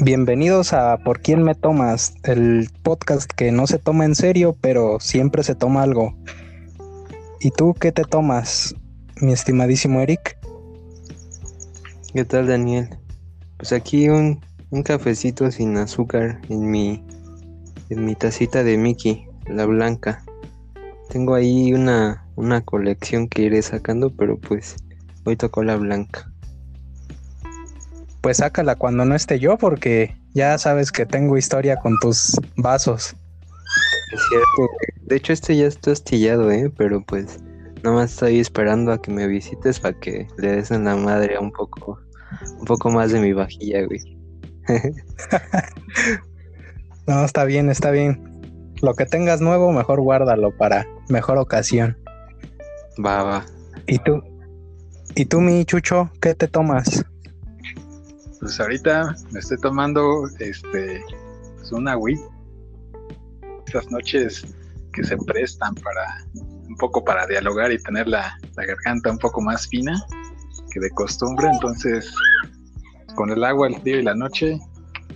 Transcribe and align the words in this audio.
Bienvenidos 0.00 0.74
a 0.74 0.98
Por 0.98 1.20
quién 1.20 1.42
me 1.42 1.56
tomas, 1.56 2.14
el 2.22 2.70
podcast 2.84 3.28
que 3.28 3.50
no 3.50 3.66
se 3.66 3.80
toma 3.80 4.04
en 4.04 4.14
serio, 4.14 4.56
pero 4.60 5.00
siempre 5.00 5.42
se 5.42 5.56
toma 5.56 5.82
algo. 5.82 6.14
¿Y 7.40 7.50
tú 7.50 7.74
qué 7.74 7.90
te 7.90 8.04
tomas, 8.04 8.76
mi 9.20 9.32
estimadísimo 9.32 10.00
Eric? 10.00 10.38
¿Qué 12.14 12.24
tal, 12.24 12.46
Daniel? 12.46 12.90
Pues 13.56 13.72
aquí 13.72 14.08
un, 14.08 14.40
un 14.70 14.84
cafecito 14.84 15.50
sin 15.50 15.76
azúcar 15.76 16.40
en 16.48 16.70
mi, 16.70 17.04
en 17.90 18.04
mi 18.04 18.14
tacita 18.14 18.62
de 18.62 18.78
Mickey, 18.78 19.26
la 19.48 19.66
blanca. 19.66 20.22
Tengo 21.08 21.34
ahí 21.34 21.72
una, 21.72 22.24
una 22.36 22.60
colección 22.60 23.26
que 23.26 23.42
iré 23.42 23.62
sacando, 23.62 24.10
pero 24.10 24.38
pues 24.38 24.76
hoy 25.24 25.34
tocó 25.34 25.64
la 25.64 25.74
blanca 25.74 26.27
pues 28.20 28.38
sácala 28.38 28.76
cuando 28.76 29.04
no 29.04 29.14
esté 29.14 29.38
yo, 29.38 29.58
porque 29.58 30.16
ya 30.34 30.58
sabes 30.58 30.92
que 30.92 31.06
tengo 31.06 31.36
historia 31.36 31.76
con 31.76 31.94
tus 32.00 32.36
vasos. 32.56 33.16
Es 34.12 34.20
cierto. 34.28 34.72
De 35.02 35.16
hecho, 35.16 35.32
este 35.32 35.56
ya 35.56 35.66
está 35.66 35.92
astillado, 35.92 36.50
¿eh? 36.50 36.72
Pero 36.76 37.02
pues 37.04 37.38
nada 37.82 37.96
más 37.96 38.12
estoy 38.12 38.40
esperando 38.40 38.92
a 38.92 39.00
que 39.00 39.10
me 39.10 39.26
visites 39.26 39.80
para 39.80 39.98
que 39.98 40.26
le 40.36 40.56
des 40.56 40.70
en 40.70 40.84
la 40.84 40.96
madre 40.96 41.38
un 41.38 41.52
poco, 41.52 41.98
un 42.58 42.64
poco 42.64 42.90
más 42.90 43.12
de 43.12 43.20
mi 43.20 43.32
vajilla, 43.32 43.86
güey. 43.86 44.18
no, 47.06 47.24
está 47.24 47.44
bien, 47.44 47.70
está 47.70 47.90
bien. 47.90 48.24
Lo 48.82 48.94
que 48.94 49.06
tengas 49.06 49.40
nuevo, 49.40 49.72
mejor 49.72 50.00
guárdalo 50.00 50.56
para 50.56 50.86
mejor 51.08 51.38
ocasión. 51.38 51.96
Va, 53.04 53.22
va. 53.22 53.46
¿Y 53.86 53.98
tú? 53.98 54.22
¿Y 55.14 55.24
tú, 55.24 55.40
mi 55.40 55.64
chucho, 55.64 56.10
qué 56.20 56.34
te 56.34 56.48
tomas? 56.48 57.04
Pues 58.40 58.60
ahorita 58.60 59.16
me 59.32 59.40
estoy 59.40 59.58
tomando 59.58 60.26
este 60.38 61.02
pues 61.56 61.72
una. 61.72 61.96
Estas 63.66 63.90
noches 63.90 64.46
que 64.92 65.04
se 65.04 65.16
prestan 65.16 65.74
para 65.74 66.24
un 66.34 66.76
poco 66.76 67.04
para 67.04 67.26
dialogar 67.26 67.72
y 67.72 67.78
tener 67.82 68.08
la, 68.08 68.38
garganta 68.56 69.10
un 69.10 69.18
poco 69.18 69.40
más 69.40 69.66
fina 69.68 70.00
que 70.70 70.80
de 70.80 70.90
costumbre. 70.90 71.48
Entonces, 71.52 72.12
con 73.14 73.30
el 73.30 73.42
agua, 73.42 73.68
el 73.68 73.82
día 73.82 73.96
y 73.96 74.02
la 74.02 74.14
noche 74.14 74.58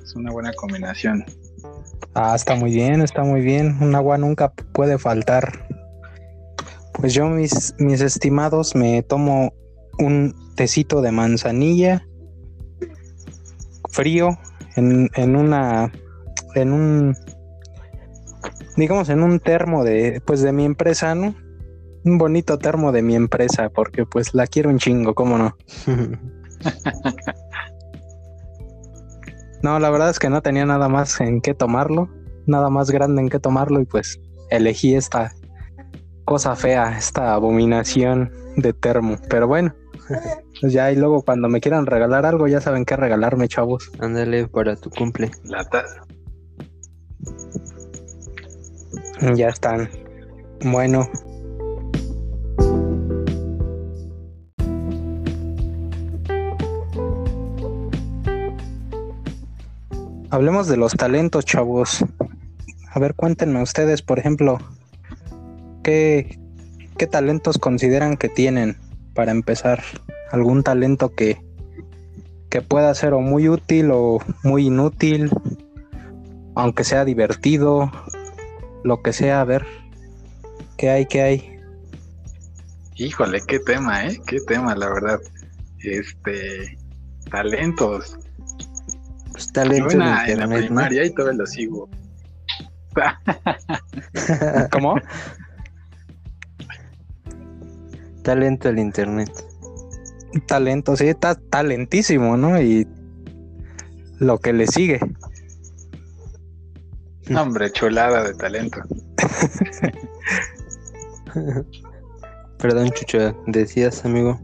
es 0.03 0.15
una 0.17 0.33
buena 0.33 0.53
combinación. 0.55 1.25
Ah, 2.15 2.35
está 2.35 2.57
muy 2.57 2.73
bien, 2.73 3.01
está 3.01 3.23
muy 3.23 3.41
bien. 3.41 3.79
Un 3.81 3.95
agua 3.95 4.19
nunca 4.19 4.53
puede 4.53 4.99
faltar. 4.99 5.67
Pues 6.95 7.15
yo, 7.15 7.29
mis, 7.29 7.75
mis 7.79 8.01
estimados, 8.01 8.75
me 8.75 9.03
tomo 9.03 9.55
un 9.99 10.35
tecito 10.57 11.01
de 11.01 11.13
manzanilla 11.13 12.05
frío 13.93 14.39
en, 14.77 15.09
en 15.15 15.37
una 15.37 15.93
en 16.55 16.73
un 16.73 17.15
digamos 18.77 19.09
en 19.09 19.23
un 19.23 19.39
termo 19.39 19.85
de 19.85 20.21
pues 20.25 20.43
de 20.43 20.53
mi 20.53 20.65
empresa, 20.65 21.15
¿no? 21.15 21.35
Un 22.05 22.19
bonito 22.19 22.59
termo 22.59 22.91
de 22.91 23.03
mi 23.03 23.15
empresa 23.15 23.69
porque 23.69 24.05
pues 24.05 24.35
la 24.35 24.49
quiero 24.49 24.71
un 24.71 24.79
chingo, 24.79 25.15
¿cómo 25.15 25.39
no? 25.39 25.57
no, 29.63 29.79
la 29.79 29.91
verdad 29.91 30.11
es 30.11 30.19
que 30.19 30.31
no 30.31 30.43
tenía 30.43 30.67
nada 30.67 30.89
más 30.89 31.21
en 31.21 31.41
qué 31.41 31.55
tomarlo, 31.55 32.09
nada 32.47 32.71
más 32.71 32.91
grande 32.91 33.23
en 33.23 33.29
qué 33.29 33.39
tomarlo 33.39 33.81
y 33.81 33.85
pues 33.85 34.21
elegí 34.51 34.97
esta 34.97 35.33
cosa 36.25 36.57
fea, 36.57 36.97
esta 36.97 37.35
abominación 37.35 38.33
de 38.57 38.73
termo, 38.73 39.17
pero 39.29 39.47
bueno, 39.47 39.75
pues 40.61 40.73
ya, 40.73 40.93
y 40.93 40.97
luego 40.97 41.23
cuando 41.23 41.49
me 41.49 41.61
quieran 41.61 41.87
regalar 41.87 42.27
algo, 42.27 42.47
ya 42.49 42.61
saben 42.61 42.85
qué 42.85 42.97
regalarme, 42.97 43.49
chavos. 43.49 43.91
Ándale 43.99 44.49
para 44.49 44.77
tu 44.77 44.91
cumple. 44.91 45.31
La 45.45 45.67
Ya 49.35 49.49
están. 49.49 49.89
Bueno. 50.65 51.09
Hablemos 60.31 60.67
de 60.67 60.77
los 60.79 60.95
talentos, 60.95 61.45
chavos. 61.45 62.05
A 62.91 62.99
ver, 62.99 63.15
cuéntenme 63.15 63.63
ustedes, 63.63 64.03
por 64.03 64.19
ejemplo, 64.19 64.59
¿qué, 65.83 66.39
qué 66.97 67.07
talentos 67.07 67.59
consideran 67.59 68.17
que 68.17 68.29
tienen? 68.29 68.77
Para 69.15 69.33
empezar, 69.33 69.83
algún 70.31 70.63
talento 70.63 71.15
que, 71.15 71.41
que 72.49 72.63
pueda 72.63 72.95
ser 72.95 73.13
o 73.13 73.21
muy 73.21 73.49
útil 73.49 73.91
o 73.93 74.19
muy 74.43 74.67
inútil, 74.67 75.31
aunque 76.55 76.85
sea 76.85 77.05
divertido, 77.05 77.91
lo 78.85 79.03
que 79.03 79.13
sea, 79.13 79.41
a 79.41 79.45
ver, 79.45 79.67
¿qué 80.77 80.91
hay, 80.91 81.07
qué 81.07 81.23
hay? 81.23 81.61
Híjole, 82.97 83.41
qué 83.47 83.59
tema, 83.59 84.07
¿eh? 84.07 84.21
Qué 84.27 84.39
tema, 84.47 84.75
la 84.75 84.89
verdad. 84.89 85.21
Este, 85.81 86.79
talentos. 87.31 88.19
Pues 89.33 89.51
talentos 89.53 89.95
en, 89.95 90.01
la 90.01 90.49
primaria 90.49 91.05
y 91.05 91.11
todavía 91.11 91.39
lo 91.39 91.47
sigo. 91.47 91.89
¿Cómo? 94.71 94.97
Talento 98.23 98.69
del 98.69 98.79
internet. 98.79 99.31
Talento, 100.47 100.97
sí, 100.97 101.09
está 101.09 101.35
talentísimo, 101.35 102.37
¿no? 102.37 102.61
Y 102.61 102.87
lo 104.19 104.39
que 104.39 104.53
le 104.53 104.67
sigue. 104.67 105.01
Hombre, 107.37 107.71
chulada 107.73 108.25
de 108.25 108.35
talento. 108.35 108.81
Perdón, 112.59 112.91
Chucho, 112.91 113.35
decías, 113.47 114.05
amigo. 114.05 114.39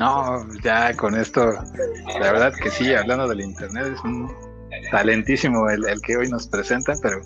No, 0.00 0.44
ya 0.62 0.96
con 0.96 1.14
esto, 1.14 1.52
la 2.18 2.32
verdad 2.32 2.52
que 2.54 2.70
sí, 2.70 2.92
hablando 2.92 3.28
del 3.28 3.42
internet, 3.42 3.92
es 3.94 4.02
un 4.02 4.28
talentísimo 4.92 5.68
el, 5.70 5.84
que 6.02 6.18
hoy 6.18 6.28
nos 6.28 6.46
presenta, 6.46 6.92
pero 7.02 7.20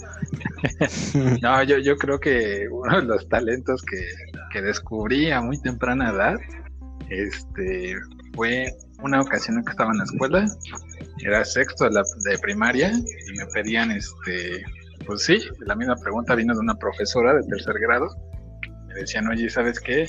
no, 1.42 1.62
yo, 1.64 1.78
yo 1.78 1.96
creo 1.96 2.18
que 2.18 2.68
uno 2.70 3.00
de 3.00 3.06
los 3.06 3.28
talentos 3.28 3.82
que, 3.82 4.62
descubrí 4.62 5.30
a 5.30 5.42
muy 5.42 5.60
temprana 5.60 6.10
edad 6.10 6.34
este, 7.10 7.94
fue 8.34 8.74
una 9.02 9.20
ocasión 9.20 9.58
en 9.58 9.64
que 9.64 9.72
estaba 9.72 9.90
en 9.90 9.98
la 9.98 10.04
escuela, 10.04 10.46
era 11.22 11.44
sexto 11.44 11.84
de, 11.84 11.90
la, 11.90 12.02
de 12.24 12.38
primaria 12.38 12.90
y 12.90 13.36
me 13.36 13.44
pedían, 13.52 13.90
este, 13.90 14.64
pues 15.04 15.24
sí, 15.24 15.40
la 15.58 15.74
misma 15.74 15.94
pregunta 15.96 16.34
vino 16.34 16.54
de 16.54 16.60
una 16.60 16.74
profesora 16.76 17.34
de 17.34 17.42
tercer 17.42 17.74
grado, 17.80 18.08
me 18.88 18.94
decían, 18.94 19.28
oye, 19.28 19.50
¿sabes 19.50 19.78
qué? 19.78 20.08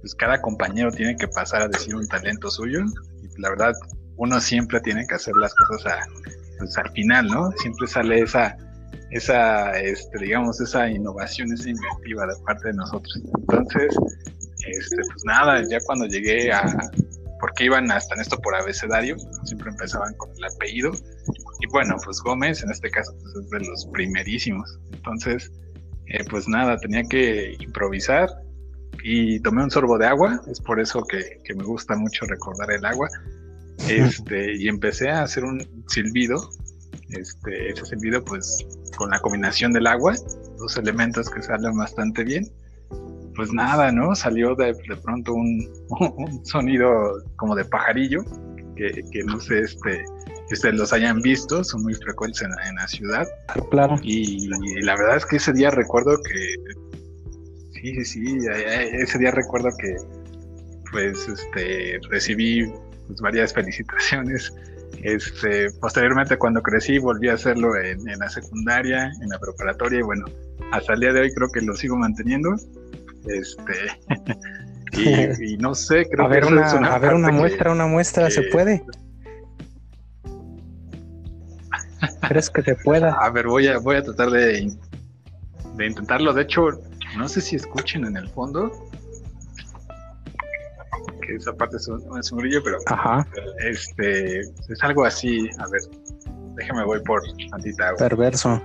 Pues 0.00 0.14
cada 0.14 0.40
compañero 0.40 0.92
tiene 0.92 1.16
que 1.16 1.26
pasar 1.26 1.62
a 1.62 1.68
decir 1.68 1.96
un 1.96 2.06
talento 2.06 2.50
suyo 2.50 2.84
y 3.20 3.40
la 3.40 3.50
verdad 3.50 3.72
uno 4.16 4.40
siempre 4.40 4.80
tiene 4.80 5.04
que 5.08 5.16
hacer 5.16 5.34
las 5.34 5.52
cosas 5.56 5.94
a, 5.94 6.06
pues 6.62 6.78
al 6.78 6.90
final, 6.92 7.26
¿no? 7.26 7.50
Siempre 7.56 7.88
sale 7.88 8.20
esa, 8.20 8.56
esa, 9.10 9.72
este, 9.80 10.18
digamos, 10.18 10.60
esa 10.60 10.88
innovación, 10.88 11.52
esa 11.52 11.70
inventiva 11.70 12.26
de 12.26 12.34
parte 12.46 12.68
de 12.68 12.74
nosotros. 12.74 13.20
Entonces, 13.40 13.96
este, 14.66 14.96
pues 14.96 15.24
nada, 15.24 15.60
ya 15.68 15.78
cuando 15.86 16.06
llegué 16.06 16.52
a, 16.52 16.64
porque 17.40 17.64
iban 17.64 17.90
hasta 17.90 18.14
en 18.14 18.20
esto 18.20 18.38
por 18.38 18.54
abecedario, 18.54 19.16
siempre 19.44 19.70
empezaban 19.70 20.14
con 20.14 20.30
el 20.36 20.44
apellido, 20.44 20.92
y 21.60 21.66
bueno, 21.72 21.96
pues 22.04 22.20
Gómez 22.20 22.62
en 22.62 22.70
este 22.70 22.88
caso 22.90 23.12
pues 23.20 23.44
es 23.44 23.50
de 23.50 23.60
los 23.68 23.86
primerísimos. 23.86 24.78
Entonces, 24.92 25.50
eh, 26.06 26.24
pues 26.30 26.46
nada, 26.46 26.76
tenía 26.76 27.02
que 27.02 27.56
improvisar 27.58 28.28
y 29.02 29.40
tomé 29.40 29.64
un 29.64 29.70
sorbo 29.72 29.98
de 29.98 30.06
agua, 30.06 30.40
es 30.48 30.60
por 30.60 30.80
eso 30.80 31.02
que, 31.02 31.40
que 31.44 31.54
me 31.54 31.64
gusta 31.64 31.96
mucho 31.96 32.24
recordar 32.26 32.70
el 32.70 32.84
agua 32.84 33.08
este, 33.88 34.54
y 34.56 34.68
empecé 34.68 35.10
a 35.10 35.22
hacer 35.22 35.44
un 35.44 35.66
silbido, 35.88 36.50
este, 37.12 37.70
ese 37.70 37.86
silbido 37.86 38.24
pues 38.24 38.66
con 38.96 39.10
la 39.10 39.20
combinación 39.20 39.72
del 39.72 39.86
agua, 39.86 40.14
dos 40.58 40.76
elementos 40.76 41.28
que 41.30 41.42
salen 41.42 41.76
bastante 41.76 42.24
bien, 42.24 42.46
pues 43.34 43.52
nada, 43.52 43.90
¿no? 43.92 44.14
Salió 44.14 44.54
de, 44.54 44.74
pronto 45.02 45.34
un, 45.34 46.44
sonido 46.44 47.22
como 47.36 47.54
de 47.54 47.64
pajarillo, 47.64 48.24
que, 48.76 49.22
no 49.24 49.40
sé, 49.40 49.60
este, 49.60 50.04
que 50.48 50.54
ustedes 50.54 50.74
los 50.74 50.92
hayan 50.92 51.20
visto, 51.20 51.62
son 51.62 51.82
muy 51.82 51.94
frecuentes 51.94 52.42
en, 52.42 52.74
la 52.74 52.88
ciudad. 52.88 53.28
Claro. 53.70 53.96
Y, 54.02 54.48
la 54.82 54.96
verdad 54.96 55.16
es 55.16 55.26
que 55.26 55.36
ese 55.36 55.52
día 55.52 55.70
recuerdo 55.70 56.18
que, 56.22 56.54
sí, 57.74 57.94
sí, 57.94 58.04
sí, 58.04 58.38
ese 58.92 59.18
día 59.18 59.30
recuerdo 59.30 59.68
que, 59.78 59.96
pues, 60.90 61.28
este, 61.28 62.00
recibí 62.10 62.72
pues, 63.06 63.20
varias 63.20 63.52
felicitaciones. 63.52 64.52
Este, 65.02 65.70
posteriormente 65.80 66.36
cuando 66.36 66.62
crecí 66.62 66.98
volví 66.98 67.28
a 67.28 67.34
hacerlo 67.34 67.76
en, 67.76 68.04
la 68.04 68.28
secundaria, 68.28 69.10
en 69.20 69.28
la 69.28 69.38
preparatoria 69.38 70.00
y 70.00 70.02
bueno, 70.02 70.26
hasta 70.70 70.94
el 70.94 71.00
día 71.00 71.12
de 71.12 71.22
hoy 71.22 71.34
creo 71.34 71.50
que 71.50 71.60
lo 71.60 71.74
sigo 71.74 71.96
manteniendo. 71.96 72.54
Este, 73.26 73.74
y, 75.42 75.56
no 75.56 75.74
sé, 75.74 76.06
creo 76.10 76.26
a 76.26 76.30
que 76.30 76.38
es 76.38 76.72
una 76.72 76.94
a 76.94 76.98
ver 76.98 77.14
una 77.14 77.32
muestra, 77.32 77.72
una 77.72 77.86
muestra, 77.86 78.30
¿se 78.30 78.42
puede? 78.42 78.82
¿Crees 82.28 82.50
que 82.50 82.62
se 82.62 82.74
pueda? 82.76 83.12
A 83.14 83.30
ver, 83.30 83.46
voy 83.46 83.66
a, 83.68 83.78
voy 83.78 83.96
a 83.96 84.02
tratar 84.02 84.30
de, 84.30 84.72
de 85.76 85.86
intentarlo. 85.86 86.32
De 86.32 86.42
hecho, 86.42 86.68
no 87.16 87.28
sé 87.28 87.40
si 87.40 87.56
escuchen 87.56 88.04
en 88.04 88.16
el 88.16 88.28
fondo, 88.28 88.70
que 91.26 91.36
esa 91.36 91.52
parte 91.52 91.76
es 91.76 91.86
un, 91.88 92.18
es 92.18 92.32
un 92.32 92.38
grillo, 92.38 92.62
pero 92.64 92.78
Ajá, 92.86 93.26
este 93.64 94.40
es 94.40 94.82
algo 94.82 95.04
así. 95.04 95.48
A 95.58 95.68
ver, 95.68 95.80
déjame 96.56 96.84
voy 96.84 97.00
por 97.02 97.22
tantita 97.50 97.88
agua. 97.88 97.98
perverso. 97.98 98.60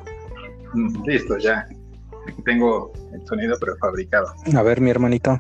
Mm, 0.74 1.04
Listo, 1.06 1.38
ya. 1.38 1.66
Aquí 2.28 2.42
tengo 2.44 2.92
el 3.14 3.26
sonido 3.28 3.58
prefabricado. 3.60 4.28
A 4.56 4.62
ver, 4.64 4.82
mi 4.82 4.90
hermanito. 4.90 5.40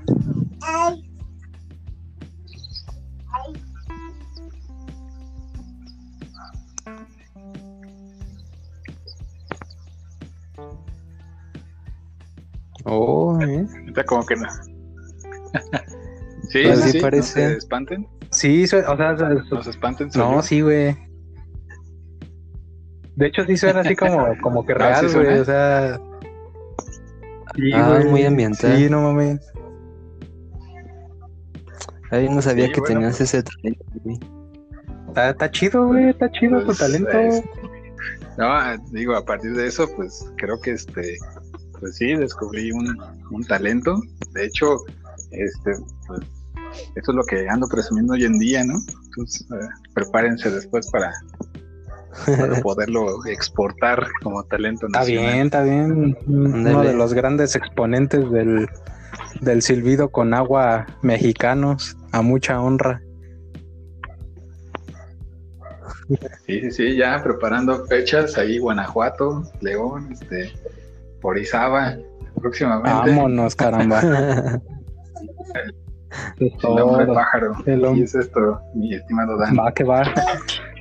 Oh, 12.86 13.38
¿eh? 13.42 13.66
Ahorita 13.80 14.04
como 14.06 14.26
que 14.26 14.36
no. 14.36 14.48
sí, 16.50 16.64
Pues 16.66 16.80
sí, 16.92 17.00
parece. 17.00 17.44
No 17.44 17.50
se 17.52 17.58
espanten. 17.58 18.08
Sí, 18.32 18.68
su- 18.68 18.78
o 18.78 18.98
sea, 18.98 19.14
No 19.14 19.64
se 19.64 19.70
espanten. 19.70 20.10
no, 20.16 20.36
yo. 20.36 20.42
sí, 20.42 20.62
güey. 20.62 20.96
De 23.16 23.28
hecho, 23.28 23.44
sí 23.46 23.58
suena 23.58 23.80
así 23.82 23.96
como, 23.96 24.28
como 24.42 24.66
que 24.66 24.74
Ah, 24.74 24.78
real, 24.78 25.10
¿sí 25.10 25.16
güey. 25.18 25.40
o 25.40 25.46
sea. 25.46 26.00
Sí, 27.56 27.72
Ah, 27.74 27.90
güey. 27.96 28.06
muy 28.06 28.24
ambiental. 28.26 28.78
Sí, 28.78 28.90
no 28.90 29.02
mames. 29.02 29.40
Ay, 32.12 32.30
no 32.30 32.42
sabía 32.42 32.68
Sí, 32.68 32.72
que 32.74 32.80
bueno, 32.80 32.96
tenías 32.96 33.18
pues. 33.18 33.34
ese 33.34 33.44
talento, 33.44 33.86
güey. 34.04 34.20
Está, 35.08 35.30
está 35.32 35.52
chido, 35.52 35.88
güey. 35.88 36.10
Está 36.10 36.32
chido 36.32 36.60
tu 36.60 36.66
Pues, 36.68 36.78
talento. 36.78 37.10
es- 37.12 37.44
No, 38.38 38.48
digo, 38.92 39.16
a 39.16 39.26
partir 39.26 39.54
de 39.56 39.68
eso, 39.68 39.88
pues 39.96 40.32
creo 40.38 40.60
que 40.62 40.72
este, 40.72 41.18
pues 41.80 41.96
sí, 41.98 42.14
descubrí 42.16 42.72
un, 42.72 42.96
un 43.32 43.44
talento. 43.46 44.00
De 44.34 44.46
hecho, 44.46 44.78
este, 45.32 45.72
pues 46.08 46.20
eso 46.96 47.12
es 47.12 47.16
lo 47.16 47.24
que 47.24 47.48
ando 47.50 47.68
presumiendo 47.68 48.14
hoy 48.14 48.26
en 48.26 48.40
día, 48.40 48.64
¿no? 48.64 48.76
Entonces, 49.06 49.46
eh, 49.52 49.68
prepárense 49.94 50.50
después 50.52 50.90
para, 50.92 51.12
para 52.26 52.56
poderlo 52.62 53.26
exportar 53.26 54.08
como 54.24 54.44
talento 54.44 54.88
Está 54.88 55.00
nacional. 55.00 55.32
bien, 55.34 55.46
está 55.46 55.64
bien. 55.64 56.18
Uno 56.28 56.84
de 56.84 56.94
los 56.94 57.14
grandes 57.14 57.56
exponentes 57.56 58.30
del, 58.32 58.68
del 59.42 59.62
silbido 59.62 60.10
con 60.10 60.34
agua 60.34 60.86
mexicanos, 61.02 61.98
a 62.12 62.22
mucha 62.22 62.62
honra. 62.62 63.02
Sí, 66.46 66.62
sí, 66.62 66.72
sí, 66.72 66.96
ya 66.96 67.22
preparando 67.22 67.86
fechas 67.86 68.38
ahí, 68.38 68.60
Guanajuato, 68.60 69.44
León, 69.60 70.10
este, 70.14 70.54
Orizaba, 71.22 71.98
próximamente. 72.40 73.10
Vámonos, 73.10 73.56
caramba. 73.56 74.02
El 76.40 76.52
hombre 76.82 77.06
Todo. 77.06 77.14
pájaro. 77.16 77.54
El 77.66 77.98
Y 77.98 78.04
es 78.04 78.16
esto, 78.16 78.60
mi 78.76 78.94
estimado 78.94 79.38
Dan. 79.38 79.58
Va 79.58 79.72
que 79.74 79.84
va. 79.84 80.04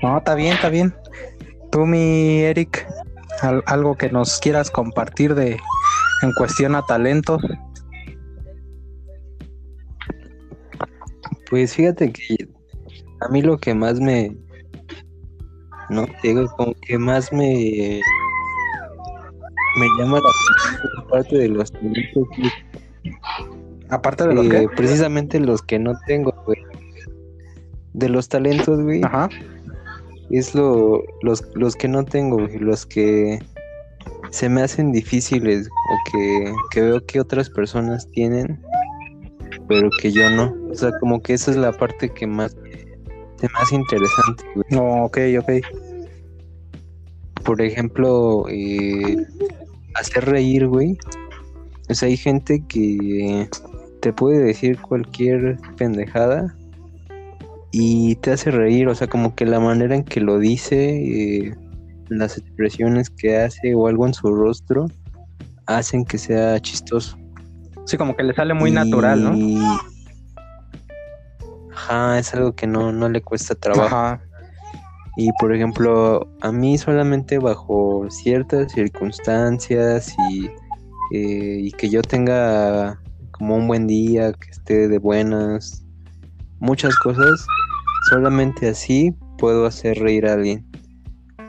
No, 0.03 0.19
está 0.19 0.35
bien, 0.35 0.55
está 0.55 0.69
bien. 0.69 0.94
Tú, 1.73 1.87
mi 1.87 2.41
Eric, 2.43 2.87
al- 3.43 3.62
algo 3.67 3.97
que 3.97 4.11
nos 4.11 4.38
quieras 4.41 4.71
compartir 4.71 5.35
de 5.35 5.53
en 6.23 6.33
cuestión 6.38 6.75
a 6.75 6.83
talentos. 6.83 7.43
Pues 11.50 11.75
fíjate 11.75 12.12
que 12.12 12.49
a 13.21 13.29
mí 13.29 13.43
lo 13.43 13.59
que 13.59 13.75
más 13.75 14.00
me. 14.00 14.37
No 15.91 16.06
digo, 16.23 16.47
como 16.56 16.75
que 16.87 16.99
más 16.99 17.33
me. 17.33 18.00
Me 19.79 19.87
llama 19.99 20.19
la 20.19 20.31
atención 20.31 20.91
por 20.97 21.11
parte 21.11 21.37
de 21.38 21.49
los 21.49 21.71
talentos, 21.71 22.29
Aparte 23.88 24.27
de 24.27 24.35
lo 24.35 24.43
eh, 24.44 24.49
que. 24.49 24.69
precisamente 24.77 25.41
los 25.41 25.62
que 25.62 25.79
no 25.79 25.94
tengo, 26.06 26.35
güey. 26.44 26.59
De 27.93 28.09
los 28.09 28.29
talentos, 28.29 28.83
güey, 28.83 29.03
Ajá. 29.03 29.29
es 30.31 30.55
lo, 30.55 31.03
los, 31.23 31.44
los 31.55 31.77
que 31.77 31.88
no 31.88 32.05
tengo, 32.05 32.37
güey, 32.37 32.59
los 32.59 32.85
que 32.85 33.38
se 34.31 34.49
me 34.49 34.62
hacen 34.62 34.93
difíciles 34.93 35.69
o 35.69 36.11
que, 36.11 36.55
que 36.73 36.81
veo 36.83 37.06
que 37.06 37.21
otras 37.21 37.49
personas 37.49 38.06
tienen, 38.11 38.61
pero 39.69 39.88
que 40.03 40.12
yo 40.12 40.29
no. 40.31 40.55
O 40.71 40.75
sea, 40.75 40.91
como 41.00 41.23
que 41.23 41.35
esa 41.35 41.53
es 41.53 41.56
la 41.56 41.73
parte 41.73 42.11
que 42.11 42.27
más 42.27 42.55
se 43.41 43.49
me 43.49 43.59
hace 43.61 43.75
interesante, 43.77 44.44
güey. 44.55 44.67
No, 44.71 45.05
ok, 45.05 45.19
ok. 45.41 45.50
Por 47.44 47.62
ejemplo, 47.62 48.44
eh, 48.49 49.17
hacer 49.94 50.25
reír, 50.25 50.67
güey. 50.67 50.99
O 51.88 51.94
sea, 51.94 52.09
hay 52.09 52.17
gente 52.17 52.62
que 52.69 53.49
te 54.06 54.12
puede 54.12 54.38
decir 54.38 54.81
cualquier 54.81 55.58
pendejada 55.76 56.55
y 57.73 58.14
te 58.14 58.31
hace 58.31 58.53
reír. 58.53 58.87
O 58.87 58.94
sea, 58.94 59.08
como 59.08 59.35
que 59.35 59.44
la 59.44 59.58
manera 59.58 59.97
en 59.97 60.05
que 60.05 60.20
lo 60.20 60.38
dice, 60.38 60.94
eh, 60.94 61.56
las 62.08 62.38
expresiones 62.38 63.11
que 63.11 63.37
hace 63.37 63.75
o 63.75 63.88
algo 63.88 64.06
en 64.06 64.14
su 64.14 64.32
rostro 64.32 64.87
hacen 65.67 66.05
que 66.05 66.19
sea 66.19 66.61
chistoso. 66.61 67.19
Sí, 67.85 67.97
como 67.97 68.14
que 68.14 68.23
le 68.23 68.32
sale 68.32 68.55
muy 68.55 68.70
natural, 68.70 69.25
¿no? 69.25 69.81
Ajá, 71.73 72.20
es 72.20 72.32
algo 72.32 72.55
que 72.55 72.69
no, 72.69 72.93
no 72.93 73.09
le 73.09 73.20
cuesta 73.23 73.56
trabajo. 73.56 73.97
Ajá. 73.97 74.20
Y 75.17 75.32
por 75.41 75.52
ejemplo, 75.52 76.29
a 76.43 76.52
mí 76.52 76.79
solamente 76.79 77.38
bajo 77.38 78.06
ciertas 78.09 78.70
circunstancias 78.70 80.14
y, 80.31 80.47
eh, 81.11 81.59
y 81.61 81.73
que 81.73 81.88
yo 81.88 82.02
tenga 82.02 83.00
como 83.38 83.56
un 83.56 83.69
buen 83.69 83.87
día, 83.87 84.33
que 84.33 84.50
esté 84.50 84.88
de 84.88 84.99
buenas, 84.99 85.85
muchas 86.59 86.97
cosas, 86.99 87.47
solamente 88.11 88.69
así 88.69 89.15
puedo 89.38 89.67
hacer 89.67 89.99
reír 89.99 90.27
a 90.27 90.35
alguien. 90.35 90.67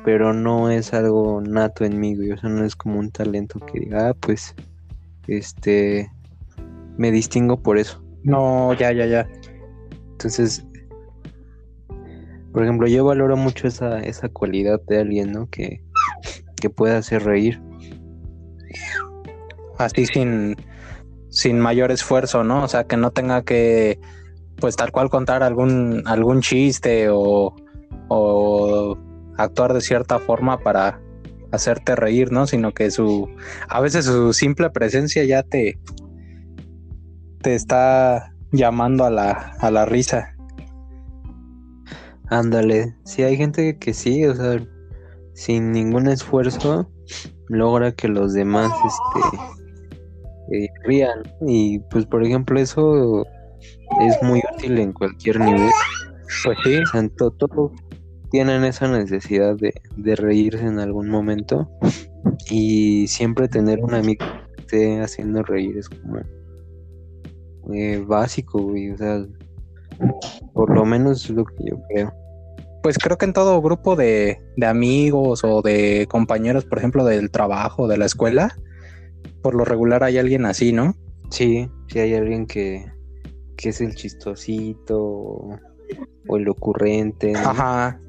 Pero 0.03 0.33
no 0.33 0.69
es 0.69 0.93
algo 0.93 1.41
nato 1.41 1.83
en 1.83 1.99
mí, 1.99 2.15
güey. 2.15 2.31
O 2.31 2.37
sea, 2.37 2.49
no 2.49 2.63
es 2.63 2.75
como 2.75 2.99
un 2.99 3.11
talento 3.11 3.59
que 3.59 3.81
diga, 3.81 4.09
ah, 4.09 4.13
pues, 4.13 4.55
este, 5.27 6.09
me 6.97 7.11
distingo 7.11 7.61
por 7.61 7.77
eso. 7.77 8.01
No, 8.23 8.73
ya, 8.73 8.91
ya, 8.93 9.05
ya. 9.05 9.27
Entonces, 10.11 10.65
por 12.53 12.63
ejemplo, 12.63 12.87
yo 12.87 13.05
valoro 13.05 13.37
mucho 13.37 13.67
esa, 13.67 13.99
esa 13.99 14.29
cualidad 14.29 14.81
de 14.87 14.99
alguien, 14.99 15.31
¿no? 15.31 15.49
Que, 15.49 15.81
que 16.59 16.69
pueda 16.69 16.97
hacer 16.97 17.23
reír. 17.23 17.61
Así 19.77 20.05
sin, 20.07 20.55
sin 21.37 21.59
mayor 21.59 21.91
esfuerzo, 21.91 22.43
¿no? 22.43 22.63
O 22.63 22.67
sea, 22.67 22.85
que 22.85 22.97
no 22.97 23.11
tenga 23.11 23.43
que, 23.43 23.99
pues 24.59 24.75
tal 24.75 24.91
cual 24.91 25.11
contar 25.11 25.43
algún, 25.43 26.01
algún 26.07 26.41
chiste 26.41 27.09
o, 27.11 27.55
o 28.07 28.97
actuar 29.37 29.73
de 29.73 29.81
cierta 29.81 30.17
forma 30.17 30.57
para 30.57 30.99
hacerte 31.51 31.95
reír, 31.95 32.31
¿no? 32.31 32.47
Sino 32.47 32.73
que 32.73 32.89
su, 32.89 33.29
a 33.69 33.79
veces 33.81 34.05
su 34.05 34.33
simple 34.33 34.71
presencia 34.71 35.25
ya 35.25 35.43
te, 35.43 35.77
te 37.43 37.53
está 37.53 38.33
llamando 38.51 39.05
a 39.05 39.11
la, 39.11 39.55
a 39.59 39.69
la 39.69 39.85
risa. 39.85 40.35
Ándale, 42.31 42.95
sí 43.05 43.21
hay 43.21 43.37
gente 43.37 43.77
que 43.77 43.93
sí, 43.93 44.25
o 44.25 44.33
sea, 44.33 44.59
sin 45.35 45.71
ningún 45.71 46.07
esfuerzo 46.07 46.89
logra 47.47 47.91
que 47.91 48.07
los 48.07 48.33
demás 48.33 48.71
este 48.71 49.56
eh, 50.51 50.67
rían. 50.83 51.23
Y 51.45 51.79
pues 51.79 52.05
por 52.05 52.23
ejemplo 52.23 52.59
eso 52.59 53.25
es 54.01 54.21
muy 54.21 54.41
útil 54.55 54.77
en 54.79 54.93
cualquier 54.93 55.39
nivel. 55.39 55.69
Pues 56.43 56.57
sí, 56.63 56.79
todos 57.17 57.71
tienen 58.29 58.63
esa 58.63 58.87
necesidad 58.87 59.55
de, 59.55 59.73
de 59.95 60.15
reírse 60.15 60.65
en 60.65 60.79
algún 60.79 61.09
momento. 61.09 61.69
Y 62.49 63.07
siempre 63.07 63.47
tener 63.47 63.79
un 63.79 63.93
amigo 63.93 64.25
que 64.55 64.61
esté 64.61 65.01
haciendo 65.01 65.43
reír 65.43 65.77
es 65.77 65.89
como 65.89 66.19
eh, 67.73 68.03
básico, 68.05 68.61
güey. 68.61 68.91
O 68.91 68.97
sea, 68.97 69.25
por 70.53 70.73
lo 70.73 70.85
menos 70.85 71.25
es 71.25 71.31
lo 71.31 71.45
que 71.45 71.55
yo 71.65 71.81
creo. 71.89 72.13
pues 72.83 72.97
creo 72.97 73.17
que 73.17 73.25
en 73.25 73.33
todo 73.33 73.61
grupo 73.61 73.95
de, 73.95 74.39
de 74.55 74.65
amigos 74.65 75.41
o 75.43 75.61
de 75.61 76.07
compañeros, 76.09 76.65
por 76.65 76.77
ejemplo, 76.77 77.03
del 77.05 77.31
trabajo, 77.31 77.87
de 77.87 77.97
la 77.97 78.05
escuela, 78.05 78.55
por 79.41 79.55
lo 79.55 79.65
regular 79.65 80.03
hay 80.03 80.17
alguien 80.17 80.45
así, 80.45 80.73
¿no? 80.73 80.95
Sí, 81.29 81.67
si 81.87 81.99
hay 81.99 82.13
alguien 82.13 82.45
que, 82.45 82.85
que 83.57 83.69
es 83.69 83.81
el 83.81 83.95
chistosito 83.95 85.01
o, 85.03 85.59
o 86.27 86.37
el 86.37 86.47
ocurrente, 86.49 87.33
¿no? 87.33 87.39
Ajá, 87.39 87.99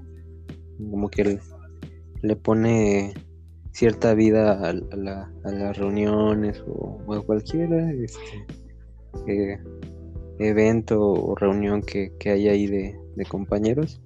como 0.78 1.08
que 1.08 1.24
le, 1.24 1.38
le 2.22 2.36
pone 2.36 3.12
cierta 3.72 4.14
vida 4.14 4.52
a, 4.52 4.68
a 4.70 4.72
la- 4.96 5.32
a 5.44 5.50
las 5.50 5.76
reuniones 5.76 6.62
o, 6.66 6.98
o 7.06 7.14
a 7.14 7.22
cualquier 7.24 7.72
este, 7.72 8.46
eh, 9.26 9.58
evento 10.38 11.00
o 11.00 11.34
reunión 11.34 11.82
que, 11.82 12.12
que 12.18 12.30
hay 12.30 12.48
ahí 12.48 12.66
de, 12.66 12.96
de 13.16 13.24
compañeros. 13.26 14.00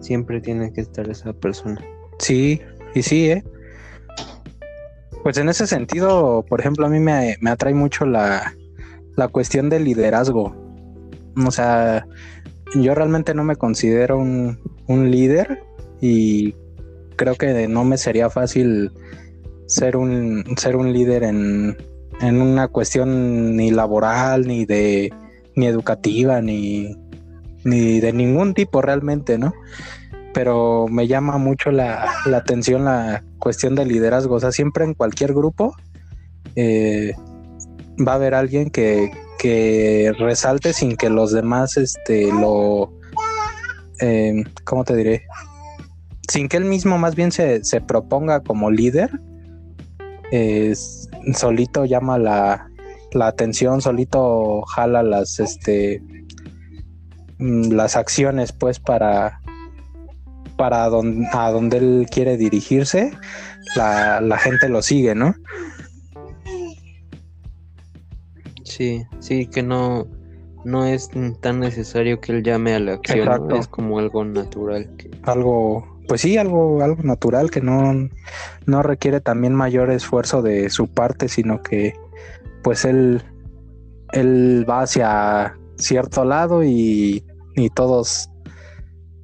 Siempre 0.00 0.40
tiene 0.40 0.72
que 0.72 0.80
estar 0.80 1.08
esa 1.10 1.32
persona. 1.32 1.80
sí, 2.18 2.60
y 2.94 3.02
sí, 3.02 3.30
¿eh? 3.30 3.44
Pues 5.22 5.36
en 5.36 5.48
ese 5.48 5.66
sentido, 5.66 6.44
por 6.48 6.60
ejemplo, 6.60 6.86
a 6.86 6.88
mí 6.88 7.00
me, 7.00 7.36
me 7.40 7.50
atrae 7.50 7.74
mucho 7.74 8.06
la, 8.06 8.54
la 9.16 9.28
cuestión 9.28 9.68
del 9.68 9.84
liderazgo. 9.84 10.54
O 11.46 11.50
sea, 11.50 12.06
yo 12.74 12.94
realmente 12.94 13.34
no 13.34 13.44
me 13.44 13.56
considero 13.56 14.18
un, 14.18 14.58
un 14.86 15.10
líder 15.10 15.62
y 16.00 16.54
creo 17.16 17.34
que 17.34 17.68
no 17.68 17.84
me 17.84 17.98
sería 17.98 18.30
fácil 18.30 18.92
ser 19.66 19.96
un, 19.96 20.44
ser 20.56 20.76
un 20.76 20.92
líder 20.92 21.24
en, 21.24 21.76
en 22.20 22.40
una 22.40 22.68
cuestión 22.68 23.56
ni 23.56 23.70
laboral, 23.70 24.46
ni 24.46 24.64
de 24.64 25.12
ni 25.54 25.66
educativa, 25.66 26.40
ni, 26.40 26.96
ni 27.64 28.00
de 28.00 28.12
ningún 28.12 28.54
tipo 28.54 28.80
realmente, 28.80 29.38
¿no? 29.38 29.52
Pero 30.38 30.86
me 30.86 31.08
llama 31.08 31.36
mucho 31.36 31.72
la, 31.72 32.12
la 32.24 32.36
atención 32.36 32.84
la 32.84 33.24
cuestión 33.40 33.74
del 33.74 33.88
liderazgo. 33.88 34.36
O 34.36 34.38
sea, 34.38 34.52
siempre 34.52 34.84
en 34.84 34.94
cualquier 34.94 35.34
grupo 35.34 35.74
eh, 36.54 37.12
va 38.06 38.12
a 38.12 38.14
haber 38.14 38.34
alguien 38.34 38.70
que, 38.70 39.10
que 39.36 40.12
resalte 40.16 40.72
sin 40.72 40.96
que 40.96 41.10
los 41.10 41.32
demás 41.32 41.76
este, 41.76 42.30
lo... 42.30 42.92
Eh, 44.00 44.44
¿Cómo 44.62 44.84
te 44.84 44.94
diré? 44.94 45.24
Sin 46.28 46.48
que 46.48 46.56
él 46.56 46.66
mismo 46.66 46.98
más 46.98 47.16
bien 47.16 47.32
se, 47.32 47.64
se 47.64 47.80
proponga 47.80 48.38
como 48.38 48.70
líder, 48.70 49.10
solito 51.34 51.84
llama 51.84 52.16
la, 52.16 52.70
la, 53.10 53.26
atención, 53.26 53.80
solito 53.80 54.62
jala 54.62 55.02
las, 55.02 55.40
este, 55.40 56.00
mm, 57.40 57.72
las 57.72 57.96
acciones 57.96 58.52
pues 58.52 58.78
para, 58.78 59.40
para 60.58 60.84
a 60.84 61.50
donde 61.50 61.76
él 61.78 62.06
quiere 62.10 62.36
dirigirse, 62.36 63.12
la, 63.76 64.20
la 64.20 64.36
gente 64.36 64.68
lo 64.68 64.82
sigue, 64.82 65.14
¿no? 65.14 65.34
Sí, 68.64 69.06
sí, 69.20 69.46
que 69.46 69.62
no, 69.62 70.06
no 70.64 70.84
es 70.84 71.08
tan 71.40 71.60
necesario 71.60 72.20
que 72.20 72.32
él 72.32 72.42
llame 72.42 72.74
a 72.74 72.80
la 72.80 72.94
acción, 72.94 73.52
es 73.52 73.68
como 73.68 73.98
algo 73.98 74.24
natural. 74.24 74.90
Algo, 75.22 75.86
pues 76.08 76.20
sí, 76.20 76.36
algo, 76.36 76.82
algo 76.82 77.02
natural 77.04 77.50
que 77.50 77.60
no, 77.60 78.08
no 78.66 78.82
requiere 78.82 79.20
también 79.20 79.54
mayor 79.54 79.90
esfuerzo 79.90 80.42
de 80.42 80.68
su 80.70 80.88
parte, 80.88 81.28
sino 81.28 81.62
que 81.62 81.94
pues 82.62 82.84
él, 82.84 83.22
él 84.12 84.66
va 84.68 84.82
hacia 84.82 85.56
cierto 85.76 86.24
lado 86.24 86.64
y, 86.64 87.24
y 87.54 87.70
todos 87.70 88.28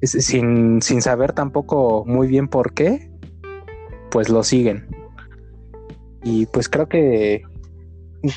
sin, 0.01 0.81
sin 0.81 1.01
saber 1.01 1.33
tampoco 1.33 2.03
muy 2.05 2.27
bien 2.27 2.47
por 2.47 2.73
qué, 2.73 3.11
pues 4.11 4.29
lo 4.29 4.43
siguen. 4.43 4.87
Y 6.23 6.45
pues 6.47 6.69
creo 6.69 6.87
que 6.87 7.43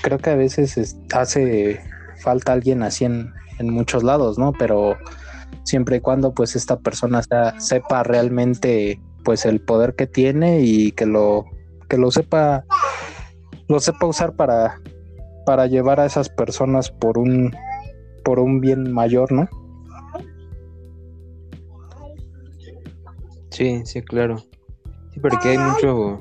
creo 0.03 0.19
que 0.19 0.31
a 0.31 0.37
veces 0.37 0.97
hace 1.15 1.81
falta 2.21 2.53
alguien 2.53 2.83
así 2.83 3.05
en, 3.05 3.33
muchos 3.61 4.05
lados, 4.05 4.39
¿no? 4.39 4.53
Pero 4.53 4.97
siempre 5.65 5.97
y 5.97 6.01
cuando 6.01 6.33
pues 6.33 6.55
esta 6.55 6.79
persona 6.79 7.23
sepa 7.59 8.05
realmente 8.05 9.01
pues 9.25 9.45
el 9.47 9.61
poder 9.61 9.97
que 9.97 10.07
tiene 10.07 10.61
y 10.61 10.93
que 10.93 11.07
lo 11.07 11.45
que 11.89 11.99
lo 11.99 12.11
sepa 12.13 12.65
lo 13.67 13.81
sepa 13.81 14.07
usar 14.07 14.37
para 14.37 14.81
para 15.45 15.67
llevar 15.67 15.99
a 15.99 16.07
esas 16.07 16.29
personas 16.29 16.91
por 16.91 17.19
un 17.19 17.53
por 18.23 18.39
un 18.39 18.61
bien 18.61 18.93
mayor, 18.93 19.33
¿no? 19.33 19.49
Sí, 23.51 23.83
sí, 23.85 24.03
claro. 24.03 24.39
Sí, 25.13 25.21
porque 25.21 25.51
hay 25.51 25.59
mucho 25.59 26.21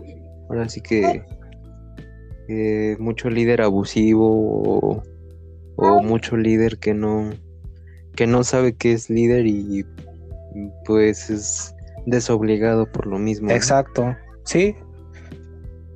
ahora 0.49 0.69
sí 0.69 0.81
que 0.81 1.23
eh, 2.47 2.95
mucho 2.99 3.29
líder 3.29 3.61
abusivo 3.61 5.03
o, 5.75 6.01
mucho 6.01 6.37
líder 6.37 6.79
que 6.79 6.93
no 6.93 7.29
que 8.15 8.25
no 8.25 8.43
sabe 8.43 8.75
que 8.75 8.93
es 8.93 9.09
líder 9.09 9.45
y 9.45 9.85
pues 10.85 11.29
es 11.29 11.75
desobligado 12.07 12.89
por 12.91 13.05
lo 13.05 13.19
mismo. 13.19 13.51
Exacto, 13.51 14.15
sí. 14.45 14.75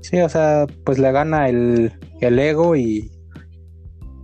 Sí, 0.01 0.19
o 0.19 0.29
sea, 0.29 0.67
pues 0.83 0.99
le 0.99 1.11
gana 1.11 1.47
el, 1.47 1.91
el 2.19 2.37
ego 2.37 2.75
y, 2.75 3.11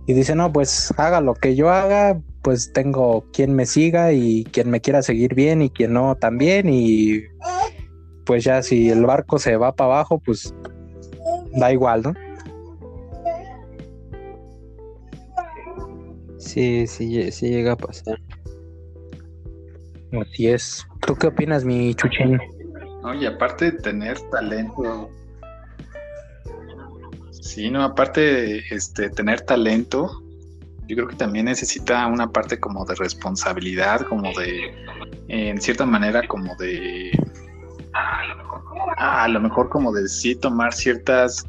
y 0.06 0.12
dice, 0.12 0.34
no, 0.34 0.52
pues 0.52 0.92
haga 0.96 1.20
lo 1.20 1.34
que 1.34 1.56
yo 1.56 1.70
haga, 1.70 2.20
pues 2.48 2.72
tengo 2.72 3.26
quien 3.30 3.54
me 3.54 3.66
siga 3.66 4.10
y 4.14 4.44
quien 4.44 4.70
me 4.70 4.80
quiera 4.80 5.02
seguir 5.02 5.34
bien 5.34 5.60
y 5.60 5.68
quien 5.68 5.92
no 5.92 6.14
también 6.14 6.70
y 6.70 7.20
pues 8.24 8.42
ya 8.42 8.62
si 8.62 8.88
el 8.88 9.04
barco 9.04 9.38
se 9.38 9.58
va 9.58 9.76
para 9.76 9.96
abajo, 9.96 10.18
pues 10.18 10.54
da 11.52 11.70
igual, 11.70 12.00
¿no? 12.04 12.14
Sí, 16.38 16.86
sí, 16.86 17.30
sí 17.30 17.50
llega 17.50 17.72
a 17.72 17.76
pasar. 17.76 18.18
Así 20.18 20.48
es. 20.48 20.86
¿Tú 21.06 21.16
qué 21.16 21.26
opinas, 21.26 21.66
mi 21.66 21.94
chuchín? 21.96 22.40
No, 23.02 23.12
y 23.12 23.26
aparte 23.26 23.72
de 23.72 23.78
tener 23.80 24.18
talento. 24.30 25.10
Sí, 27.30 27.70
no, 27.70 27.84
aparte 27.84 28.20
de 28.22 28.62
este, 28.70 29.10
tener 29.10 29.42
talento, 29.42 30.22
yo 30.88 30.96
creo 30.96 31.08
que 31.08 31.16
también 31.16 31.44
necesita 31.44 32.06
una 32.06 32.32
parte 32.32 32.58
como 32.58 32.84
de 32.86 32.94
responsabilidad, 32.94 34.00
como 34.08 34.32
de, 34.32 34.74
en 35.28 35.60
cierta 35.60 35.84
manera, 35.84 36.26
como 36.26 36.56
de, 36.56 37.12
a 38.96 39.28
lo 39.28 39.40
mejor 39.40 39.68
como 39.68 39.92
de 39.92 40.08
sí 40.08 40.34
tomar 40.34 40.72
ciertas 40.72 41.46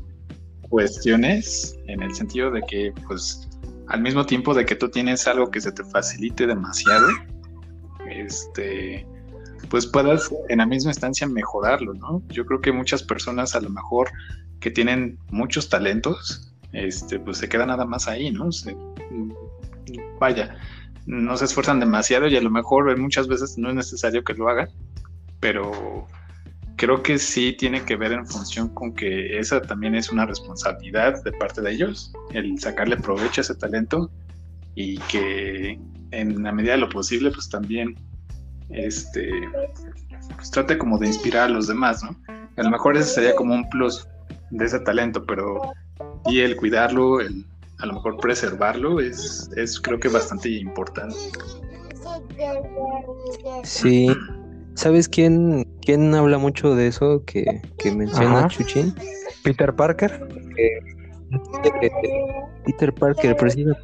cuestiones, 0.69 1.77
en 1.87 2.03
el 2.03 2.13
sentido 2.13 2.51
de 2.51 2.61
que, 2.63 2.93
pues, 3.07 3.49
al 3.87 4.01
mismo 4.01 4.25
tiempo 4.25 4.53
de 4.53 4.65
que 4.65 4.75
tú 4.75 4.89
tienes 4.89 5.25
algo 5.25 5.49
que 5.49 5.61
se 5.61 5.71
te 5.71 5.83
facilite 5.85 6.45
demasiado, 6.45 7.07
este, 8.09 9.07
pues 9.69 9.87
puedas 9.87 10.29
en 10.49 10.57
la 10.59 10.65
misma 10.65 10.91
instancia 10.91 11.27
mejorarlo, 11.27 11.93
¿no? 11.93 12.21
Yo 12.27 12.45
creo 12.45 12.61
que 12.61 12.71
muchas 12.71 13.03
personas 13.03 13.55
a 13.55 13.61
lo 13.61 13.69
mejor 13.69 14.11
que 14.59 14.69
tienen 14.69 15.17
muchos 15.31 15.69
talentos, 15.69 16.48
este, 16.73 17.19
pues 17.19 17.37
se 17.37 17.49
quedan 17.49 17.67
nada 17.67 17.85
más 17.85 18.07
ahí, 18.07 18.31
¿no? 18.31 18.49
vaya, 20.19 20.57
no 21.05 21.35
se 21.37 21.45
esfuerzan 21.45 21.79
demasiado 21.79 22.27
y 22.27 22.35
a 22.35 22.41
lo 22.41 22.49
mejor 22.49 22.95
muchas 22.97 23.27
veces 23.27 23.57
no 23.57 23.69
es 23.69 23.75
necesario 23.75 24.23
que 24.23 24.33
lo 24.33 24.49
hagan, 24.49 24.69
pero 25.39 26.07
creo 26.75 27.01
que 27.01 27.17
sí 27.17 27.53
tiene 27.53 27.83
que 27.83 27.95
ver 27.95 28.11
en 28.11 28.25
función 28.25 28.69
con 28.69 28.93
que 28.93 29.37
esa 29.39 29.61
también 29.61 29.95
es 29.95 30.11
una 30.11 30.25
responsabilidad 30.25 31.23
de 31.23 31.31
parte 31.33 31.61
de 31.61 31.71
ellos, 31.71 32.13
el 32.33 32.59
sacarle 32.59 32.97
provecho 32.97 33.41
a 33.41 33.43
ese 33.43 33.55
talento 33.55 34.11
y 34.75 34.97
que 34.99 35.79
en 36.11 36.43
la 36.43 36.51
medida 36.51 36.73
de 36.73 36.79
lo 36.79 36.89
posible 36.89 37.31
pues 37.31 37.49
también 37.49 37.95
este 38.69 39.31
pues 40.35 40.51
trate 40.51 40.77
como 40.77 40.97
de 40.97 41.07
inspirar 41.07 41.49
a 41.49 41.49
los 41.49 41.67
demás, 41.67 42.03
¿no? 42.03 42.15
A 42.55 42.63
lo 42.63 42.69
mejor 42.69 42.95
ese 42.95 43.09
sería 43.09 43.35
como 43.35 43.55
un 43.55 43.67
plus 43.69 44.07
de 44.51 44.65
ese 44.65 44.79
talento, 44.79 45.25
pero 45.25 45.73
y 46.25 46.41
el 46.41 46.55
cuidarlo, 46.55 47.19
el 47.19 47.45
a 47.79 47.85
lo 47.85 47.93
mejor 47.93 48.17
preservarlo 48.17 48.99
es, 48.99 49.49
es 49.55 49.79
creo 49.79 49.99
que 49.99 50.09
bastante 50.09 50.49
importante. 50.49 51.15
Sí, 53.63 54.09
¿Sabes 54.79 55.09
quién, 55.09 55.67
quién 55.81 56.15
habla 56.15 56.37
mucho 56.37 56.73
de 56.73 56.87
eso 56.87 57.21
que, 57.25 57.61
menciona 57.83 58.47
Chuchín? 58.47 58.95
Peter 59.43 59.75
Parker. 59.75 60.25
Peter 62.65 62.93
Parker, 62.93 63.35
precisamente. 63.35 63.81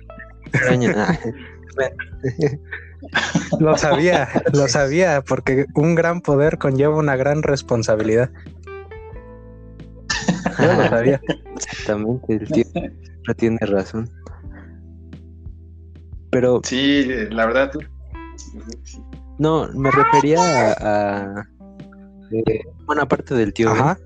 lo 3.59 3.77
sabía, 3.77 4.29
lo 4.53 4.69
sabía, 4.69 5.21
porque 5.21 5.65
un 5.75 5.95
gran 5.95 6.21
poder 6.21 6.57
conlleva 6.57 6.95
una 6.95 7.17
gran 7.17 7.43
responsabilidad. 7.43 8.31
Yo 10.59 10.65
lo 10.65 10.89
sabía. 10.89 11.21
Exactamente, 11.55 12.33
el 12.33 12.47
tío 12.47 12.65
tiene 13.37 13.57
razón. 13.61 14.09
Pero. 16.29 16.61
Sí, 16.63 17.05
la 17.29 17.45
verdad. 17.45 17.71
No, 19.39 19.67
me 19.73 19.91
refería 19.91 20.73
a, 20.73 21.47
eh, 22.31 22.61
buena 22.85 23.07
parte 23.07 23.35
del 23.35 23.53
tío. 23.53 23.69
Ajá. 23.69 23.97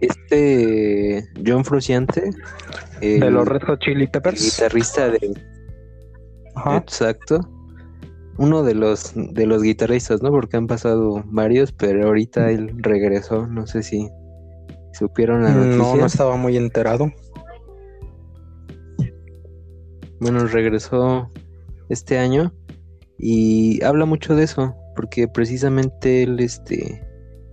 Este 0.00 1.24
John 1.44 1.64
Fruciante. 1.64 2.30
de 3.00 3.30
los 3.30 3.46
Red 3.46 3.62
Hot 3.66 3.80
Chili 3.80 4.06
Peppers. 4.06 4.42
Guitarrista 4.44 5.10
de. 5.10 5.34
Ajá. 6.54 6.78
Exacto. 6.78 7.40
Uno 8.36 8.62
de 8.62 8.74
los 8.74 9.12
de 9.14 9.46
los 9.46 9.62
guitarristas, 9.62 10.22
¿no? 10.22 10.30
Porque 10.30 10.56
han 10.56 10.68
pasado 10.68 11.24
varios, 11.26 11.72
pero 11.72 12.06
ahorita 12.06 12.50
él 12.50 12.72
regresó. 12.78 13.48
No 13.48 13.66
sé 13.66 13.82
si 13.82 14.08
supieron 14.92 15.42
la 15.42 15.52
noticia. 15.52 15.76
No, 15.76 15.96
no 15.96 16.06
estaba 16.06 16.36
muy 16.36 16.56
enterado. 16.56 17.12
Bueno, 20.20 20.46
regresó 20.46 21.30
este 21.88 22.18
año 22.18 22.52
y 23.18 23.82
habla 23.84 24.04
mucho 24.04 24.34
de 24.34 24.44
eso, 24.44 24.74
porque 24.96 25.28
precisamente 25.28 26.24
él, 26.24 26.40
este, 26.40 27.06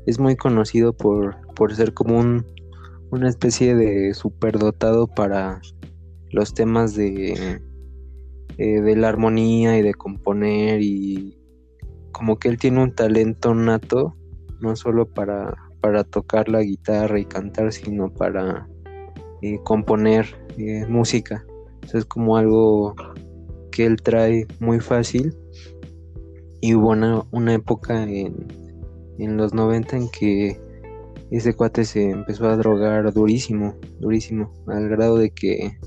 es 0.07 0.19
muy 0.19 0.35
conocido 0.35 0.93
por, 0.93 1.35
por 1.53 1.75
ser 1.75 1.93
como 1.93 2.19
un, 2.19 2.45
una 3.11 3.29
especie 3.29 3.75
de 3.75 4.13
superdotado 4.13 5.07
para 5.07 5.61
los 6.31 6.53
temas 6.53 6.95
de, 6.95 7.61
eh, 8.57 8.81
de 8.81 8.95
la 8.95 9.09
armonía 9.09 9.77
y 9.77 9.81
de 9.81 9.93
componer 9.93 10.81
y 10.81 11.37
como 12.11 12.37
que 12.39 12.47
él 12.47 12.57
tiene 12.57 12.81
un 12.81 12.95
talento 12.95 13.53
nato, 13.53 14.15
no 14.59 14.75
solo 14.75 15.05
para, 15.05 15.53
para 15.85 16.03
tocar 16.03 16.49
la 16.49 16.63
guitarra 16.63 17.19
y 17.19 17.25
cantar, 17.25 17.71
sino 17.71 18.11
para 18.11 18.67
eh, 19.43 19.59
componer 19.63 20.25
eh, 20.57 20.83
música. 20.89 21.45
es 21.93 22.03
como 22.05 22.37
algo 22.37 22.95
que 23.71 23.85
él 23.85 23.97
trae 24.01 24.47
muy 24.59 24.79
fácil. 24.79 25.37
Y 26.59 26.73
hubo 26.73 26.89
una, 26.89 27.23
una 27.29 27.53
época 27.53 28.01
en, 28.01 28.47
en 29.19 29.37
los 29.37 29.53
90 29.53 29.97
en 29.97 30.09
que 30.09 30.59
ese 31.29 31.53
cuate 31.53 31.85
se 31.85 32.09
empezó 32.09 32.47
a 32.47 32.57
drogar 32.57 33.13
durísimo, 33.13 33.75
durísimo, 33.99 34.51
al 34.65 34.89
grado 34.89 35.19
de 35.19 35.29
que 35.29 35.77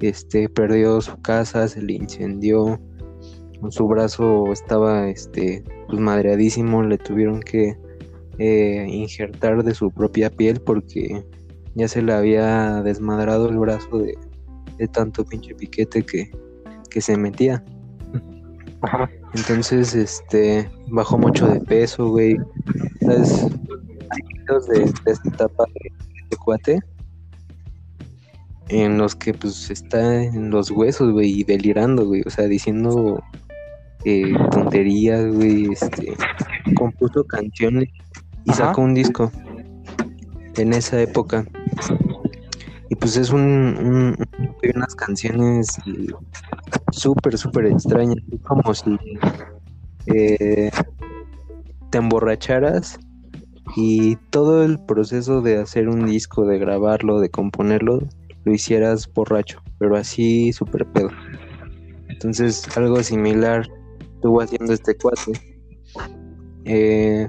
este 0.00 0.48
perdió 0.48 1.02
su 1.02 1.20
casa, 1.20 1.68
se 1.68 1.82
le 1.82 1.92
incendió, 1.92 2.80
su 3.68 3.86
brazo 3.86 4.50
estaba 4.50 5.10
este 5.10 5.62
pues 5.88 6.00
madreadísimo, 6.00 6.82
le 6.82 6.96
tuvieron 6.96 7.40
que 7.40 7.76
eh, 8.38 8.86
injertar 8.88 9.62
de 9.62 9.74
su 9.74 9.90
propia 9.90 10.30
piel 10.30 10.60
porque 10.60 11.24
ya 11.74 11.88
se 11.88 12.02
le 12.02 12.12
había 12.12 12.82
desmadrado 12.82 13.48
el 13.48 13.58
brazo 13.58 13.98
de, 13.98 14.16
de 14.78 14.88
tanto 14.88 15.24
pinche 15.24 15.54
piquete 15.54 16.02
que, 16.02 16.30
que 16.90 17.00
se 17.00 17.16
metía. 17.16 17.64
Entonces, 19.34 19.94
este, 19.94 20.68
bajó 20.88 21.18
mucho 21.18 21.46
de 21.48 21.60
peso, 21.60 22.10
güey. 22.10 22.36
¿Sabes? 23.00 23.46
de, 24.68 24.78
de 24.78 25.12
esta 25.12 25.28
etapa 25.28 25.64
de, 25.74 26.36
cuate 26.36 26.78
en 28.68 28.98
los 28.98 29.14
que 29.14 29.32
pues 29.32 29.70
está 29.70 30.22
en 30.22 30.50
los 30.50 30.70
huesos, 30.70 31.12
güey, 31.12 31.40
y 31.40 31.44
delirando, 31.44 32.04
güey, 32.06 32.22
o 32.26 32.30
sea, 32.30 32.46
diciendo 32.46 33.22
eh, 34.04 34.32
tonterías, 34.50 35.26
güey, 35.32 35.72
este, 35.72 36.14
compuso 36.76 37.24
canciones 37.24 37.88
y 38.46 38.52
sacó 38.52 38.80
un 38.80 38.94
disco 38.94 39.30
en 40.56 40.72
esa 40.72 41.00
época. 41.00 41.44
Y 42.88 42.94
pues 42.94 43.16
es 43.16 43.30
un, 43.30 43.42
un 43.42 44.16
unas 44.74 44.94
canciones 44.94 45.68
súper, 46.92 47.36
súper 47.36 47.66
extrañas, 47.66 48.18
como 48.42 48.74
si 48.74 48.98
eh, 50.06 50.70
te 51.90 51.98
emborracharas 51.98 52.98
y 53.76 54.16
todo 54.30 54.64
el 54.64 54.78
proceso 54.78 55.40
de 55.42 55.58
hacer 55.58 55.88
un 55.88 56.06
disco, 56.06 56.46
de 56.46 56.58
grabarlo, 56.58 57.20
de 57.20 57.30
componerlo, 57.30 58.00
lo 58.44 58.52
hicieras 58.54 59.12
borracho, 59.12 59.60
pero 59.78 59.96
así 59.96 60.52
súper 60.52 60.86
pedo. 60.86 61.10
Entonces 62.08 62.64
algo 62.76 63.02
similar 63.02 63.66
estuvo 64.14 64.40
haciendo 64.40 64.72
este 64.72 64.96
cuate. 64.96 65.32
Eh, 66.64 67.28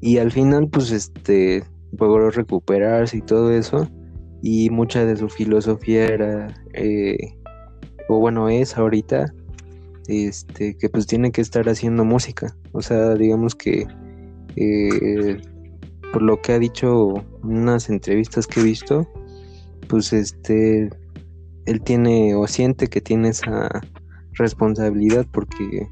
y 0.00 0.18
al 0.18 0.30
final 0.30 0.68
pues 0.68 0.90
este 0.90 1.64
logró 1.98 2.30
recuperarse 2.30 3.18
y 3.18 3.22
todo 3.22 3.52
eso. 3.52 3.88
Y 4.40 4.70
mucha 4.70 5.04
de 5.04 5.16
su 5.16 5.28
filosofía 5.28 6.06
era, 6.06 6.54
eh, 6.74 7.16
o 8.08 8.20
bueno 8.20 8.48
es 8.48 8.76
ahorita, 8.76 9.34
este, 10.06 10.76
que 10.76 10.88
pues 10.88 11.06
tiene 11.06 11.32
que 11.32 11.40
estar 11.40 11.68
haciendo 11.68 12.04
música. 12.04 12.54
O 12.72 12.80
sea, 12.80 13.14
digamos 13.14 13.54
que 13.54 13.86
eh, 14.56 15.40
por 16.12 16.22
lo 16.22 16.40
que 16.40 16.52
ha 16.52 16.58
dicho 16.58 17.14
en 17.42 17.58
unas 17.58 17.90
entrevistas 17.90 18.46
que 18.46 18.60
he 18.60 18.64
visto, 18.64 19.08
pues 19.88 20.12
este, 20.12 20.90
él 21.66 21.80
tiene 21.82 22.34
o 22.34 22.46
siente 22.46 22.88
que 22.88 23.00
tiene 23.00 23.30
esa 23.30 23.68
responsabilidad 24.32 25.26
porque 25.32 25.88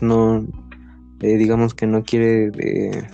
no, 0.00 0.46
eh, 1.20 1.36
digamos 1.36 1.74
que 1.74 1.86
no 1.86 2.02
quiere 2.02 2.50
eh, 2.58 3.06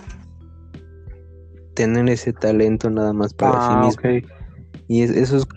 tener 1.73 2.09
ese 2.09 2.33
talento 2.33 2.89
nada 2.89 3.13
más 3.13 3.33
para 3.33 3.53
sí 3.53 3.67
ah, 3.69 3.85
mismo. 3.85 4.29
Y 4.87 5.01
eso 5.01 5.37
es 5.37 5.47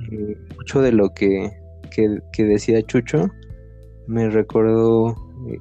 mucho 0.57 0.81
de 0.81 0.93
lo 0.93 1.13
que, 1.13 1.53
que, 1.91 2.45
decía 2.45 2.83
Chucho. 2.83 3.29
Me 4.07 4.29
recordó 4.31 5.17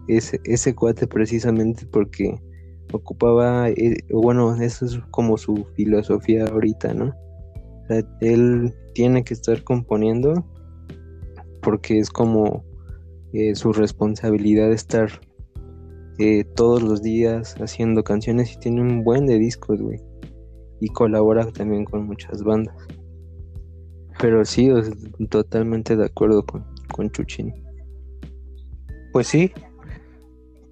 ese, 0.07 0.39
ese 0.43 0.75
cuate 0.75 1.07
precisamente 1.07 1.85
porque 1.87 2.39
ocupaba, 2.93 3.69
eh, 3.69 3.97
bueno, 4.11 4.55
eso 4.61 4.85
es 4.85 4.99
como 5.11 5.37
su 5.37 5.65
filosofía 5.75 6.45
ahorita, 6.45 6.93
¿no? 6.93 7.13
él 8.21 8.73
tiene 8.95 9.23
que 9.23 9.35
estar 9.35 9.63
componiendo 9.63 10.43
porque 11.61 11.99
es 11.99 12.09
como 12.09 12.63
eh, 13.33 13.53
su 13.55 13.73
responsabilidad 13.73 14.71
estar 14.71 15.09
eh, 16.17 16.45
todos 16.55 16.81
los 16.81 17.01
días 17.01 17.55
haciendo 17.59 18.03
canciones 18.03 18.53
y 18.53 18.59
tiene 18.59 18.81
un 18.81 19.03
buen 19.03 19.25
de 19.25 19.37
discos, 19.37 19.81
güey. 19.81 19.99
Y 20.85 20.89
colabora 20.89 21.51
también 21.51 21.83
con 21.83 22.05
muchas 22.05 22.43
bandas. 22.43 22.75
Pero 24.19 24.45
sí, 24.45 24.69
totalmente 25.29 25.95
de 25.95 26.05
acuerdo 26.05 26.45
con, 26.45 26.63
con 26.93 27.09
Chuchín. 27.09 27.51
Pues 29.11 29.27
sí, 29.27 29.51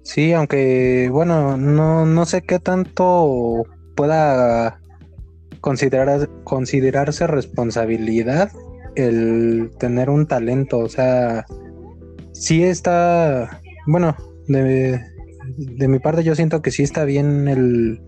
Sí, 0.04 0.34
aunque 0.34 1.08
bueno, 1.10 1.56
no, 1.56 2.04
no 2.04 2.26
sé 2.26 2.42
qué 2.42 2.58
tanto 2.58 3.64
pueda 3.96 4.78
considerar, 5.62 6.28
considerarse 6.44 7.26
responsabilidad 7.26 8.52
el 8.96 9.70
tener 9.78 10.10
un 10.10 10.26
talento. 10.26 10.78
O 10.78 10.90
sea, 10.90 11.46
sí 12.34 12.62
está, 12.62 13.62
bueno, 13.86 14.14
de, 14.46 15.00
de 15.56 15.88
mi 15.88 16.00
parte 16.00 16.22
yo 16.22 16.34
siento 16.34 16.60
que 16.60 16.70
sí 16.70 16.82
está 16.82 17.04
bien 17.04 17.48
el, 17.48 18.02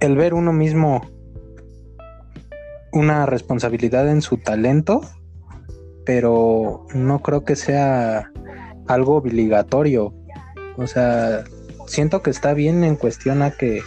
el 0.00 0.16
ver 0.16 0.34
uno 0.34 0.52
mismo 0.52 1.02
una 2.92 3.26
responsabilidad 3.26 4.08
en 4.08 4.22
su 4.22 4.38
talento, 4.38 5.00
pero 6.04 6.86
no 6.94 7.20
creo 7.20 7.44
que 7.44 7.56
sea 7.56 8.30
algo 8.86 9.16
obligatorio. 9.16 10.14
O 10.76 10.86
sea, 10.86 11.44
siento 11.86 12.22
que 12.22 12.30
está 12.30 12.54
bien 12.54 12.84
en 12.84 12.96
cuestión 12.96 13.42
a 13.42 13.50
que, 13.50 13.80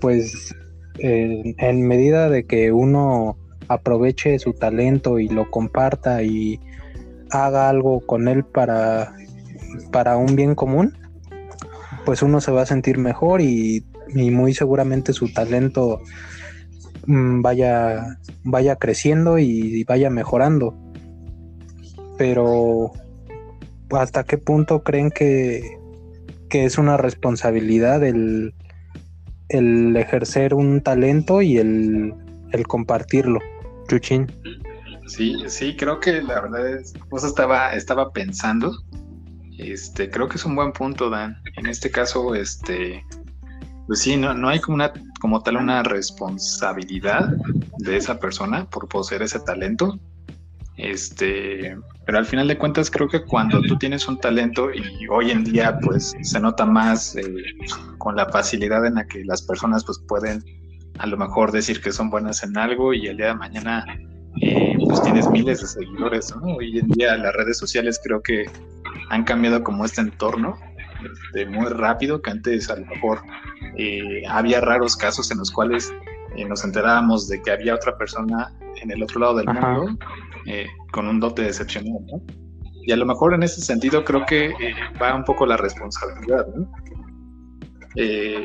pues, 0.00 0.54
en 0.98 1.88
medida 1.88 2.28
de 2.28 2.46
que 2.46 2.70
uno 2.70 3.36
aproveche 3.68 4.38
su 4.38 4.52
talento 4.52 5.18
y 5.18 5.28
lo 5.28 5.50
comparta 5.50 6.22
y 6.22 6.60
haga 7.30 7.68
algo 7.68 8.00
con 8.00 8.28
él 8.28 8.44
para, 8.44 9.14
para 9.90 10.16
un 10.16 10.36
bien 10.36 10.54
común, 10.54 10.96
pues 12.04 12.22
uno 12.22 12.40
se 12.40 12.52
va 12.52 12.62
a 12.62 12.66
sentir 12.66 12.98
mejor 12.98 13.40
y, 13.40 13.84
muy 14.14 14.54
seguramente 14.54 15.12
su 15.12 15.32
talento 15.32 16.00
mm, 17.06 17.42
vaya, 17.42 18.18
vaya 18.44 18.76
creciendo 18.76 19.38
y 19.38 19.84
vaya 19.84 20.10
mejorando. 20.10 20.74
Pero 22.16 22.92
¿hasta 23.90 24.24
qué 24.24 24.38
punto 24.38 24.82
creen 24.82 25.10
que 25.10 25.78
que 26.54 26.64
es 26.64 26.78
una 26.78 26.96
responsabilidad 26.96 28.04
el, 28.04 28.54
el 29.48 29.96
ejercer 29.96 30.54
un 30.54 30.82
talento 30.82 31.42
y 31.42 31.58
el, 31.58 32.14
compartirlo. 32.68 33.40
Chuchín. 33.88 34.30
Sí, 35.08 35.34
sí, 35.48 35.74
creo 35.74 35.98
que 35.98 36.22
la 36.22 36.42
verdad 36.42 36.76
es, 36.76 36.94
pues 37.10 37.24
estaba, 37.24 37.74
estaba 37.74 38.12
pensando, 38.12 38.72
este, 39.58 40.08
creo 40.08 40.28
que 40.28 40.36
es 40.36 40.44
un 40.44 40.54
buen 40.54 40.70
punto, 40.70 41.10
Dan. 41.10 41.36
En 41.56 41.66
este 41.66 41.90
caso, 41.90 42.36
este, 42.36 43.04
pues 43.86 44.00
sí, 44.00 44.16
no, 44.16 44.34
no 44.34 44.48
hay 44.48 44.60
como 44.60 44.76
una, 44.76 44.92
como 45.20 45.42
tal 45.42 45.56
una 45.56 45.82
responsabilidad 45.82 47.28
de 47.78 47.96
esa 47.96 48.18
persona 48.18 48.68
por 48.70 48.88
poseer 48.88 49.22
ese 49.22 49.40
talento. 49.40 49.98
Este, 50.76 51.76
pero 52.04 52.18
al 52.18 52.26
final 52.26 52.48
de 52.48 52.58
cuentas 52.58 52.90
creo 52.90 53.08
que 53.08 53.24
cuando 53.24 53.60
tú 53.62 53.78
tienes 53.78 54.08
un 54.08 54.18
talento 54.18 54.72
y 54.72 55.06
hoy 55.08 55.30
en 55.30 55.44
día 55.44 55.78
pues 55.80 56.14
se 56.20 56.40
nota 56.40 56.66
más 56.66 57.14
eh, 57.14 57.22
con 57.98 58.16
la 58.16 58.28
facilidad 58.28 58.84
en 58.84 58.96
la 58.96 59.06
que 59.06 59.24
las 59.24 59.42
personas 59.42 59.84
pues 59.84 60.00
pueden 60.08 60.42
a 60.98 61.06
lo 61.06 61.16
mejor 61.16 61.52
decir 61.52 61.80
que 61.80 61.92
son 61.92 62.10
buenas 62.10 62.42
en 62.42 62.58
algo 62.58 62.92
y 62.92 63.06
el 63.06 63.18
día 63.18 63.28
de 63.28 63.34
mañana 63.34 63.84
eh, 64.40 64.76
pues 64.84 65.00
tienes 65.02 65.30
miles 65.30 65.60
de 65.60 65.68
seguidores, 65.68 66.34
¿no? 66.34 66.56
Hoy 66.56 66.78
en 66.78 66.88
día 66.88 67.16
las 67.16 67.34
redes 67.34 67.56
sociales 67.56 68.00
creo 68.02 68.20
que 68.20 68.44
han 69.10 69.22
cambiado 69.22 69.62
como 69.62 69.84
este 69.84 70.00
entorno 70.00 70.56
este, 71.12 71.46
muy 71.46 71.66
rápido 71.66 72.20
que 72.20 72.30
antes 72.30 72.70
a 72.70 72.76
lo 72.76 72.86
mejor 72.86 73.20
eh, 73.76 74.22
había 74.28 74.60
raros 74.60 74.96
casos 74.96 75.30
en 75.30 75.38
los 75.38 75.50
cuales 75.50 75.92
nos 76.48 76.64
enterábamos 76.64 77.28
de 77.28 77.40
que 77.40 77.52
había 77.52 77.74
otra 77.74 77.96
persona 77.96 78.52
en 78.82 78.90
el 78.90 79.02
otro 79.02 79.20
lado 79.20 79.36
del 79.36 79.46
mundo 79.46 79.96
eh, 80.46 80.66
con 80.92 81.06
un 81.06 81.20
dote 81.20 81.42
decepcional, 81.42 82.04
¿no? 82.06 82.22
Y 82.86 82.92
a 82.92 82.96
lo 82.96 83.06
mejor 83.06 83.32
en 83.32 83.42
ese 83.42 83.60
sentido 83.62 84.04
creo 84.04 84.26
que 84.26 84.46
eh, 84.46 84.74
va 85.00 85.14
un 85.14 85.24
poco 85.24 85.46
la 85.46 85.56
responsabilidad, 85.56 86.46
¿no? 86.54 86.70
eh, 87.96 88.44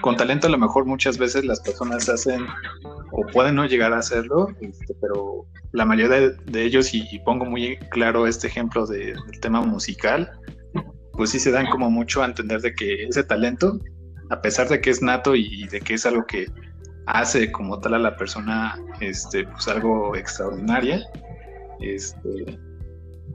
con 0.00 0.16
talento 0.16 0.46
a 0.46 0.50
lo 0.50 0.58
mejor 0.58 0.86
muchas 0.86 1.18
veces 1.18 1.44
las 1.44 1.60
personas 1.60 2.08
hacen 2.08 2.46
o 3.12 3.26
pueden 3.32 3.54
no 3.54 3.66
llegar 3.66 3.92
a 3.92 3.98
hacerlo, 3.98 4.48
este, 4.60 4.94
pero 5.00 5.46
la 5.72 5.84
mayoría 5.84 6.30
de, 6.30 6.64
ellos, 6.64 6.94
y, 6.94 7.18
pongo 7.24 7.44
muy 7.44 7.76
claro 7.90 8.26
este 8.26 8.46
ejemplo 8.46 8.86
del 8.86 9.18
tema 9.40 9.60
musical, 9.60 10.32
pues 11.12 11.30
sí 11.30 11.38
se 11.38 11.50
dan 11.50 11.66
como 11.66 11.90
mucho 11.90 12.22
a 12.22 12.26
entender 12.26 12.60
de 12.60 12.74
que 12.74 13.04
ese 13.04 13.24
talento, 13.24 13.78
a 14.30 14.40
pesar 14.40 14.68
de 14.68 14.80
que 14.80 14.90
es 14.90 15.02
nato 15.02 15.34
y, 15.34 15.66
de 15.68 15.80
que 15.80 15.94
es 15.94 16.06
algo 16.06 16.24
que 16.26 16.46
hace 17.06 17.50
como 17.50 17.78
tal 17.80 17.94
a 17.94 17.98
la 17.98 18.16
persona 18.16 18.78
este, 19.00 19.44
pues 19.44 19.66
algo 19.68 20.14
extraordinaria, 20.16 21.04
este, 21.80 22.58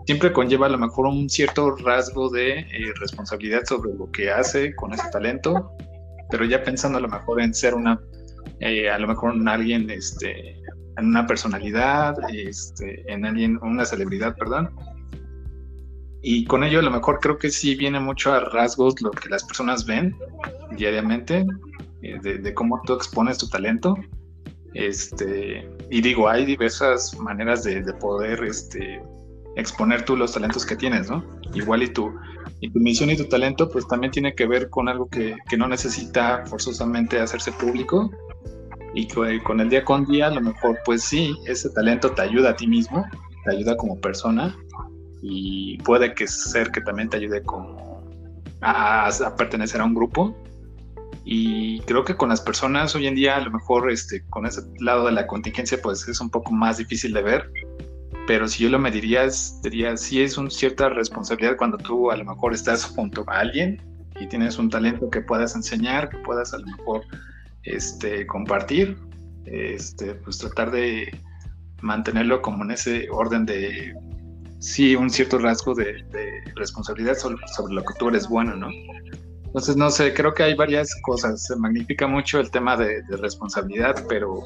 siempre 0.05 0.31
conlleva 0.31 0.67
a 0.67 0.69
lo 0.69 0.77
mejor 0.77 1.07
un 1.07 1.29
cierto 1.29 1.75
rasgo 1.77 2.29
de 2.29 2.59
eh, 2.59 2.93
responsabilidad 2.99 3.63
sobre 3.65 3.93
lo 3.93 4.09
que 4.11 4.31
hace 4.31 4.75
con 4.75 4.93
ese 4.93 5.09
talento, 5.11 5.71
pero 6.29 6.45
ya 6.45 6.63
pensando 6.63 6.97
a 6.97 7.01
lo 7.01 7.09
mejor 7.09 7.41
en 7.41 7.53
ser 7.53 7.73
una, 7.73 7.99
eh, 8.59 8.89
a 8.89 8.99
lo 8.99 9.07
mejor 9.07 9.35
en 9.35 9.47
alguien, 9.47 9.89
este, 9.89 10.55
en 10.97 11.07
una 11.07 11.25
personalidad, 11.27 12.15
este, 12.33 13.03
en 13.11 13.25
alguien, 13.25 13.57
una 13.61 13.85
celebridad, 13.85 14.35
perdón. 14.35 14.69
Y 16.27 16.45
con 16.45 16.63
ello 16.63 16.79
a 16.79 16.81
lo 16.81 16.89
mejor 16.89 17.19
creo 17.19 17.38
que 17.38 17.51
sí 17.51 17.75
viene 17.75 17.99
mucho 17.99 18.33
a 18.33 18.39
rasgos 18.39 18.99
lo 18.99 19.11
que 19.11 19.29
las 19.29 19.43
personas 19.43 19.85
ven 19.85 20.15
diariamente, 20.75 21.45
eh, 22.01 22.19
de, 22.19 22.53
cómo 22.55 22.81
tú 22.83 22.93
expones 22.93 23.38
tu 23.38 23.47
talento. 23.47 23.95
Este, 24.73 25.69
y 25.91 26.01
digo, 26.01 26.27
hay 26.27 26.43
diversas 26.43 27.15
maneras 27.19 27.63
de, 27.63 27.83
de 27.83 27.93
poder 27.93 28.43
este, 28.43 29.03
exponer 29.55 30.03
tú 30.03 30.17
los 30.17 30.33
talentos 30.33 30.65
que 30.65 30.75
tienes, 30.75 31.11
¿no? 31.11 31.23
Igual 31.53 31.83
y 31.83 31.89
tu, 31.89 32.11
y 32.59 32.71
tu 32.71 32.79
misión 32.79 33.11
y 33.11 33.17
tu 33.17 33.25
talento 33.25 33.69
pues 33.69 33.88
también 33.88 34.09
tiene 34.09 34.33
que 34.33 34.47
ver 34.47 34.71
con 34.71 34.89
algo 34.89 35.07
que, 35.07 35.35
no 35.55 35.67
necesita 35.67 36.43
forzosamente 36.47 37.19
hacerse 37.19 37.51
público 37.51 38.09
y 38.95 39.07
que 39.07 39.43
con 39.43 39.59
el 39.59 39.69
día 39.69 39.85
con 39.85 40.05
día 40.05 40.27
a 40.27 40.31
lo 40.31 40.41
mejor 40.41 40.79
pues 40.85 41.03
sí, 41.03 41.35
ese 41.45 41.69
talento 41.69 42.09
te 42.11 42.23
ayuda 42.23 42.49
a 42.49 42.55
ti 42.55 42.65
mismo, 42.65 43.05
te 43.43 43.51
ayuda 43.55 43.77
como 43.77 44.01
persona 44.01 44.57
y 45.27 45.79
puede 45.79 46.13
que 46.13 46.27
ser 46.27 46.71
que 46.71 46.81
también 46.81 47.09
te 47.09 47.17
ayude 47.17 47.41
como 47.41 48.03
a, 48.61 49.07
a 49.07 49.35
pertenecer 49.35 49.81
a 49.81 49.85
un 49.85 49.95
grupo. 49.95 50.38
Y 51.23 51.79
creo 51.81 52.05
que 52.05 52.15
con 52.15 52.29
las 52.29 52.41
personas 52.41 52.93
hoy 52.93 53.07
en 53.07 53.15
día 53.15 53.38
a 53.38 53.39
lo 53.39 53.49
mejor 53.49 53.89
este 53.89 54.23
con 54.29 54.45
ese 54.45 54.61
lado 54.79 55.07
de 55.07 55.13
la 55.13 55.25
contingencia 55.25 55.79
pues 55.81 56.07
es 56.07 56.21
un 56.21 56.29
poco 56.29 56.51
más 56.51 56.77
difícil 56.77 57.11
de 57.13 57.23
ver. 57.23 57.51
Pero 58.27 58.47
si 58.47 58.63
yo 58.63 58.69
lo 58.69 58.77
mediría, 58.77 59.27
diría, 59.63 59.97
sí 59.97 60.21
es 60.21 60.38
una 60.38 60.51
cierta 60.51 60.89
responsabilidad 60.89 61.57
cuando 61.57 61.77
tú 61.77 62.11
a 62.11 62.17
lo 62.17 62.25
mejor 62.25 62.53
estás 62.53 62.85
junto 62.85 63.25
a 63.27 63.39
alguien 63.39 63.81
y 64.19 64.27
tienes 64.27 64.59
un 64.59 64.69
talento 64.69 65.09
que 65.09 65.21
puedas 65.21 65.55
enseñar, 65.55 66.09
que 66.09 66.17
puedas 66.19 66.53
a 66.53 66.59
lo 66.59 66.67
mejor 66.67 67.01
este, 67.63 68.27
compartir, 68.27 68.95
este, 69.45 70.13
pues 70.15 70.38
tratar 70.38 70.69
de 70.69 71.19
mantenerlo 71.81 72.43
como 72.43 72.63
en 72.63 72.71
ese 72.71 73.07
orden 73.11 73.45
de, 73.45 73.93
sí, 74.65 74.95
un 74.95 75.10
cierto 75.10 75.38
rasgo 75.38 75.75
de, 75.75 76.04
responsabilidad 76.56 77.15
sobre, 77.15 77.38
lo 77.73 77.84
que 77.84 77.93
tú 77.99 78.10
eres 78.10 78.28
bueno, 78.28 78.56
¿no? 78.56 78.69
Entonces, 79.45 79.78
no 79.78 79.89
sé, 79.89 80.13
creo 80.13 80.34
que 80.34 80.43
hay 80.43 80.54
varias 80.54 80.89
cosas. 81.01 81.45
Se 81.45 81.56
magnifica 81.56 82.08
mucho 82.08 82.39
el 82.39 82.51
tema 82.51 82.75
de 82.75 83.01
responsabilidad, 83.10 84.04
pero 84.10 84.43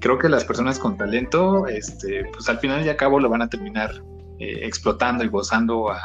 creo 0.00 0.18
que 0.18 0.28
las 0.28 0.44
personas 0.44 0.78
con 0.78 0.96
talento, 0.96 1.66
este, 1.66 2.24
pues 2.32 2.48
al 2.48 2.58
final 2.58 2.84
y 2.84 2.88
al 2.88 2.96
cabo 2.96 3.20
lo 3.20 3.28
van 3.28 3.42
a 3.42 3.48
terminar 3.48 4.02
eh, 4.38 4.60
explotando 4.62 5.22
y 5.24 5.28
gozando 5.28 5.90
a, 5.90 6.00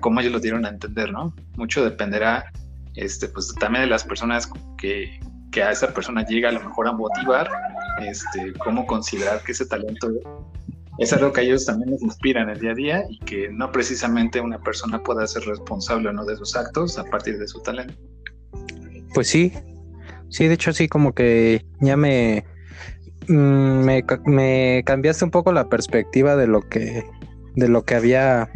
cómo 0.00 0.20
ellos 0.20 0.32
lo 0.32 0.40
dieron 0.40 0.64
a 0.64 0.70
entender, 0.70 1.12
¿no? 1.12 1.34
Mucho 1.56 1.84
dependerá, 1.84 2.50
este, 2.94 3.28
pues 3.28 3.54
también 3.60 3.84
de 3.84 3.90
las 3.90 4.04
personas 4.04 4.50
que, 4.78 5.20
que 5.50 5.62
a 5.62 5.70
esa 5.70 5.92
persona 5.92 6.24
llega 6.24 6.48
a 6.48 6.52
lo 6.52 6.60
mejor 6.60 6.88
a 6.88 6.92
motivar, 6.92 7.50
este, 8.00 8.52
cómo 8.64 8.86
considerar 8.86 9.42
que 9.42 9.52
ese 9.52 9.66
talento 9.66 10.08
es 10.98 11.12
algo 11.12 11.32
que 11.32 11.40
a 11.40 11.44
ellos 11.44 11.66
también 11.66 11.90
les 11.90 12.02
inspira 12.02 12.42
en 12.42 12.50
el 12.50 12.60
día 12.60 12.70
a 12.70 12.74
día 12.74 13.04
y 13.08 13.18
que 13.20 13.48
no 13.50 13.70
precisamente 13.72 14.40
una 14.40 14.58
persona 14.60 15.02
pueda 15.02 15.26
ser 15.26 15.44
responsable 15.44 16.08
o 16.08 16.12
no 16.12 16.24
de 16.24 16.36
sus 16.36 16.56
actos 16.56 16.98
a 16.98 17.04
partir 17.04 17.38
de 17.38 17.48
su 17.48 17.60
talento. 17.62 17.94
Pues 19.14 19.28
sí, 19.28 19.52
sí, 20.28 20.46
de 20.48 20.54
hecho 20.54 20.72
sí, 20.72 20.88
como 20.88 21.12
que 21.14 21.64
ya 21.80 21.96
me, 21.96 22.44
Mm, 23.28 23.84
me, 23.84 24.04
me, 24.26 24.82
cambiaste 24.84 25.24
un 25.24 25.30
poco 25.30 25.52
la 25.52 25.68
perspectiva 25.68 26.36
de 26.36 26.46
lo 26.46 26.60
que 26.68 27.04
de 27.54 27.68
lo 27.68 27.84
que 27.84 27.94
había 27.94 28.50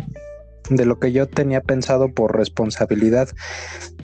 de 0.70 0.84
lo 0.84 0.98
que 0.98 1.12
yo 1.12 1.28
tenía 1.28 1.60
pensado 1.60 2.12
por 2.12 2.36
responsabilidad. 2.36 3.28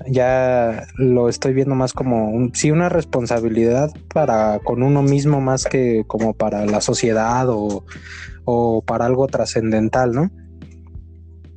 Ya 0.09 0.87
lo 0.97 1.29
estoy 1.29 1.55
viendo 1.55 1.75
más 1.75 1.93
como 1.93 2.51
sí 2.53 2.71
una 2.71 2.89
responsabilidad 2.89 3.91
para 4.13 4.59
con 4.61 4.83
uno 4.83 5.03
mismo 5.03 5.41
más 5.41 5.65
que 5.65 6.05
como 6.07 6.35
para 6.35 6.67
la 6.67 6.81
sociedad 6.81 7.49
o, 7.49 7.85
o 8.45 8.83
para 8.83 9.07
algo 9.07 9.27
trascendental 9.27 10.13
no 10.13 10.31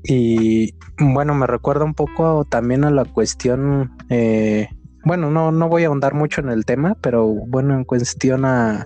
y 0.04 0.76
bueno 1.00 1.34
me 1.34 1.48
recuerda 1.48 1.84
un 1.84 1.96
poco 1.96 2.46
también 2.46 2.86
a 2.86 2.92
la 2.92 3.04
cuestión 3.04 3.98
eh, 4.10 4.70
bueno, 5.08 5.32
no, 5.32 5.54
no 5.54 5.70
voy 5.70 5.86
a 5.86 5.88
ahondar 5.88 6.14
mucho 6.14 6.42
en 6.42 6.50
el 6.50 6.66
tema, 6.66 6.98
pero 7.00 7.26
bueno, 7.26 7.76
en 7.76 7.86
cuestión 7.86 8.44
a, 8.44 8.86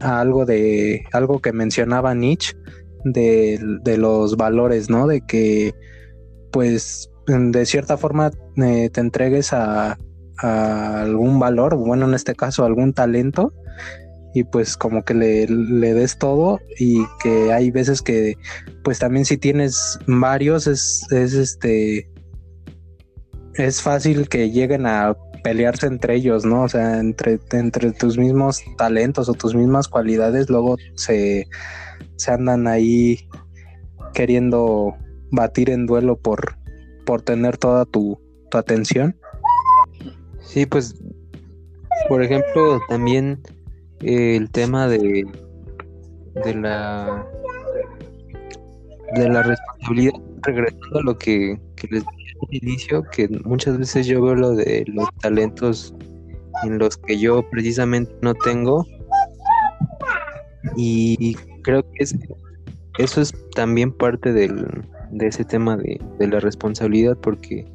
algo 0.00 0.46
de 0.46 1.04
algo 1.12 1.40
que 1.40 1.52
mencionaba 1.52 2.14
Nietzsche 2.14 2.56
de, 3.12 3.96
los 3.96 4.36
valores, 4.36 4.90
¿no? 4.90 5.06
De 5.06 5.20
que 5.20 5.74
pues 6.52 7.10
de 7.26 7.66
cierta 7.66 7.96
forma 7.96 8.30
eh, 8.56 8.90
te 8.92 9.00
entregues 9.00 9.52
a, 9.52 9.98
algún 10.38 11.38
valor, 11.38 11.76
bueno, 11.76 12.06
en 12.06 12.12
este 12.12 12.34
caso 12.34 12.64
algún 12.64 12.92
talento, 12.92 13.54
y 14.34 14.44
pues 14.44 14.76
como 14.76 15.02
que 15.02 15.14
le, 15.14 15.46
le, 15.46 15.94
des 15.94 16.18
todo 16.18 16.60
y 16.78 17.06
que 17.22 17.54
hay 17.54 17.70
veces 17.70 18.02
que 18.02 18.36
pues 18.84 18.98
también 18.98 19.24
si 19.24 19.38
tienes 19.38 19.98
varios 20.06 20.66
es, 20.66 21.06
es 21.10 21.32
este 21.32 22.10
es 23.54 23.80
fácil 23.80 24.28
que 24.28 24.50
lleguen 24.50 24.84
a 24.84 25.16
pelearse 25.42 25.86
entre 25.86 26.16
ellos, 26.16 26.44
¿no? 26.44 26.64
O 26.64 26.68
sea, 26.68 26.98
entre, 26.98 27.38
entre 27.52 27.92
tus 27.92 28.18
mismos 28.18 28.62
talentos 28.76 29.28
o 29.28 29.32
tus 29.32 29.54
mismas 29.54 29.88
cualidades, 29.88 30.50
luego 30.50 30.76
se, 30.96 31.46
se 32.16 32.32
andan 32.32 32.66
ahí 32.66 33.28
queriendo 34.14 34.94
batir 35.30 35.70
en 35.70 35.86
duelo 35.86 36.16
por, 36.16 36.58
por 37.04 37.22
tener 37.22 37.56
toda 37.58 37.84
tu, 37.84 38.20
tu 38.50 38.58
atención. 38.58 39.16
Sí, 40.40 40.66
pues, 40.66 40.94
por 42.08 42.22
ejemplo, 42.22 42.80
también 42.88 43.40
eh, 44.00 44.36
el 44.36 44.50
tema 44.50 44.88
de, 44.88 45.26
de 46.44 46.54
la 46.54 47.26
de 49.14 49.28
la 49.28 49.42
responsabilidad, 49.42 50.14
regresando 50.42 50.98
a 50.98 51.02
lo 51.02 51.16
que, 51.16 51.60
que 51.76 51.86
les 51.88 52.04
inicio 52.50 53.02
que 53.12 53.28
muchas 53.44 53.78
veces 53.78 54.06
yo 54.06 54.22
veo 54.22 54.34
lo 54.34 54.50
de 54.54 54.84
los 54.88 55.08
talentos 55.20 55.94
en 56.64 56.78
los 56.78 56.96
que 56.96 57.18
yo 57.18 57.48
precisamente 57.50 58.12
no 58.22 58.34
tengo 58.34 58.86
y 60.76 61.36
creo 61.66 61.82
que 61.82 62.04
es, 62.04 62.16
eso 62.98 63.20
es 63.20 63.34
también 63.56 63.90
parte 63.90 64.32
del, 64.32 64.66
de 65.10 65.26
ese 65.26 65.44
tema 65.44 65.76
de, 65.76 66.00
la 66.20 66.38
responsabilidad 66.38 67.18
porque 67.18 67.66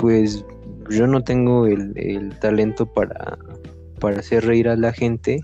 pues 0.00 0.44
yo 0.90 1.06
no 1.06 1.22
tengo 1.22 1.66
el, 1.66 2.36
talento 2.40 2.86
para, 2.86 3.38
para 4.00 4.18
hacer 4.18 4.44
reír 4.44 4.68
a 4.68 4.76
la 4.76 4.92
gente 4.92 5.40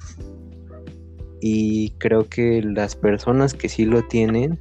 y 1.41 1.91
creo 1.99 2.29
que 2.29 2.61
las 2.63 2.97
personas 2.97 3.55
que 3.55 3.69
sí 3.69 3.85
lo 3.85 4.03
tienen 4.03 4.59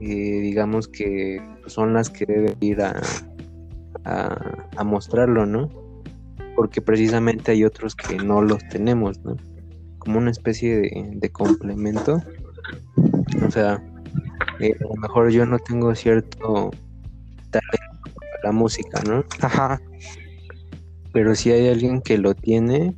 eh, 0.00 0.06
digamos 0.06 0.86
que 0.86 1.42
son 1.66 1.92
las 1.92 2.08
que 2.08 2.24
deben 2.24 2.56
ir 2.60 2.80
a, 2.82 2.94
a, 4.04 4.84
mostrarlo, 4.84 5.44
¿no? 5.44 5.68
Porque 6.54 6.80
precisamente 6.80 7.50
hay 7.50 7.64
otros 7.64 7.96
que 7.96 8.16
no 8.16 8.40
los 8.42 8.66
tenemos, 8.68 9.18
¿no? 9.24 9.36
Como 9.98 10.18
una 10.18 10.30
especie 10.30 10.76
de, 10.76 11.30
complemento. 11.30 12.22
O 13.46 13.50
sea, 13.50 13.82
eh, 14.60 14.74
a 14.80 14.84
lo 14.84 14.94
mejor 14.96 15.30
yo 15.30 15.46
no 15.46 15.58
tengo 15.58 15.94
cierto 15.94 16.70
talento 17.50 18.12
para 18.14 18.42
la 18.44 18.52
música, 18.52 19.02
¿no? 19.06 19.24
Ajá. 19.40 19.80
Pero 21.12 21.34
si 21.34 21.50
hay 21.50 21.68
alguien 21.68 22.00
que 22.00 22.18
lo 22.18 22.34
tiene, 22.34 22.94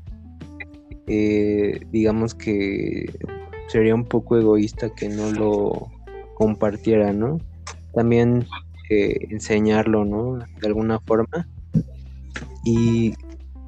eh, 1.07 1.81
digamos 1.91 2.35
que 2.35 3.13
sería 3.69 3.95
un 3.95 4.05
poco 4.05 4.37
egoísta 4.37 4.91
que 4.95 5.09
no 5.09 5.31
lo 5.31 5.91
compartiera, 6.35 7.13
¿no? 7.13 7.39
También 7.95 8.47
eh, 8.91 9.27
enseñarlo, 9.31 10.05
¿no? 10.05 10.39
De 10.39 10.67
alguna 10.67 10.99
forma. 11.01 11.49
Y 12.65 13.15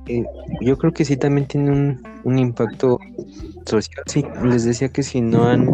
eh, 0.07 0.25
yo 0.61 0.77
creo 0.79 0.93
que 0.93 1.05
sí 1.05 1.17
también 1.17 1.47
tiene 1.47 1.71
un, 1.71 2.03
un 2.25 2.39
impacto 2.39 2.99
social. 3.67 4.05
Sí, 4.07 4.25
les 4.45 4.65
decía 4.65 4.89
que 4.89 5.03
si 5.03 5.21
no 5.21 5.45
han 5.45 5.73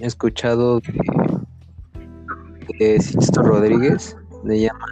escuchado 0.00 0.80
de, 2.78 3.00
Sixto 3.00 3.42
Rodríguez, 3.42 4.16
le 4.44 4.60
llama 4.60 4.86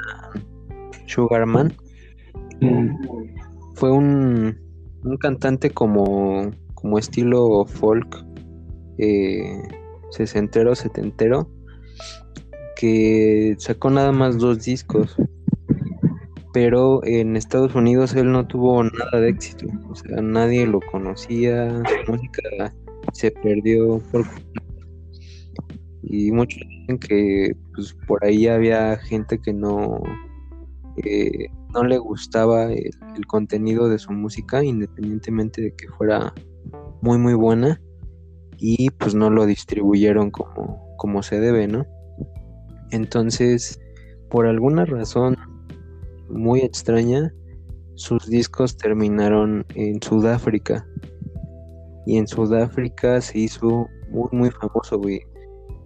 Sugarman. 1.07 1.75
fue 3.75 3.91
un, 3.91 4.57
un 5.05 5.17
cantante 5.19 5.71
como, 5.71 6.51
como 6.75 6.99
estilo 6.99 7.65
folk, 7.67 8.25
eh, 8.99 9.63
sesentero, 10.11 10.75
setentero, 10.75 11.51
que 12.77 13.57
sacó 13.59 13.91
nada 13.91 14.13
más 14.13 14.39
dos 14.39 14.65
discos. 14.65 15.17
Pero 16.53 17.05
en 17.05 17.37
Estados 17.37 17.75
Unidos 17.75 18.15
él 18.15 18.31
no 18.31 18.47
tuvo 18.47 18.83
nada 18.85 19.21
de 19.21 19.31
éxito. 19.31 19.67
O 19.89 19.95
sea, 19.95 20.21
nadie 20.21 20.67
lo 20.67 20.81
conocía, 20.81 21.71
su 21.71 22.13
música 22.13 22.75
se 23.13 23.31
perdió 23.31 24.01
y 26.03 26.31
muchos 26.31 26.61
dicen 26.69 26.99
que 26.99 27.57
pues 27.75 27.97
por 28.07 28.25
ahí 28.25 28.47
había 28.47 28.97
gente 28.99 29.41
que 29.41 29.53
no 29.53 30.01
no 31.75 31.85
le 31.85 31.97
gustaba 31.97 32.71
el, 32.71 33.27
contenido 33.27 33.89
de 33.89 33.99
su 33.99 34.13
música 34.13 34.63
independientemente 34.63 35.63
de 35.63 35.75
que 35.75 35.89
fuera 35.89 36.35
muy 37.01 37.19
muy 37.19 37.35
buena 37.35 37.81
y 38.59 38.91
pues 38.91 39.15
no 39.15 39.31
lo 39.31 39.47
distribuyeron 39.47 40.31
como, 40.31 40.95
como 40.97 41.23
se 41.23 41.41
debe, 41.41 41.67
¿no? 41.67 41.85
Entonces, 42.93 43.81
por 44.31 44.47
alguna 44.47 44.85
razón 44.85 45.37
muy 46.33 46.61
extraña, 46.61 47.33
sus 47.95 48.29
discos 48.29 48.77
terminaron 48.77 49.65
en 49.75 50.03
Sudáfrica. 50.03 50.87
Y 52.07 52.17
en 52.17 52.27
Sudáfrica 52.27 53.21
se 53.21 53.41
hizo 53.41 53.87
muy, 54.11 54.29
muy 54.33 54.51
famoso, 54.51 54.99
güey. 54.99 55.21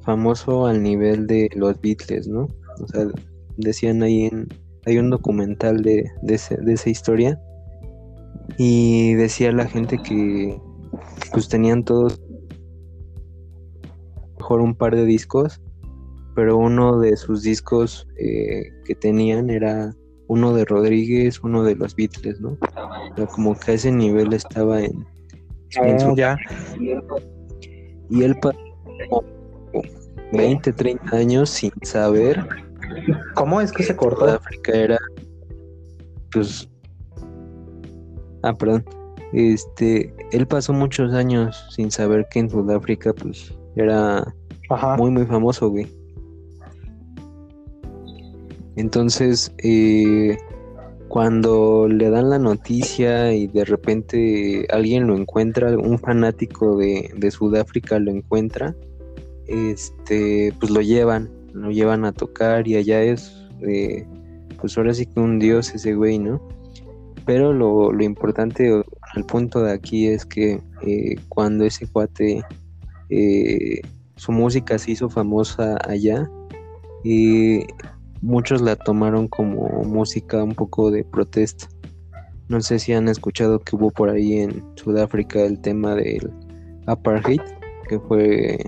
Famoso 0.03 0.67
al 0.67 0.83
nivel 0.83 1.27
de 1.27 1.51
los 1.55 1.81
Beatles, 1.81 2.29
¿no? 2.29 2.49
O 2.81 2.87
sea, 2.89 3.07
decían 3.57 4.03
ahí 4.03 4.27
en... 4.27 4.49
Hay 4.87 4.99
un 4.99 5.11
documental 5.11 5.83
de, 5.83 6.09
de, 6.23 6.35
esa 6.35 6.89
historia. 6.89 7.41
Y 8.57 9.15
decía 9.15 9.51
la 9.51 9.67
gente 9.67 9.99
que 9.99 10.61
pues 11.33 11.49
tenían 11.49 11.85
todos 11.85 12.23
mejor 14.39 14.61
un 14.61 14.77
par 14.77 14.95
de 14.95 15.05
discos, 15.05 15.61
pero 16.37 16.57
uno 16.57 17.01
de 17.01 17.17
sus 17.17 17.43
discos 17.43 18.07
eh, 18.17 18.71
que 18.85 18.95
tenían 18.95 19.51
era 19.51 19.93
uno 20.29 20.53
de 20.55 20.65
Rodríguez, 20.65 21.41
uno 21.43 21.63
de 21.63 21.77
los 21.77 21.95
Beatles, 21.95 22.41
¿no? 22.41 22.57
como 23.35 23.59
que 23.59 23.73
a 23.73 23.75
ese 23.75 23.93
nivel 23.93 24.33
estaba 24.33 24.83
en, 24.83 25.07
ah, 25.79 26.15
ya. 26.17 26.37
Y 26.79 28.23
él 28.23 28.37
pasó 28.41 28.59
20, 30.33 30.73
30 30.73 31.17
años 31.17 31.51
sin 31.51 31.73
saber 31.83 32.47
cómo 33.35 33.61
es 33.61 33.73
que 33.73 33.83
se 33.83 33.95
cortó. 33.95 34.27
África 34.27 34.73
era 34.73 34.99
pues 36.33 36.69
Ah, 38.47 38.55
perdón. 38.55 38.85
Este, 39.33 40.15
él 40.31 40.47
pasó 40.47 40.73
muchos 40.73 41.13
años 41.13 41.67
sin 41.71 41.91
saber 41.91 42.27
que 42.31 42.39
en 42.39 42.49
Sudáfrica 42.49 43.13
pues 43.13 43.53
era 43.75 44.25
muy 44.97 45.11
muy 45.11 45.27
famoso, 45.27 45.69
güey. 45.69 45.87
Entonces, 48.77 49.53
eh, 49.59 50.37
cuando 51.09 51.89
le 51.89 52.11
dan 52.11 52.31
la 52.31 52.39
noticia 52.39 53.33
y 53.33 53.47
de 53.47 53.65
repente 53.65 54.67
alguien 54.71 55.07
lo 55.07 55.17
encuentra, 55.17 55.77
un 55.77 55.99
fanático 55.99 56.77
de, 56.77 57.31
Sudáfrica 57.31 57.99
lo 57.99 58.11
encuentra, 58.11 58.75
este, 59.47 60.53
pues 60.61 60.71
lo 60.71 60.83
llevan, 60.83 61.31
lo 61.53 61.71
llevan 61.71 62.05
a 62.05 62.13
tocar 62.13 62.69
y 62.69 62.77
allá 62.77 63.03
es, 63.03 63.33
eh, 63.63 64.07
pues 64.61 64.77
ahora 64.77 64.93
sí 64.93 65.07
que 65.07 65.21
un 65.21 65.39
dios 65.39 65.75
ese 65.75 65.95
güey, 65.95 66.19
¿no? 66.19 66.47
Pero 67.25 67.53
lo, 67.53 67.91
importante, 68.03 68.69
el 68.69 69.25
punto 69.25 69.63
de 69.63 69.73
aquí 69.73 70.07
es 70.07 70.27
que 70.27 70.61
eh, 70.83 71.17
cuando 71.29 71.65
ese 71.65 71.87
cuate, 71.89 72.43
su 74.17 74.33
música 74.33 74.79
se 74.79 74.93
hizo 74.93 75.09
famosa 75.09 75.77
allá, 75.89 76.29
y 77.09 77.65
muchos 78.27 78.61
la 78.61 78.75
tomaron 78.75 79.29
como 79.29 79.85
música 79.85 80.43
un 80.43 80.55
poco 80.55 80.91
de 80.91 81.05
protesta. 81.05 81.69
No 82.49 82.61
sé 82.61 82.81
si 82.81 82.93
han 82.93 83.09
escuchado 83.09 83.61
que 83.61 83.77
hubo 83.77 83.91
por 83.91 84.11
ahí 84.11 84.41
en 84.41 84.65
Sudáfrica 84.75 85.43
el 85.43 85.61
tema 85.61 85.95
del 85.95 86.31
apartheid, 86.87 87.41
que 87.89 88.01
fue 88.01 88.59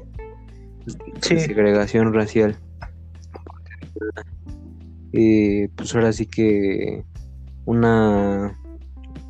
segregación 1.20 2.14
racial. 2.14 2.56
Eh, 5.12 5.68
pues 5.74 5.92
ahora 5.94 6.12
sí 6.12 6.26
que 6.26 7.04
una 7.64 8.56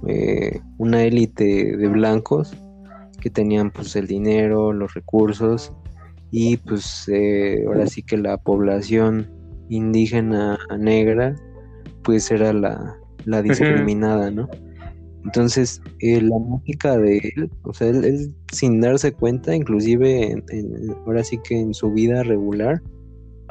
eh, 0.06 0.60
una 0.76 1.04
élite 1.04 1.76
de 1.76 1.88
blancos 1.88 2.54
que 3.20 3.30
tenían 3.30 3.70
pues 3.70 3.96
el 3.96 4.06
dinero, 4.06 4.74
los 4.74 4.92
recursos 4.92 5.72
y 6.30 6.58
pues 6.58 7.08
eh, 7.08 7.64
ahora 7.66 7.86
sí 7.86 8.02
que 8.02 8.18
la 8.18 8.36
población 8.36 9.37
indígena 9.68 10.58
negra, 10.78 11.34
pues 12.02 12.30
era 12.30 12.52
la, 12.52 12.96
discriminada, 13.42 14.30
¿no? 14.30 14.48
Entonces, 15.24 15.82
eh, 16.00 16.22
la 16.22 16.38
música 16.38 16.96
de 16.96 17.18
él, 17.18 17.50
o 17.62 17.74
sea, 17.74 17.88
él, 17.88 18.32
sin 18.52 18.80
darse 18.80 19.12
cuenta, 19.12 19.54
inclusive 19.54 20.42
ahora 21.04 21.22
sí 21.22 21.38
que 21.44 21.58
en 21.58 21.74
su 21.74 21.92
vida 21.92 22.22
regular, 22.22 22.80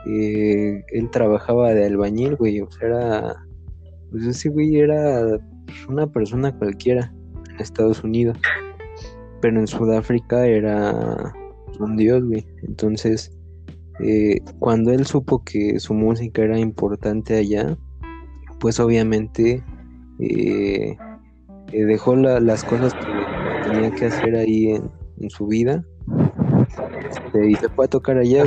eh, 0.08 0.84
él 0.93 1.10
trabajaba 1.12 1.73
de 1.73 1.86
albañil, 1.86 2.36
güey, 2.36 2.62
o 2.62 2.71
sea, 2.71 2.88
era, 2.88 3.45
pues 4.10 4.25
ese 4.25 4.49
güey 4.49 4.77
era 4.77 5.39
una 5.89 6.08
persona 6.12 6.58
cualquiera 6.58 7.13
en 7.49 7.60
Estados 7.60 8.03
Unidos, 8.03 8.38
pero 9.41 9.60
en 9.60 9.67
Sudáfrica 9.67 10.47
era 10.47 11.34
un 11.80 11.97
dios, 11.97 12.23
güey. 12.23 12.45
Entonces, 12.63 13.37
eh, 13.99 14.41
cuando 14.60 14.91
él 14.91 15.05
supo 15.05 15.43
que 15.43 15.79
su 15.79 15.93
música 15.93 16.43
era 16.43 16.60
importante 16.60 17.36
allá, 17.36 17.77
pues 18.60 18.79
obviamente 18.79 19.63
eh, 20.19 20.95
eh, 21.71 21.86
dejó 21.86 22.15
las 22.15 22.63
cosas 22.63 22.93
que 22.93 23.69
tenía 23.69 23.91
que 23.91 24.05
hacer 24.05 24.36
ahí 24.36 24.69
en, 24.69 25.29
su 25.29 25.47
vida 25.47 25.83
este, 27.10 27.49
y 27.49 27.55
se 27.55 27.69
fue 27.69 27.86
a 27.86 27.88
tocar 27.88 28.17
allá. 28.17 28.43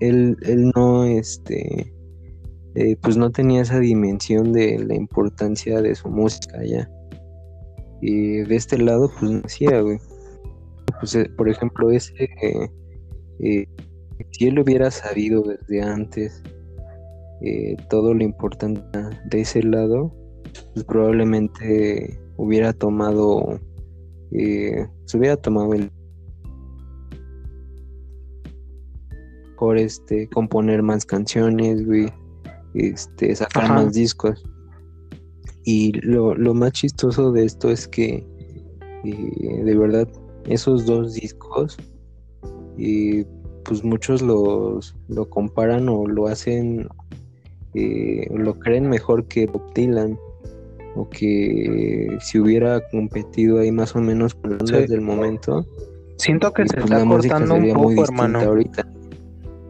él, 0.00 0.36
él 0.42 0.72
no, 0.74 1.04
este, 1.04 1.92
pues 3.00 3.16
no 3.16 3.30
tenía 3.30 3.62
esa 3.62 3.78
dimensión 3.78 4.52
de 4.52 4.84
la 4.84 4.96
importancia 4.96 5.80
de 5.80 5.94
su 5.94 6.08
música 6.08 6.58
allá. 6.58 6.90
Y 8.02 8.38
de 8.38 8.56
este 8.56 8.76
lado, 8.76 9.08
pues 9.18 9.30
no 9.30 9.40
hacía, 9.44 9.80
güey. 9.80 9.98
Pues, 11.04 11.14
eh, 11.16 11.30
por 11.36 11.48
ejemplo, 11.48 11.90
ese, 11.90 12.14
eh, 13.40 13.66
si 14.30 14.46
él 14.46 14.58
hubiera 14.58 14.90
sabido 14.90 15.42
desde 15.42 15.82
antes 15.82 16.42
eh, 17.42 17.76
todo 17.90 18.14
lo 18.14 18.24
importante 18.24 18.98
de 19.26 19.40
ese 19.40 19.62
lado, 19.62 20.14
pues 20.72 20.84
probablemente 20.86 22.18
hubiera 22.36 22.72
tomado, 22.72 23.60
se 24.30 25.18
hubiera 25.18 25.36
tomado 25.36 25.74
el 25.74 25.90
por 29.58 29.76
este 29.76 30.28
componer 30.28 30.82
más 30.82 31.04
canciones, 31.04 31.84
güey, 31.84 32.12
este, 32.74 33.34
sacar 33.36 33.68
más 33.68 33.92
discos. 33.92 34.42
Y 35.64 35.92
lo, 36.00 36.34
lo, 36.34 36.54
más 36.54 36.72
chistoso 36.72 37.30
de 37.32 37.44
esto 37.44 37.70
es 37.70 37.86
que 37.88 38.26
de 39.04 39.76
verdad 39.76 40.08
esos 40.46 40.86
dos 40.86 41.14
discos 41.14 41.76
y 42.76 43.24
pues 43.64 43.82
muchos 43.82 44.22
los 44.22 44.94
lo 45.08 45.28
comparan 45.28 45.88
o 45.88 46.06
lo 46.06 46.26
hacen 46.26 46.88
eh, 47.74 48.28
lo 48.30 48.58
creen 48.58 48.88
mejor 48.88 49.26
que 49.26 49.46
Bob 49.46 49.72
Dylan 49.74 50.18
o 50.94 51.08
que 51.08 52.16
si 52.20 52.38
hubiera 52.38 52.80
competido 52.88 53.58
ahí 53.58 53.72
más 53.72 53.96
o 53.96 54.00
menos 54.00 54.34
con 54.34 54.58
las 54.58 54.88
del 54.88 55.00
momento. 55.00 55.66
Siento 56.16 56.52
que 56.52 56.68
se 56.68 56.74
pues, 56.74 56.84
está 56.84 57.04
cortando 57.04 57.54
un 57.56 57.72
poco 57.72 58.04
hermano. 58.04 58.40
ahorita. 58.40 58.86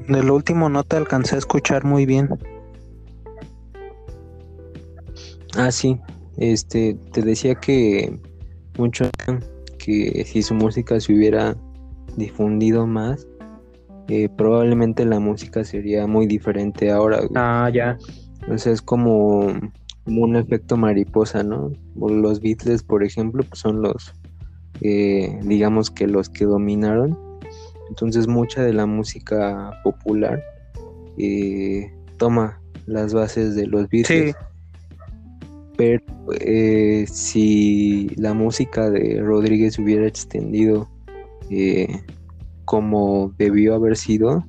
de 0.09 0.23
lo 0.23 0.35
último 0.35 0.69
no 0.69 0.85
te 0.85 0.97
alcancé 0.97 1.37
a 1.37 1.39
escuchar 1.39 1.85
muy 1.85 2.05
bien. 2.05 2.29
Ah 5.57 5.71
sí. 5.71 5.99
Este 6.37 6.99
te 7.13 7.23
decía 7.23 7.55
que 7.55 8.19
mucho 8.77 9.09
que 9.85 10.25
si 10.25 10.43
su 10.43 10.55
música 10.55 10.99
se 10.99 11.13
hubiera 11.13 11.57
difundido 12.17 12.87
más, 12.87 13.27
eh, 14.09 14.29
probablemente 14.35 15.05
la 15.05 15.21
música 15.21 15.63
sería 15.63 16.07
muy 16.07 16.27
diferente 16.27 16.91
ahora. 16.91 17.21
Ah, 17.35 17.71
ya. 17.73 17.99
Entonces 18.41 18.75
es 18.75 18.83
como, 18.83 19.53
un 20.07 20.37
efecto 20.37 20.77
mariposa, 20.77 21.43
¿no? 21.43 21.71
Los 21.97 22.41
Beatles, 22.41 22.83
por 22.83 23.05
ejemplo, 23.05 23.43
pues 23.49 23.61
son 23.61 23.83
los, 23.83 24.15
eh, 24.81 25.39
digamos 25.43 25.91
que 25.91 26.07
los 26.07 26.31
que 26.31 26.47
dominaron. 26.47 27.19
Entonces 27.91 28.27
mucha 28.27 28.63
de 28.63 28.73
la 28.73 28.87
música 28.87 29.71
popular, 29.83 30.43
eh, 31.19 31.93
toma 32.17 32.61
las 32.87 33.13
bases 33.13 33.55
de 33.55 33.67
los 33.67 33.89
Beatles. 33.89 34.35
Pero 35.77 36.03
eh, 36.41 37.05
si 37.09 38.09
la 38.17 38.33
música 38.33 38.91
de 38.91 39.21
Rodríguez 39.21 39.79
hubiera 39.79 40.07
extendido 40.07 40.89
eh, 41.51 42.01
como 42.65 43.35
debió 43.39 43.75
haber 43.75 43.97
sido, 43.97 44.45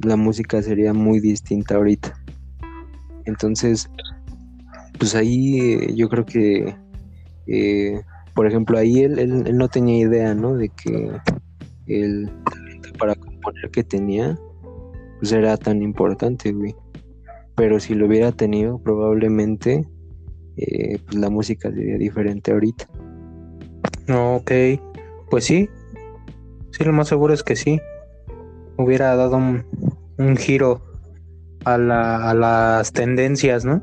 la 0.00 0.16
música 0.16 0.62
sería 0.62 0.92
muy 0.92 1.20
distinta 1.20 1.76
ahorita. 1.76 2.14
Entonces, 3.24 3.88
pues 4.98 5.14
ahí 5.14 5.60
eh, 5.60 5.94
yo 5.94 6.08
creo 6.08 6.26
que, 6.26 6.74
por 8.34 8.46
ejemplo, 8.46 8.78
ahí 8.78 9.00
él, 9.00 9.18
él, 9.18 9.56
no 9.56 9.68
tenía 9.68 9.98
idea, 9.98 10.34
¿no? 10.34 10.54
De 10.54 10.68
que 10.68 11.10
el 11.86 12.30
talento 12.44 12.90
para 12.98 13.14
componer 13.14 13.70
que 13.70 13.82
tenía, 13.82 14.38
pues 15.18 15.32
era 15.32 15.56
tan 15.56 15.82
importante, 15.82 16.52
güey. 16.52 16.74
Pero 17.56 17.80
si 17.80 17.94
lo 17.94 18.06
hubiera 18.06 18.30
tenido, 18.32 18.78
probablemente 18.78 19.86
eh, 20.60 20.98
pues 21.04 21.16
la 21.16 21.30
música 21.30 21.70
sería 21.70 21.96
diferente 21.96 22.52
ahorita. 22.52 22.88
Ok, 24.12 24.50
pues 25.30 25.44
sí, 25.44 25.68
sí, 26.72 26.84
lo 26.84 26.92
más 26.92 27.08
seguro 27.08 27.32
es 27.32 27.42
que 27.42 27.56
sí. 27.56 27.80
Hubiera 28.76 29.14
dado 29.14 29.36
un, 29.36 30.36
giro 30.36 30.82
a, 31.64 31.78
la, 31.78 32.30
a 32.30 32.34
las 32.34 32.92
tendencias, 32.92 33.64
¿no? 33.64 33.82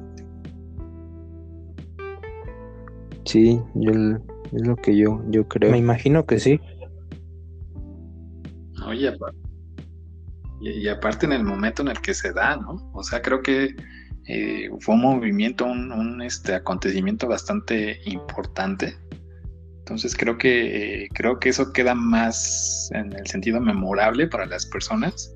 Sí, 3.25 3.59
yo, 3.75 3.91
es 3.91 4.61
lo 4.61 4.75
que 4.75 4.95
yo, 4.95 5.21
yo 5.29 5.47
creo. 5.47 5.71
Me 5.71 5.77
imagino 5.77 6.25
que 6.25 6.39
sí. 6.39 6.59
Oye, 8.85 9.13
y, 10.59 10.87
aparte 10.87 11.25
en 11.25 11.33
el 11.33 11.43
momento 11.43 11.81
en 11.81 11.89
el 11.89 12.01
que 12.01 12.13
se 12.13 12.33
da, 12.33 12.55
¿no? 12.55 12.89
O 12.93 13.03
sea, 13.03 13.21
creo 13.21 13.41
que 13.41 13.75
eh, 14.27 14.69
fue 14.81 14.95
un 14.95 15.01
movimiento, 15.01 15.65
un, 15.65 16.21
este, 16.21 16.53
acontecimiento 16.53 17.27
bastante 17.27 17.99
importante. 18.05 18.95
Entonces 19.79 20.15
creo 20.17 20.37
que, 20.37 21.03
eh, 21.03 21.07
creo 21.13 21.39
que 21.39 21.49
eso 21.49 21.71
queda 21.71 21.95
más 21.95 22.89
en 22.93 23.13
el 23.13 23.25
sentido 23.25 23.61
memorable 23.61 24.27
para 24.27 24.45
las 24.45 24.65
personas 24.65 25.33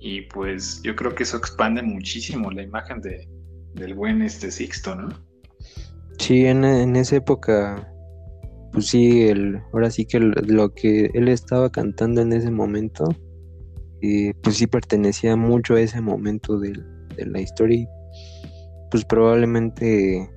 y 0.00 0.22
pues 0.22 0.82
yo 0.82 0.96
creo 0.96 1.14
que 1.14 1.22
eso 1.22 1.36
expande 1.36 1.82
muchísimo 1.82 2.50
la 2.50 2.62
imagen 2.62 3.00
de, 3.00 3.28
del 3.74 3.94
buen 3.94 4.22
este 4.22 4.50
Sixto, 4.50 4.96
¿no? 4.96 5.08
Sí, 6.18 6.46
en, 6.46 6.64
esa 6.96 7.16
época, 7.16 7.92
pues 8.72 8.88
sí, 8.88 9.28
el, 9.28 9.60
ahora 9.72 9.90
sí 9.90 10.04
que 10.04 10.18
lo 10.18 10.74
que 10.74 11.10
él 11.14 11.28
estaba 11.28 11.70
cantando 11.70 12.22
en 12.22 12.32
ese 12.32 12.50
momento, 12.50 13.04
eh, 14.02 14.32
pues 14.42 14.56
sí 14.56 14.66
pertenecía 14.66 15.36
mucho 15.36 15.74
a 15.74 15.80
ese 15.80 16.00
momento 16.00 16.58
de 16.58 16.72
la 17.18 17.40
historia 17.40 17.86
pues 18.96 19.04
probablemente 19.04 20.30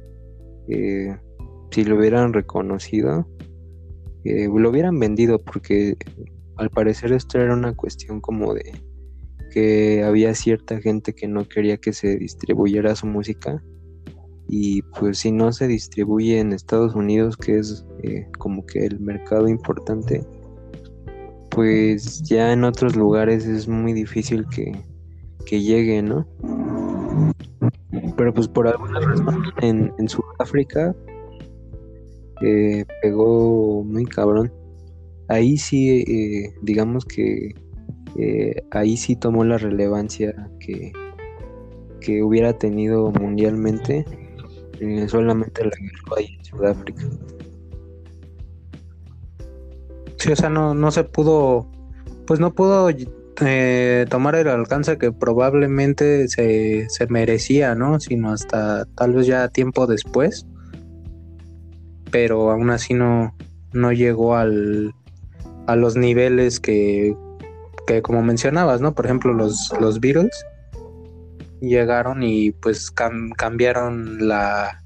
eh, 0.68 1.18
si 1.72 1.86
lo 1.86 1.96
hubieran 1.96 2.34
reconocido, 2.34 3.26
eh, 4.26 4.50
lo 4.54 4.70
hubieran 4.70 5.00
vendido 5.00 5.40
porque 5.40 5.96
al 6.58 6.70
parecer 6.70 7.14
esto 7.14 7.40
era 7.40 7.54
una 7.54 7.74
cuestión 7.74 8.20
como 8.20 8.54
de 8.54 8.74
que 9.54 10.04
había 10.04 10.36
cierta 10.36 10.82
gente 10.82 11.14
que 11.14 11.26
no 11.30 11.48
quería 11.48 11.78
que 11.78 11.94
se 11.94 12.18
distribuyera 12.18 12.98
su 12.98 13.08
música 13.08 13.64
y 14.50 14.82
pues 15.00 15.20
si 15.20 15.32
no 15.32 15.54
se 15.54 15.70
distribuye 15.70 16.42
en 16.42 16.52
Estados 16.52 16.96
Unidos 16.96 17.38
que 17.38 17.60
es 17.60 17.86
eh, 18.04 18.28
como 18.40 18.66
que 18.66 18.88
el 18.88 19.00
mercado 19.00 19.48
importante 19.48 20.22
pues 21.50 22.24
ya 22.24 22.52
en 22.52 22.66
otros 22.66 22.98
lugares 22.98 23.46
es 23.46 23.70
muy 23.70 23.94
difícil 23.94 24.46
que, 24.54 24.74
que 25.46 25.62
llegue, 25.62 26.02
¿no? 26.02 26.28
Pero 28.20 28.34
pues 28.34 28.50
por 28.50 28.68
alguna 28.68 29.00
razón 29.00 29.44
en, 29.62 29.94
en 29.98 30.10
Sudáfrica 30.10 30.94
eh, 32.42 32.84
pegó 33.02 33.82
muy 33.86 34.04
cabrón. 34.04 34.52
Ahí 35.30 35.56
sí, 35.56 36.02
eh, 36.02 36.54
digamos 36.62 37.06
que 37.06 37.56
eh, 38.18 38.62
ahí 38.72 38.98
sí 38.98 39.16
tomó 39.16 39.46
la 39.46 39.58
relevancia 39.58 40.36
que, 40.60 40.92
que 42.02 42.22
hubiera 42.22 42.52
tenido 42.52 43.10
mundialmente. 43.10 44.04
solamente 45.08 45.64
la 45.64 45.72
agarró 45.72 46.18
ahí 46.18 46.36
en 46.38 46.44
Sudáfrica. 46.44 47.04
Sí, 50.18 50.30
o 50.30 50.36
sea, 50.36 50.50
no, 50.50 50.74
no 50.74 50.92
se 50.92 51.06
pudo, 51.06 51.72
pues 52.28 52.42
no 52.42 52.54
pudo 52.54 52.86
eh, 53.42 54.06
tomar 54.10 54.36
el 54.36 54.48
alcance 54.48 54.98
que 54.98 55.12
probablemente 55.12 56.28
se, 56.28 56.88
merecía, 57.10 57.76
¿no? 57.76 58.00
Sino 58.00 58.32
hasta 58.32 58.86
tal 58.96 59.14
vez 59.14 59.28
ya 59.28 59.48
tiempo 59.48 59.88
después. 59.88 60.46
Pero 62.12 62.52
aún 62.52 62.70
así 62.70 62.94
no, 62.94 63.36
no 63.72 63.92
llegó 63.92 64.36
al, 64.36 64.94
a 65.68 65.76
los 65.76 65.96
niveles 65.96 66.60
que, 66.60 67.16
que 67.88 68.02
como 68.02 68.22
mencionabas, 68.24 68.82
¿no? 68.82 68.94
Por 68.94 69.06
ejemplo, 69.06 69.34
los, 69.34 69.74
los 69.80 70.00
Beatles 70.00 70.46
llegaron 71.62 72.24
y 72.24 72.52
pues 72.52 72.92
cambiaron 72.92 74.28
la, 74.28 74.82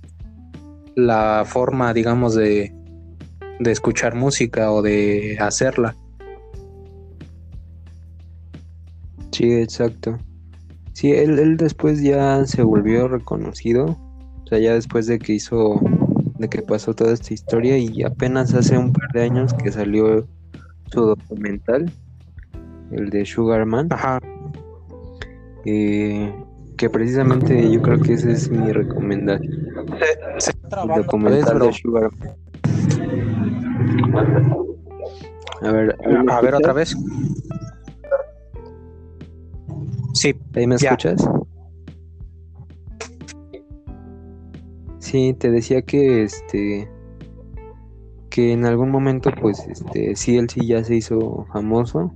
la 0.96 1.44
forma, 1.46 1.94
digamos, 1.94 2.36
de, 2.36 2.74
de 3.60 3.72
escuchar 3.72 4.16
música 4.16 4.72
o 4.72 4.82
de 4.82 5.38
hacerla. 5.39 5.96
Sí, 9.34 9.52
exacto. 9.52 10.17
Sí, 10.93 11.12
él, 11.12 11.39
él 11.39 11.58
después 11.58 12.02
ya 12.02 12.46
se 12.46 12.62
volvió 12.62 13.08
reconocido. 13.08 13.98
O 14.43 14.48
sea, 14.48 14.60
ya 14.60 14.76
después 14.76 15.08
de 15.08 15.17
que 15.17 15.34
hizo, 15.34 15.82
de 16.38 16.48
que 16.48 16.62
pasó 16.62 16.93
toda 16.93 17.13
esta 17.13 17.34
historia 17.34 17.78
y 17.80 18.04
apenas 18.04 18.54
hace 18.54 18.78
un 18.78 18.93
par 18.93 19.12
de 19.12 19.24
años 19.24 19.54
que 19.56 19.72
salió 19.72 20.28
su 20.91 21.02
documental, 21.02 21.91
el 22.91 23.10
de 23.10 23.26
Sugarman. 23.26 23.88
Ajá. 23.91 24.19
Eh, 25.65 26.32
que 26.78 26.89
precisamente 26.89 27.72
yo 27.72 27.82
creo 27.82 28.00
que 28.00 28.13
esa 28.13 28.30
es 28.30 28.52
mi 28.52 28.72
recomendación. 28.72 29.52
el 30.84 31.04
documental 31.04 31.60
de 31.60 31.74
Sugarman. 31.74 32.36
A 35.62 35.72
ver, 35.72 35.96
a 36.30 36.41
ver 36.41 36.56
otra 36.56 36.74
vez. 36.74 36.96
Sí. 40.13 40.36
¿Ahí 40.56 40.67
me 40.67 40.76
escuchas? 40.76 41.28
Sí, 44.99 45.36
te 45.38 45.52
decía 45.52 45.82
que 45.82 46.23
este 46.23 46.89
que 48.30 48.52
en 48.52 48.65
algún 48.65 48.89
momento 48.89 49.30
pues 49.39 49.67
este 49.67 50.15
sí 50.15 50.38
él 50.38 50.49
sí 50.49 50.65
ya 50.65 50.84
se 50.84 50.95
hizo 50.95 51.45
famoso 51.54 52.12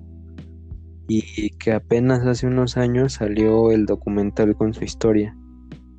y 1.07 1.51
que 1.51 1.73
apenas 1.73 2.25
hace 2.25 2.47
unos 2.47 2.77
años 2.77 3.13
salió 3.13 3.71
el 3.71 3.85
documental 3.85 4.55
con 4.55 4.73
su 4.73 4.83
historia. 4.83 5.35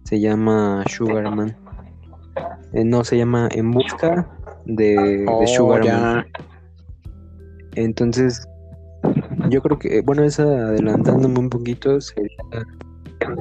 Se 0.05 0.21
llama 0.21 0.85
Sugarman. 0.89 1.57
Eh, 2.73 2.85
no, 2.85 3.05
se 3.05 3.17
llama 3.17 3.49
En 3.53 3.71
busca 3.71 4.29
de, 4.67 5.25
oh, 5.29 5.47
Sugarman. 5.47 6.27
Entonces, 7.75 8.47
yo 9.49 9.63
creo 9.63 9.79
que, 9.79 10.01
bueno, 10.01 10.25
esa 10.25 10.43
adelantándome 10.43 11.39
un 11.39 11.51
poquito 11.51 12.01
sería 12.01 12.37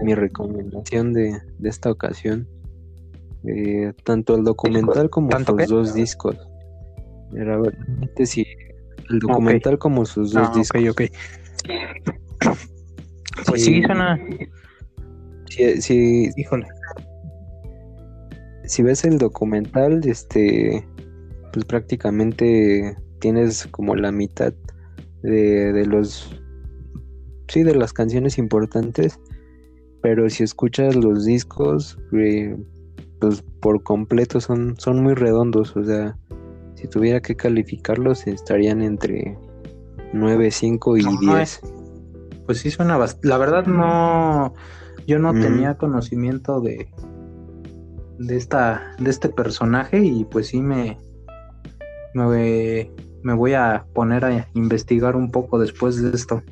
mi 0.03 0.15
recomendación 0.15 1.13
de, 1.13 1.41
esta 1.63 1.91
ocasión. 1.91 2.47
Eh, 3.45 3.93
tanto 4.03 4.35
el 4.35 4.43
documental 4.43 5.09
como 5.09 5.31
sus 5.31 5.67
dos 5.67 5.93
discos. 5.93 6.35
Era 7.33 7.59
sí, 8.25 8.45
el 9.09 9.19
documental 9.19 9.77
como 9.77 10.05
sus 10.05 10.31
dos 10.31 10.49
ah, 10.49 10.53
discos. 10.55 10.89
Ok, 10.89 11.01
Pues 13.45 13.63
sí, 13.63 13.83
suena. 13.83 14.19
Sí, 15.49 15.81
sí, 15.81 16.29
híjole. 16.35 16.67
Si 18.65 18.83
ves 18.83 19.05
el 19.05 19.17
documental, 19.17 20.01
este, 20.05 20.85
pues 21.53 21.65
prácticamente 21.65 22.97
tienes 23.19 23.67
como 23.67 23.95
la 23.95 24.11
mitad 24.11 24.53
de, 25.23 25.85
los 25.85 26.29
sí 27.47 27.63
de 27.63 27.75
las 27.75 27.93
canciones 27.93 28.37
importantes 28.37 29.19
pero 30.01 30.29
si 30.29 30.43
escuchas 30.43 30.95
los 30.95 31.25
discos 31.25 31.97
eh, 32.13 32.55
pues 33.19 33.43
por 33.61 33.83
completo 33.83 34.39
son 34.39 34.75
son 34.77 35.01
muy 35.01 35.13
redondos 35.13 35.75
o 35.75 35.83
sea 35.83 36.17
si 36.75 36.87
tuviera 36.87 37.21
que 37.21 37.35
calificarlos 37.35 38.27
estarían 38.27 38.81
entre 38.81 39.37
9 40.13 40.51
5 40.51 40.97
y 40.97 41.03
10 41.21 41.61
pues 42.45 42.59
sí 42.59 42.71
suena 42.71 42.97
bastante 42.97 43.27
la 43.27 43.37
verdad 43.37 43.65
no 43.65 44.53
yo 45.07 45.19
no 45.19 45.33
tenía 45.33 45.77
conocimiento 45.77 46.61
de 46.61 46.89
de 48.19 48.35
esta 48.35 48.95
de 48.99 49.09
este 49.09 49.29
personaje 49.29 50.03
y 50.03 50.25
pues 50.25 50.47
sí 50.47 50.61
me 50.61 50.97
me 52.13 52.91
me 53.23 53.33
voy 53.33 53.53
a 53.53 53.85
poner 53.93 54.25
a 54.25 54.47
investigar 54.53 55.15
un 55.15 55.31
poco 55.31 55.59
después 55.59 56.01
de 56.01 56.15
esto. 56.15 56.43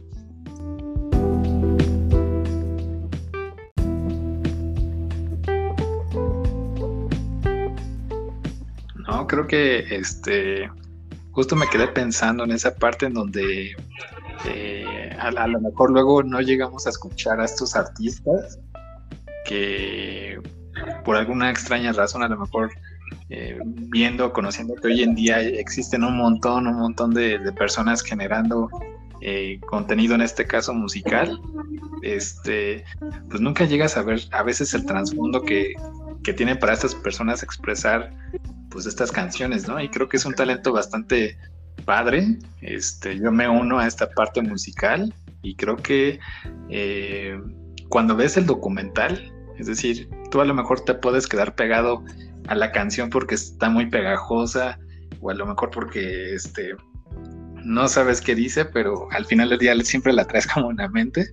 No, 9.07 9.28
creo 9.28 9.47
que 9.47 9.95
este 9.95 10.70
justo 11.32 11.55
me 11.55 11.68
quedé 11.68 11.88
pensando 11.89 12.45
en 12.45 12.51
esa 12.51 12.74
parte 12.76 13.05
en 13.07 13.13
donde 13.13 13.76
eh, 14.45 15.09
a, 15.20 15.47
lo 15.47 15.59
mejor 15.59 15.91
luego 15.91 16.24
no 16.24 16.39
llegamos 16.39 16.88
a 16.88 16.91
escuchar 16.91 17.41
a 17.41 17.45
estos 17.45 17.76
artistas 17.76 18.59
que 19.45 20.39
por 21.03 21.18
alguna 21.18 21.49
extraña 21.49 21.91
razón 21.91 22.24
a 22.24 22.30
lo 22.30 22.38
mejor 22.38 22.72
eh, 23.30 23.59
viendo, 23.63 24.32
conociendo 24.34 24.76
que 24.76 24.88
hoy 24.88 25.03
en 25.03 25.15
día 25.15 25.41
existen 25.41 26.03
un 26.03 26.17
montón, 26.17 26.67
un 26.67 26.76
montón 26.76 27.13
de, 27.13 27.39
personas 27.53 28.03
generando 28.03 28.69
eh, 29.21 29.59
contenido, 29.67 30.15
en 30.15 30.21
este 30.21 30.45
caso 30.45 30.73
musical, 30.73 31.39
este, 32.03 32.84
pues 33.30 33.41
nunca 33.41 33.65
llegas 33.65 33.97
a 33.97 34.03
ver 34.03 34.21
a 34.32 34.43
veces 34.43 34.73
el 34.73 34.86
trasfondo 34.86 35.41
que, 35.41 35.73
que 36.23 36.34
tiene 36.34 36.55
para 36.55 36.73
estas 36.73 36.93
personas 36.93 37.41
expresar 37.41 38.11
pues 38.69 38.86
estas 38.86 39.11
canciones, 39.11 39.67
¿no? 39.67 39.80
Y 39.80 39.89
creo 39.89 40.09
que 40.09 40.17
es 40.17 40.26
un 40.26 40.34
talento 40.34 40.73
bastante 40.73 41.38
padre. 41.86 42.38
Este, 42.61 43.17
yo 43.17 43.32
me 43.32 43.47
uno 43.47 43.80
a 43.80 43.88
esta 43.88 44.09
parte 44.09 44.41
musical 44.41 45.13
y 45.41 45.55
creo 45.55 45.78
que 45.78 46.19
eh, 46.69 47.39
cuando 47.89 48.15
ves 48.15 48.38
el 48.38 48.45
documental, 48.45 49.32
es 49.57 49.67
decir, 49.67 50.09
tú 50.30 50.41
a 50.41 50.45
lo 50.45 50.53
mejor 50.53 50.82
te 50.82 50.93
puedes 50.93 51.28
quedar 51.28 51.55
pegado 51.55 52.03
a 52.47 52.55
la 52.55 52.71
canción 52.71 53.09
porque 53.09 53.35
está 53.35 53.69
muy 53.69 53.87
pegajosa 53.87 54.79
o 55.21 55.29
a 55.29 55.33
lo 55.33 55.45
mejor 55.45 55.71
porque 55.71 56.33
este 56.33 56.75
no 57.65 57.87
sabes 57.87 58.21
qué 58.21 58.35
dice, 58.35 58.63
pero 58.63 59.07
al 59.11 59.25
final 59.25 59.49
del 59.49 59.59
día 59.59 59.75
siempre 59.83 60.13
la 60.13 60.25
traes 60.25 60.47
como 60.53 60.71
en 60.71 60.77
la 60.77 60.87
mente. 60.87 61.25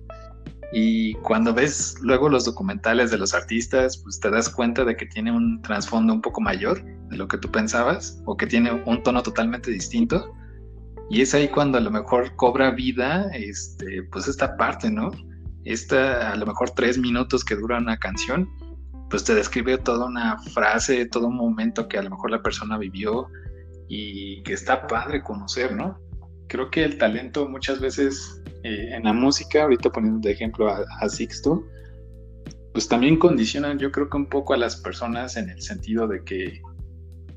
Y 0.75 1.13
cuando 1.15 1.53
ves 1.53 1.97
luego 2.01 2.29
los 2.29 2.45
documentales 2.45 3.11
de 3.11 3.19
los 3.19 3.35
artistas, 3.35 3.99
pues 3.99 4.19
te 4.19 4.31
das 4.31 4.49
cuenta 4.49 4.83
de 4.83 4.95
que 4.95 5.05
tiene 5.05 5.31
un 5.31 5.61
trasfondo 5.61 6.11
un 6.13 6.21
poco 6.21 6.41
mayor 6.41 6.83
de 6.83 7.15
lo 7.15 7.27
que 7.27 7.37
tú 7.37 7.51
pensabas 7.51 8.19
o 8.25 8.35
que 8.35 8.47
tiene 8.47 8.71
un 8.71 9.03
tono 9.03 9.21
totalmente 9.21 9.69
distinto. 9.69 10.33
Y 11.11 11.21
es 11.21 11.35
ahí 11.35 11.47
cuando 11.47 11.77
a 11.77 11.81
lo 11.81 11.91
mejor 11.91 12.35
cobra 12.37 12.71
vida, 12.71 13.29
este, 13.33 14.01
pues 14.11 14.27
esta 14.27 14.57
parte, 14.57 14.89
¿no? 14.89 15.11
Esta, 15.63 16.31
a 16.31 16.35
lo 16.35 16.47
mejor 16.47 16.71
tres 16.71 16.97
minutos 16.97 17.45
que 17.45 17.55
dura 17.55 17.77
una 17.77 17.97
canción, 17.97 18.49
pues 19.13 19.23
te 19.23 19.35
describe 19.35 19.77
toda 19.77 20.07
una 20.07 20.39
frase, 20.39 21.05
todo 21.05 21.27
un 21.27 21.35
momento 21.35 21.87
que 21.87 21.99
a 21.99 22.01
lo 22.01 22.09
mejor 22.09 22.31
la 22.31 22.41
persona 22.41 22.79
vivió 22.79 23.27
y 23.87 24.41
que 24.41 24.53
está 24.53 24.87
padre 24.87 25.21
conocer, 25.21 25.75
¿no? 25.75 25.99
Creo 26.47 26.71
que 26.71 26.83
el 26.83 26.97
talento 26.97 27.47
muchas 27.47 27.79
veces 27.79 28.41
eh, 28.63 28.89
en 28.91 29.03
la 29.03 29.13
música, 29.13 29.61
ahorita 29.61 29.91
poniendo 29.91 30.19
de 30.27 30.33
ejemplo 30.33 30.67
a, 30.67 31.09
Sixto, 31.09 31.63
pues 32.71 32.87
también 32.87 33.19
condicionan 33.19 33.77
yo 33.77 33.91
creo 33.91 34.09
que 34.09 34.17
un 34.17 34.25
poco 34.25 34.55
a 34.55 34.57
las 34.57 34.77
personas 34.77 35.37
en 35.37 35.47
el 35.47 35.61
sentido 35.61 36.07
de 36.07 36.23
que 36.23 36.59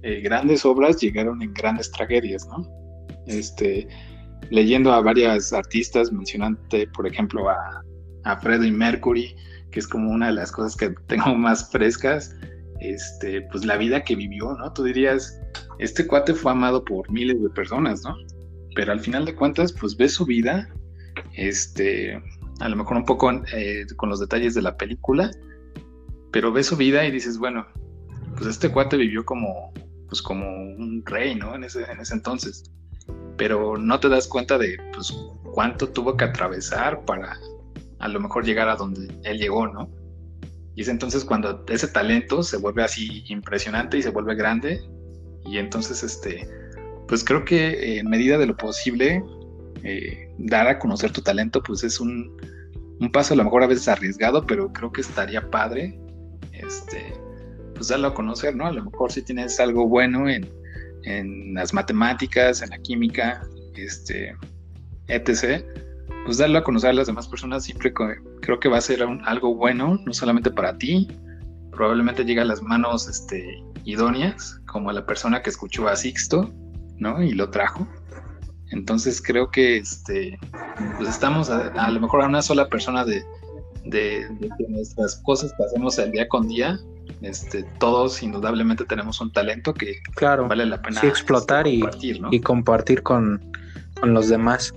eh, 0.00 0.20
grandes 0.22 0.64
obras 0.64 0.98
llegaron 0.98 1.42
en 1.42 1.52
grandes 1.52 1.92
tragedias, 1.92 2.48
¿no? 2.48 2.66
Este, 3.26 3.86
leyendo 4.48 4.94
a 4.94 5.02
varias 5.02 5.52
artistas, 5.52 6.10
mencionante 6.10 6.86
por 6.94 7.06
ejemplo 7.06 7.50
a, 7.50 7.82
a 8.24 8.36
Freddie 8.38 8.72
Mercury, 8.72 9.36
que 9.76 9.80
es 9.80 9.88
como 9.88 10.10
una 10.10 10.28
de 10.28 10.32
las 10.32 10.52
cosas 10.52 10.74
que 10.74 10.88
tengo 11.06 11.34
más 11.34 11.70
frescas, 11.70 12.34
este, 12.80 13.42
pues 13.42 13.66
la 13.66 13.76
vida 13.76 14.04
que 14.04 14.16
vivió, 14.16 14.54
¿no? 14.54 14.72
Tú 14.72 14.84
dirías, 14.84 15.38
este 15.78 16.06
cuate 16.06 16.32
fue 16.32 16.52
amado 16.52 16.82
por 16.82 17.10
miles 17.10 17.42
de 17.42 17.50
personas, 17.50 18.02
¿no? 18.02 18.16
Pero 18.74 18.92
al 18.92 19.00
final 19.00 19.26
de 19.26 19.34
cuentas, 19.34 19.74
pues 19.74 19.94
ves 19.94 20.14
su 20.14 20.24
vida, 20.24 20.66
este, 21.34 22.22
a 22.60 22.70
lo 22.70 22.76
mejor 22.76 22.96
un 22.96 23.04
poco 23.04 23.30
eh, 23.52 23.84
con 23.96 24.08
los 24.08 24.18
detalles 24.18 24.54
de 24.54 24.62
la 24.62 24.78
película, 24.78 25.30
pero 26.32 26.52
ves 26.52 26.68
su 26.68 26.78
vida 26.78 27.04
y 27.04 27.10
dices, 27.10 27.36
bueno, 27.36 27.66
pues 28.34 28.46
este 28.46 28.70
cuate 28.70 28.96
vivió 28.96 29.26
como, 29.26 29.74
pues 30.08 30.22
como 30.22 30.46
un 30.48 31.02
rey, 31.04 31.34
¿no? 31.34 31.54
En 31.54 31.64
ese, 31.64 31.84
en 31.84 32.00
ese 32.00 32.14
entonces. 32.14 32.64
Pero 33.36 33.76
no 33.76 34.00
te 34.00 34.08
das 34.08 34.26
cuenta 34.26 34.56
de, 34.56 34.78
pues, 34.94 35.14
cuánto 35.52 35.90
tuvo 35.90 36.16
que 36.16 36.24
atravesar 36.24 37.04
para 37.04 37.38
a 37.99 38.09
lo 38.09 38.20
mejor 38.20 38.44
llegar 38.44 38.68
a 38.68 38.76
donde 38.76 39.09
él 39.24 39.38
llegó, 39.38 39.66
¿no? 39.66 39.90
Y 40.74 40.82
es 40.82 40.88
entonces 40.88 41.24
cuando 41.24 41.64
ese 41.68 41.88
talento 41.88 42.42
se 42.42 42.59
vuelve 42.59 42.84
así 42.84 43.24
impresionante 43.28 43.97
y 43.97 44.03
se 44.03 44.11
vuelve 44.11 44.34
grande. 44.34 44.82
Y 45.47 45.57
entonces, 45.57 46.03
este, 46.03 46.47
pues 47.09 47.24
creo 47.24 47.44
que 47.44 47.68
eh, 47.68 47.99
en 47.99 48.11
medida 48.11 48.36
de 48.36 48.47
lo 48.47 48.57
posible, 48.57 49.24
eh, 49.82 50.30
dar 50.38 50.68
a 50.68 50.78
conocer 50.78 51.12
tu 51.12 51.22
talento, 51.22 51.62
pues 51.62 51.82
es 51.82 51.99
un, 51.99 52.36
un, 53.01 53.11
paso 53.11 53.32
a 53.32 53.36
lo 53.38 53.44
mejor 53.44 53.62
a 53.62 53.66
veces 53.66 53.88
arriesgado, 53.88 54.47
pero 54.47 54.70
creo 54.72 54.92
que 54.92 55.01
estaría 55.01 55.51
padre, 55.51 55.99
este, 56.53 57.14
pues 57.74 57.88
darlo 57.88 58.09
a 58.09 58.14
conocer, 58.14 58.55
¿no? 58.55 58.66
A 58.66 58.72
lo 58.72 58.84
mejor 58.84 59.11
si 59.11 59.22
tienes 59.22 59.59
algo 59.61 59.88
bueno 59.88 60.28
en, 60.28 60.47
en 61.05 61.55
las 61.55 61.72
matemáticas, 61.72 62.61
en 62.61 62.70
la 62.70 62.78
química, 62.78 63.42
este, 63.76 64.36
etc., 65.07 65.64
pues 66.26 66.38
darlo 66.38 66.58
a 66.58 66.64
conocer 66.64 66.90
a 66.90 66.92
las 66.92 67.06
demás 67.06 67.28
personas 67.28 67.64
siempre 67.64 67.94
creo 67.94 68.60
que 68.60 68.68
va 68.68 68.78
a 68.78 68.80
ser 68.80 69.02
algo 69.24 69.54
bueno, 69.54 69.98
no 70.04 70.12
solamente 70.12 70.50
para 70.50 70.76
ti, 70.76 71.08
probablemente 71.70 72.24
llega 72.24 72.42
a 72.42 72.44
las 72.44 72.60
manos 72.62 73.08
este, 73.08 73.62
idóneas, 73.84 74.60
como 74.66 74.90
la 74.90 75.06
persona 75.06 75.40
que 75.40 75.50
escuchó 75.50 75.86
a 75.88 75.94
Sixto, 75.94 76.52
¿no? 76.98 77.22
Y 77.22 77.32
lo 77.32 77.50
trajo. 77.50 77.86
Entonces 78.72 79.22
creo 79.22 79.50
que 79.50 79.76
este, 79.76 80.36
pues 80.96 81.08
estamos 81.08 81.48
a, 81.48 81.90
lo 81.90 82.00
mejor 82.00 82.22
a 82.22 82.26
una 82.26 82.42
sola 82.42 82.68
persona 82.68 83.04
de, 83.04 83.24
de, 83.84 84.26
nuestras 84.68 85.22
cosas 85.24 85.54
que 85.56 85.64
hacemos 85.64 85.96
el 85.98 86.10
día 86.10 86.28
con 86.28 86.48
día. 86.48 86.80
Este, 87.22 87.62
todos 87.78 88.20
indudablemente 88.20 88.84
tenemos 88.84 89.20
un 89.20 89.32
talento 89.32 89.72
que 89.72 90.00
claro, 90.16 90.48
vale 90.48 90.66
la 90.66 90.82
pena 90.82 91.00
explotar 91.02 91.66
y, 91.68 91.78
compartir, 91.78 92.20
y 92.32 92.40
compartir 92.40 93.02
con, 93.04 93.40
con 94.00 94.12
los 94.12 94.28
demás. 94.28 94.74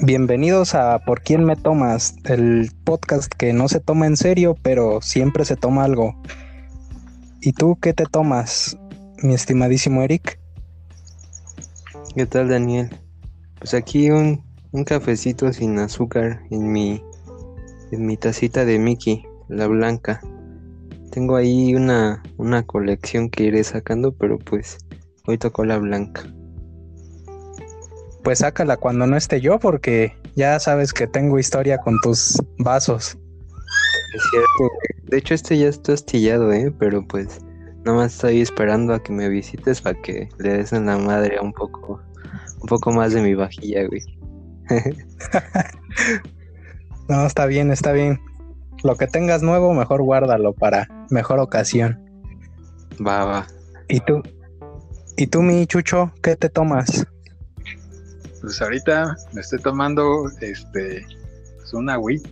Bienvenidos 0.00 0.76
a 0.76 1.00
Por 1.00 1.22
quién 1.22 1.44
me 1.44 1.56
tomas, 1.56 2.14
el 2.26 2.70
podcast 2.84 3.26
que 3.34 3.52
no 3.52 3.66
se 3.66 3.80
toma 3.80 4.06
en 4.06 4.16
serio, 4.16 4.54
pero 4.62 5.00
siempre 5.02 5.44
se 5.44 5.56
toma 5.56 5.82
algo. 5.82 6.14
¿Y 7.40 7.52
tú 7.52 7.76
qué 7.82 7.92
te 7.94 8.04
tomas, 8.04 8.78
mi 9.24 9.34
estimadísimo 9.34 10.02
Eric? 10.02 10.38
¿Qué 12.14 12.26
tal, 12.26 12.48
Daniel? 12.48 12.90
Pues 13.58 13.74
aquí 13.74 14.12
un, 14.12 14.44
cafecito 14.86 15.52
sin 15.52 15.76
azúcar 15.80 16.42
en 16.52 16.70
mi, 16.70 17.02
en 17.90 18.06
mi 18.06 18.16
tacita 18.16 18.64
de 18.64 18.78
Mickey, 18.78 19.24
la 19.48 19.66
blanca. 19.66 20.20
Tengo 21.10 21.34
ahí 21.34 21.74
una, 21.74 22.22
una 22.36 22.62
colección 22.62 23.30
que 23.30 23.42
iré 23.42 23.64
sacando, 23.64 24.12
pero 24.12 24.38
pues 24.38 24.78
hoy 25.26 25.38
tocó 25.38 25.64
la 25.64 25.78
blanca 25.78 26.22
pues 28.28 28.40
sácala 28.40 28.76
cuando 28.76 29.06
no 29.06 29.16
esté 29.16 29.40
yo, 29.40 29.58
porque 29.58 30.14
ya 30.36 30.60
sabes 30.60 30.92
que 30.92 31.06
tengo 31.06 31.38
historia 31.38 31.78
con 31.78 31.98
tus 32.02 32.36
vasos. 32.58 33.16
Es 34.14 34.22
cierto. 34.30 34.74
De 35.04 35.16
hecho, 35.16 35.32
este 35.32 35.56
ya 35.56 35.68
está 35.68 35.94
astillado, 35.94 36.52
¿eh? 36.52 36.70
Pero 36.78 37.02
pues 37.08 37.38
nada 37.86 37.96
más 37.96 38.12
estoy 38.12 38.42
esperando 38.42 38.92
a 38.92 39.02
que 39.02 39.14
me 39.14 39.30
visites 39.30 39.80
para 39.80 39.98
que 40.02 40.28
le 40.40 40.58
des 40.58 40.74
en 40.74 40.84
la 40.84 40.98
madre 40.98 41.40
un 41.40 41.54
poco, 41.54 42.02
un 42.60 42.68
poco 42.68 42.92
más 42.92 43.14
de 43.14 43.22
mi 43.22 43.32
vajilla, 43.32 43.86
güey. 43.86 44.02
no, 47.08 47.24
está 47.24 47.46
bien, 47.46 47.70
está 47.70 47.92
bien. 47.92 48.20
Lo 48.84 48.96
que 48.96 49.06
tengas 49.06 49.42
nuevo, 49.42 49.72
mejor 49.72 50.02
guárdalo 50.02 50.52
para 50.52 50.86
mejor 51.08 51.38
ocasión. 51.38 51.98
Va, 53.00 53.24
va. 53.24 53.46
¿Y 53.88 54.00
tú? 54.00 54.20
¿Y 55.16 55.28
tú, 55.28 55.40
mi 55.40 55.66
chucho, 55.66 56.12
qué 56.22 56.36
te 56.36 56.50
tomas? 56.50 57.06
Pues 58.40 58.62
ahorita 58.62 59.16
me 59.32 59.40
estoy 59.40 59.58
tomando 59.60 60.28
este 60.40 61.04
pues 61.56 61.72
una 61.74 61.98
Wii. 61.98 62.22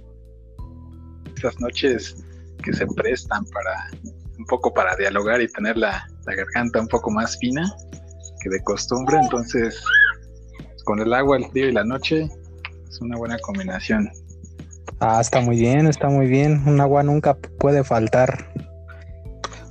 Esas 1.36 1.60
noches 1.60 2.16
que 2.62 2.72
se 2.72 2.86
prestan 2.86 3.44
para 3.46 3.90
un 4.38 4.44
poco 4.46 4.72
para 4.72 4.94
dialogar 4.96 5.40
y 5.40 5.48
tener 5.48 5.76
la, 5.76 6.06
garganta 6.24 6.80
un 6.80 6.88
poco 6.88 7.10
más 7.10 7.36
fina 7.38 7.70
que 8.40 8.50
de 8.50 8.62
costumbre. 8.62 9.18
Entonces, 9.20 9.82
con 10.84 11.00
el 11.00 11.12
agua, 11.12 11.38
el 11.38 11.46
frío 11.50 11.68
y 11.68 11.72
la 11.72 11.84
noche 11.84 12.28
es 12.88 13.00
una 13.00 13.16
buena 13.16 13.38
combinación. 13.38 14.10
Ah, 15.00 15.20
está 15.20 15.40
muy 15.40 15.58
bien, 15.58 15.86
está 15.86 16.08
muy 16.08 16.26
bien. 16.26 16.62
Un 16.66 16.80
agua 16.80 17.02
nunca 17.02 17.36
puede 17.58 17.84
faltar. 17.84 18.52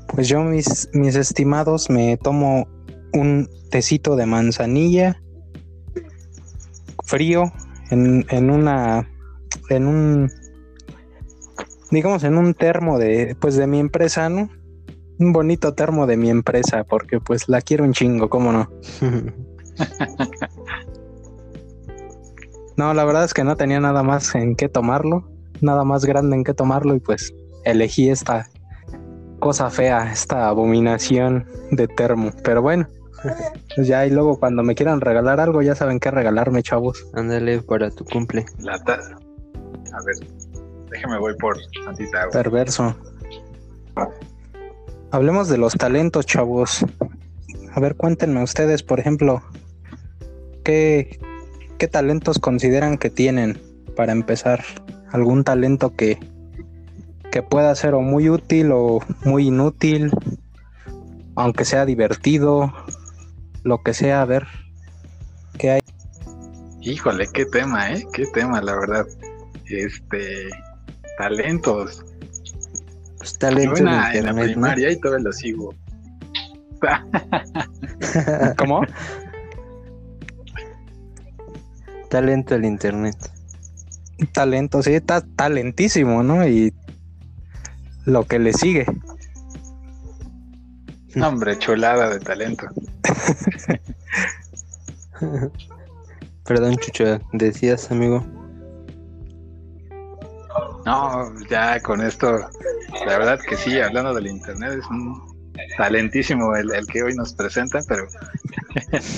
Pues 0.08 0.28
yo, 0.28 0.44
mis, 0.44 0.90
mis 0.94 1.16
estimados, 1.16 1.90
me 1.90 2.18
tomo 2.18 2.68
un 3.14 3.50
tecito 3.70 4.16
de 4.16 4.26
manzanilla 4.26 5.22
frío 7.06 7.52
en, 7.92 8.26
en 8.30 8.50
una 8.50 9.08
en 9.70 9.88
un 9.88 10.32
digamos 11.92 12.24
en 12.24 12.38
un 12.38 12.54
termo 12.54 13.00
de 13.00 13.36
pues 13.40 13.56
de 13.56 13.68
mi 13.68 13.80
empresa, 13.80 14.30
¿no? 14.30 14.50
Un 15.18 15.32
bonito 15.32 15.74
termo 15.74 16.08
de 16.08 16.18
mi 16.18 16.30
empresa 16.30 16.84
porque 16.84 17.20
pues 17.20 17.48
la 17.48 17.62
quiero 17.62 17.86
un 17.86 17.94
chingo, 17.94 18.30
¿cómo 18.30 18.52
no? 18.52 18.70
no, 22.78 22.94
la 22.94 23.06
verdad 23.06 23.24
es 23.24 23.34
que 23.34 23.44
no 23.44 23.56
tenía 23.56 23.80
nada 23.80 24.04
más 24.04 24.36
en 24.36 24.56
qué 24.56 24.68
tomarlo, 24.68 25.30
nada 25.62 25.84
más 25.84 26.06
grande 26.06 26.36
en 26.36 26.44
qué 26.44 26.54
tomarlo 26.54 26.96
y 26.96 27.00
pues 27.00 27.34
elegí 27.64 28.10
esta 28.10 28.50
cosa 29.40 29.70
fea, 29.70 30.12
esta 30.12 30.48
abominación 30.48 31.46
de 31.72 31.88
termo. 31.88 32.32
Pero 32.44 32.62
bueno, 32.62 32.88
pues 33.76 33.88
ya 33.88 34.06
y 34.06 34.12
luego 34.12 34.40
cuando 34.40 34.64
me 34.64 34.76
quieran 34.76 35.02
regalar 35.02 35.40
algo, 35.40 35.62
ya 35.62 35.76
saben 35.76 36.00
qué 36.00 36.12
regalarme, 36.12 36.64
chavos. 36.64 37.06
Ándale 37.14 37.62
para 37.62 37.90
tu 37.92 38.06
cumple. 38.06 38.46
La 38.60 38.82
taza. 38.84 39.16
A 39.94 40.04
ver, 40.04 40.16
déjame 40.90 41.20
voy 41.20 41.36
por 41.38 41.58
tantita 41.86 42.24
agua. 42.24 42.32
Perverso. 42.32 42.96
Hablemos 45.12 45.48
de 45.48 45.58
los 45.58 45.74
talentos, 45.74 46.26
chavos. 46.26 46.86
A 47.74 47.80
ver, 47.80 47.96
cuéntenme 47.96 48.44
ustedes, 48.44 48.84
por 48.84 49.00
ejemplo, 49.00 49.42
¿qué, 50.64 51.20
qué 51.78 51.88
talentos 51.88 52.40
consideran 52.40 52.98
que 52.98 53.10
tienen 53.10 53.62
para 53.96 54.12
empezar? 54.12 54.64
¿Algún 55.12 55.44
talento 55.44 55.96
que, 55.96 56.20
que 57.32 57.44
pueda 57.44 57.74
ser 57.76 57.94
o 57.94 58.02
muy 58.02 58.30
útil 58.30 58.72
o 58.74 59.00
muy 59.24 59.48
inútil? 59.48 60.12
Aunque 61.36 61.66
sea 61.66 61.86
divertido, 61.86 62.74
lo 63.66 63.82
que 63.82 63.94
sea, 63.96 64.22
a 64.22 64.26
ver, 64.26 64.46
¿qué 65.58 65.72
hay? 65.72 65.82
Híjole, 66.82 67.28
qué 67.34 67.46
tema, 67.48 67.92
¿eh? 67.92 68.06
Qué 68.14 68.28
tema, 68.28 68.62
la 68.62 68.76
verdad. 68.76 69.08
Este, 69.66 70.50
talentos. 71.18 72.06
Pues 73.18 73.38
talento 73.40 73.78
Yo 73.78 73.82
en, 73.82 73.88
en 73.88 73.96
la, 73.96 74.14
en 74.14 74.24
la 74.24 74.30
internet, 74.30 74.36
¿no? 74.36 74.44
primaria 74.44 74.92
y 74.92 75.00
todavía 75.00 75.24
lo 75.26 75.34
sigo. 75.34 75.74
¿Cómo? 78.58 78.82
Talento 82.12 82.54
el 82.54 82.66
internet. 82.66 83.18
Talento, 84.32 84.84
sí, 84.84 84.94
está 84.94 85.22
talentísimo, 85.22 86.22
¿no? 86.22 86.48
Y 86.48 86.72
lo 88.06 88.26
que 88.26 88.38
le 88.38 88.54
sigue. 88.54 88.86
No, 91.16 91.30
hombre, 91.30 91.58
chulada 91.58 92.10
de 92.10 92.20
talento. 92.20 92.68
Perdón, 96.46 96.76
Chucho, 96.78 97.20
decías, 97.34 97.90
amigo. 97.90 98.24
No, 100.86 101.34
ya 101.50 101.80
con 101.80 102.02
esto, 102.02 102.48
la 103.08 103.18
verdad 103.18 103.40
que 103.40 103.56
sí, 103.56 103.80
hablando 103.80 104.14
del 104.14 104.28
internet, 104.28 104.78
es 104.80 104.86
un 104.88 105.36
talentísimo 105.78 106.56
el, 106.56 106.72
el 106.76 106.86
que 106.86 107.02
hoy 107.02 107.16
nos 107.16 107.34
presenta, 107.34 107.80
pero 107.88 108.06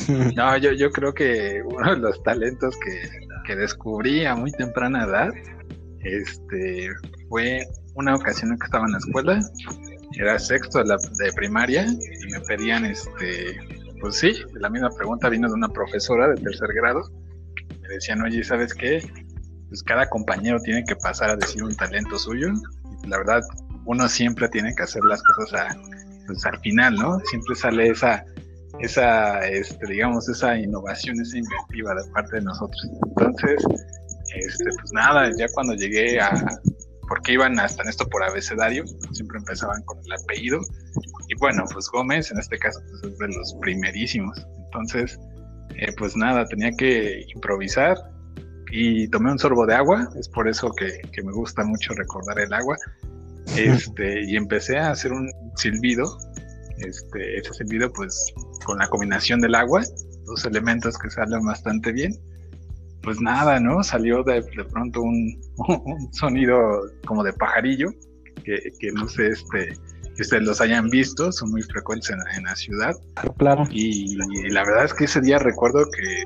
no, 0.35 0.57
yo, 0.57 0.71
yo 0.71 0.91
creo 0.91 1.13
que 1.13 1.61
uno 1.65 1.95
de 1.95 1.99
los 1.99 2.21
talentos 2.23 2.77
que, 2.77 3.09
que 3.45 3.55
descubrí 3.55 4.25
a 4.25 4.35
muy 4.35 4.51
temprana 4.51 5.03
edad, 5.03 5.29
este, 6.01 6.89
fue 7.27 7.67
una 7.95 8.15
ocasión 8.15 8.51
en 8.51 8.59
que 8.59 8.65
estaba 8.65 8.85
en 8.85 8.93
la 8.93 8.99
escuela, 8.99 9.39
era 10.13 10.39
sexto 10.39 10.83
de, 10.83 11.33
primaria, 11.33 11.85
y 11.85 12.31
me 12.31 12.39
pedían, 12.41 12.85
este, 12.85 13.57
pues 13.99 14.15
sí, 14.15 14.33
la 14.53 14.69
misma 14.69 14.89
pregunta 14.89 15.29
vino 15.29 15.47
de 15.47 15.53
una 15.53 15.69
profesora 15.69 16.29
de 16.29 16.35
tercer 16.41 16.69
grado, 16.73 17.09
me 17.81 17.87
decían, 17.89 18.21
oye, 18.21 18.43
¿sabes 18.43 18.73
qué? 18.73 19.01
Pues 19.69 19.83
cada 19.83 20.07
compañero 20.09 20.59
tiene 20.61 20.83
que 20.85 20.95
pasar 20.95 21.31
a 21.31 21.35
decir 21.35 21.63
un 21.63 21.75
talento 21.75 22.17
suyo, 22.17 22.49
la 23.07 23.17
verdad, 23.17 23.41
uno 23.85 24.07
siempre 24.07 24.49
tiene 24.49 24.73
que 24.75 24.83
hacer 24.83 25.03
las 25.03 25.21
cosas 25.23 25.61
a, 25.61 25.75
pues, 26.27 26.45
al 26.45 26.59
final, 26.59 26.95
¿no? 26.95 27.19
Siempre 27.21 27.55
sale 27.55 27.89
esa, 27.89 28.23
esa, 28.79 29.47
este, 29.47 29.87
digamos, 29.87 30.27
esa 30.29 30.57
innovación, 30.57 31.19
esa 31.21 31.37
inventiva 31.37 31.95
de 31.95 32.09
parte 32.11 32.35
de 32.37 32.41
nosotros. 32.43 32.89
Entonces, 33.07 33.63
este, 34.35 34.65
pues 34.65 34.91
nada, 34.93 35.31
ya 35.37 35.47
cuando 35.53 35.73
llegué 35.73 36.19
a, 36.19 36.31
porque 37.07 37.33
iban 37.33 37.59
hasta 37.59 37.83
en 37.83 37.89
esto 37.89 38.07
por 38.07 38.23
abecedario, 38.23 38.85
siempre 39.11 39.39
empezaban 39.39 39.81
con 39.83 39.97
el 40.05 40.11
apellido, 40.13 40.59
y 41.27 41.35
bueno, 41.35 41.63
pues 41.71 41.87
Gómez 41.89 42.31
en 42.31 42.39
este 42.39 42.57
caso 42.57 42.81
pues, 42.89 43.13
es 43.13 43.17
de 43.17 43.27
los 43.27 43.55
primerísimos. 43.61 44.45
Entonces, 44.65 45.19
eh, 45.75 45.93
pues 45.97 46.15
nada, 46.15 46.45
tenía 46.45 46.71
que 46.71 47.25
improvisar 47.33 47.97
y 48.71 49.07
tomé 49.09 49.31
un 49.31 49.39
sorbo 49.39 49.65
de 49.65 49.75
agua, 49.75 50.09
es 50.19 50.27
por 50.29 50.47
eso 50.47 50.71
que, 50.71 51.01
que 51.11 51.23
me 51.23 51.31
gusta 51.31 51.63
mucho 51.63 51.93
recordar 51.93 52.39
el 52.39 52.53
agua, 52.53 52.75
este, 53.55 54.23
y 54.23 54.35
empecé 54.35 54.77
a 54.77 54.91
hacer 54.91 55.13
un 55.13 55.31
silbido, 55.55 56.17
este, 56.79 57.39
ese 57.39 57.53
silbido 57.53 57.91
pues 57.91 58.33
con 58.65 58.77
la 58.77 58.87
combinación 58.89 59.39
del 59.41 59.55
agua, 59.55 59.83
dos 60.25 60.45
elementos 60.45 60.97
que 60.97 61.09
salen 61.09 61.45
bastante 61.45 61.91
bien, 61.91 62.13
pues 63.01 63.19
nada, 63.21 63.59
¿no? 63.59 63.83
Salió 63.83 64.23
de, 64.23 64.41
de 64.41 64.63
pronto 64.65 65.01
un, 65.01 65.39
un, 65.67 66.13
sonido 66.13 66.57
como 67.05 67.23
de 67.23 67.33
pajarillo, 67.33 67.89
que, 68.43 68.59
que, 68.79 68.91
no 68.91 69.07
sé, 69.07 69.29
este, 69.29 69.73
que 70.15 70.21
ustedes 70.21 70.43
los 70.43 70.61
hayan 70.61 70.89
visto, 70.89 71.31
son 71.31 71.51
muy 71.51 71.61
frecuentes 71.63 72.09
en, 72.09 72.19
en 72.35 72.43
la 72.43 72.55
ciudad. 72.55 72.95
Claro, 73.37 73.63
y, 73.71 74.15
la 74.49 74.63
verdad 74.65 74.85
es 74.85 74.93
que 74.93 75.05
ese 75.05 75.21
día 75.21 75.39
recuerdo 75.39 75.85
que, 75.91 76.23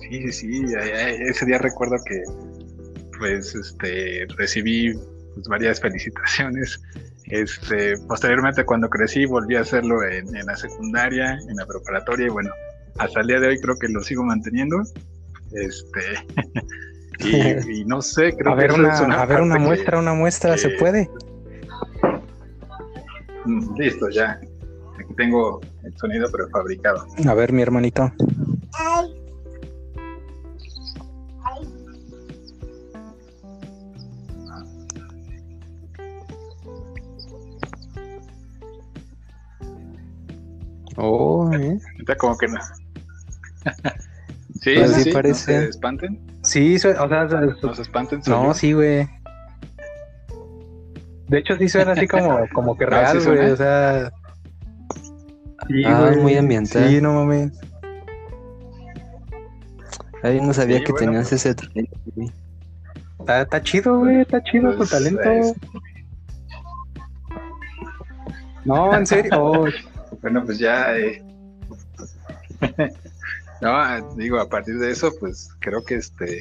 sí, 0.00 0.30
sí, 0.30 0.32
sí, 0.32 0.64
ese 1.20 1.46
día 1.46 1.58
recuerdo 1.58 1.96
que, 2.06 2.22
pues, 3.18 3.54
este, 3.54 4.26
recibí 4.36 4.94
pues, 5.34 5.48
varias 5.48 5.80
felicitaciones. 5.82 6.80
Este, 7.24 7.96
posteriormente 8.06 8.64
cuando 8.64 8.88
crecí 8.88 9.24
volví 9.24 9.56
a 9.56 9.62
hacerlo 9.62 10.00
en, 10.04 10.34
en, 10.36 10.46
la 10.46 10.54
secundaria, 10.56 11.32
en 11.32 11.56
la 11.56 11.66
preparatoria 11.66 12.26
y 12.26 12.28
bueno, 12.28 12.50
hasta 12.98 13.20
el 13.20 13.26
día 13.26 13.40
de 13.40 13.48
hoy 13.48 13.60
creo 13.60 13.76
que 13.78 13.88
lo 13.88 14.00
sigo 14.02 14.22
manteniendo. 14.22 14.84
Este, 15.52 16.00
y, 17.70 17.80
y, 17.80 17.84
no 17.84 18.02
sé, 18.02 18.34
creo 18.36 18.52
a 18.52 18.56
ver 18.56 18.70
que 18.70 18.80
una, 18.80 19.02
una 19.02 19.22
a 19.22 19.26
ver 19.26 19.40
una 19.40 19.58
muestra, 19.58 19.92
que, 19.92 19.98
una 19.98 20.14
muestra, 20.14 20.52
que, 20.52 20.58
¿se 20.58 20.70
puede? 20.70 21.10
Mm, 23.44 23.76
Listo, 23.76 24.08
ya. 24.10 24.40
Aquí 24.98 25.14
tengo 25.16 25.60
el 25.84 25.96
sonido 25.96 26.30
prefabricado. 26.30 27.06
A 27.28 27.34
ver, 27.34 27.52
mi 27.52 27.62
hermanito. 27.62 28.12
Ay. 28.74 29.22
Oh, 40.98 41.50
¿eh? 41.52 41.78
Está 41.98 42.16
como 42.16 42.36
que 42.38 42.48
no. 42.48 42.58
sí, 44.70 44.74
Pues 44.74 44.92
sí, 44.94 45.02
sí 45.04 45.12
parece. 45.12 45.54
¿no 45.56 45.62
se 45.62 45.68
espanten? 45.68 46.20
Sí, 46.42 46.78
su- 46.78 46.88
o 46.88 47.08
sea, 47.08 47.24
¿No 47.62 47.74
se 47.74 47.82
espanten? 47.82 48.20
no, 48.26 48.46
yo. 48.48 48.54
sí, 48.54 48.72
güey. 48.72 49.08
De 51.28 51.38
hecho, 51.38 51.56
sí 51.56 51.68
suena 51.68 51.92
así 51.92 52.06
como, 52.08 52.38
como 52.52 52.76
que 52.76 52.84
Ah, 52.84 52.88
real, 52.88 53.20
¿sí 53.20 53.28
güey. 53.28 53.50
o 53.50 53.56
sea. 53.56 54.10
Sí, 55.68 55.84
Ah, 55.84 56.00
güey. 56.10 56.16
muy 56.20 56.36
ambiental. 56.36 56.88
Sí, 56.88 57.00
no 57.00 57.12
mames. 57.14 57.52
Ay, 60.22 60.40
no 60.40 60.52
sabía 60.52 60.78
Sí, 60.78 60.84
que 60.84 60.92
bueno, 60.92 61.06
tenías 61.12 61.28
pues. 61.28 61.46
ese 61.46 61.54
talento, 61.54 61.96
güey. 62.14 62.30
Está, 63.20 63.42
está 63.42 63.62
chido, 63.62 63.98
güey. 64.00 64.20
Está 64.20 64.42
chido 64.42 64.74
Pues, 64.76 64.88
tu 64.90 64.96
talento. 64.96 65.22
es- 65.30 65.54
No, 68.64 68.92
en 68.96 69.06
serio. 69.06 69.64
Bueno, 70.22 70.44
pues 70.44 70.58
ya. 70.58 70.96
eh, 70.96 71.22
no, 73.60 74.14
digo, 74.16 74.38
a 74.38 74.48
partir 74.48 74.78
de 74.78 74.90
eso, 74.90 75.12
pues 75.20 75.48
creo 75.60 75.84
que 75.84 75.96
este. 75.96 76.40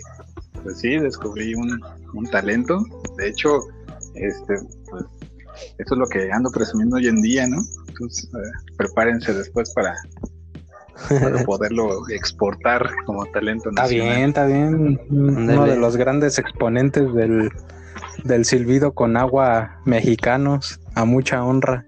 Pues 0.63 0.79
sí, 0.79 0.97
descubrí 0.97 1.53
un, 1.53 1.81
un 2.13 2.25
talento. 2.29 2.83
De 3.17 3.29
hecho, 3.29 3.59
este, 4.15 4.55
pues. 4.89 5.03
Eso 5.77 5.93
es 5.93 5.97
lo 5.97 6.07
que 6.07 6.29
ando 6.33 6.51
presumiendo 6.51 6.97
hoy 6.97 7.07
en 7.07 7.21
día, 7.21 7.47
¿no? 7.47 7.61
Entonces, 7.87 8.25
eh, 8.25 8.73
prepárense 8.77 9.33
después 9.33 9.73
para, 9.73 9.95
para 11.09 11.43
poderlo 11.45 12.09
exportar 12.09 12.89
como 13.05 13.25
talento 13.27 13.69
está 13.69 13.83
nacional. 13.83 14.15
bien, 14.15 14.29
está 14.29 14.45
bien. 14.45 14.99
Uno 15.09 15.65
de 15.65 15.77
los 15.77 15.95
grandes 15.95 16.39
exponentes 16.39 17.13
del, 17.13 17.51
del 18.25 18.43
silbido 18.43 18.93
con 18.93 19.15
agua 19.15 19.79
mexicanos. 19.85 20.79
A 20.93 21.05
mucha 21.05 21.43
honra. 21.43 21.85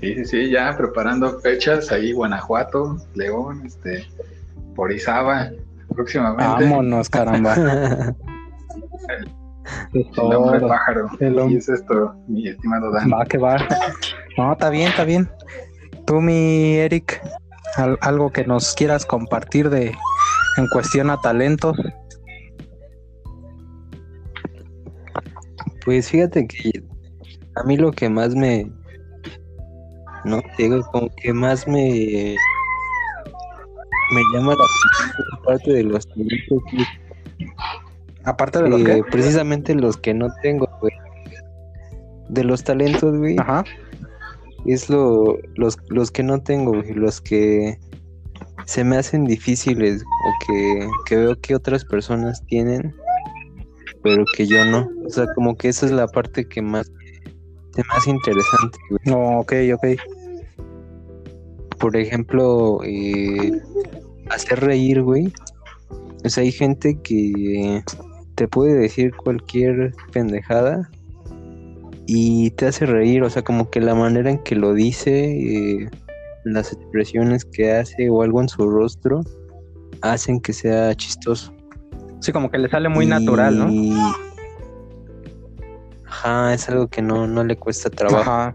Sí, 0.00 0.14
sí, 0.14 0.24
sí, 0.24 0.50
ya 0.50 0.76
preparando 0.76 1.38
fechas 1.40 1.90
ahí, 1.92 2.12
Guanajuato, 2.12 2.96
León, 3.14 3.62
este, 3.66 4.06
Orizaba, 4.76 5.50
próximamente. 5.94 6.64
Vámonos, 6.64 7.08
caramba. 7.08 7.54
El 7.54 8.14
hombre 10.18 10.60
Todo. 10.60 10.68
pájaro. 10.68 11.08
El 11.20 11.34
Y 11.34 11.38
hombre. 11.38 11.58
es 11.58 11.68
esto, 11.68 12.14
mi 12.28 12.48
estimado 12.48 12.90
Dan. 12.92 13.10
Va 13.12 13.24
que 13.24 13.38
va. 13.38 13.56
No, 14.36 14.52
está 14.52 14.70
bien, 14.70 14.88
está 14.88 15.04
bien. 15.04 15.28
Tú, 16.06 16.20
mi 16.20 16.76
Eric, 16.76 17.20
al- 17.76 17.98
algo 18.02 18.30
que 18.30 18.44
nos 18.44 18.74
quieras 18.74 19.04
compartir 19.06 19.70
de 19.70 19.86
en 20.56 20.66
cuestión 20.72 21.10
a 21.10 21.20
talentos. 21.20 21.76
Pues 25.84 26.10
fíjate 26.10 26.46
que 26.46 26.82
a 27.56 27.62
mí 27.64 27.76
lo 27.76 27.92
que 27.92 28.08
más 28.08 28.34
me. 28.34 28.70
No, 30.26 30.42
digo, 30.58 30.82
como 30.90 31.08
que 31.16 31.32
más 31.32 31.66
me. 31.68 32.36
Me 34.12 34.22
llama 34.32 34.54
la 34.54 34.64
atención 34.64 35.44
parte 35.44 35.72
de 35.72 35.82
los 35.82 36.06
talentos 36.06 36.62
Aparte 38.24 38.62
de 38.62 38.68
lo 38.68 38.76
que 38.78 38.84
que. 38.84 39.02
precisamente 39.04 39.74
los 39.74 39.96
que 39.96 40.14
no 40.14 40.28
tengo, 40.42 40.68
güey. 40.80 40.92
de 42.28 42.44
los 42.44 42.64
talentos, 42.64 43.16
güey. 43.16 43.36
Ajá. 43.38 43.64
Es 44.64 44.90
lo, 44.90 45.38
los, 45.54 45.76
los 45.90 46.10
que 46.10 46.24
no 46.24 46.40
tengo, 46.40 46.72
güey, 46.72 46.92
los 46.92 47.20
que 47.20 47.78
se 48.64 48.82
me 48.82 48.96
hacen 48.96 49.24
difíciles 49.24 50.02
o 50.02 50.46
que, 50.46 50.88
que 51.06 51.16
veo 51.16 51.40
que 51.40 51.54
otras 51.54 51.84
personas 51.84 52.44
tienen, 52.46 52.92
pero 54.02 54.24
que 54.36 54.44
yo 54.48 54.64
no. 54.64 54.88
O 55.06 55.10
sea, 55.10 55.26
como 55.36 55.56
que 55.56 55.68
esa 55.68 55.86
es 55.86 55.92
la 55.92 56.08
parte 56.08 56.48
que 56.48 56.62
más, 56.62 56.90
se 57.74 57.82
me 57.82 57.88
hace 57.96 58.10
interesante, 58.10 58.78
güey. 58.90 59.00
No, 59.04 59.38
ok, 59.38 59.52
ok. 59.74 60.15
Por 61.78 61.96
ejemplo, 61.96 62.80
eh, 62.84 63.52
hacer 64.30 64.60
reír, 64.60 65.02
güey. 65.02 65.32
O 66.24 66.28
sea, 66.28 66.42
hay 66.42 66.52
gente 66.52 66.98
que 67.02 67.82
te 68.34 68.48
puede 68.48 68.74
decir 68.74 69.14
cualquier 69.14 69.94
pendejada 70.12 70.90
y 72.06 72.50
te 72.52 72.66
hace 72.66 72.86
reír, 72.86 73.22
o 73.22 73.30
sea, 73.30 73.42
como 73.42 73.70
que 73.70 73.80
la 73.80 73.94
manera 73.94 74.30
en 74.30 74.38
que 74.38 74.54
lo 74.54 74.74
dice, 74.74 75.32
eh, 75.32 75.90
las 76.44 76.72
expresiones 76.72 77.44
que 77.44 77.72
hace 77.72 78.08
o 78.08 78.22
algo 78.22 78.40
en 78.40 78.48
su 78.48 78.68
rostro 78.68 79.22
hacen 80.02 80.40
que 80.40 80.52
sea 80.52 80.94
chistoso. 80.94 81.52
Sí, 82.20 82.32
como 82.32 82.50
que 82.50 82.58
le 82.58 82.68
sale 82.68 82.88
muy 82.88 83.06
natural, 83.06 83.58
¿no? 83.58 84.16
Ajá, 86.06 86.54
es 86.54 86.68
algo 86.68 86.88
que 86.88 87.02
no, 87.02 87.26
no 87.26 87.44
le 87.44 87.56
cuesta 87.56 87.90
trabajo. 87.90 88.30
Ajá. 88.30 88.54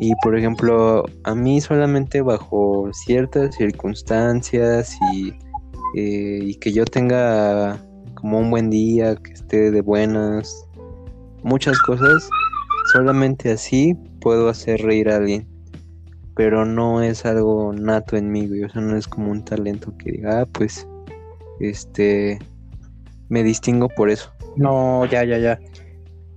Y 0.00 0.12
por 0.22 0.36
ejemplo, 0.36 1.04
a 1.22 1.34
mí 1.34 1.60
solamente 1.60 2.20
bajo 2.20 2.90
ciertas 2.92 3.54
circunstancias 3.54 4.96
y, 5.12 5.30
eh, 5.96 6.40
y 6.42 6.54
que 6.56 6.72
yo 6.72 6.84
tenga 6.84 7.78
como 8.14 8.38
un 8.38 8.50
buen 8.50 8.70
día, 8.70 9.16
que 9.16 9.32
esté 9.32 9.70
de 9.70 9.80
buenas, 9.80 10.66
muchas 11.42 11.78
cosas, 11.82 12.28
solamente 12.92 13.52
así 13.52 13.94
puedo 14.20 14.48
hacer 14.48 14.80
reír 14.80 15.10
a 15.10 15.16
alguien. 15.16 15.46
Pero 16.36 16.64
no 16.64 17.00
es 17.00 17.24
algo 17.24 17.72
nato 17.72 18.16
en 18.16 18.32
mí, 18.32 18.48
güey. 18.48 18.64
O 18.64 18.68
sea, 18.68 18.82
no 18.82 18.96
es 18.96 19.06
como 19.06 19.30
un 19.30 19.44
talento 19.44 19.96
que 19.98 20.10
diga, 20.10 20.40
ah, 20.40 20.46
pues, 20.46 20.88
este, 21.60 22.40
me 23.28 23.44
distingo 23.44 23.88
por 23.88 24.10
eso. 24.10 24.32
No, 24.56 25.04
ya, 25.06 25.22
ya, 25.24 25.38
ya. 25.38 25.60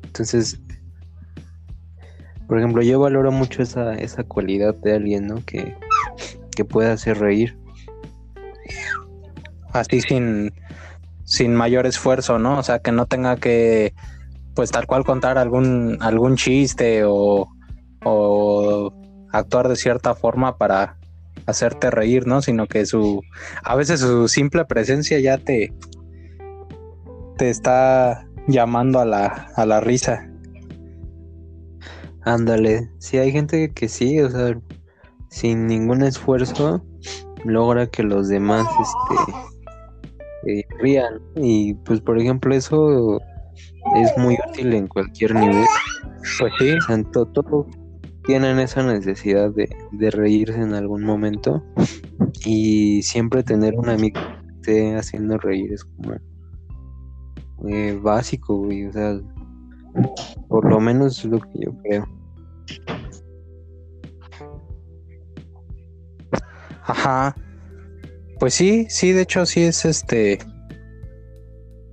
Entonces, 0.03 0.59
por 2.47 2.57
ejemplo, 2.57 2.81
yo 2.81 2.99
valoro 2.99 3.31
mucho 3.31 3.61
esa, 3.61 3.93
esa 3.95 4.23
cualidad 4.23 4.73
de 4.75 4.95
alguien, 4.95 5.27
¿no? 5.27 5.43
Que, 5.45 5.75
que 6.55 6.65
pueda 6.65 6.93
hacer 6.93 7.19
reír. 7.19 7.57
Así 9.73 10.01
sin, 10.01 10.53
sin 11.23 11.53
mayor 11.53 11.85
esfuerzo, 11.85 12.39
¿no? 12.39 12.57
O 12.57 12.63
sea, 12.63 12.79
que 12.79 12.91
no 12.91 13.05
tenga 13.05 13.35
que, 13.35 13.93
pues 14.55 14.71
tal 14.71 14.87
cual 14.87 15.03
contar 15.03 15.37
algún, 15.37 15.97
algún 15.99 16.37
chiste 16.37 17.03
o, 17.05 17.49
o 18.03 18.93
actuar 19.31 19.67
de 19.67 19.75
cierta 19.75 20.15
forma 20.15 20.57
para 20.57 20.97
hacerte 21.45 21.91
reír, 21.91 22.27
¿no? 22.27 22.41
Sino 22.41 22.67
que 22.67 22.85
su, 22.85 23.21
a 23.63 23.75
veces 23.75 23.99
su 23.99 24.27
simple 24.29 24.63
presencia 24.65 25.19
ya 25.19 25.37
te, 25.37 25.73
te 27.37 27.49
está 27.49 28.25
llamando 28.47 28.99
a 28.99 29.05
la, 29.05 29.51
a 29.55 29.65
la 29.65 29.81
risa. 29.81 30.26
Ándale, 32.27 32.91
sí 32.97 33.17
hay 33.17 33.31
gente 33.31 33.71
que 33.71 33.87
sí, 33.87 34.19
o 34.19 34.29
sea, 34.29 34.59
sin 35.29 35.65
ningún 35.65 36.03
esfuerzo 36.03 36.85
logra 37.45 37.87
que 37.87 38.03
los 38.03 38.27
demás 38.27 38.67
este 38.81 40.59
eh, 40.59 40.65
rían. 40.81 41.21
Y 41.37 41.75
pues 41.85 42.01
por 42.01 42.19
ejemplo 42.19 42.53
eso 42.53 43.21
es 43.95 44.17
muy 44.17 44.37
útil 44.49 44.73
en 44.73 44.87
cualquier 44.87 45.35
nivel. 45.35 45.63
Pues 46.37 46.51
sí, 46.59 46.73
O 46.73 46.81
sea, 46.81 47.01
todos 47.13 47.65
tienen 48.25 48.59
esa 48.59 48.83
necesidad 48.83 49.51
de, 49.51 49.73
de 49.93 50.11
reírse 50.11 50.59
en 50.59 50.73
algún 50.73 51.05
momento 51.05 51.63
y 52.45 53.03
siempre 53.03 53.41
tener 53.41 53.73
un 53.75 53.87
amigo 53.87 54.19
que 54.19 54.55
esté 54.55 54.95
haciendo 54.97 55.37
reír 55.37 55.71
es 55.71 55.85
como 55.85 56.15
eh, 57.69 57.97
básico, 58.03 58.57
güey. 58.57 58.85
O 58.87 58.91
sea, 58.91 59.17
por 60.49 60.69
lo 60.69 60.81
menos 60.81 61.19
es 61.19 61.25
lo 61.31 61.39
que 61.39 61.59
yo 61.61 61.71
creo. 61.83 62.16
Ajá. 66.83 67.35
Pues 68.39 68.53
sí, 68.53 68.85
sí, 68.89 69.11
de 69.11 69.23
hecho 69.23 69.45
sí 69.45 69.63
es 69.63 69.85
este. 69.85 70.39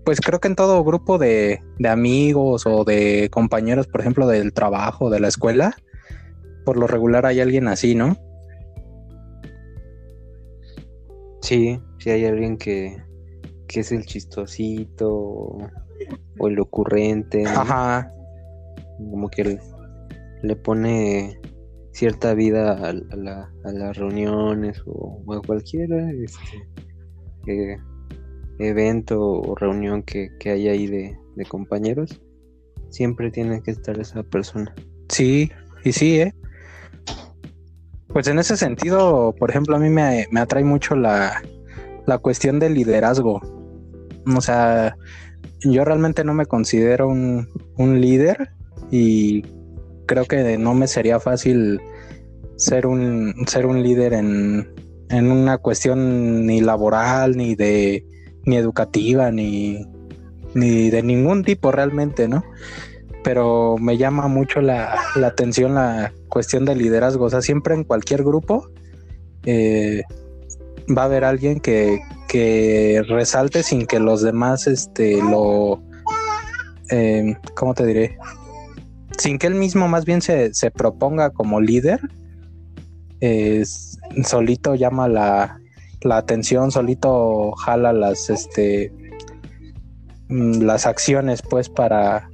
Pues 0.05 0.20
creo 0.20 0.39
que 0.39 0.49
en 0.49 0.57
todo 0.57 0.85
grupo 0.85 1.18
de, 1.18 1.61
de 1.79 1.89
amigos 1.89 2.66
o 2.66 2.85
de 2.85 3.29
compañeros, 3.31 3.87
por 3.87 4.03
ejemplo, 4.03 4.27
del 4.27 4.53
trabajo, 4.53 5.09
de 5.09 5.20
la 5.20 5.29
escuela, 5.29 5.75
por 6.64 6.77
lo 6.77 6.87
regular 6.87 7.27
hay 7.27 7.41
alguien 7.41 7.68
así, 7.68 7.95
¿no? 7.95 8.16
Sí, 11.41 11.81
si 11.99 12.11
hay 12.11 12.25
alguien 12.27 12.57
que, 12.57 13.03
que 13.66 13.81
es 13.81 13.93
el 13.93 14.05
chistosito 14.05 15.11
o, 15.11 15.70
el 16.49 16.59
ocurrente, 16.61 17.43
¿no? 17.43 17.51
Ajá. 17.51 18.12
como 18.99 19.29
que 19.29 19.59
le 20.45 20.57
pone 20.57 21.40
cierta 21.92 22.34
vida 22.34 22.72
a, 22.72 22.92
la- 22.92 23.51
a 23.64 23.72
las 23.72 23.97
reuniones 23.97 24.82
o, 24.86 25.22
a 25.32 25.40
cualquier 25.40 25.90
este, 26.22 26.68
eh, 27.47 27.76
evento 28.59 29.20
o 29.20 29.55
reunión 29.55 30.03
que, 30.03 30.28
que 30.38 30.51
haya 30.51 30.72
ahí 30.72 30.86
de, 30.86 31.16
de 31.36 31.45
compañeros, 31.47 32.20
siempre 32.90 33.30
tiene 33.30 33.62
que 33.62 33.70
estar 33.70 33.99
esa 33.99 34.22
persona. 34.22 34.74
Sí, 35.09 35.51
y 35.84 35.92
sí, 35.92 36.20
¿eh? 36.20 36.34
Pues 38.09 38.28
en 38.28 38.38
ese 38.38 38.57
sentido, 38.57 39.34
por 39.38 39.51
ejemplo, 39.51 39.76
a 39.76 39.78
mí 39.80 39.88
me, 39.90 40.26
me 40.30 40.40
atrae 40.40 40.62
mucho 40.64 40.95
la, 40.95 41.42
la 42.07 42.18
cuestión 42.18 42.59
del 42.61 42.74
liderazgo. 42.74 43.40
O 44.36 44.40
sea, 44.40 44.97
yo 45.61 45.84
realmente 45.84 46.22
no 46.24 46.34
me 46.34 46.47
considero 46.47 47.09
un, 47.09 47.49
un 47.76 48.01
líder 48.01 48.51
y 48.90 49.42
creo 50.07 50.25
que 50.25 50.59
no 50.59 50.75
me 50.75 50.87
sería 50.87 51.21
fácil 51.21 51.81
ser 52.57 52.87
un, 52.87 53.35
ser 53.47 53.67
un 53.67 53.83
líder 53.83 54.13
en, 54.13 54.69
en 55.11 55.31
una 55.31 55.59
cuestión 55.59 56.47
ni 56.47 56.61
laboral, 56.61 57.37
ni 57.37 57.55
de 57.55 58.05
ni 58.47 58.57
educativa, 58.57 59.31
ni, 59.31 59.87
ni 60.55 60.91
de 60.91 61.03
ningún 61.03 61.45
tipo 61.45 61.73
realmente, 61.73 62.29
¿no? 62.29 62.45
pero 63.25 63.77
me 63.81 63.97
llama 63.97 64.29
mucho 64.29 64.61
la, 64.61 64.97
la 65.17 65.29
atención 65.29 65.75
la 65.75 66.13
cuestión 66.29 66.65
del 66.65 66.79
liderazgo. 66.79 67.25
O 67.25 67.31
sea, 67.31 67.43
siempre 67.43 67.75
en 67.75 67.83
cualquier 67.83 68.23
grupo 68.23 68.69
eh, 69.47 70.03
va 70.97 71.03
a 71.03 71.05
haber 71.07 71.25
alguien 71.25 71.59
que, 71.59 72.01
que 72.29 73.03
resalte 73.09 73.63
sin 73.63 73.87
que 73.87 73.99
los 73.99 74.23
demás 74.23 74.67
este, 74.69 75.17
lo... 75.23 75.83
eh, 76.91 77.35
¿Cómo 77.55 77.75
te 77.75 77.87
diré? 77.87 78.19
Sin 79.19 79.39
que 79.39 79.47
él 79.47 79.55
mismo 79.55 79.89
más 79.89 80.05
bien 80.05 80.21
se, 80.21 80.53
se 80.55 80.71
proponga 80.71 81.31
como 81.31 81.61
líder. 81.61 82.01
solito 84.25 84.75
llama 84.75 85.09
la, 85.09 85.59
la 86.03 86.19
atención, 86.19 86.71
solito 86.71 87.53
jala 87.53 87.93
las, 87.93 88.31
este, 88.31 88.93
mm, 90.29 90.62
las 90.62 90.87
acciones 90.87 91.43
pues 91.43 91.69
para, 91.69 92.29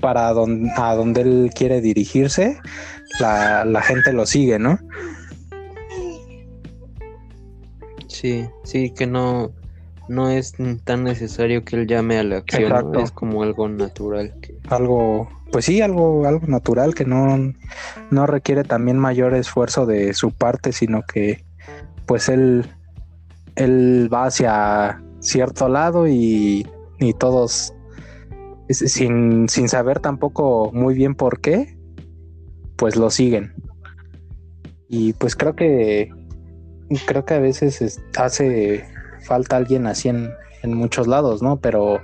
para 0.00 0.28
a 0.28 0.32
donde 0.32 1.20
él 1.20 1.50
quiere 1.54 1.80
dirigirse, 1.80 2.58
la, 3.20 3.64
la 3.64 3.82
gente 3.82 4.12
lo 4.12 4.26
sigue, 4.26 4.58
¿no? 4.58 4.78
Sí, 8.08 8.48
sí, 8.64 8.90
que 8.90 9.06
no, 9.06 9.52
no 10.08 10.28
es 10.30 10.54
tan 10.84 11.04
necesario 11.04 11.64
que 11.64 11.76
él 11.76 11.86
llame 11.86 12.18
a 12.18 12.24
la 12.24 12.38
acción, 12.38 12.94
es 13.00 13.10
como 13.12 13.42
algo 13.42 13.68
natural 13.68 14.34
que 14.40 14.56
Algo, 14.68 15.28
pues 15.52 15.66
sí, 15.66 15.80
algo, 15.80 16.26
algo 16.26 16.46
natural 16.46 16.94
que 16.94 17.04
no, 17.04 17.52
no 18.10 18.26
requiere 18.26 18.64
también 18.64 18.98
mayor 18.98 19.34
esfuerzo 19.34 19.86
de 19.86 20.14
su 20.14 20.30
parte, 20.32 20.72
sino 20.72 21.02
que 21.02 21.44
pues 22.06 22.28
él, 22.28 22.66
él 23.56 24.08
va 24.12 24.24
hacia 24.26 25.02
cierto 25.20 25.68
lado 25.68 26.06
y, 26.08 26.66
y 26.98 27.12
todos 27.14 27.74
sin, 28.70 29.48
sin 29.48 29.68
saber 29.68 30.00
tampoco 30.00 30.70
muy 30.72 30.94
bien 30.94 31.14
por 31.14 31.40
qué, 31.40 31.76
pues 32.76 32.96
lo 32.96 33.10
siguen. 33.10 33.52
Y 34.88 35.12
pues 35.14 35.36
creo 35.36 35.54
que 35.54 36.10
creo 37.06 37.24
que 37.26 37.34
a 37.34 37.38
veces 37.40 37.82
es- 37.82 38.00
hace 38.16 38.86
falta 39.28 39.56
alguien 39.56 39.86
así 39.86 40.08
en, 40.08 40.30
en 40.62 40.74
muchos 40.74 41.06
lados, 41.06 41.42
¿no? 41.42 41.58
Pero 41.60 42.00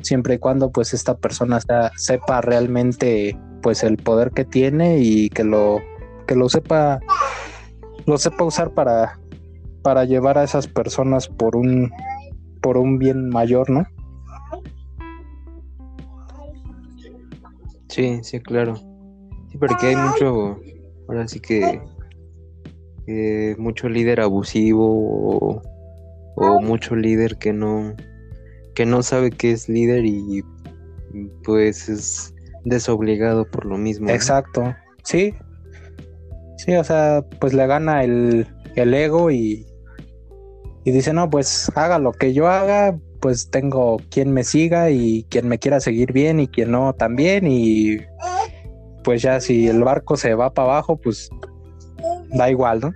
siempre 0.00 0.34
y 0.34 0.38
cuando 0.38 0.70
pues 0.70 0.94
esta 0.94 1.16
persona 1.16 1.60
sea- 1.60 1.90
sepa 1.96 2.40
realmente 2.40 3.36
pues 3.62 3.82
el 3.82 3.96
poder 3.96 4.30
que 4.30 4.44
tiene 4.44 4.98
y 5.00 5.28
que 5.28 5.44
lo 5.44 5.80
que 6.26 6.34
lo 6.34 6.48
sepa 6.48 7.00
lo 8.06 8.16
sepa 8.18 8.44
usar 8.44 8.70
para 8.70 9.18
para 9.82 10.04
llevar 10.04 10.38
a 10.38 10.44
esas 10.44 10.66
personas 10.66 11.28
por 11.28 11.56
un 11.56 11.90
por 12.60 12.76
un 12.78 12.98
bien 12.98 13.28
mayor, 13.28 13.68
¿no? 13.68 13.84
Sí, 17.88 18.20
sí, 18.22 18.40
claro. 18.40 18.76
Sí, 19.50 19.58
porque 19.58 19.88
hay 19.88 19.96
mucho, 19.96 20.58
ahora 21.08 21.28
sí 21.28 21.40
que, 21.40 21.82
eh, 23.06 23.54
mucho 23.58 23.88
líder 23.88 24.20
abusivo 24.20 24.86
o, 24.88 25.62
o 26.36 26.60
mucho 26.60 26.96
líder 26.96 27.36
que 27.38 27.52
no, 27.52 27.94
que 28.74 28.86
no 28.86 29.02
sabe 29.02 29.30
que 29.30 29.52
es 29.52 29.68
líder 29.68 30.04
y 30.04 30.42
pues 31.44 31.88
es 31.88 32.34
desobligado 32.64 33.44
por 33.50 33.66
lo 33.66 33.76
mismo. 33.76 34.08
Exacto. 34.08 34.74
Sí. 35.04 35.34
Sí, 36.58 36.74
o 36.74 36.84
sea, 36.84 37.24
pues 37.40 37.54
le 37.54 37.66
gana 37.66 38.04
el, 38.04 38.46
el 38.76 38.94
ego 38.94 39.30
y, 39.30 39.66
y 40.84 40.90
dice, 40.92 41.12
no, 41.12 41.28
pues 41.28 41.70
haga 41.74 41.98
lo 41.98 42.12
que 42.12 42.32
yo 42.32 42.48
haga, 42.48 42.96
pues 43.20 43.50
tengo 43.50 43.98
quien 44.10 44.32
me 44.32 44.44
siga 44.44 44.90
y 44.90 45.24
quien 45.28 45.48
me 45.48 45.58
quiera 45.58 45.80
seguir 45.80 46.12
bien 46.12 46.40
y 46.40 46.48
quien 46.48 46.70
no 46.70 46.92
también 46.92 47.46
y 47.48 47.98
pues 49.04 49.22
ya 49.22 49.40
si 49.40 49.66
el 49.66 49.82
barco 49.82 50.16
se 50.16 50.34
va 50.34 50.54
para 50.54 50.68
abajo, 50.68 50.96
pues 50.96 51.28
da 52.30 52.50
igual, 52.50 52.80
¿no? 52.80 52.92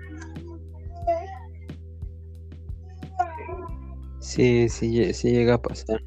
Sí, 4.27 4.69
sí, 4.69 5.15
sí 5.15 5.31
llega 5.31 5.55
a 5.55 5.63
pasar. 5.63 6.03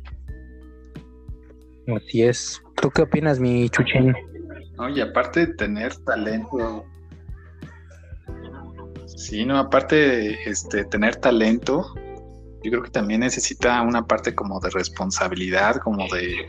Así 1.96 2.22
es. 2.22 2.62
¿Tú 2.82 2.92
qué 2.92 3.04
opinas, 3.04 3.40
mi 3.40 3.70
chuchín? 3.70 4.14
No, 4.78 4.90
y 4.90 5.00
aparte 5.00 5.46
de 5.46 5.54
tener 5.54 5.96
talento. 6.04 6.86
Sí, 9.06 9.46
no, 9.46 9.58
aparte 9.58 9.96
de 9.96 10.38
este, 10.46 10.84
tener 10.84 11.16
talento, 11.16 11.94
yo 12.62 12.72
creo 12.72 12.84
que 12.84 12.90
también 12.92 13.22
necesita 13.22 13.82
una 13.84 14.06
parte 14.06 14.36
como 14.36 14.60
de 14.60 14.70
responsabilidad, 14.72 15.78
como 15.78 16.06
de, 16.10 16.46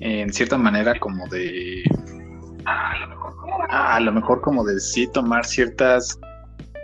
en 0.00 0.30
cierta 0.34 0.58
manera, 0.58 0.98
como 1.00 1.26
de, 1.28 1.82
a 3.70 4.00
lo 4.00 4.12
mejor 4.12 4.42
como 4.42 4.64
de 4.64 4.78
sí 4.80 5.06
tomar 5.12 5.46
ciertas 5.46 6.20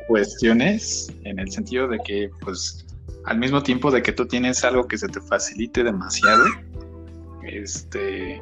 cuestiones, 0.09 1.15
en 1.25 1.39
el 1.39 1.51
sentido 1.51 1.87
de 1.87 1.99
que, 1.99 2.31
pues, 2.41 2.87
al 3.27 3.39
mismo 3.39 3.63
tiempo 3.63 3.91
de 3.91 4.03
que 4.03 4.13
tú 4.13 4.27
tienes 4.27 4.65
algo 4.65 4.87
que 4.89 4.99
se 4.99 5.09
te 5.09 5.21
facilite 5.21 5.85
demasiado, 5.85 6.45
este, 7.43 8.41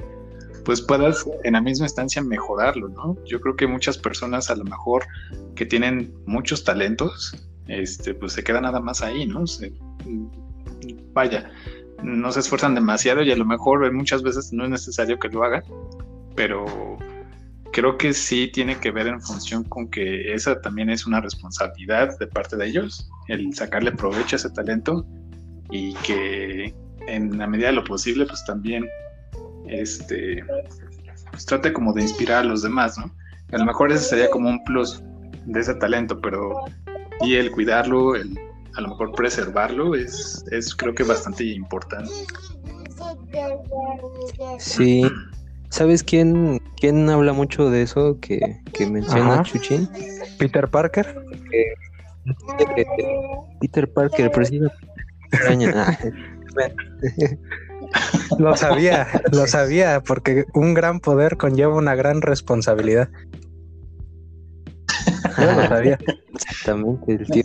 pues 0.64 0.80
puedas 0.82 1.26
en 1.44 1.54
la 1.54 1.60
misma 1.60 1.86
instancia 1.86 2.22
mejorarlo, 2.22 2.88
¿no? 2.88 3.16
Yo 3.24 3.40
creo 3.40 3.56
que 3.56 3.66
muchas 3.66 3.98
personas 3.98 4.50
a 4.50 4.56
lo 4.56 4.64
mejor 4.64 5.06
que 5.54 5.66
tienen 5.66 6.14
muchos 6.26 6.64
talentos, 6.64 7.34
este, 7.66 8.14
pues 8.14 8.32
se 8.32 8.44
quedan 8.44 8.62
nada 8.62 8.80
más 8.80 9.02
ahí, 9.02 9.26
¿no? 9.26 9.46
Se- 9.46 9.72
vaya, 11.12 11.50
no 12.02 12.32
se 12.32 12.40
esfuerzan 12.40 12.74
demasiado 12.74 13.22
y 13.22 13.30
a 13.32 13.36
lo 13.36 13.44
mejor 13.44 13.90
muchas 13.92 14.22
veces 14.22 14.52
no 14.52 14.64
es 14.64 14.70
necesario 14.70 15.18
que 15.18 15.28
lo 15.28 15.44
hagan, 15.44 15.62
pero 16.34 16.96
creo 17.72 17.96
que 17.96 18.12
sí 18.12 18.48
tiene 18.48 18.78
que 18.78 18.90
ver 18.90 19.06
en 19.06 19.20
función 19.20 19.64
con 19.64 19.88
que 19.88 20.32
esa 20.32 20.60
también 20.60 20.90
es 20.90 21.06
una 21.06 21.20
responsabilidad 21.20 22.18
de 22.18 22.26
parte 22.26 22.56
de 22.56 22.66
ellos, 22.66 23.08
el 23.28 23.54
sacarle 23.54 23.92
provecho 23.92 24.36
a 24.36 24.38
ese 24.38 24.50
talento 24.50 25.06
y 25.70 25.94
que 25.96 26.74
en 27.06 27.38
la 27.38 27.46
medida 27.46 27.68
de 27.68 27.74
lo 27.74 27.84
posible, 27.84 28.26
pues 28.26 28.44
también 28.44 28.88
este, 29.66 30.44
pues 31.30 31.46
trate 31.46 31.72
como 31.72 31.92
de 31.92 32.02
inspirar 32.02 32.38
a 32.38 32.44
los 32.44 32.62
demás, 32.62 32.98
¿no? 32.98 33.12
A 33.52 33.58
lo 33.58 33.64
mejor 33.64 33.92
ese 33.92 34.04
sería 34.04 34.30
como 34.30 34.48
un 34.48 34.62
plus 34.64 35.02
de 35.46 35.60
ese 35.60 35.74
talento, 35.74 36.20
pero 36.20 36.64
y 37.20 37.34
el 37.34 37.50
cuidarlo, 37.50 38.14
el 38.14 38.38
a 38.76 38.80
lo 38.80 38.88
mejor 38.88 39.12
preservarlo 39.12 39.94
es, 39.94 40.44
es 40.50 40.74
creo 40.74 40.94
que 40.94 41.02
bastante 41.02 41.44
importante. 41.44 42.10
Sí. 44.58 45.02
¿Sabes 45.70 46.02
quién, 46.02 46.60
quién 46.80 47.08
habla 47.08 47.32
mucho 47.32 47.70
de 47.70 47.82
eso 47.82 48.18
que, 48.20 48.60
que 48.72 48.86
menciona 48.86 49.34
Ajá. 49.34 49.42
Chuchín? 49.44 49.88
Peter 50.38 50.68
Parker. 50.68 51.16
Eh, 51.52 52.84
Peter 53.60 53.92
Parker, 53.92 54.30
precisamente. 54.30 54.76
Extraña. 55.32 55.98
Ah, 56.60 56.68
Lo 58.38 58.56
sabía, 58.56 59.06
lo 59.32 59.46
sabía, 59.46 60.02
porque 60.02 60.44
un 60.54 60.74
gran 60.74 61.00
poder 61.00 61.36
conlleva 61.36 61.74
una 61.74 61.94
gran 61.94 62.22
responsabilidad. 62.22 63.08
Yo 65.38 65.52
lo 65.52 65.68
sabía. 65.68 65.98
Exactamente, 66.34 67.12
el 67.12 67.26
tío 67.26 67.42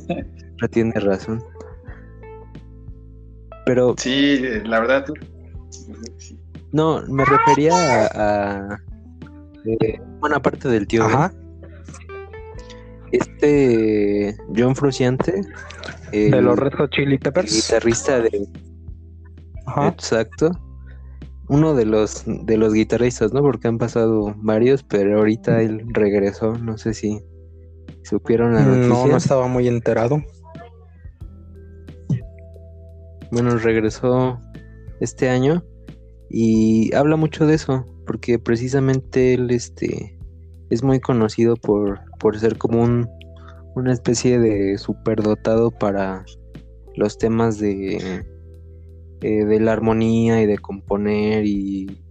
no 0.61 0.67
tiene 0.69 0.99
razón. 0.99 1.43
Pero 3.65 3.95
Sí, 3.97 4.39
la 4.63 4.79
verdad. 4.79 5.05
No, 6.71 7.01
me 7.07 7.23
refería 7.25 7.73
a, 7.73 8.69
a, 8.73 8.79
eh, 9.65 9.99
bueno, 10.19 10.35
aparte 10.37 10.67
del 10.67 10.87
tío, 10.87 11.05
Ben, 11.07 11.15
Ajá. 11.15 11.33
este 13.11 14.35
John 14.55 14.75
Frusciante, 14.75 15.41
el, 16.11 16.31
De 16.31 16.41
los 16.41 16.57
Red 16.57 16.73
Hot 16.77 16.91
Chili 16.91 17.13
el 17.13 17.19
Peppers. 17.19 17.53
guitarrista 17.55 18.19
de 18.19 18.47
Ajá. 19.67 19.87
Exacto. 19.87 20.51
Uno 21.47 21.75
de 21.75 21.85
los 21.85 22.23
de 22.25 22.57
los 22.57 22.73
guitarristas, 22.73 23.31
¿no? 23.31 23.41
Porque 23.41 23.67
han 23.67 23.77
pasado 23.77 24.33
varios, 24.37 24.83
pero 24.83 25.19
ahorita 25.19 25.61
él 25.61 25.83
regresó, 25.89 26.57
no 26.57 26.77
sé 26.77 26.93
si 26.93 27.19
supieron 28.03 28.53
la 28.55 28.61
noticia. 28.63 28.87
No, 28.89 29.07
no 29.07 29.17
estaba 29.17 29.47
muy 29.47 29.67
enterado. 29.67 30.23
Bueno, 33.31 33.57
regresó 33.57 34.39
este 35.01 35.29
año 35.29 35.63
y 36.29 36.93
habla 36.95 37.15
mucho 37.15 37.45
de 37.45 37.55
eso, 37.55 37.85
porque 38.05 38.39
precisamente 38.39 39.33
él 39.33 39.51
este 39.51 40.17
es 40.69 40.83
muy 40.83 40.99
conocido 40.99 41.55
por, 41.55 41.99
por 42.19 42.39
ser 42.39 42.57
como 42.57 42.83
un 42.83 43.09
una 43.75 43.91
especie 43.91 44.39
de 44.39 44.77
superdotado 44.77 45.69
para 45.69 46.23
los 46.95 47.17
temas 47.17 47.59
de 47.59 48.23
eh, 49.21 49.45
de 49.45 49.59
la 49.59 49.73
armonía 49.73 50.41
y 50.41 50.45
de 50.45 50.57
componer 50.57 51.45
y 51.45 52.01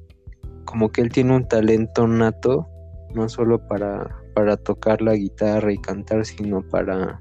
como 0.67 0.93
que 0.93 1.01
él 1.01 1.11
tiene 1.11 1.35
un 1.35 1.49
talento 1.49 2.07
nato 2.07 2.69
no 3.15 3.31
solo 3.31 3.67
para 3.67 4.15
para 4.35 4.59
tocar 4.59 5.01
la 5.01 5.15
guitarra 5.15 5.73
y 5.73 5.79
cantar 5.79 6.27
sino 6.27 6.61
para 6.69 7.19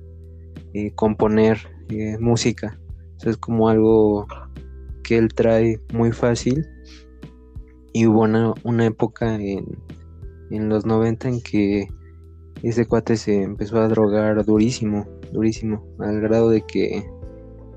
eh, 0.73 0.91
componer 0.93 1.57
eh, 1.89 2.17
música 2.19 2.77
es 3.29 3.37
como 3.37 3.69
algo 3.69 4.27
que 5.03 5.17
él 5.17 5.33
trae 5.33 5.79
muy 5.93 6.11
fácil. 6.11 6.65
Y 7.93 8.07
hubo 8.07 8.21
una, 8.21 8.85
época 8.85 9.35
en, 9.35 9.65
en 10.49 10.69
los 10.69 10.85
90 10.85 11.29
en 11.29 11.41
que 11.41 11.87
ese 12.63 12.85
cuate 12.85 13.17
se 13.17 13.43
empezó 13.43 13.79
a 13.79 13.87
drogar 13.87 14.43
durísimo, 14.45 15.05
durísimo, 15.31 15.85
al 15.99 16.21
grado 16.21 16.49
de 16.49 16.61
que 16.61 17.05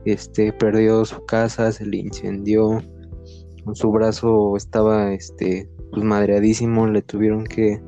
este 0.04 0.52
perdió 0.52 1.04
su 1.04 1.24
casa, 1.26 1.72
se 1.72 1.84
le 1.84 1.98
incendió, 1.98 2.80
su 3.74 3.90
brazo 3.90 4.56
estaba 4.56 5.12
este 5.12 5.68
pues 5.90 6.04
madreadísimo, 6.04 6.86
le 6.86 7.02
tuvieron 7.02 7.44
que 7.44 7.80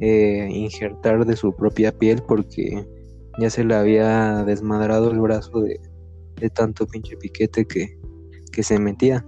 eh, 0.00 0.48
injertar 0.50 1.24
de 1.24 1.36
su 1.36 1.54
propia 1.54 1.92
piel 1.92 2.22
porque 2.26 2.86
ya 3.38 3.48
se 3.48 3.64
le 3.64 3.74
había 3.74 4.44
desmadrado 4.44 5.10
el 5.10 5.20
brazo 5.20 5.60
de, 5.60 5.80
de 6.36 6.50
tanto 6.50 6.86
pinche 6.86 7.16
piquete 7.16 7.64
que, 7.64 7.98
que 8.52 8.62
se 8.62 8.78
metía. 8.78 9.24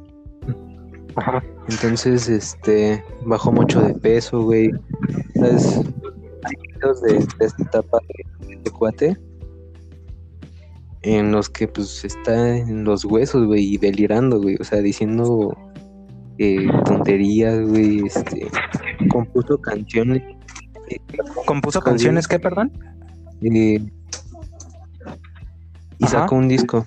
Ajá. 1.16 1.42
Entonces, 1.68 2.28
este, 2.28 3.02
bajó 3.24 3.50
mucho 3.52 3.80
de 3.80 3.94
peso, 3.94 4.42
güey. 4.42 4.70
¿Sabes? 5.34 5.80
Hay 6.44 6.54
videos 6.74 7.02
de, 7.02 7.12
de 7.14 7.46
esta 7.46 7.62
etapa 7.62 7.98
de, 8.46 8.56
de 8.56 8.70
cuate 8.70 9.16
en 11.02 11.30
los 11.32 11.48
que, 11.48 11.68
pues, 11.68 12.04
está 12.04 12.56
en 12.56 12.84
los 12.84 13.04
huesos, 13.04 13.46
güey, 13.46 13.74
y 13.74 13.78
delirando, 13.78 14.40
güey. 14.40 14.56
O 14.60 14.64
sea, 14.64 14.80
diciendo 14.80 15.56
eh, 16.38 16.68
tonterías, 16.84 17.60
güey. 17.68 18.06
Este, 18.06 18.48
compuso 19.10 19.58
canciones. 19.60 20.22
eh, 20.88 20.98
¿Compuso 21.46 21.80
canciones 21.80 22.26
qué, 22.28 22.38
perdón? 22.38 22.72
eh, 23.42 23.80
y 25.98 26.04
Ajá. 26.04 26.20
sacó 26.20 26.36
un 26.36 26.48
disco 26.48 26.84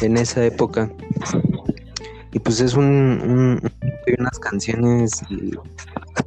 en 0.00 0.16
esa 0.16 0.44
época. 0.44 0.90
Y 2.36 2.38
pues 2.38 2.60
es 2.60 2.74
un, 2.74 2.84
un- 2.84 3.60
hay 4.06 4.14
unas 4.18 4.38
canciones 4.38 5.22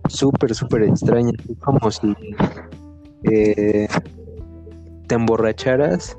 súper, 0.07 0.55
súper 0.55 0.81
extrañas. 0.81 1.35
Es 1.47 1.57
como 1.59 1.91
si 1.91 2.15
eh, 3.31 3.87
te 5.05 5.13
emborracharas 5.13 6.17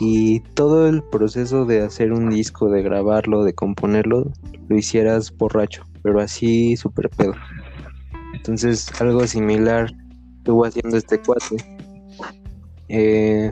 y 0.00 0.40
todo 0.52 0.86
el 0.86 1.02
proceso 1.02 1.64
de 1.64 1.80
hacer 1.80 2.12
un 2.12 2.28
disco, 2.28 2.68
de 2.68 2.82
grabarlo, 2.82 3.42
de 3.42 3.54
componerlo, 3.54 4.30
lo 4.68 4.76
hicieras 4.76 5.34
borracho, 5.34 5.84
pero 6.02 6.20
así 6.20 6.76
súper 6.76 7.08
pedo. 7.08 7.32
Entonces, 8.34 8.90
algo 9.00 9.26
similar 9.26 9.90
estuvo 10.40 10.66
haciendo 10.66 10.98
este 10.98 11.18
cuate. 11.22 11.56
Eh, 12.88 13.50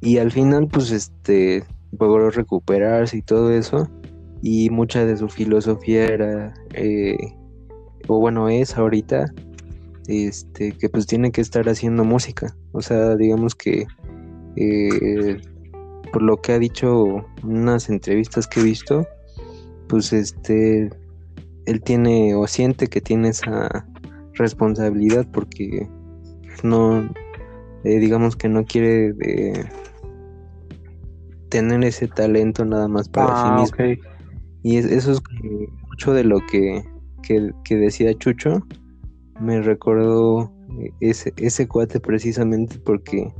y 0.00 0.18
al 0.18 0.32
final, 0.32 0.66
pues, 0.66 0.90
este, 0.90 1.62
logró 1.96 2.28
recuperarse 2.30 3.18
y 3.18 3.22
todo 3.22 3.52
eso. 3.52 3.88
Y 4.46 4.68
mucha 4.68 5.06
de 5.06 5.16
su 5.16 5.30
filosofía 5.30 6.04
era 6.04 6.54
eh, 6.74 7.16
o 8.08 8.20
bueno, 8.20 8.48
es 8.48 8.76
ahorita, 8.76 9.32
este, 10.06 10.72
que 10.72 10.88
pues 10.88 11.06
tiene 11.06 11.32
que 11.32 11.40
estar 11.40 11.68
haciendo 11.68 12.04
música. 12.04 12.54
O 12.72 12.82
sea, 12.82 13.16
digamos 13.16 13.54
que 13.54 13.86
eh, 14.56 15.40
por 16.12 16.22
lo 16.22 16.36
que 16.40 16.52
ha 16.52 16.58
dicho 16.58 17.26
en 17.42 17.56
unas 17.56 17.88
entrevistas 17.88 18.46
que 18.46 18.60
he 18.60 18.64
visto, 18.64 19.06
pues 19.88 20.12
este, 20.12 20.90
él 21.66 21.82
tiene 21.82 22.34
o 22.34 22.46
siente 22.46 22.88
que 22.88 23.00
tiene 23.00 23.28
esa 23.28 23.86
responsabilidad 24.34 25.26
porque 25.32 25.88
no, 26.62 27.08
eh, 27.84 27.98
digamos 27.98 28.36
que 28.36 28.48
no 28.48 28.64
quiere 28.64 29.14
eh, 29.20 29.64
tener 31.48 31.82
ese 31.84 32.08
talento 32.08 32.64
nada 32.64 32.88
más 32.88 33.08
para 33.08 33.36
sí 33.36 33.42
Ah, 33.46 33.56
mismo. 33.60 34.13
Y 34.64 34.78
es- 34.78 34.86
eso 34.86 35.12
es 35.12 35.22
mucho 35.88 36.12
de 36.12 36.24
lo 36.24 36.40
que, 36.50 36.82
que, 37.22 37.52
que 37.64 37.76
decía 37.76 38.12
Chucho. 38.18 38.60
Me 39.40 39.60
recordó 39.62 40.50
eh, 40.80 40.90
ese, 41.00 41.32
ese 41.36 41.68
cuate 41.68 42.00
precisamente 42.00 42.78
porque 42.84 43.32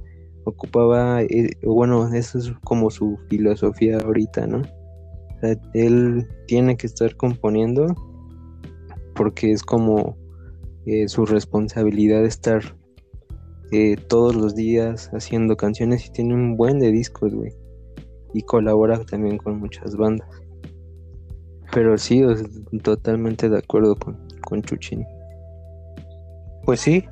ocupaba, 0.44 1.22
eh, 1.22 1.50
bueno, 1.64 2.12
eso 2.14 2.38
es 2.38 2.52
como 2.62 2.90
su 2.90 3.18
filosofía 3.28 3.98
ahorita, 3.98 4.46
¿no? 4.46 4.58
O 4.58 5.40
sea, 5.40 5.56
él 5.72 6.28
tiene 6.46 6.76
que 6.76 6.86
estar 6.86 7.16
componiendo 7.16 7.86
porque 9.16 9.50
es 9.52 9.62
como 9.62 10.16
eh, 10.86 11.08
su 11.08 11.24
responsabilidad 11.24 12.24
estar 12.26 12.62
eh, 13.72 13.96
todos 14.08 14.36
los 14.36 14.54
días 14.54 15.08
haciendo 15.14 15.56
canciones 15.56 16.06
y 16.06 16.12
tiene 16.12 16.34
un 16.34 16.56
buen 16.56 16.78
de 16.78 16.92
discos, 16.92 17.34
güey. 17.34 17.52
Y 18.34 18.42
colabora 18.42 19.02
también 19.04 19.38
con 19.38 19.58
muchas 19.58 19.96
bandas. 19.96 20.28
Pero 21.72 21.98
sí, 21.98 22.22
totalmente 22.82 23.48
de 23.48 23.58
acuerdo 23.58 23.96
con, 23.96 24.16
con 24.42 24.62
Chuchín. 24.62 25.04
Pues 26.64 26.80
sí. 26.80 27.04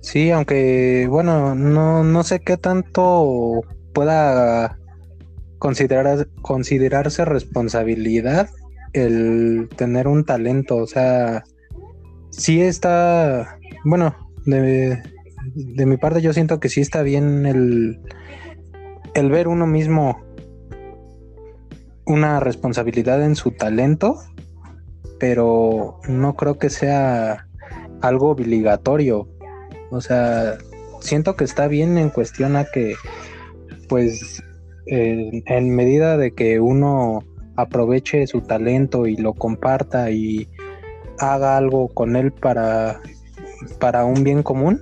Sí, 0.00 0.30
aunque 0.30 1.06
bueno, 1.08 1.54
no, 1.54 2.04
no 2.04 2.22
sé 2.22 2.40
qué 2.40 2.56
tanto 2.56 3.62
pueda 3.92 4.78
considerar, 5.58 6.28
considerarse 6.40 7.24
responsabilidad 7.24 8.48
el 8.92 9.68
tener 9.76 10.08
un 10.08 10.24
talento. 10.24 10.76
O 10.76 10.86
sea, 10.86 11.44
sí 12.30 12.60
está, 12.60 13.58
bueno, 13.84 14.14
de, 14.46 15.02
de 15.54 15.86
mi 15.86 15.96
parte 15.96 16.22
yo 16.22 16.32
siento 16.32 16.60
que 16.60 16.68
sí 16.68 16.80
está 16.80 17.02
bien 17.02 17.46
el, 17.46 18.00
el 19.14 19.30
ver 19.30 19.48
uno 19.48 19.66
mismo 19.66 20.27
una 22.08 22.40
responsabilidad 22.40 23.22
en 23.22 23.36
su 23.36 23.52
talento, 23.52 24.16
pero 25.20 26.00
no 26.08 26.34
creo 26.34 26.58
que 26.58 26.70
sea 26.70 27.46
algo 28.00 28.30
obligatorio. 28.30 29.28
O 29.90 30.00
sea, 30.00 30.56
siento 31.00 31.36
que 31.36 31.44
está 31.44 31.68
bien 31.68 31.98
en 31.98 32.10
cuestión 32.10 32.56
a 32.56 32.64
que, 32.64 32.94
pues, 33.88 34.42
en 34.86 35.76
medida 35.76 36.16
de 36.16 36.32
que 36.32 36.60
uno 36.60 37.22
aproveche 37.56 38.26
su 38.26 38.40
talento 38.40 39.06
y 39.06 39.16
lo 39.16 39.34
comparta 39.34 40.10
y 40.10 40.48
haga 41.18 41.58
algo 41.58 41.88
con 41.88 42.16
él 42.16 42.32
para, 42.32 43.00
para 43.80 44.04
un 44.06 44.24
bien 44.24 44.42
común, 44.42 44.80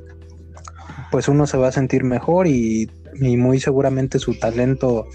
pues 1.11 1.27
uno 1.27 1.47
se 1.47 1.57
va 1.57 1.69
a 1.69 1.73
sentir 1.73 2.05
mejor 2.05 2.47
y, 2.47 2.91
y 3.21 3.37
muy 3.37 3.59
seguramente 3.59 4.19
su 4.21 4.39
talento 4.39 5.07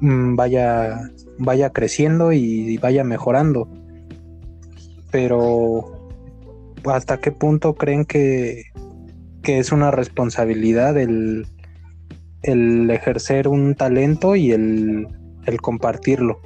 vaya, 0.00 1.10
vaya 1.38 1.70
creciendo 1.70 2.32
y 2.32 2.76
vaya 2.78 3.04
mejorando. 3.04 3.68
Pero 5.10 6.08
¿hasta 6.84 7.18
qué 7.18 7.32
punto 7.32 7.74
creen 7.74 8.04
que, 8.04 8.64
que 9.42 9.58
es 9.58 9.72
una 9.72 9.90
responsabilidad 9.90 10.96
el, 10.98 11.46
el 12.42 12.90
ejercer 12.90 13.48
un 13.48 13.74
talento 13.74 14.36
y 14.36 14.52
el, 14.52 15.08
el 15.46 15.60
compartirlo? 15.60 16.40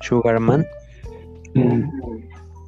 Sugarman 0.00 0.66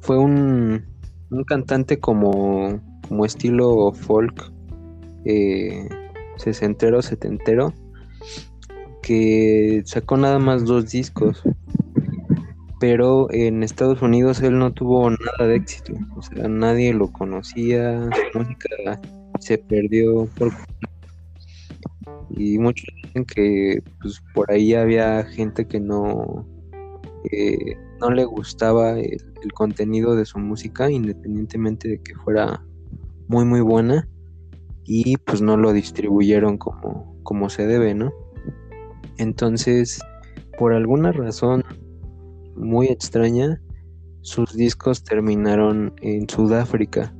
fue 0.01 0.17
un, 0.17 0.83
un 1.29 1.43
cantante 1.43 1.99
como, 1.99 2.79
como 3.07 3.25
estilo 3.25 3.91
folk, 3.91 4.51
eh, 5.25 5.87
sesentero, 6.37 7.01
setentero, 7.01 7.73
que 9.07 9.83
sacó 9.85 10.17
nada 10.17 10.37
más 10.37 10.65
dos 10.65 10.91
discos. 10.91 11.41
Pero 12.79 13.31
en 13.31 13.63
Estados 13.63 14.01
Unidos 14.01 14.41
él 14.41 14.59
no 14.59 14.73
tuvo 14.73 15.09
nada 15.09 15.47
de 15.47 15.55
éxito. 15.55 15.93
O 16.15 16.21
sea, 16.21 16.47
nadie 16.49 16.93
lo 16.93 17.11
conocía, 17.11 18.09
su 18.33 18.39
música 18.39 18.99
se 19.39 19.57
perdió 19.57 20.25
por 20.37 20.51
y 22.29 22.59
muchos 22.59 22.85
dicen 23.03 23.23
que 23.23 23.81
pues 24.01 24.21
por 24.33 24.51
ahí 24.51 24.73
había 24.73 25.23
gente 25.23 25.65
que 25.65 25.79
no 25.79 26.45
no 28.01 28.11
le 28.11 28.25
gustaba 28.25 28.99
el, 28.99 29.33
el 29.41 29.53
contenido 29.53 30.15
de 30.15 30.25
su 30.25 30.37
música 30.39 30.91
independientemente 30.91 31.87
de 31.87 32.01
que 32.01 32.15
fuera 32.15 32.63
muy 33.27 33.45
muy 33.45 33.61
buena 33.61 34.07
y 34.83 35.17
pues 35.17 35.41
no 35.41 35.57
lo 35.57 35.73
distribuyeron 35.73 36.57
como, 36.57 37.17
como 37.23 37.49
se 37.49 37.67
debe, 37.67 37.93
¿no? 37.93 38.11
Entonces, 39.17 39.99
por 40.57 40.73
alguna 40.73 41.11
razón 41.11 41.63
muy 42.55 42.87
extraña, 42.87 43.61
sus 44.21 44.55
discos 44.55 45.03
terminaron 45.03 45.93
en 46.01 46.27
Sudáfrica. 46.27 47.13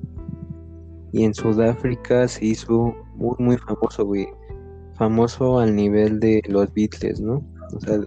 Y 1.13 1.23
en 1.23 1.33
Sudáfrica 1.33 2.27
se 2.27 2.45
hizo 2.45 2.93
muy 3.15 3.35
muy 3.39 3.57
famoso, 3.57 4.05
güey. 4.05 4.27
Famoso 4.95 5.59
al 5.59 5.75
nivel 5.75 6.19
de 6.19 6.41
los 6.47 6.73
Beatles, 6.73 7.21
¿no? 7.21 7.43
O 7.73 7.79
sea, 7.79 7.99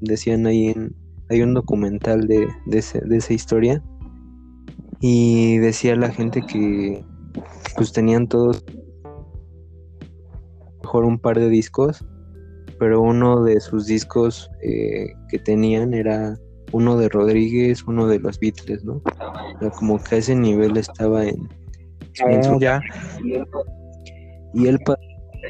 decían 0.00 0.46
ahí 0.46 0.68
en... 0.68 0.94
Hay 1.30 1.42
un 1.42 1.52
documental 1.52 2.26
de, 2.26 2.48
de, 2.66 2.78
esa 2.78 3.32
historia. 3.34 3.82
Y 5.00 5.58
decía 5.58 5.94
la 5.94 6.10
gente 6.10 6.42
que 6.42 7.04
pues 7.76 7.92
tenían 7.92 8.26
todos 8.26 8.64
mejor 10.82 11.04
un 11.04 11.18
par 11.18 11.38
de 11.38 11.50
discos, 11.50 12.04
pero 12.78 13.00
uno 13.00 13.42
de 13.44 13.60
sus 13.60 13.86
discos 13.86 14.50
eh, 14.62 15.12
que 15.28 15.38
tenían 15.38 15.94
era 15.94 16.38
uno 16.72 16.96
de 16.98 17.08
Rodríguez, 17.08 17.82
uno 17.86 18.06
de 18.06 18.18
los 18.20 18.38
Beatles, 18.38 18.84
¿no? 18.84 18.94
O 18.96 19.58
sea, 19.60 19.70
como 19.70 20.02
que 20.02 20.16
a 20.16 20.18
ese 20.18 20.34
nivel 20.34 20.76
estaba 20.76 21.24
en, 21.24 21.48
en 22.28 22.42
su- 22.44 22.54
Oh, 22.54 22.60
ya. 22.60 22.80
y 24.54 24.66
él 24.66 24.78
pasó 24.84 24.98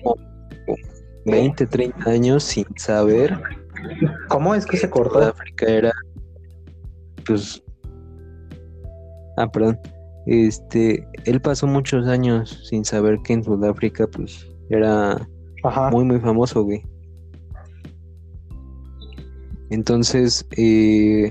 como 0.03 0.14
20, 1.26 1.66
30 1.66 2.11
años 2.11 2.45
sin 2.45 2.64
saber 2.76 3.39
¿Cómo 4.29 4.55
es 4.55 4.66
que 4.66 4.76
se 4.76 4.89
cortó? 4.91 5.14
Sudáfrica 5.20 5.66
era 5.66 5.93
pues 7.26 7.62
ah 9.37 9.51
perdón 9.51 9.79
este 10.26 11.07
él 11.24 11.41
pasó 11.41 11.66
muchos 11.66 12.07
años 12.07 12.66
sin 12.68 12.85
saber 12.85 13.18
que 13.24 13.35
en 13.35 13.45
Sudáfrica 13.45 14.07
pues 14.07 14.47
era 14.70 15.29
Ajá. 15.64 15.91
muy 15.91 16.05
muy 16.05 16.18
famoso 16.20 16.62
güey 16.64 16.83
entonces 19.70 20.46
eh, 20.56 21.30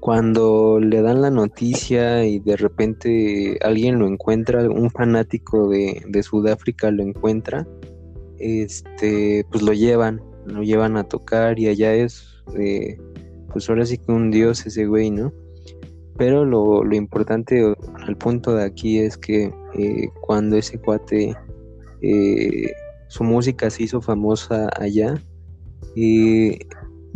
cuando 0.00 0.78
le 0.80 1.02
dan 1.02 1.22
la 1.22 1.30
noticia 1.30 2.24
y 2.24 2.38
de 2.40 2.56
repente 2.56 3.58
alguien 3.62 3.98
lo 3.98 4.06
encuentra 4.06 4.68
un 4.70 4.90
fanático 4.90 5.68
de, 5.68 6.02
de 6.08 6.22
Sudáfrica 6.22 6.90
lo 6.90 7.02
encuentra 7.02 7.66
este 8.38 9.44
pues 9.50 9.62
lo 9.62 9.72
llevan 9.72 10.22
lo 10.46 10.62
llevan 10.62 10.96
a 10.96 11.04
tocar 11.04 11.58
y 11.58 11.68
allá 11.68 11.94
es 11.94 12.24
eh, 12.58 12.98
pues 13.52 13.68
ahora 13.68 13.84
sí 13.84 13.98
que 13.98 14.12
un 14.12 14.30
dios 14.30 14.64
ese 14.66 14.86
güey 14.86 15.10
no 15.10 15.32
pero 16.16 16.44
lo, 16.44 16.84
lo 16.84 16.96
importante 16.96 17.74
el 18.06 18.16
punto 18.16 18.54
de 18.54 18.64
aquí 18.64 18.98
es 18.98 19.18
que 19.18 19.52
eh, 19.74 20.08
cuando 20.20 20.56
ese 20.56 20.78
cuate 20.78 21.36
su 23.08 23.24
música 23.24 23.70
se 23.70 23.84
hizo 23.84 24.00
famosa 24.00 24.68
allá 24.78 25.14
y 25.94 26.58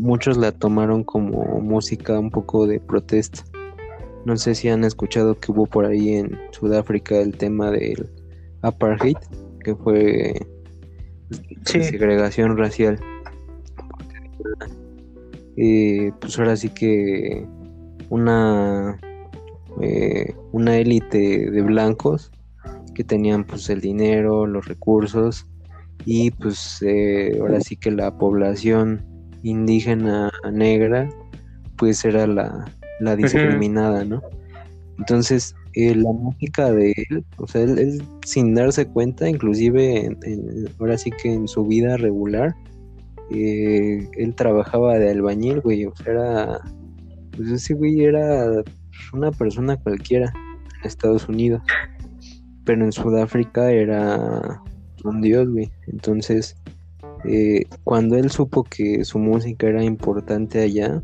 muchos 0.00 0.36
la 0.38 0.50
tomaron 0.52 1.04
como 1.04 1.60
música 1.60 2.18
un 2.18 2.30
poco 2.30 2.66
de 2.66 2.80
protesta 2.80 3.44
no 4.24 4.36
sé 4.36 4.54
si 4.54 4.68
han 4.68 4.84
escuchado 4.84 5.38
que 5.38 5.52
hubo 5.52 5.66
por 5.66 5.84
ahí 5.84 6.14
en 6.14 6.38
Sudáfrica 6.52 7.16
el 7.18 7.36
tema 7.36 7.70
del 7.70 8.08
apartheid 8.62 9.16
que 9.62 9.74
fue 9.76 10.46
Sí. 11.66 11.84
segregación 11.84 12.56
racial 12.56 12.98
eh, 15.56 16.10
pues 16.20 16.38
ahora 16.38 16.56
sí 16.56 16.70
que 16.70 17.46
una 18.08 18.98
eh, 19.80 20.34
una 20.52 20.76
élite 20.78 21.50
de 21.50 21.62
blancos 21.62 22.32
que 22.94 23.04
tenían 23.04 23.44
pues 23.44 23.70
el 23.70 23.80
dinero, 23.80 24.46
los 24.46 24.66
recursos 24.66 25.46
y 26.04 26.30
pues 26.32 26.82
eh, 26.82 27.38
ahora 27.40 27.60
sí 27.60 27.76
que 27.76 27.90
la 27.90 28.16
población 28.18 29.06
indígena 29.42 30.30
negra 30.52 31.08
pues 31.76 32.04
era 32.04 32.26
la, 32.26 32.66
la 33.00 33.16
discriminada, 33.16 34.04
¿no? 34.04 34.20
Entonces, 34.98 35.54
eh, 35.74 35.94
la 35.94 36.12
música 36.12 36.70
de 36.72 36.92
él, 37.08 37.24
o 37.38 37.46
sea, 37.46 37.62
él, 37.62 38.02
sin 38.24 38.54
darse 38.54 38.86
cuenta, 38.86 39.28
inclusive 39.28 40.16
ahora 40.78 40.98
sí 40.98 41.10
que 41.10 41.32
en 41.32 41.48
su 41.48 41.64
vida 41.64 41.96
regular, 41.96 42.54
eh, 43.30 44.06
él 44.18 44.34
trabajaba 44.34 44.98
de 44.98 45.10
albañil, 45.10 45.60
güey, 45.60 45.86
o 45.86 45.94
sea, 45.96 46.12
era, 46.12 46.60
pues 47.36 47.48
ese 47.50 47.74
güey 47.74 48.04
era 48.04 48.62
una 49.14 49.30
persona 49.30 49.76
cualquiera 49.76 50.32
en 50.80 50.86
Estados 50.86 51.28
Unidos, 51.28 51.62
pero 52.64 52.84
en 52.84 52.92
Sudáfrica 52.92 53.70
era 53.70 54.60
un 55.04 55.22
dios, 55.22 55.48
güey. 55.48 55.70
Entonces, 55.86 56.56
eh, 57.24 57.64
cuando 57.84 58.16
él 58.16 58.30
supo 58.30 58.64
que 58.64 59.04
su 59.04 59.18
música 59.18 59.68
era 59.68 59.84
importante 59.84 60.60
allá, 60.60 61.02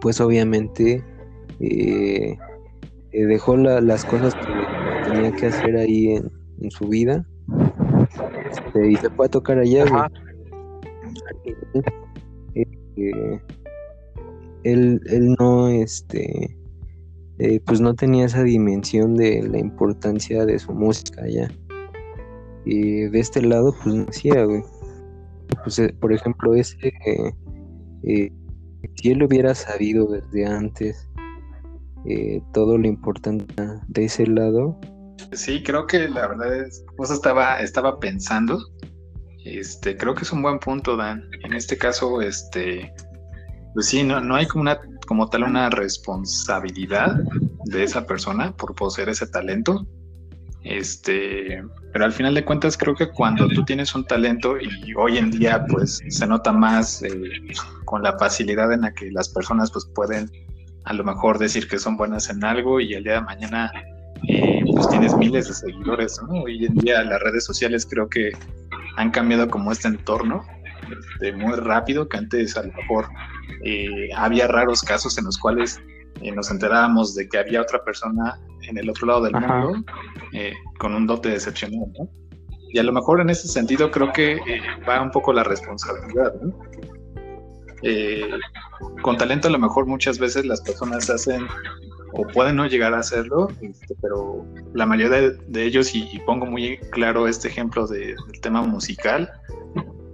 pues 0.00 0.20
obviamente 0.20 1.04
eh, 1.60 2.38
eh, 3.12 3.24
dejó 3.26 3.56
las 3.56 4.04
cosas 4.04 4.34
que 4.34 5.10
tenía 5.10 5.32
que 5.32 5.46
hacer 5.46 5.76
ahí 5.76 6.16
en, 6.16 6.70
su 6.70 6.88
vida 6.88 7.24
este, 8.50 8.90
y 8.90 8.96
se 8.96 9.10
fue 9.10 9.26
a 9.26 9.28
tocar 9.28 9.58
allá. 9.58 9.84
él, 14.64 15.00
él 15.04 15.36
no, 15.38 15.68
este, 15.68 16.56
pues 17.66 17.80
no 17.80 17.94
tenía 17.94 18.24
esa 18.24 18.42
dimensión 18.42 19.14
de 19.16 19.46
la 19.46 19.58
importancia 19.58 20.46
de 20.46 20.58
su 20.58 20.72
música 20.72 21.22
allá. 21.22 21.50
Y 22.64 23.02
de 23.02 23.20
este 23.20 23.42
lado, 23.42 23.72
pues 23.80 23.94
no 23.94 24.06
hacía, 24.08 24.44
güey. 24.44 24.64
Pues, 25.62 25.78
eh, 25.78 25.94
por 26.00 26.12
ejemplo, 26.12 26.54
ese, 26.54 26.92
eh, 28.04 28.32
si 28.94 29.10
él 29.10 29.22
hubiera 29.22 29.54
sabido 29.54 30.06
desde 30.06 30.46
antes 30.46 31.08
eh, 32.08 32.40
todo 32.52 32.78
lo 32.78 32.86
importante 32.86 33.52
de 33.88 34.04
ese 34.04 34.26
lado. 34.26 34.78
Sí, 35.32 35.62
creo 35.62 35.86
que 35.86 36.08
la 36.08 36.28
verdad 36.28 36.54
es, 36.54 36.84
pues 36.96 37.10
estaba, 37.10 37.60
estaba 37.60 37.98
pensando, 37.98 38.58
este, 39.44 39.96
creo 39.96 40.14
que 40.14 40.22
es 40.22 40.32
un 40.32 40.42
buen 40.42 40.58
punto, 40.58 40.96
Dan. 40.96 41.28
En 41.42 41.52
este 41.52 41.76
caso, 41.76 42.20
este, 42.20 42.92
pues 43.74 43.86
sí, 43.86 44.04
no, 44.04 44.20
no 44.20 44.36
hay 44.36 44.46
como 44.46 44.62
una, 44.62 44.78
como 45.06 45.28
tal 45.28 45.44
una 45.44 45.68
responsabilidad 45.70 47.16
de 47.64 47.82
esa 47.82 48.06
persona 48.06 48.56
por 48.56 48.74
poseer 48.74 49.08
ese 49.08 49.26
talento. 49.26 49.86
Este, 50.68 51.62
pero 51.92 52.04
al 52.04 52.12
final 52.12 52.34
de 52.34 52.44
cuentas 52.44 52.76
creo 52.76 52.96
que 52.96 53.08
cuando 53.08 53.46
tú 53.46 53.64
tienes 53.64 53.94
un 53.94 54.04
talento 54.04 54.56
y 54.60 54.92
hoy 54.96 55.16
en 55.16 55.30
día 55.30 55.64
pues 55.68 56.02
se 56.08 56.26
nota 56.26 56.52
más 56.52 57.04
eh, 57.04 57.12
con 57.84 58.02
la 58.02 58.18
facilidad 58.18 58.72
en 58.72 58.80
la 58.80 58.92
que 58.92 59.12
las 59.12 59.28
personas 59.28 59.70
pues 59.70 59.86
pueden 59.94 60.28
a 60.84 60.92
lo 60.92 61.04
mejor 61.04 61.38
decir 61.38 61.68
que 61.68 61.78
son 61.78 61.96
buenas 61.96 62.30
en 62.30 62.44
algo 62.44 62.80
y 62.80 62.94
el 62.94 63.04
día 63.04 63.14
de 63.14 63.20
mañana 63.20 63.70
eh, 64.28 64.60
pues 64.74 64.88
tienes 64.88 65.16
miles 65.16 65.46
de 65.46 65.54
seguidores, 65.54 66.20
Hoy 66.28 66.66
en 66.66 66.74
día 66.74 67.04
las 67.04 67.20
redes 67.20 67.44
sociales 67.44 67.86
creo 67.88 68.08
que 68.08 68.32
han 68.96 69.12
cambiado 69.12 69.48
como 69.48 69.70
este 69.70 69.86
entorno 69.86 70.44
este, 70.90 71.32
muy 71.32 71.54
rápido, 71.54 72.08
que 72.08 72.16
antes 72.16 72.56
a 72.56 72.64
lo 72.64 72.72
mejor 72.72 73.08
eh, 73.64 74.08
había 74.16 74.48
raros 74.48 74.82
casos 74.82 75.16
en 75.16 75.26
los 75.26 75.38
cuales 75.38 75.80
nos 76.34 76.50
enterábamos 76.50 77.14
de 77.14 77.28
que 77.28 77.38
había 77.38 77.60
otra 77.60 77.84
persona 77.84 78.38
en 78.68 78.78
el 78.78 78.90
otro 78.90 79.06
lado 79.06 79.22
del 79.22 79.32
mundo 79.32 79.84
eh, 80.32 80.52
con 80.78 80.94
un 80.94 81.06
dote 81.06 81.32
excepcional, 81.32 81.92
¿no? 81.98 82.08
Y 82.72 82.78
a 82.78 82.82
lo 82.82 82.92
mejor 82.92 83.20
en 83.20 83.30
ese 83.30 83.48
sentido 83.48 83.90
creo 83.90 84.12
que 84.12 84.32
eh, 84.32 84.60
va 84.88 85.00
un 85.00 85.10
poco 85.10 85.32
la 85.32 85.44
responsabilidad, 85.44 86.34
¿no? 86.42 86.58
Eh, 87.82 88.28
con 89.02 89.16
talento 89.16 89.48
a 89.48 89.50
lo 89.50 89.58
mejor 89.58 89.86
muchas 89.86 90.18
veces 90.18 90.46
las 90.46 90.60
personas 90.62 91.08
hacen 91.10 91.46
o 92.12 92.26
pueden 92.26 92.56
no 92.56 92.66
llegar 92.66 92.94
a 92.94 93.00
hacerlo, 93.00 93.48
este, 93.60 93.94
pero 94.00 94.44
la 94.72 94.86
mayoría 94.86 95.30
de, 95.30 95.64
ellos, 95.64 95.94
y, 95.94 96.18
pongo 96.24 96.46
muy 96.46 96.78
claro 96.90 97.28
este 97.28 97.48
ejemplo 97.48 97.86
del 97.86 98.16
tema 98.40 98.62
musical, 98.62 99.30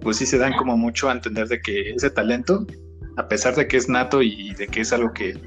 pues 0.01 0.17
sí 0.17 0.27
se 0.27 0.39
dan 0.39 0.55
como 0.55 0.77
mucho 0.77 1.09
a 1.09 1.13
entender 1.13 1.47
de 1.49 1.61
que 1.61 1.91
ese 1.91 2.11
talento, 2.11 2.67
a 3.17 3.29
pesar 3.29 3.55
de 3.55 3.69
que 3.69 3.77
es 3.77 3.89
nato 3.89 4.21
y 4.21 4.53
de 4.55 4.67
que 4.67 4.81
es 4.81 4.93
algo 4.93 5.13
que 5.13 5.41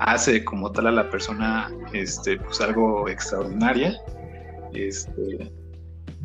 hace 0.00 0.44
como 0.44 0.70
tal 0.72 0.86
a 0.86 0.92
la 0.92 1.10
persona 1.10 1.70
este, 1.92 2.38
pues 2.38 2.60
algo 2.60 3.08
extraordinaria, 3.08 3.96
este, 4.72 5.50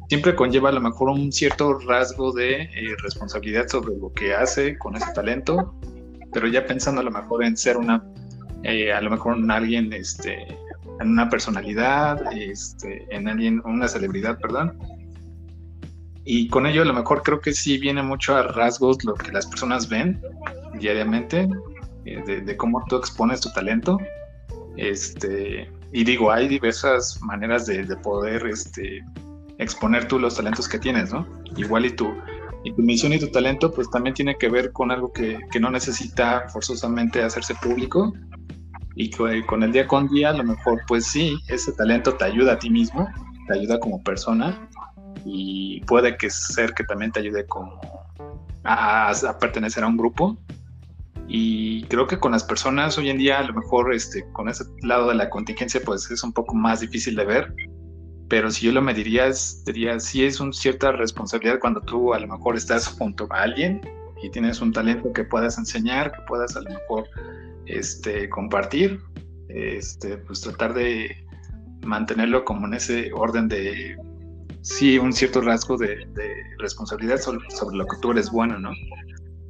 siempre 0.09 0.35
conlleva 0.35 0.69
a 0.69 0.73
lo 0.73 0.81
mejor 0.81 1.09
un 1.09 1.31
cierto 1.31 1.79
rasgo 1.79 2.31
de 2.31 2.63
eh, 2.63 2.95
responsabilidad 3.01 3.67
sobre 3.67 3.95
lo 3.97 4.11
que 4.13 4.33
hace 4.33 4.77
con 4.77 4.95
ese 4.95 5.11
talento, 5.13 5.73
pero 6.31 6.47
ya 6.47 6.65
pensando 6.65 7.01
a 7.01 7.03
lo 7.03 7.11
mejor 7.11 7.43
en 7.43 7.57
ser 7.57 7.77
una, 7.77 8.03
eh, 8.63 8.91
a 8.91 9.01
lo 9.01 9.09
mejor 9.09 9.37
en 9.37 9.49
alguien, 9.49 9.91
este, 9.93 10.45
en 10.99 11.09
una 11.09 11.29
personalidad, 11.29 12.21
este, 12.33 13.05
en 13.09 13.27
alguien, 13.27 13.61
una 13.65 13.87
celebridad, 13.87 14.39
perdón. 14.39 14.77
Y 16.25 16.47
con 16.47 16.65
ello 16.65 16.83
a 16.83 16.85
lo 16.85 16.93
mejor 16.93 17.21
creo 17.21 17.41
que 17.41 17.53
sí 17.53 17.77
viene 17.77 18.01
mucho 18.01 18.35
a 18.35 18.43
rasgos 18.43 19.03
lo 19.03 19.13
que 19.13 19.31
las 19.31 19.45
personas 19.45 19.89
ven 19.89 20.21
diariamente, 20.79 21.49
eh, 22.05 22.41
de, 22.41 22.57
cómo 22.57 22.83
tú 22.87 22.97
expones 22.97 23.41
tu 23.41 23.51
talento. 23.53 23.97
Este, 24.75 25.69
y 25.91 26.03
digo, 26.03 26.31
hay 26.31 26.47
diversas 26.47 27.21
maneras 27.21 27.65
de, 27.65 27.83
poder 27.97 28.45
este, 28.47 29.03
exponer 29.57 30.07
tú 30.07 30.19
los 30.19 30.35
talentos 30.35 30.67
que 30.67 30.79
tienes, 30.79 31.13
¿no? 31.13 31.27
Igual 31.55 31.85
y 31.85 31.91
tu, 31.91 32.13
y 32.63 32.73
tu 32.73 32.81
misión 32.81 33.13
y 33.13 33.19
tu 33.19 33.27
talento, 33.27 33.71
pues 33.71 33.89
también 33.89 34.13
tiene 34.13 34.37
que 34.37 34.49
ver 34.49 34.71
con 34.71 34.91
algo 34.91 35.11
que, 35.13 35.39
no 35.59 35.69
necesita 35.69 36.49
forzosamente 36.49 37.23
hacerse 37.23 37.55
público. 37.55 38.13
Y 38.95 39.09
con 39.09 39.63
el 39.63 39.71
día 39.71 39.87
con 39.87 40.07
día, 40.07 40.29
a 40.29 40.33
lo 40.33 40.43
mejor, 40.43 40.81
pues 40.87 41.07
sí, 41.07 41.35
ese 41.47 41.71
talento 41.71 42.13
te 42.13 42.25
ayuda 42.25 42.53
a 42.53 42.59
ti 42.59 42.69
mismo, 42.69 43.07
te 43.47 43.57
ayuda 43.57 43.79
como 43.79 44.03
persona 44.03 44.69
y 45.25 45.81
puede 45.85 46.15
que 46.15 46.29
ser 46.29 46.73
que 46.73 46.83
también 46.83 47.11
te 47.11 47.19
ayude 47.21 47.45
como 47.47 47.81
a 48.63 49.11
pertenecer 49.39 49.83
a 49.83 49.87
un 49.87 49.97
grupo 49.97 50.37
y 51.27 51.83
creo 51.83 52.07
que 52.07 52.19
con 52.19 52.31
las 52.31 52.43
personas 52.43 52.97
hoy 52.97 53.09
en 53.09 53.17
día, 53.17 53.39
a 53.39 53.43
lo 53.43 53.53
mejor 53.53 53.93
este, 53.93 54.25
con 54.33 54.49
ese 54.49 54.65
lado 54.81 55.09
de 55.09 55.15
la 55.15 55.29
contingencia, 55.29 55.81
pues 55.83 56.09
es 56.11 56.23
un 56.23 56.33
poco 56.33 56.53
más 56.53 56.81
difícil 56.81 57.15
de 57.15 57.25
ver. 57.25 57.53
Pero 58.29 58.51
si 58.51 58.65
yo 58.65 58.71
lo 58.71 58.81
mediría, 58.81 59.31
diría, 59.65 59.99
sí 59.99 60.25
es 60.25 60.39
una 60.39 60.53
cierta 60.53 60.91
responsabilidad 60.91 61.59
cuando 61.59 61.81
tú 61.81 62.13
a 62.13 62.19
lo 62.19 62.27
mejor 62.27 62.55
estás 62.55 62.87
junto 62.87 63.27
a 63.31 63.43
alguien 63.43 63.81
y 64.21 64.29
tienes 64.29 64.61
un 64.61 64.71
talento 64.71 65.11
que 65.13 65.23
puedas 65.23 65.57
enseñar, 65.57 66.11
que 66.11 66.21
puedas 66.27 66.55
a 66.55 66.61
lo 66.61 66.69
mejor 66.69 67.07
este, 67.65 68.29
compartir, 68.29 68.99
este, 69.49 70.17
pues 70.17 70.41
tratar 70.41 70.73
de 70.73 71.25
mantenerlo 71.85 72.43
como 72.45 72.65
en 72.67 72.73
ese 72.73 73.11
orden 73.13 73.47
de, 73.47 73.97
sí, 74.61 74.97
un 74.97 75.13
cierto 75.13 75.41
rasgo 75.41 75.77
de, 75.77 76.07
responsabilidad 76.57 77.17
sobre, 77.17 77.49
sobre, 77.51 77.77
lo 77.77 77.85
que 77.85 77.97
tú 78.01 78.11
eres 78.11 78.31
bueno, 78.31 78.57
¿no? 78.57 78.71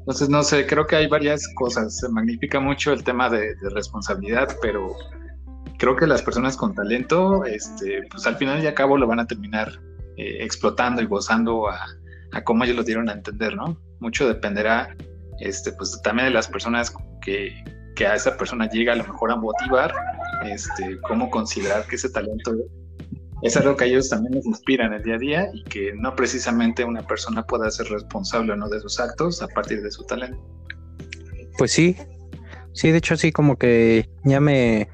Entonces, 0.03 0.27
no 0.27 0.43
sé, 0.43 0.67
creo 0.67 0.85
que 0.85 0.97
hay 0.97 1.07
varias 1.07 1.47
cosas. 1.55 1.97
Se 1.99 2.09
magnifica 2.09 2.59
mucho 2.59 2.91
el 2.91 3.05
tema 3.05 3.29
de, 3.29 3.55
responsabilidad, 3.73 4.57
pero 4.61 4.93
creo 5.79 5.95
que 5.95 6.05
las 6.05 6.21
personas 6.21 6.57
con 6.57 6.75
talento, 6.75 7.45
este, 7.45 8.03
pues 8.11 8.27
al 8.27 8.35
final 8.35 8.61
y 8.61 8.67
al 8.67 8.73
cabo 8.73 8.97
lo 8.97 9.07
van 9.07 9.21
a 9.21 9.27
terminar 9.27 9.71
eh, 10.17 10.43
explotando 10.43 11.01
y 11.01 11.05
gozando 11.05 11.69
a, 11.69 11.79
a, 12.33 12.43
cómo 12.43 12.65
ellos 12.65 12.75
lo 12.75 12.83
dieron 12.83 13.07
a 13.07 13.13
entender, 13.13 13.55
¿no? 13.55 13.79
Mucho 14.01 14.27
dependerá, 14.27 14.93
este, 15.39 15.71
pues 15.71 15.97
también 16.03 16.27
de 16.27 16.33
las 16.33 16.49
personas 16.49 16.93
que, 17.21 17.63
que 17.95 18.05
a 18.05 18.15
esa 18.15 18.35
persona 18.35 18.67
llega 18.69 18.91
a 18.91 18.97
lo 18.97 19.05
mejor 19.05 19.31
a 19.31 19.37
motivar, 19.37 19.93
este, 20.43 20.99
cómo 21.07 21.29
considerar 21.29 21.87
que 21.87 21.95
ese 21.95 22.09
talento 22.09 22.53
es 23.43 23.57
algo 23.57 23.75
que 23.75 23.83
a 23.83 23.87
ellos 23.87 24.09
también 24.09 24.35
les 24.35 24.45
inspira 24.45 24.85
en 24.85 24.93
el 24.93 25.03
día 25.03 25.15
a 25.15 25.17
día 25.17 25.49
y 25.53 25.63
que 25.65 25.93
no 25.93 26.15
precisamente 26.15 26.85
una 26.85 27.05
persona 27.05 27.45
pueda 27.45 27.69
ser 27.69 27.87
responsable 27.87 28.53
o 28.53 28.55
no 28.55 28.69
de 28.69 28.79
sus 28.79 28.99
actos 29.01 29.41
a 29.41 29.47
partir 29.47 29.83
de 29.83 29.91
su 29.91 30.03
talento. 30.05 30.41
Pues 31.57 31.73
sí, 31.73 31.97
sí, 32.71 32.91
de 32.91 32.97
hecho 32.97 33.17
sí, 33.17 33.33
como 33.33 33.57
que 33.57 34.09
ya 34.23 34.39
me, 34.39 34.87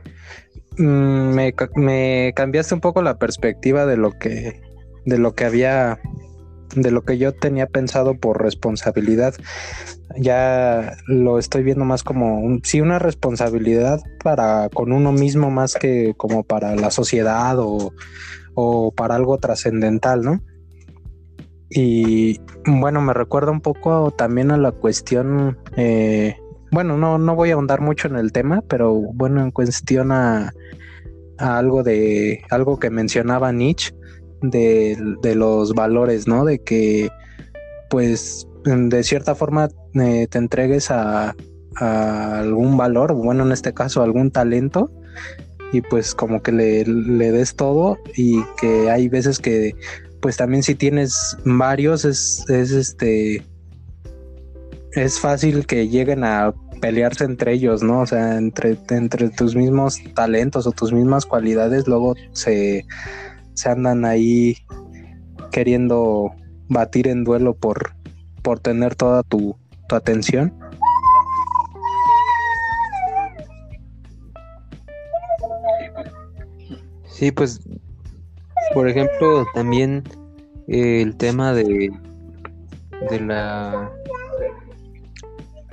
mm, 0.80 0.84
me, 0.84 1.54
me 1.76 2.34
cambiaste 2.36 2.74
un 2.74 2.82
poco 2.82 3.04
la 3.04 3.20
perspectiva 3.20 3.86
de 3.86 3.98
lo 3.98 4.18
que, 4.18 4.60
de 5.06 5.18
lo 5.20 5.36
que 5.36 5.46
había, 5.46 6.00
de 6.76 6.90
lo 6.90 7.04
que 7.04 7.20
yo 7.20 7.34
tenía 7.34 7.68
pensado 7.68 8.16
por 8.16 8.42
responsabilidad. 8.42 9.36
Ya 10.18 10.98
lo 11.06 11.38
estoy 11.38 11.62
viendo 11.62 11.86
más 11.86 12.04
como 12.04 12.40
un, 12.40 12.62
sí 12.64 12.82
una 12.82 12.98
responsabilidad 12.98 14.02
para 14.24 14.70
con 14.70 14.92
uno 14.92 15.12
mismo 15.12 15.52
más 15.52 15.76
que 15.76 16.16
como 16.18 16.44
para 16.44 16.76
la 16.76 16.90
sociedad 16.90 17.60
o 17.60 17.94
o 18.54 18.92
para 18.92 19.16
algo 19.16 19.38
trascendental, 19.38 20.22
¿no? 20.22 20.42
Y 21.70 22.40
bueno, 22.66 23.02
me 23.02 23.14
recuerda 23.14 23.52
un 23.52 23.62
poco 23.62 24.12
también 24.12 24.52
a 24.52 24.58
la 24.58 24.72
cuestión, 24.72 25.58
eh, 25.78 26.36
bueno, 26.72 26.98
no, 26.98 27.18
no 27.18 27.36
voy 27.36 27.52
a 27.52 27.54
ahondar 27.54 27.82
mucho 27.82 28.08
en 28.08 28.16
el 28.16 28.32
tema, 28.32 28.64
pero 28.68 28.94
bueno, 28.94 29.42
en 29.42 29.52
cuestión 29.52 30.12
a, 30.12 30.52
algo 31.38 31.84
de, 31.84 32.42
algo 32.50 32.80
que 32.80 32.90
mencionaba 32.90 33.52
Nietzsche, 33.52 33.94
de, 34.42 35.36
los 35.36 35.74
valores, 35.74 36.28
¿no? 36.28 36.44
De 36.44 36.60
que, 36.60 37.10
pues, 37.90 38.48
de 38.64 39.04
cierta 39.04 39.36
forma 39.36 39.70
eh, 39.94 40.28
te 40.30 40.38
entregues 40.38 40.90
a, 40.92 41.36
a 41.76 42.40
algún 42.40 42.78
valor, 42.78 43.14
bueno, 43.14 43.46
en 43.46 43.52
este 43.52 43.74
caso 43.74 44.02
algún 44.02 44.32
talento, 44.32 44.92
y 45.72 45.82
pues 45.82 46.16
como 46.16 46.42
que 46.42 46.52
le, 46.52 46.86
le 46.86 47.32
des 47.32 47.56
todo 47.56 47.98
y 48.16 48.44
que 48.60 48.90
hay 48.90 49.08
veces 49.08 49.40
que 49.40 49.76
pues 50.22 50.38
también 50.38 50.64
si 50.64 50.76
tienes 50.76 51.38
varios 51.46 52.06
es, 52.06 52.44
es 52.50 52.72
este 52.72 53.44
es 54.94 55.20
fácil 55.20 55.66
que 55.66 55.88
lleguen 55.88 56.24
a 56.24 56.54
pelearse 56.80 57.26
entre 57.26 57.54
ellos, 57.54 57.84
¿no? 57.84 58.02
O 58.02 58.06
sea, 58.06 58.38
entre, 58.38 58.78
entre 58.90 59.30
tus 59.30 59.56
mismos 59.56 60.00
talentos 60.16 60.66
o 60.66 60.72
tus 60.72 60.92
mismas 60.92 61.26
cualidades, 61.26 61.88
luego 61.88 62.16
se, 62.32 62.86
se 63.54 63.70
andan 63.70 64.06
ahí 64.06 64.58
queriendo 65.52 66.32
batir 66.68 67.08
en 67.08 67.24
duelo 67.24 67.54
por, 67.54 67.94
por 68.42 68.60
tener 68.60 68.96
toda 68.96 69.24
tu, 69.24 69.56
tu 69.88 69.96
atención. 69.96 70.54
Sí, 77.20 77.34
pues, 77.34 77.60
por 78.74 78.88
ejemplo, 78.88 79.46
también 79.54 80.04
eh, 80.70 81.02
el 81.02 81.18
tema 81.18 81.52
de, 81.52 81.92
de 83.12 83.20
la 83.20 83.92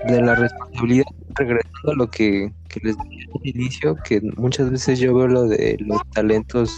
de 0.09 0.23
la 0.23 0.35
responsabilidad, 0.35 1.05
regresando 1.37 1.93
a 1.93 1.95
lo 1.95 2.11
que, 2.11 2.53
les 2.83 2.99
dije 2.99 3.29
al 3.33 3.47
inicio, 3.47 3.95
que 4.03 4.21
muchas 4.37 4.73
veces 4.73 4.99
yo 4.99 5.15
veo 5.15 5.29
lo 5.29 5.45
de 5.45 5.77
los 5.79 6.01
talentos 6.11 6.75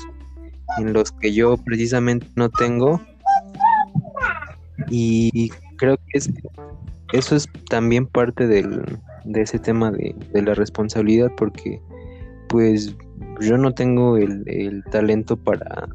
en 0.76 0.92
los 0.92 1.12
que 1.12 1.32
yo 1.32 1.56
precisamente 1.56 2.26
no 2.36 2.50
tengo. 2.50 3.00
Y 4.90 5.48
creo 5.78 5.96
que 5.96 6.18
es, 6.18 6.30
eso 7.14 7.36
es 7.36 7.48
también 7.70 8.06
parte 8.06 8.46
del, 8.46 8.98
de 9.24 9.40
ese 9.40 9.58
tema 9.58 9.90
de, 9.90 10.14
de 10.34 10.42
la 10.42 10.52
responsabilidad 10.52 11.30
porque 11.38 11.80
pues 12.48 12.94
yo 13.40 13.58
no 13.58 13.72
tengo 13.74 14.16
el, 14.16 14.42
el 14.46 14.82
talento 14.84 15.36
para, 15.36 15.88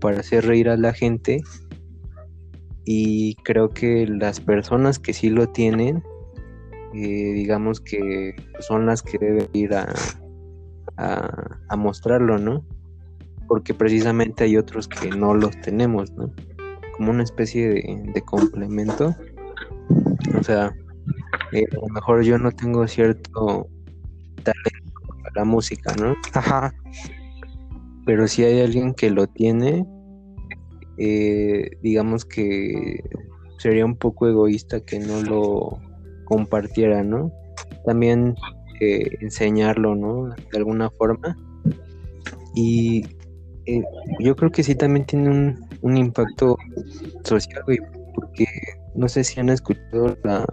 para 0.00 0.20
hacer 0.20 0.46
reír 0.46 0.68
a 0.68 0.76
la 0.76 0.92
gente 0.92 1.42
y 2.84 3.34
creo 3.44 3.70
que 3.70 4.06
las 4.06 4.40
personas 4.40 4.98
que 4.98 5.12
sí 5.12 5.30
lo 5.30 5.48
tienen 5.48 6.02
eh, 6.94 7.32
digamos 7.34 7.80
que 7.80 8.34
son 8.60 8.86
las 8.86 9.02
que 9.02 9.18
deben 9.18 9.48
ir 9.52 9.74
a, 9.74 9.92
a, 10.96 11.76
mostrarlo, 11.76 12.38
¿no? 12.38 12.64
Porque 13.46 13.74
precisamente 13.74 14.44
hay 14.44 14.56
otros 14.56 14.88
que 14.88 15.10
no 15.10 15.34
los 15.34 15.60
tenemos, 15.60 16.10
¿no? 16.12 16.32
Como 16.96 17.10
una 17.10 17.22
especie 17.22 17.68
de, 17.68 18.22
complemento. 18.22 19.14
O 20.38 20.42
sea, 20.42 20.74
eh, 21.52 21.64
a 21.70 21.74
lo 21.76 21.88
mejor 21.88 22.22
yo 22.22 22.38
no 22.38 22.52
tengo 22.52 22.88
cierto 22.88 23.68
la 25.38 25.44
música, 25.44 25.94
¿no? 26.00 26.16
Ajá. 26.34 26.74
Pero 28.04 28.26
si 28.26 28.42
hay 28.42 28.60
alguien 28.60 28.92
que 28.92 29.10
lo 29.10 29.28
tiene, 29.28 29.86
eh, 30.98 31.70
digamos 31.80 32.24
que 32.24 33.04
sería 33.58 33.84
un 33.84 33.96
poco 33.96 34.26
egoísta 34.26 34.80
que 34.80 34.98
no 34.98 35.22
lo 35.22 35.78
compartiera, 36.24 37.04
¿no? 37.04 37.32
También 37.86 38.34
eh, 38.80 39.16
enseñarlo, 39.20 39.94
¿no? 39.94 40.30
De 40.52 40.58
alguna 40.58 40.90
forma. 40.90 41.36
Y 42.54 43.04
eh, 43.66 43.82
yo 44.18 44.34
creo 44.34 44.50
que 44.50 44.64
sí 44.64 44.74
también 44.74 45.06
tiene 45.06 45.56
un, 45.82 45.96
impacto 45.96 46.56
social, 47.22 47.62
porque 48.14 48.46
no 48.96 49.08
sé 49.08 49.22
si 49.22 49.38
han 49.38 49.50
escuchado 49.50 50.16
la, 50.24 50.44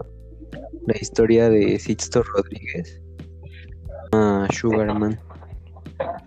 historia 1.00 1.48
de 1.50 1.80
Sixto 1.80 2.22
Rodríguez, 2.22 3.02
Sugarman. 4.52 5.18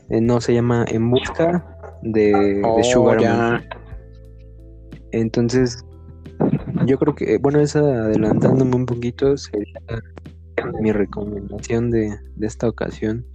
Eh, 0.09 0.21
no, 0.21 0.41
se 0.41 0.53
llama 0.53 0.85
En 0.87 1.09
Busca 1.09 1.65
de, 2.01 2.61
oh, 2.63 2.83
Sugarman. 2.83 3.63
Entonces, 5.11 5.83
yo 6.85 6.97
creo 6.97 7.15
que, 7.15 7.37
bueno, 7.37 7.59
esa 7.59 7.79
adelantándome 7.79 8.75
un 8.75 8.85
poquito, 8.85 9.35
sería 9.37 9.79
mi 10.81 10.91
recomendación 10.91 11.91
de, 11.91 12.17
esta 12.41 12.67
ocasión. 12.67 13.25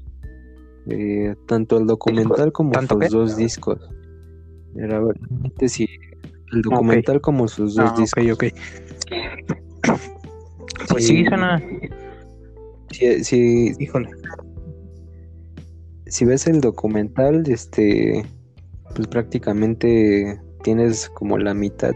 Eh, 0.89 1.35
tanto 1.47 1.79
el 1.79 1.87
documental 1.87 2.53
como 2.53 2.75
sus 2.75 3.11
dos 3.11 3.37
discos. 3.37 3.79
Era 4.77 5.01
realmente 5.01 5.69
si 5.69 5.89
el 6.53 6.63
documental 6.63 7.21
como 7.21 7.49
sus 7.49 7.75
dos 7.75 7.91
ah, 7.93 7.95
discos. 7.97 8.31
Ok, 8.33 8.45
Pues 10.89 11.07
sí, 11.07 11.25
suena. 11.25 11.63
Si, 12.91 13.73
híjole. 13.79 14.11
Si 16.07 16.25
ves 16.25 16.47
el 16.47 16.61
documental, 16.61 17.45
este, 17.47 18.25
pues 18.95 19.09
prácticamente 19.09 20.41
tienes 20.63 21.09
como 21.11 21.39
la 21.39 21.55
mitad 21.55 21.93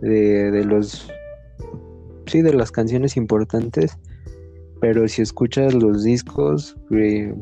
de, 0.00 0.64
los 0.64 1.10
sí 2.26 2.42
de 2.42 2.54
las 2.54 2.72
canciones 2.72 3.16
importantes 3.16 3.98
pero 4.80 5.06
si 5.08 5.20
escuchas 5.20 5.74
los 5.74 6.04
discos 6.04 6.76
eh, 6.90 7.34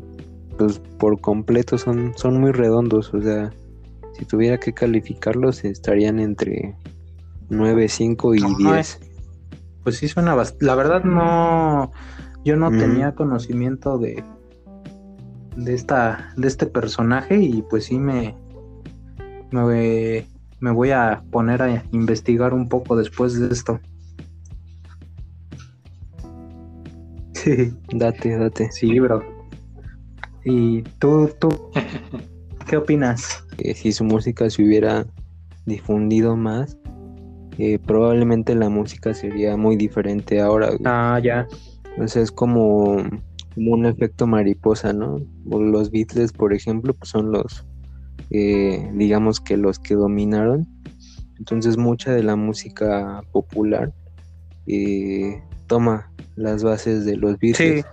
pues 0.57 0.79
por 0.99 1.21
completo 1.21 1.77
son 1.77 2.11
son 2.17 2.41
muy 2.41 2.51
redondos 2.51 3.13
o 3.13 3.21
sea 3.21 3.51
si 4.13 4.25
tuviera 4.25 4.57
que 4.59 4.73
calificarlos 4.73 5.63
estarían 5.63 6.19
entre 6.19 6.75
9 7.49 7.87
5 7.87 8.35
y 8.35 8.41
10 8.57 8.99
pues 9.83 9.97
sí 9.97 10.09
suena 10.09 10.35
bastante 10.35 10.65
la 10.65 10.75
verdad 10.75 11.03
no 11.05 11.91
yo 12.43 12.57
no 12.57 12.71
tenía 12.71 13.15
conocimiento 13.15 13.97
de 13.97 14.23
de 15.59 15.73
esta 15.73 16.33
de 16.37 16.47
este 16.47 16.65
personaje 16.65 17.37
y 17.37 17.61
pues 17.63 17.85
sí 17.85 17.99
me 17.99 18.35
me 19.51 20.25
me 20.59 20.71
voy 20.71 20.91
a 20.91 21.23
poner 21.31 21.61
a 21.61 21.83
investigar 21.91 22.53
un 22.53 22.67
poco 22.67 22.95
después 22.95 23.39
de 23.39 23.47
esto. 23.53 23.79
Sí. 27.33 27.73
Date, 27.93 28.37
date. 28.37 28.69
Sí, 28.71 28.99
bro. 28.99 29.23
¿Y 30.43 30.81
tú, 30.99 31.29
tú, 31.39 31.49
qué 32.67 32.77
opinas? 32.77 33.45
si 33.75 33.91
su 33.91 34.03
música 34.03 34.49
se 34.49 34.63
hubiera 34.63 35.05
difundido 35.65 36.35
más, 36.35 36.77
eh, 37.57 37.77
probablemente 37.77 38.55
la 38.55 38.69
música 38.69 39.13
sería 39.13 39.57
muy 39.57 39.75
diferente 39.75 40.41
ahora. 40.41 40.69
Ah, 40.85 41.19
ya. 41.21 41.47
Entonces 41.91 42.23
es 42.23 42.31
como, 42.31 42.97
como 43.59 43.73
un 43.73 43.85
efecto 43.85 44.25
mariposa, 44.25 44.93
¿no? 44.93 45.19
Los 45.45 45.91
Beatles, 45.91 46.31
por 46.31 46.53
ejemplo, 46.53 46.93
pues 46.93 47.09
son 47.09 47.33
los 47.33 47.65
eh, 48.29 48.89
digamos 48.93 49.41
que 49.41 49.57
los 49.57 49.79
que 49.79 49.95
dominaron. 49.95 50.65
Entonces 51.37 51.75
mucha 51.77 52.13
de 52.13 52.23
la 52.23 52.37
música 52.37 53.21
popular 53.33 53.93
eh, 54.65 55.43
toma 55.67 56.09
las 56.37 56.63
bases 56.63 57.03
de 57.03 57.17
los 57.17 57.37
Beatles. 57.39 57.83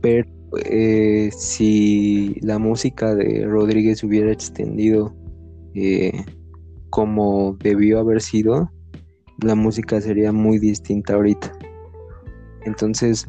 Pero 0.00 0.28
eh, 0.64 1.30
si 1.36 2.34
la 2.40 2.58
música 2.58 3.14
de 3.14 3.46
Rodríguez 3.46 4.02
hubiera 4.02 4.32
extendido 4.32 5.14
como 6.90 7.56
debió 7.60 8.00
haber 8.00 8.20
sido, 8.20 8.68
la 9.42 9.54
música 9.54 10.00
sería 10.00 10.32
muy 10.32 10.58
distinta 10.58 11.14
ahorita. 11.14 11.52
Entonces, 12.64 13.28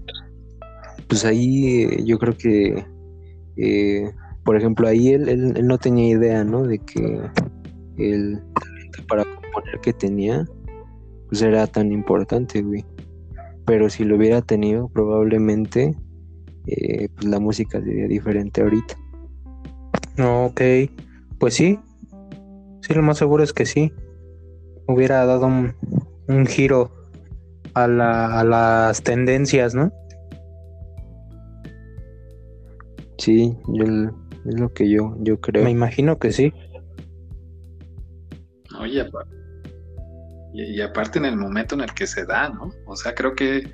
pues 1.08 1.26
ahí 1.26 2.04
yo 2.06 2.18
creo 2.18 2.36
que 2.38 2.86
por 4.46 4.56
ejemplo, 4.56 4.88
ahí 4.88 5.10
él, 5.10 5.28
él, 5.28 5.68
no 5.68 5.80
tenía 5.80 6.08
idea, 6.08 6.44
¿no? 6.44 6.64
De 6.64 6.78
que 6.78 7.20
el 7.98 8.44
talento 8.54 9.04
para 9.08 9.24
componer 9.24 9.80
que 9.82 9.92
tenía, 9.92 10.46
pues 11.28 11.42
era 11.42 11.66
tan 11.66 11.92
importante, 11.92 12.62
güey. 12.62 12.86
Pero 13.66 13.90
si 13.90 14.04
lo 14.06 14.18
hubiera 14.18 14.44
tenido, 14.44 14.88
probablemente, 14.90 15.96
eh, 16.68 17.10
pues 17.16 17.26
la 17.26 17.40
música 17.40 17.82
sería 17.82 18.08
diferente 18.08 18.62
ahorita. 18.62 18.96
Ok, 20.24 20.62
pues 21.40 21.56
sí. 21.56 21.80
Sí, 22.82 22.94
lo 22.94 23.02
más 23.02 23.18
seguro 23.18 23.44
es 23.44 23.52
que 23.52 23.66
sí. 23.66 23.92
Hubiera 24.88 25.26
dado 25.26 25.48
un, 25.48 25.74
un 26.28 26.46
giro 26.46 26.92
a, 27.74 27.88
la, 27.88 28.40
a 28.40 28.44
las 28.44 29.02
tendencias, 29.02 29.74
¿no? 29.74 29.92
Sí, 33.18 33.56
yo 33.68 33.84
es 33.84 34.60
lo 34.60 34.74
que 34.74 34.90
yo, 34.90 35.16
yo 35.20 35.40
creo. 35.40 35.64
Me 35.64 35.72
imagino 35.72 36.20
que 36.20 36.32
sí. 36.32 36.54
Oye, 38.80 39.06
y, 40.54 40.82
aparte 40.82 41.20
en 41.20 41.26
el 41.26 41.38
momento 41.38 41.76
en 41.76 41.82
el 41.82 41.94
que 41.94 42.08
se 42.08 42.26
da, 42.26 42.50
¿no? 42.50 42.72
O 42.86 42.96
sea, 42.96 43.14
creo 43.14 43.36
que 43.36 43.70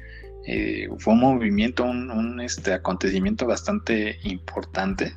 eh, 0.47 0.89
fue 0.97 1.13
un 1.13 1.19
movimiento, 1.19 1.84
un, 1.84 2.41
este, 2.41 2.73
acontecimiento 2.73 3.45
bastante 3.45 4.18
importante. 4.23 5.13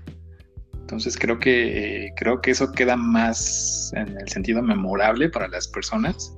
Entonces 0.75 1.17
creo 1.17 1.39
que 1.39 2.11
creo 2.17 2.43
que 2.43 2.51
eso 2.51 2.71
queda 2.73 2.95
más 2.95 3.91
en 3.97 4.19
el 4.19 4.29
sentido 4.29 4.63
memorable 4.63 5.31
para 5.31 5.49
las 5.49 5.67
personas 5.67 6.37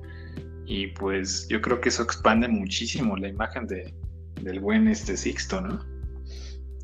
y 0.65 0.87
pues 0.87 1.47
yo 1.49 1.61
creo 1.61 1.81
que 1.81 1.89
eso 1.89 2.03
expande 2.03 2.47
muchísimo 2.47 3.17
la 3.17 3.27
imagen 3.27 3.67
de, 3.67 3.93
del 4.41 4.61
buen 4.61 4.87
este 4.87 5.17
Sixto, 5.17 5.59
¿no? 5.59 5.96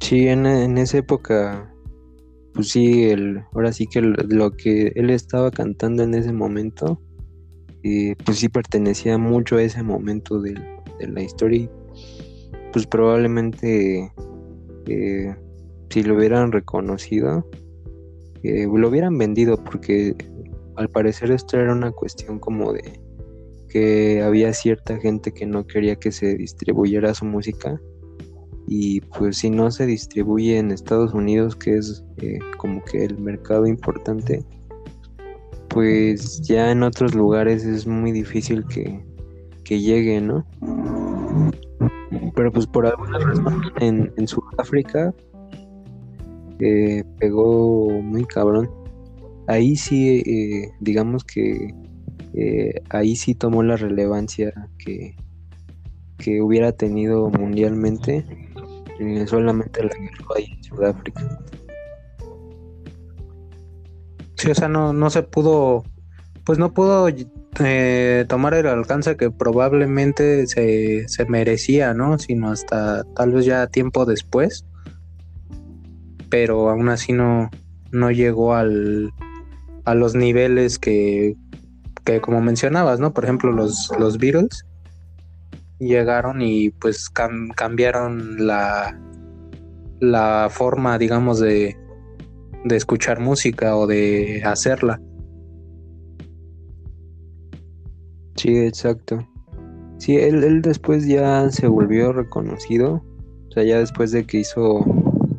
Sí, 0.03 0.27
en, 0.27 0.45
en 0.45 0.77
esa 0.77 0.97
época, 0.97 1.73
pues 2.53 2.71
sí, 2.71 3.05
el, 3.05 3.41
ahora 3.53 3.71
sí 3.71 3.87
que 3.87 4.01
lo, 4.01 4.51
que 4.51 4.91
él 4.95 5.09
estaba 5.09 5.49
cantando 5.49 6.03
en 6.03 6.13
ese 6.13 6.33
momento, 6.33 7.01
eh, 7.83 8.13
pues 8.25 8.39
sí 8.39 8.49
pertenecía 8.49 9.17
mucho 9.17 9.55
a 9.55 9.63
ese 9.63 9.81
momento 9.81 10.41
de, 10.41 10.55
la 10.99 11.21
historia. 11.21 11.69
pues 12.73 12.85
probablemente 12.85 14.11
eh, 14.87 15.35
si 15.89 16.03
lo 16.03 16.17
hubieran 16.17 16.51
reconocido, 16.51 17.49
eh, 18.43 18.67
lo 18.67 18.89
hubieran 18.89 19.17
vendido, 19.17 19.55
porque 19.55 20.17
al 20.75 20.89
parecer 20.89 21.31
esto 21.31 21.57
era 21.57 21.71
una 21.71 21.93
cuestión 21.93 22.39
como 22.39 22.73
de 22.73 22.99
que 23.69 24.21
había 24.21 24.51
cierta 24.51 24.97
gente 24.97 25.31
que 25.31 25.45
no 25.45 25.65
quería 25.65 25.95
que 25.95 26.11
se 26.11 26.35
distribuyera 26.35 27.13
su 27.13 27.23
música 27.23 27.79
y 28.67 29.01
pues 29.01 29.37
si 29.37 29.49
no 29.49 29.71
se 29.71 29.85
distribuye 29.85 30.57
en 30.57 30.71
Estados 30.71 31.13
Unidos 31.13 31.55
que 31.55 31.77
es 31.77 32.03
eh, 32.17 32.39
como 32.57 32.83
que 32.83 33.03
el 33.03 33.17
mercado 33.17 33.67
importante 33.67 34.43
pues 35.69 36.41
ya 36.41 36.71
en 36.71 36.83
otros 36.83 37.13
lugares 37.13 37.65
es 37.65 37.85
muy 37.87 38.11
difícil 38.11 38.65
que, 38.67 39.03
que 39.63 39.79
llegue 39.79 40.21
no 40.21 40.45
pero 42.35 42.51
pues 42.51 42.67
por 42.67 42.85
alguna 42.85 43.19
razón 43.19 43.61
en, 43.79 44.13
en 44.17 44.27
Sudáfrica 44.27 45.13
eh, 46.59 47.03
pegó 47.19 47.89
muy 47.89 48.23
cabrón. 48.25 48.69
Ahí 49.47 49.75
sí 49.75 50.23
eh, 50.25 50.71
digamos 50.79 51.23
que 51.23 51.73
ahí 52.89 53.15
sí 53.15 53.35
tomó 53.35 53.61
la 53.61 53.75
relevancia 53.75 54.53
que, 54.79 55.15
que 56.17 56.41
hubiera 56.41 56.71
tenido 56.71 57.29
mundialmente 57.29 58.25
solamente 59.27 59.83
la 59.83 59.93
guerra 59.93 60.25
ahí 60.35 60.45
en 60.51 60.63
Sudáfrica. 60.63 61.39
Sí, 64.35 64.51
o 64.51 64.55
sea, 64.55 64.67
no, 64.67 64.93
no 64.93 65.09
se 65.09 65.23
pudo, 65.23 65.83
pues 66.43 66.59
no 66.59 66.73
pudo 66.73 67.07
eh, 67.59 68.25
tomar 68.27 68.53
el 68.55 68.67
alcance 68.67 69.15
que 69.15 69.31
probablemente 69.31 70.47
se, 70.47 71.07
se 71.07 71.25
merecía, 71.25 71.93
¿no? 71.93 72.17
Sino 72.19 72.51
hasta 72.51 73.03
tal 73.15 73.31
vez 73.31 73.45
ya 73.45 73.67
tiempo 73.67 74.05
después. 74.05 74.65
Pero 76.29 76.69
aún 76.69 76.89
así 76.89 77.13
no, 77.13 77.51
no 77.91 78.11
llegó 78.11 78.55
al, 78.55 79.13
a 79.85 79.93
los 79.93 80.15
niveles 80.15 80.79
que 80.79 81.37
que 82.03 82.21
como 82.21 82.41
mencionabas, 82.41 82.99
¿no? 82.99 83.13
Por 83.13 83.23
ejemplo, 83.23 83.51
los, 83.51 83.91
los 83.99 84.17
Beatles 84.17 84.65
llegaron 85.79 86.41
y 86.41 86.69
pues 86.71 87.09
cambiaron 87.09 88.45
la, 88.45 88.99
la 89.99 90.47
forma, 90.49 90.97
digamos, 90.97 91.39
de, 91.39 91.77
de 92.65 92.75
escuchar 92.75 93.19
música 93.19 93.75
o 93.75 93.87
de 93.87 94.41
hacerla. 94.45 95.01
Sí, 98.35 98.57
exacto. 98.57 99.27
Sí, 99.97 100.17
él, 100.17 100.43
él 100.43 100.61
después 100.61 101.07
ya 101.07 101.49
se 101.49 101.67
volvió 101.67 102.11
reconocido, 102.11 103.03
o 103.49 103.51
sea, 103.53 103.63
ya 103.63 103.79
después 103.79 104.11
de 104.11 104.25
que 104.25 104.39
hizo, 104.39 104.83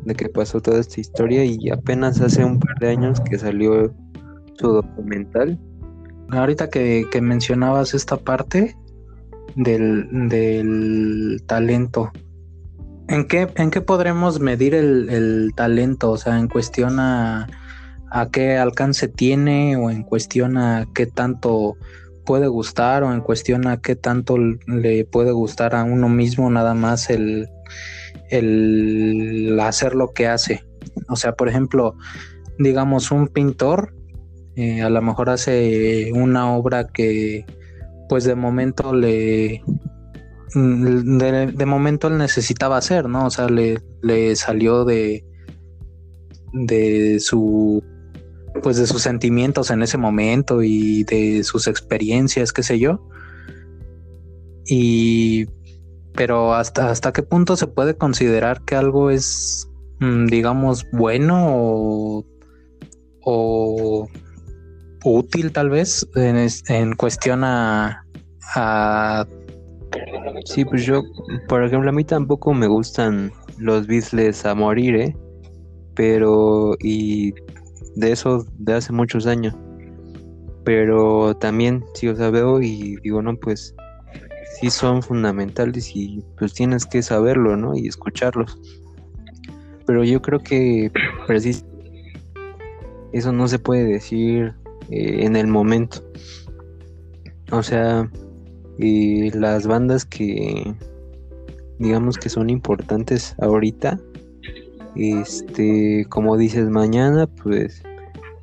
de 0.05 0.15
que 0.15 0.29
pasó 0.29 0.61
toda 0.61 0.79
esta 0.79 1.01
historia 1.01 1.45
y 1.45 1.69
apenas 1.69 2.19
hace 2.21 2.43
un 2.43 2.59
par 2.59 2.79
de 2.79 2.89
años 2.89 3.21
que 3.21 3.37
salió 3.37 3.93
su 4.57 4.67
documental 4.67 5.59
Ahorita 6.29 6.69
que, 6.69 7.07
mencionabas 7.21 7.93
esta 7.93 8.17
parte 8.17 8.75
del, 9.55 11.41
talento, 11.45 12.11
¿en 13.07 13.27
qué, 13.27 13.47
¿en 13.55 13.71
qué 13.71 13.81
podremos 13.81 14.39
medir 14.39 14.75
el, 14.75 15.51
talento? 15.55 16.11
O 16.11 16.17
sea, 16.17 16.39
en 16.39 16.47
cuestión 16.47 16.99
a, 16.99 17.47
a 18.11 18.29
qué 18.29 18.57
alcance 18.57 19.07
tiene 19.07 19.77
o 19.77 19.89
en 19.89 20.03
cuestión 20.03 20.57
a 20.57 20.87
qué 20.93 21.05
tanto 21.05 21.77
puede 22.25 22.47
gustar 22.47 23.03
o 23.03 23.13
en 23.13 23.21
cuestión 23.21 23.67
a 23.67 23.81
qué 23.81 23.95
tanto 23.95 24.37
le 24.37 25.05
puede 25.05 25.31
gustar 25.31 25.75
a 25.75 25.83
uno 25.83 26.09
mismo 26.09 26.49
nada 26.49 26.73
más 26.73 27.09
el, 27.09 27.47
el 28.29 29.59
hacer 29.59 29.95
lo 29.95 30.11
que 30.11 30.27
hace. 30.27 30.63
O 31.07 31.15
sea, 31.15 31.33
por 31.35 31.49
ejemplo, 31.49 31.95
digamos 32.57 33.11
un 33.11 33.27
pintor 33.27 33.93
eh, 34.55 34.81
a 34.81 34.89
lo 34.89 35.01
mejor 35.01 35.29
hace 35.29 36.11
una 36.13 36.55
obra 36.55 36.87
que 36.87 37.45
pues 38.09 38.23
de 38.23 38.35
momento 38.35 38.93
le 38.93 39.63
mm, 40.53 41.17
de, 41.17 41.65
momento 41.65 42.07
él 42.07 42.17
necesitaba 42.17 42.77
hacer, 42.77 43.07
¿no? 43.09 43.25
O 43.25 43.29
sea, 43.29 43.47
le, 43.49 43.81
le 44.01 44.35
salió 44.35 44.85
de 44.85 45.25
de 46.53 47.19
su 47.19 47.83
pues 48.63 48.77
de 48.77 48.87
sus 48.87 49.01
sentimientos 49.01 49.69
en 49.69 49.83
ese 49.83 49.97
momento 49.97 50.63
y 50.63 51.03
de 51.03 51.43
sus 51.43 51.67
experiencias, 51.67 52.53
qué 52.53 52.63
sé 52.63 52.79
yo. 52.79 53.07
Y 54.65 55.47
pero 56.13 56.53
hasta 56.53 56.89
hasta 56.89 57.11
qué 57.11 57.23
punto 57.23 57.57
se 57.57 57.67
puede 57.67 57.97
considerar 57.97 58.61
que 58.63 58.75
algo 58.75 59.09
es 59.11 59.69
mm, 59.99 60.27
digamos 60.27 60.85
bueno 60.91 61.47
o, 61.47 62.25
o 63.21 64.07
útil 65.05 65.51
tal 65.51 65.69
vez 65.69 66.05
en, 66.15 66.95
cuestión 66.95 67.43
a, 67.43 68.05
Sí, 70.45 70.65
pues 70.65 70.85
yo, 70.85 71.03
por 71.47 71.63
ejemplo, 71.63 71.89
a 71.89 71.93
mí 71.93 72.03
tampoco 72.03 72.53
me 72.53 72.67
gustan 72.67 73.31
los 73.57 73.87
Beatles 73.87 74.45
a 74.45 74.53
morir, 74.53 74.95
¿eh? 74.95 75.15
Pero, 75.95 76.75
y 76.79 77.33
de 77.95 78.11
eso 78.11 78.45
de 78.57 78.73
hace 78.73 78.91
muchos 78.91 79.25
años. 79.25 79.55
Pero 80.65 81.35
también, 81.37 81.85
sí, 81.93 82.07
o 82.07 82.15
sea, 82.15 82.29
veo 82.29 82.61
y 82.61 82.97
digo, 83.03 83.21
no, 83.21 83.37
pues 83.37 83.73
sí 84.59 84.69
son 84.69 85.01
fundamentales 85.01 85.95
y 85.95 86.23
pues 86.37 86.53
tienes 86.53 86.85
que 86.85 87.01
saberlo, 87.01 87.55
¿no? 87.55 87.75
Y 87.75 87.87
escucharlos. 87.87 88.59
Pero 89.85 90.03
yo 90.03 90.21
creo 90.21 90.39
que 90.39 90.91
eso 93.13 93.31
no 93.31 93.47
se 93.47 93.59
puede 93.59 93.85
decir 93.85 94.53
eh, 94.89 95.25
en 95.25 95.35
el 95.35 95.47
momento. 95.47 96.03
O 97.51 97.63
sea, 97.63 98.09
y 98.77 99.31
las 99.31 99.67
bandas 99.67 100.05
que 100.05 100.75
digamos 101.79 102.17
que 102.17 102.29
son 102.29 102.49
importantes 102.49 103.35
ahorita, 103.39 103.99
este, 104.95 106.05
como 106.09 106.37
dices, 106.37 106.69
mañana 106.69 107.27
pues 107.27 107.83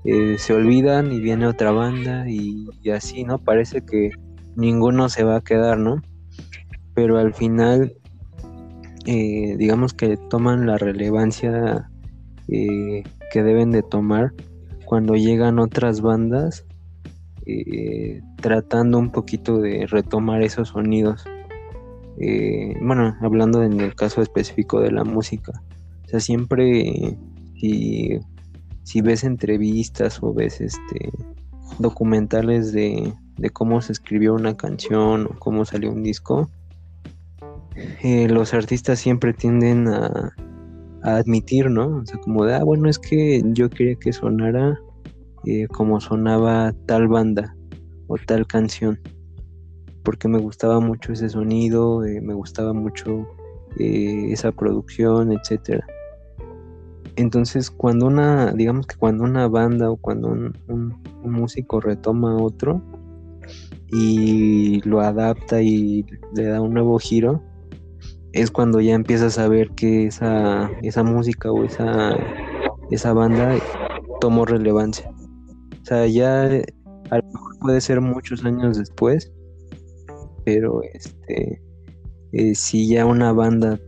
eh, 0.05 0.37
se 0.39 0.53
olvidan 0.53 1.13
y 1.13 1.21
viene 1.21 1.47
otra 1.47 1.71
banda 1.71 2.29
y, 2.29 2.69
así, 2.91 3.25
¿no? 3.25 3.39
Parece 3.39 3.85
que 3.85 4.11
ninguno 4.57 5.09
se 5.09 5.25
va 5.25 5.37
a 5.37 5.41
quedar, 5.41 5.79
¿no? 5.79 6.03
Pero 6.95 7.19
al 7.19 7.33
final, 7.33 7.95
eh, 9.07 9.57
digamos 9.57 9.95
que 9.95 10.17
toman 10.29 10.67
la 10.67 10.77
relevancia 10.77 11.89
que 12.49 13.43
deben 13.43 13.71
de 13.71 13.83
tomar 13.83 14.35
cuando 14.93 15.15
llegan 15.15 15.59
otras 15.59 16.03
bandas 16.03 16.67
eh, 17.47 18.21
tratando 18.43 18.99
un 18.99 19.11
poquito 19.11 19.57
de 19.57 19.87
retomar 19.87 20.43
esos 20.43 20.69
sonidos. 20.69 21.25
Eh, 22.21 22.75
bueno, 22.79 23.17
hablando 23.23 23.63
en 23.63 23.81
el 23.81 23.95
caso 23.95 24.21
específico 24.21 24.83
de 24.83 24.93
la 24.93 25.03
música. 25.03 25.63
O 26.05 26.09
sea, 26.09 26.21
siempre 26.21 27.17
si, 27.59 28.21
si 28.83 29.01
ves 29.01 29.25
entrevistas 29.25 30.23
o 30.23 30.35
ves 30.35 30.61
este 30.61 31.11
documentales 31.79 32.75
de, 32.75 33.15
cómo 33.55 33.81
se 33.81 33.93
escribió 33.93 34.35
una 34.35 34.59
canción 34.59 35.25
o 35.25 35.39
cómo 35.39 35.65
salió 35.65 35.91
un 35.91 36.03
disco, 36.03 36.51
eh, 38.03 38.29
los 38.29 38.53
artistas 38.53 38.99
siempre 38.99 39.33
tienden 39.33 39.89
a, 39.89 40.35
a 41.03 41.17
admitir, 41.17 41.71
¿no? 41.71 41.99
O 41.99 42.07
sea, 42.07 42.19
como 42.21 42.45
de, 42.45 42.55
ah, 42.55 42.65
bueno, 42.65 42.89
es 42.89 42.99
que 42.99 43.43
yo 43.53 43.69
quería 43.69 43.97
que 43.97 44.13
sonara 44.13 44.81
eh, 45.45 45.67
como 45.69 46.01
sonaba 46.01 46.73
tal 46.87 47.09
banda 47.09 47.57
o 48.07 48.17
tal 48.17 48.47
canción, 48.47 49.01
porque 50.05 50.29
me 50.29 50.39
gustaba 50.39 50.79
mucho 50.81 51.13
ese 51.13 51.29
sonido, 51.29 52.05
eh, 52.05 52.21
me 52.21 52.35
gustaba 52.35 52.73
mucho 52.73 53.27
eh, 53.79 54.29
esa 54.31 54.53
producción, 54.53 55.33
etcétera. 55.33 55.85
Entonces, 57.17 57.71
cuando 57.71 58.07
una, 58.07 58.53
digamos 58.53 58.87
que 58.87 58.97
cuando 58.97 59.25
una 59.25 59.49
banda 59.49 59.91
o 59.91 59.97
cuando 59.97 60.29
un, 60.29 60.57
un 60.69 61.33
músico 61.33 61.81
retoma 61.81 62.37
otro 62.37 62.81
y 63.89 64.81
lo 64.89 65.01
adapta 65.01 65.61
y 65.61 66.07
le 66.35 66.45
da 66.45 66.61
un 66.61 66.73
nuevo 66.73 66.99
giro, 66.99 67.43
es 68.33 68.51
cuando 68.51 68.81
ya 68.81 68.95
empiezas 68.95 69.39
a 69.39 69.49
ver 69.49 69.71
que 69.71 70.07
esa, 70.07 70.71
esa 70.83 71.03
música 71.03 71.51
o 71.51 71.65
esa, 71.65 72.17
esa 72.91 73.13
banda 73.13 73.57
tomó 74.21 74.45
relevancia. 74.45 75.11
O 75.83 75.85
sea, 75.85 76.07
ya 76.07 76.45
a 76.45 77.19
lo 77.19 77.25
mejor 77.25 77.59
puede 77.61 77.81
ser 77.81 78.01
muchos 78.01 78.45
años 78.45 78.79
después, 78.79 79.33
pero 80.45 80.83
este 80.83 81.63
eh, 82.33 82.55
si 82.55 82.89
ya 82.89 83.05
una 83.05 83.33
banda 83.33 83.79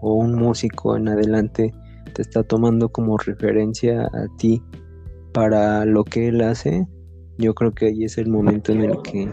o 0.00 0.14
un 0.14 0.34
músico 0.34 0.96
en 0.96 1.08
adelante 1.08 1.70
te 2.14 2.22
está 2.22 2.42
tomando 2.42 2.88
como 2.88 3.18
referencia 3.18 4.04
a 4.04 4.26
ti 4.38 4.62
para 5.34 5.84
lo 5.84 6.04
que 6.04 6.28
él 6.28 6.40
hace, 6.40 6.86
yo 7.36 7.54
creo 7.54 7.72
que 7.72 7.86
ahí 7.86 8.04
es 8.04 8.16
el 8.16 8.28
momento 8.28 8.72
en 8.72 8.84
el 8.84 9.02
que 9.02 9.30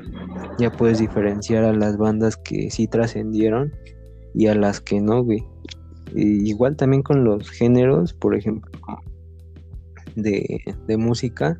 ya 0.60 0.70
puedes 0.70 1.00
diferenciar 1.00 1.64
a 1.64 1.74
las 1.74 1.98
bandas 1.98 2.36
que 2.36 2.70
sí 2.70 2.88
trascendieron 2.88 3.72
y 4.38 4.48
a 4.48 4.56
las 4.56 4.80
que 4.80 5.02
no, 5.02 5.24
güey. 5.24 5.44
igual 6.14 6.76
también 6.76 7.02
con 7.02 7.24
los 7.24 7.50
géneros, 7.50 8.14
por 8.14 8.36
ejemplo, 8.36 8.72
de, 10.16 10.62
de 10.86 10.98
música, 10.98 11.60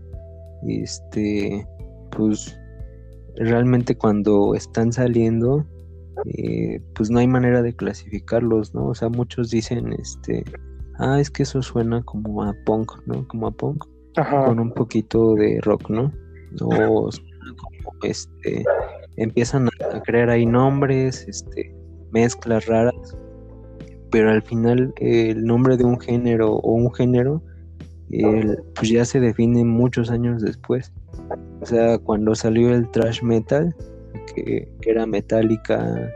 este, 0.68 1.66
pues 2.12 2.56
realmente 3.36 3.98
cuando 3.98 4.54
están 4.54 4.94
saliendo, 4.94 5.66
eh, 6.26 6.82
pues 6.94 7.10
no 7.10 7.18
hay 7.18 7.28
manera 7.28 7.64
de 7.64 7.76
clasificarlos, 7.76 8.76
¿no? 8.76 8.90
O 8.90 8.96
sea, 8.96 9.10
muchos 9.10 9.50
dicen, 9.50 9.94
este, 9.94 10.44
ah, 11.00 11.20
es 11.20 11.32
que 11.32 11.44
eso 11.44 11.64
suena 11.64 12.04
como 12.04 12.44
a 12.44 12.54
punk, 12.64 12.92
¿no? 13.08 13.28
Como 13.28 13.48
a 13.48 13.52
punk, 13.52 13.86
con 14.46 14.60
un 14.60 14.72
poquito 14.72 15.34
de 15.34 15.60
rock, 15.62 15.90
¿no? 15.90 16.12
O 16.62 16.70
como, 16.70 17.10
este, 18.04 18.64
empiezan 19.16 19.68
a, 19.68 20.02
crear 20.02 20.30
ahí 20.30 20.46
nombres, 20.46 21.28
este, 21.28 21.76
mezclas 22.12 22.66
raras, 22.66 23.18
pero 24.12 24.32
al 24.32 24.42
final 24.42 24.94
el 24.98 25.46
nombre 25.46 25.78
de 25.78 25.84
un 25.84 26.00
género 26.00 26.56
o 26.56 26.74
un 26.74 26.94
género, 26.94 27.42
pues 28.76 28.90
ya 28.90 29.04
se 29.06 29.20
define 29.20 29.64
muchos 29.64 30.10
años 30.10 30.42
después. 30.42 30.92
O 31.62 31.66
sea, 31.66 31.98
cuando 31.98 32.36
salió 32.36 32.74
el 32.74 32.90
thrash 32.92 33.22
metal, 33.22 33.76
que, 34.34 34.68
era 34.86 35.06
Metallica, 35.06 36.10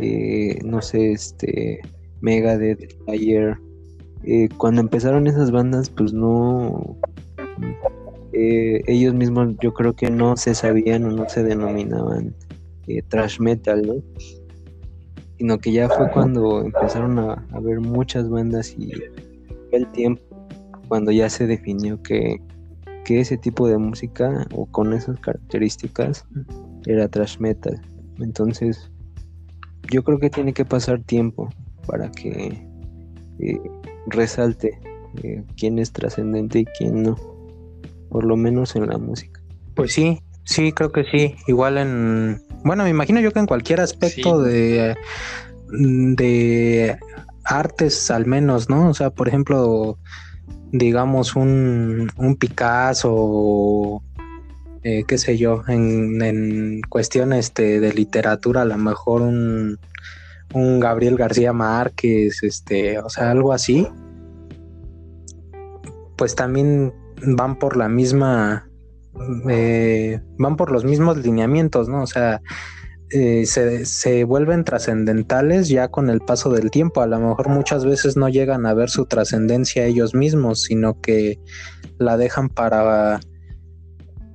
eh, 0.00 0.58
no 0.64 0.80
sé, 0.80 1.12
este, 1.12 1.80
Megadeth, 2.20 2.92
Slayer, 3.04 3.58
eh, 4.24 4.48
cuando 4.56 4.80
empezaron 4.80 5.26
esas 5.26 5.50
bandas, 5.50 5.90
pues 5.90 6.14
no, 6.14 6.96
eh, 8.32 8.82
ellos 8.86 9.14
mismos 9.14 9.54
yo 9.60 9.74
creo 9.74 9.94
que 9.94 10.10
no 10.10 10.36
se 10.36 10.54
sabían 10.54 11.04
o 11.04 11.10
no 11.10 11.28
se 11.28 11.42
denominaban 11.42 12.34
eh, 12.86 13.02
trash 13.02 13.38
metal, 13.38 13.82
¿no? 13.82 13.94
Sino 15.44 15.58
que 15.58 15.72
ya 15.72 15.90
fue 15.90 16.10
cuando 16.10 16.62
empezaron 16.62 17.18
a, 17.18 17.46
ver 17.60 17.78
muchas 17.78 18.30
bandas 18.30 18.74
y 18.78 18.90
el 19.72 19.86
tiempo 19.92 20.22
cuando 20.88 21.12
ya 21.12 21.28
se 21.28 21.46
definió 21.46 22.02
que, 22.02 22.40
que 23.04 23.20
ese 23.20 23.36
tipo 23.36 23.68
de 23.68 23.76
música 23.76 24.46
o 24.54 24.64
con 24.64 24.94
esas 24.94 25.20
características 25.20 26.24
era 26.86 27.08
trash 27.08 27.36
metal. 27.40 27.78
Entonces, 28.20 28.90
yo 29.92 30.02
creo 30.02 30.18
que 30.18 30.30
tiene 30.30 30.54
que 30.54 30.64
pasar 30.64 31.02
tiempo 31.02 31.50
para 31.86 32.10
que 32.10 32.66
eh, 33.38 33.60
resalte 34.06 34.80
eh, 35.22 35.44
quién 35.58 35.78
es 35.78 35.92
trascendente 35.92 36.60
y 36.60 36.64
quién 36.64 37.02
no, 37.02 37.16
por 38.08 38.24
lo 38.24 38.38
menos 38.38 38.76
en 38.76 38.86
la 38.86 38.96
música. 38.96 39.42
Pues 39.74 39.92
sí, 39.92 40.20
sí, 40.44 40.72
creo 40.72 40.90
que 40.90 41.04
sí. 41.04 41.34
Igual 41.46 41.76
en, 41.76 42.40
bueno, 42.64 42.84
me 42.84 42.90
imagino 42.90 43.20
yo 43.20 43.30
que 43.30 43.38
en 43.38 43.46
cualquier 43.46 43.80
aspecto 43.80 44.42
de, 44.42 44.96
de 45.68 46.98
artes 47.44 48.10
al 48.10 48.26
menos, 48.26 48.68
¿no? 48.68 48.88
O 48.88 48.94
sea, 48.94 49.10
por 49.10 49.28
ejemplo, 49.28 49.98
digamos 50.72 51.36
un, 51.36 52.10
un 52.16 52.36
Picasso 52.36 54.02
eh, 54.84 55.04
qué 55.08 55.16
sé 55.16 55.38
yo, 55.38 55.62
en, 55.66 56.20
en 56.20 56.82
cuestiones 56.90 57.46
este, 57.46 57.80
de 57.80 57.94
literatura, 57.94 58.62
a 58.62 58.66
lo 58.66 58.76
mejor 58.76 59.22
un, 59.22 59.78
un 60.52 60.78
Gabriel 60.78 61.16
García 61.16 61.54
Márquez, 61.54 62.42
este, 62.42 62.98
o 62.98 63.08
sea, 63.08 63.30
algo 63.30 63.54
así, 63.54 63.88
pues 66.16 66.34
también 66.34 66.92
van 67.22 67.58
por 67.58 67.78
la 67.78 67.88
misma, 67.88 68.68
eh, 69.48 70.20
van 70.38 70.56
por 70.56 70.70
los 70.70 70.84
mismos 70.84 71.18
lineamientos, 71.18 71.88
¿no? 71.88 72.02
O 72.02 72.06
sea, 72.06 72.40
eh, 73.10 73.46
se, 73.46 73.84
se, 73.84 74.24
vuelven 74.24 74.64
trascendentales 74.64 75.68
ya 75.68 75.88
con 75.88 76.10
el 76.10 76.20
paso 76.20 76.50
del 76.50 76.70
tiempo. 76.70 77.00
A 77.00 77.06
lo 77.06 77.20
mejor 77.20 77.48
muchas 77.48 77.84
veces 77.84 78.16
no 78.16 78.28
llegan 78.28 78.66
a 78.66 78.74
ver 78.74 78.90
su 78.90 79.06
trascendencia 79.06 79.84
ellos 79.84 80.14
mismos, 80.14 80.62
sino 80.62 81.00
que 81.00 81.38
la 81.98 82.16
dejan 82.16 82.48
para 82.48 83.20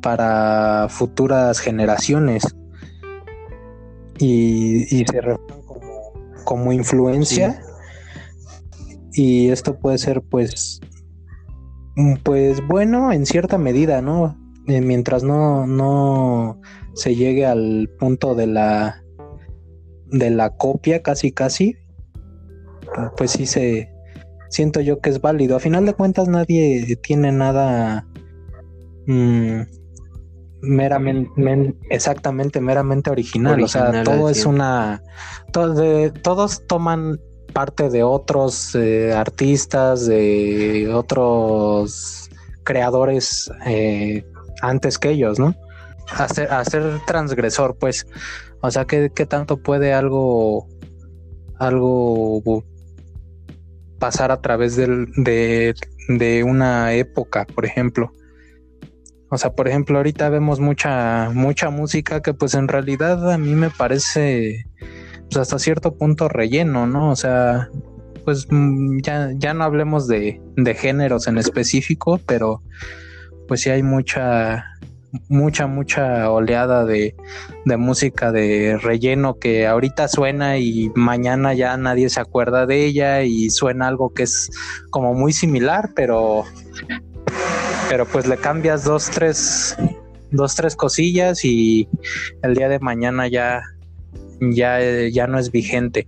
para 0.01 0.87
futuras 0.89 1.59
generaciones 1.59 2.43
y, 4.17 5.05
se 5.05 5.21
reflejan 5.21 5.61
como, 6.43 6.73
influencia 6.73 7.61
y 9.13 9.49
esto 9.49 9.77
puede 9.77 9.97
ser 9.97 10.21
pues 10.21 10.79
pues 12.23 12.65
bueno 12.67 13.11
en 13.11 13.25
cierta 13.25 13.57
medida 13.57 14.01
no 14.01 14.38
eh, 14.69 14.81
mientras 14.81 15.23
no 15.23 15.67
no 15.67 16.61
se 16.93 17.15
llegue 17.15 17.45
al 17.45 17.89
punto 17.99 18.35
de 18.35 18.47
la 18.47 19.03
de 20.05 20.29
la 20.29 20.55
copia 20.55 21.01
casi 21.01 21.31
casi 21.31 21.75
pues 23.17 23.31
sí 23.31 23.45
se 23.45 23.91
siento 24.49 24.79
yo 24.81 24.99
que 24.99 25.09
es 25.09 25.21
válido 25.21 25.55
a 25.55 25.59
final 25.59 25.85
de 25.85 25.93
cuentas 25.93 26.27
nadie 26.27 26.95
tiene 27.01 27.31
nada 27.31 28.07
mm, 29.07 29.61
meramente, 30.61 31.75
exactamente, 31.89 32.61
meramente 32.61 33.09
original. 33.09 33.61
o 33.61 33.67
sea, 33.67 34.03
todo 34.03 34.29
es 34.29 34.45
una. 34.45 35.01
todos 35.51 36.67
toman 36.67 37.19
parte 37.53 37.89
de 37.89 38.03
otros 38.03 38.75
eh, 38.75 39.13
artistas, 39.13 40.05
de 40.05 40.91
otros 40.93 42.29
creadores 42.63 43.51
eh, 43.65 44.23
antes 44.61 44.97
que 44.97 45.09
ellos, 45.09 45.39
¿no? 45.39 45.55
Hacer, 46.17 46.51
hacer 46.51 46.99
transgresor, 47.05 47.77
pues. 47.77 48.07
O 48.61 48.71
sea, 48.71 48.85
¿qué, 48.85 49.09
tanto 49.09 49.57
puede 49.57 49.93
algo. 49.93 50.67
algo 51.57 52.63
pasar 53.99 54.31
a 54.31 54.41
través 54.41 54.75
de, 54.75 55.75
de 56.07 56.43
una 56.43 56.93
época, 56.93 57.45
por 57.45 57.65
ejemplo? 57.65 58.11
O 59.31 59.37
sea, 59.37 59.51
por 59.51 59.67
ejemplo, 59.67 59.97
ahorita 59.97 60.29
vemos 60.29 60.59
mucha, 60.59 61.29
mucha 61.31 61.69
música 61.69 62.21
que 62.21 62.33
pues 62.33 62.55
en 62.55 62.67
realidad 62.67 63.31
a 63.31 63.37
mí 63.37 63.53
me 63.53 63.69
parece 63.69 64.65
pues 65.29 65.37
hasta 65.37 65.59
cierto 65.59 65.95
punto 65.95 66.27
relleno, 66.27 66.87
¿no? 66.87 67.11
O 67.11 67.15
sea, 67.15 67.69
pues 68.25 68.47
mm, 68.49 69.01
ya, 69.01 69.29
ya 69.35 69.53
no 69.53 69.63
hablemos 69.63 70.07
de, 70.07 70.41
de 70.55 70.73
géneros 70.73 71.27
en 71.27 71.37
específico, 71.37 72.19
pero 72.25 72.63
pues 73.49 73.61
sí 73.61 73.71
hay 73.71 73.81
mucha, 73.81 74.77
mucha, 75.27 75.65
mucha 75.65 76.29
oleada 76.29 76.85
de, 76.85 77.15
de, 77.65 77.77
música 77.77 78.31
de 78.31 78.77
relleno 78.77 79.39
que 79.39 79.65
ahorita 79.65 80.07
suena 80.07 80.59
y 80.59 80.91
mañana 80.93 81.55
ya 81.55 81.75
nadie 81.75 82.09
se 82.09 82.21
acuerda 82.21 82.67
de 82.67 82.85
ella 82.85 83.23
y 83.23 83.49
suena 83.49 83.87
algo 83.87 84.13
que 84.13 84.23
es 84.23 84.51
como 84.91 85.15
muy 85.15 85.33
similar, 85.33 85.89
pero 85.95 86.45
pero 87.89 88.05
pues 88.05 88.27
le 88.27 88.37
cambias 88.37 88.83
dos, 88.83 89.09
tres, 89.09 89.75
dos, 90.29 90.55
tres 90.55 90.75
cosillas 90.75 91.43
y 91.43 91.89
el 92.43 92.53
día 92.53 92.69
de 92.69 92.77
mañana 92.77 93.27
ya, 93.27 93.63
ya, 94.39 94.77
ya 95.11 95.25
no 95.25 95.39
es 95.39 95.51
vigente. 95.51 96.07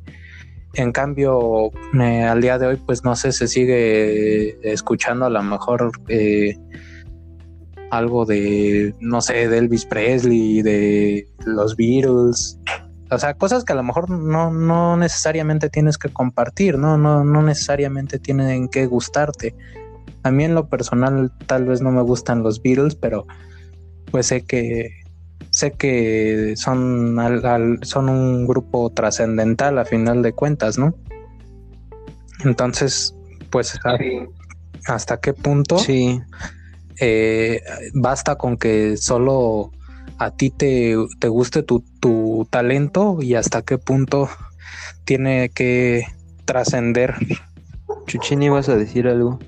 En 0.75 0.91
cambio, 0.91 1.71
eh, 1.99 2.23
al 2.23 2.39
día 2.39 2.59
de 2.59 2.67
hoy, 2.67 2.75
pues 2.77 3.03
no 3.03 3.15
sé, 3.15 3.31
se 3.31 3.47
sigue 3.47 4.57
escuchando 4.61 5.25
a 5.25 5.29
lo 5.31 5.41
mejor 5.41 5.91
eh, 6.07 6.55
algo 7.91 8.25
de, 8.25 8.95
no 8.99 9.21
sé, 9.21 9.47
de 9.47 9.57
Elvis 9.57 9.85
Presley, 9.85 10.61
de 10.61 11.27
los 11.45 11.75
Beatles. 11.75 12.57
O 13.11 13.17
sea, 13.19 13.33
cosas 13.33 13.65
que 13.65 13.73
a 13.73 13.75
lo 13.75 13.83
mejor 13.83 14.09
no, 14.09 14.49
no 14.49 14.95
necesariamente 14.95 15.69
tienes 15.69 15.97
que 15.97 16.09
compartir, 16.09 16.77
¿no? 16.77 16.97
No, 16.97 17.25
no 17.25 17.41
necesariamente 17.41 18.17
tienen 18.17 18.69
que 18.69 18.85
gustarte. 18.85 19.53
A 20.23 20.31
mí 20.31 20.45
en 20.45 20.55
lo 20.55 20.69
personal 20.69 21.31
tal 21.47 21.65
vez 21.65 21.81
no 21.81 21.91
me 21.91 22.01
gustan 22.01 22.43
los 22.43 22.61
Beatles, 22.61 22.95
pero 22.95 23.27
pues 24.09 24.27
sé 24.27 24.43
que 24.43 24.91
sé 25.49 25.71
que 25.71 26.53
son 26.55 27.17
son 27.81 28.09
un 28.09 28.47
grupo 28.47 28.89
trascendental 28.91 29.77
a 29.79 29.85
final 29.85 30.21
de 30.21 30.31
cuentas, 30.31 30.77
¿no? 30.77 30.95
Entonces, 32.45 33.13
pues 33.49 33.77
hasta 34.85 35.19
qué 35.19 35.33
punto 35.33 35.77
sí. 35.77 36.21
Eh, 36.99 37.61
basta 37.93 38.35
con 38.35 38.57
que 38.57 38.97
solo 38.97 39.71
a 40.17 40.31
ti 40.31 40.49
te, 40.49 40.95
te 41.19 41.27
guste 41.27 41.63
tu, 41.63 41.83
tu 41.99 42.47
talento 42.49 43.17
y 43.21 43.35
hasta 43.35 43.61
qué 43.61 43.77
punto 43.77 44.29
tiene 45.05 45.49
que 45.49 46.05
trascender. 46.45 47.15
Chuchini, 48.05 48.49
¿vas 48.49 48.69
a 48.69 48.75
decir 48.75 49.07
algo? 49.07 49.39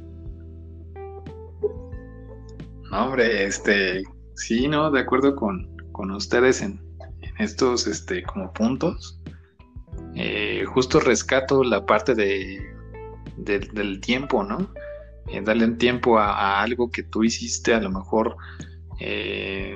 hombre, 2.94 3.45
este, 3.45 4.03
sí, 4.36 4.68
no, 4.68 4.91
de 4.91 5.02
acuerdo 5.02 5.36
con, 5.36 5.68
ustedes 6.11 6.61
en, 6.61 6.80
estos, 7.40 7.88
este, 7.88 8.24
como 8.24 8.52
puntos. 8.53 9.20
eh, 10.15 10.64
justo 10.68 10.99
rescato 10.99 11.64
la 11.64 11.86
parte 11.86 12.14
de, 12.14 12.61
del 13.38 13.99
tiempo, 13.99 14.44
¿no? 14.44 14.70
Eh, 15.34 15.42
darle 15.42 15.66
un 15.66 15.78
tiempo 15.80 16.20
a, 16.20 16.62
algo 16.62 16.92
que 16.92 17.02
tú 17.02 17.24
hiciste, 17.24 17.74
a 17.74 17.80
lo 17.80 17.90
mejor 17.90 18.38
eh, 19.00 19.76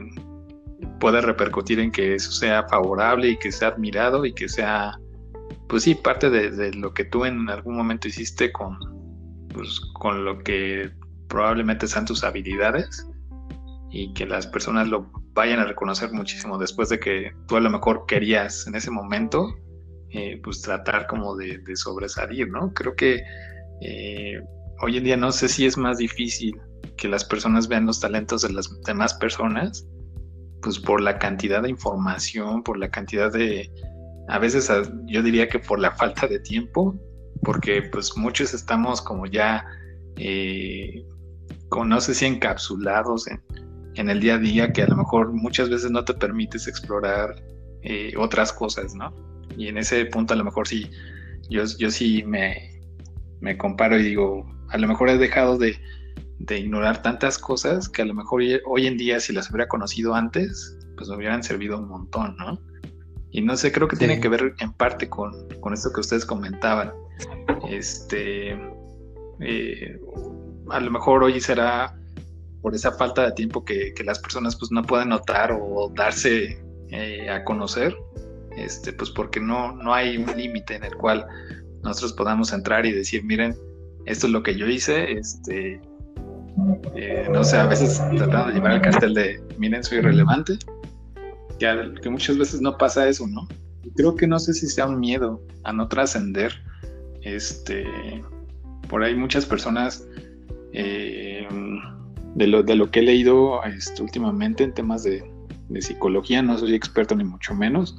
puede 0.99 1.19
repercutir 1.21 1.79
en 1.79 1.91
que 1.91 2.13
eso 2.13 2.31
sea 2.31 2.67
favorable 2.67 3.29
y 3.29 3.37
que 3.37 3.51
sea 3.51 3.69
admirado 3.69 4.23
y 4.25 4.33
que 4.33 4.47
sea, 4.47 4.99
pues 5.67 5.81
sí, 5.81 5.95
parte 5.95 6.29
de, 6.29 6.71
lo 6.73 6.93
que 6.93 7.05
tú 7.05 7.25
en 7.25 7.49
algún 7.49 7.75
momento 7.75 8.07
hiciste 8.07 8.51
con, 8.51 8.77
pues, 9.51 9.81
con 9.95 10.25
lo 10.25 10.37
que 10.43 10.91
probablemente 11.27 11.87
sean 11.87 12.05
tus 12.05 12.23
habilidades 12.23 13.07
y 13.89 14.13
que 14.13 14.27
las 14.27 14.45
personas 14.45 14.87
lo 14.87 15.09
vayan 15.33 15.59
a 15.59 15.65
reconocer 15.65 16.11
muchísimo 16.11 16.59
después 16.59 16.89
de 16.89 16.99
que 16.99 17.31
tú 17.47 17.55
a 17.55 17.61
lo 17.61 17.71
mejor 17.71 18.05
querías 18.07 18.67
en 18.67 18.75
ese 18.75 18.91
momento, 18.91 19.55
eh, 20.11 20.39
pues 20.43 20.61
tratar 20.61 21.07
como 21.07 21.35
de, 21.35 21.59
sobresalir, 21.75 22.47
¿no? 22.47 22.71
Creo 22.75 22.95
que 22.95 23.23
eh, 23.81 24.39
hoy 24.81 24.97
en 24.97 25.03
día 25.03 25.17
no 25.17 25.31
sé 25.31 25.47
si 25.47 25.65
es 25.65 25.77
más 25.77 25.97
difícil 25.97 26.59
que 26.97 27.07
las 27.07 27.23
personas 27.23 27.67
vean 27.67 27.85
los 27.85 27.99
talentos 27.99 28.41
de 28.41 28.51
las 28.51 28.69
demás 28.81 29.13
personas, 29.13 29.87
pues 30.61 30.79
por 30.79 31.01
la 31.01 31.19
cantidad 31.19 31.61
de 31.61 31.69
información, 31.69 32.63
por 32.63 32.77
la 32.77 32.89
cantidad 32.89 33.31
de, 33.31 33.71
a 34.27 34.39
veces 34.39 34.71
yo 35.05 35.21
diría 35.21 35.47
que 35.47 35.59
por 35.59 35.79
la 35.79 35.91
falta 35.95 36.27
de 36.27 36.39
tiempo, 36.39 36.95
porque 37.43 37.83
pues 37.83 38.17
muchos 38.17 38.53
estamos 38.53 39.01
como 39.01 39.25
ya, 39.25 39.65
eh, 40.17 41.05
como 41.69 41.85
no 41.85 42.01
sé 42.01 42.13
si 42.13 42.25
encapsulados 42.25 43.27
en, 43.27 43.41
en, 43.95 44.09
el 44.09 44.19
día 44.19 44.35
a 44.35 44.39
día, 44.39 44.73
que 44.73 44.81
a 44.83 44.87
lo 44.87 44.97
mejor 44.97 45.31
muchas 45.31 45.69
veces 45.69 45.91
no 45.91 46.03
te 46.03 46.13
permites 46.13 46.67
explorar 46.67 47.35
eh, 47.83 48.13
otras 48.17 48.51
cosas, 48.51 48.95
¿no? 48.95 49.13
Y 49.55 49.67
en 49.67 49.77
ese 49.77 50.05
punto 50.05 50.33
a 50.33 50.37
lo 50.37 50.43
mejor 50.43 50.67
sí, 50.67 50.89
yo, 51.49 51.63
yo 51.77 51.89
sí 51.91 52.23
me, 52.23 52.81
me 53.39 53.57
comparo 53.57 53.97
y 53.97 54.03
digo, 54.03 54.45
a 54.69 54.77
lo 54.77 54.87
mejor 54.87 55.09
he 55.09 55.17
dejado 55.17 55.57
de, 55.57 55.77
ignorar 56.49 57.01
tantas 57.01 57.37
cosas 57.37 57.89
que 57.89 58.01
a 58.01 58.05
lo 58.05 58.13
mejor 58.13 58.41
hoy 58.65 58.87
en 58.87 58.97
día 58.97 59.19
si 59.19 59.33
las 59.33 59.49
hubiera 59.49 59.67
conocido 59.67 60.13
antes, 60.13 60.77
pues 60.95 61.09
me 61.09 61.15
hubieran 61.15 61.43
servido 61.43 61.77
un 61.77 61.87
montón, 61.87 62.35
¿no? 62.37 62.59
Y 63.31 63.41
no 63.41 63.57
sé, 63.57 63.71
creo 63.71 63.87
que 63.87 63.97
tiene 63.97 64.19
que 64.19 64.29
ver 64.29 64.55
en 64.59 64.71
parte 64.73 65.09
con, 65.09 65.33
esto 65.73 65.91
que 65.93 65.99
ustedes 65.99 66.25
comentaban. 66.25 66.93
Este, 67.69 68.57
eh, 69.41 69.99
a 70.69 70.79
lo 70.79 70.91
mejor 70.91 71.23
hoy 71.23 71.39
será 71.41 71.97
por 72.61 72.73
esa 72.73 72.91
falta 72.93 73.23
de 73.25 73.31
tiempo 73.33 73.63
que, 73.65 73.93
las 74.05 74.19
personas 74.19 74.55
pues 74.55 74.71
no 74.71 74.83
pueden 74.83 75.09
notar 75.09 75.51
o 75.51 75.91
darse 75.95 76.63
eh, 76.89 77.29
a 77.29 77.43
conocer, 77.43 77.95
este, 78.55 78.93
pues 78.93 79.09
porque 79.11 79.39
no, 79.39 79.73
no 79.73 79.93
hay 79.93 80.17
un 80.17 80.35
límite 80.35 80.75
en 80.75 80.83
el 80.83 80.95
cual 80.95 81.27
nosotros 81.83 82.13
podamos 82.13 82.53
entrar 82.53 82.85
y 82.85 82.91
decir, 82.91 83.23
miren, 83.23 83.55
esto 84.07 84.27
es 84.27 84.33
lo 84.33 84.41
que 84.41 84.55
yo 84.55 84.67
hice, 84.67 85.11
este, 85.11 85.79
eh, 86.95 87.27
no 87.31 87.43
sé, 87.43 87.57
a 87.57 87.67
veces 87.67 88.01
tratando 88.15 88.47
de 88.47 88.53
llevar 88.53 88.71
el 88.73 88.81
cartel 88.81 89.13
de, 89.13 89.41
miren, 89.57 89.83
soy 89.83 90.01
relevante, 90.01 90.57
que, 91.59 91.93
que 92.01 92.09
muchas 92.09 92.37
veces 92.37 92.61
no 92.61 92.77
pasa 92.77 93.07
eso, 93.07 93.27
¿no? 93.27 93.47
creo 93.95 94.15
que 94.15 94.27
no 94.27 94.39
sé 94.39 94.53
si 94.53 94.67
sea 94.67 94.87
un 94.87 94.99
miedo 94.99 95.41
a 95.63 95.73
no 95.73 95.87
trascender, 95.87 96.53
este, 97.21 97.85
por 98.89 99.03
ahí 99.03 99.15
muchas 99.15 99.45
personas, 99.45 100.07
eh, 100.73 101.47
de, 102.35 102.47
lo, 102.47 102.63
de 102.63 102.75
lo 102.75 102.91
que 102.91 102.99
he 102.99 103.03
leído 103.03 103.63
este, 103.63 104.01
últimamente 104.01 104.63
en 104.63 104.73
temas 104.73 105.03
de, 105.03 105.23
de 105.69 105.81
psicología, 105.81 106.41
no 106.41 106.57
soy 106.57 106.75
experto 106.75 107.15
ni 107.15 107.23
mucho 107.23 107.53
menos, 107.53 107.97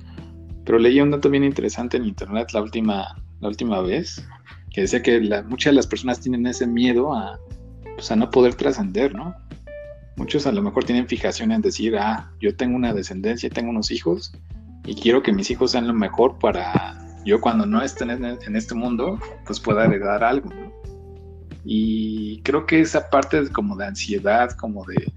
pero 0.65 0.79
leí 0.79 1.01
un 1.01 1.11
dato 1.11 1.31
bien 1.31 1.45
interesante 1.45 1.97
en 1.97 2.05
internet 2.05 2.53
la 2.53 2.63
última, 2.63 3.17
la 3.41 3.49
última 3.49 3.81
vez, 3.81 4.27
que 4.79 4.83
decía 4.83 5.03
que 5.03 5.43
muchas 5.49 5.73
de 5.73 5.75
las 5.75 5.89
personas 5.89 6.21
tienen 6.21 6.47
ese 6.47 6.65
miedo 6.65 7.13
a, 7.13 7.41
pues, 7.97 8.13
a 8.13 8.15
no 8.15 8.31
poder 8.31 8.55
trascender, 8.55 9.13
¿no? 9.13 9.35
Muchos 10.15 10.47
a 10.47 10.53
lo 10.53 10.63
mejor 10.63 10.85
tienen 10.85 11.09
fijación 11.09 11.51
en 11.51 11.63
decir, 11.63 11.97
ah, 11.99 12.31
yo 12.41 12.55
tengo 12.55 12.77
una 12.77 12.93
descendencia, 12.93 13.51
tengo 13.51 13.71
unos 13.71 13.91
hijos 13.91 14.33
y 14.85 14.95
quiero 14.95 15.21
que 15.21 15.33
mis 15.33 15.51
hijos 15.51 15.73
sean 15.73 15.89
lo 15.89 15.95
mejor 15.95 16.39
para 16.39 16.97
yo 17.25 17.41
cuando 17.41 17.67
no 17.67 17.83
esté 17.83 18.05
en, 18.05 18.55
este 18.55 18.77
mundo, 18.77 19.19
pues 19.45 19.59
pueda 19.59 19.85
heredar 19.85 20.23
algo, 20.23 20.49
¿no? 20.49 20.73
Y 21.65 22.41
creo 22.43 22.65
que 22.65 22.81
esa 22.81 23.11
parte 23.11 23.49
como 23.49 23.75
de 23.75 23.87
ansiedad, 23.87 24.53
como 24.53 24.85
de, 24.85 25.13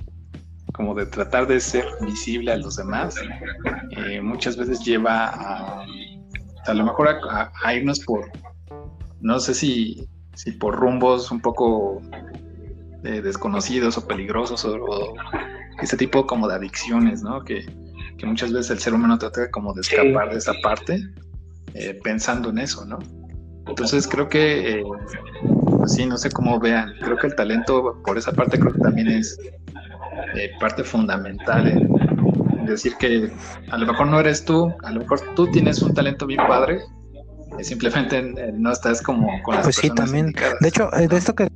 como 0.74 0.96
de 0.96 1.06
tratar 1.06 1.46
de 1.46 1.60
ser 1.60 1.86
visible 2.02 2.52
a 2.52 2.58
los 2.58 2.78
demás, 2.78 3.16
eh, 3.92 4.22
muchas 4.22 4.58
veces 4.58 4.84
lleva 4.84 5.28
a, 5.28 5.86
a 6.66 6.74
lo 6.74 6.84
mejor 6.84 7.10
a, 7.64 7.74
irnos 7.76 8.00
por, 8.00 8.32
no 9.22 9.39
sé 9.39 9.53
si, 9.53 10.07
si 10.35 10.52
por 10.52 10.76
rumbos 10.76 11.31
un 11.31 11.41
poco 11.41 12.02
eh, 13.03 13.22
desconocidos 13.22 13.98
o 13.98 14.07
peligrosos 14.07 14.65
o, 14.65 15.14
ese 15.81 15.98
tipo 15.98 16.27
como 16.27 16.48
de 16.48 16.56
adicciones, 16.56 17.23
¿no? 17.23 17.43
Que, 17.43 17.65
muchas 18.23 18.53
veces 18.53 18.69
el 18.69 18.77
ser 18.77 18.93
humano 18.93 19.18
trata 19.18 19.49
como 19.49 19.73
de 19.73 19.81
escapar 19.81 20.30
de 20.30 20.38
esa 20.38 20.53
parte 20.61 21.02
eh, 21.73 21.99
pensando 22.03 22.52
en 22.52 22.60
eso, 22.60 22.85
¿no? 22.85 22.99
Entonces 23.65 24.07
creo 24.07 24.30
que, 24.30 24.73
eh, 24.73 24.84
pues 25.80 25.93
sí, 25.93 26.06
no 26.06 26.18
sé 26.18 26.30
cómo 26.30 26.60
vean, 26.60 26.93
creo 27.02 27.18
que 27.18 27.26
el 27.26 27.35
talento 27.35 27.99
por 28.06 28.19
esa 28.19 28.31
parte 28.31 28.60
creo 28.60 28.73
que 28.73 28.80
también 28.80 29.07
es 29.07 29.39
parte 30.60 30.84
fundamental 30.84 31.68
en 31.68 31.89
decir 32.68 32.93
que 32.99 33.31
a 33.72 33.77
lo 33.80 33.88
mejor 33.88 34.06
no 34.06 34.19
eres 34.19 34.45
tú, 34.45 34.72
a 34.84 34.91
lo 34.91 34.99
mejor 34.99 35.19
tú 35.35 35.48
tienes 35.48 35.81
un 35.81 35.95
talento 35.95 36.27
bien 36.27 36.45
padre, 36.48 36.80
simplemente 37.61 38.22
no 38.53 38.72
estás 38.72 39.02
como 39.02 39.28
con 39.44 39.56
las 39.56 39.65
Pues 39.65 39.76
sí, 39.76 39.90
también. 39.90 40.34
De 40.60 40.68
hecho, 40.68 40.94
eh, 40.95 41.07
de 41.07 41.18
esto 41.18 41.36
que 41.36 41.49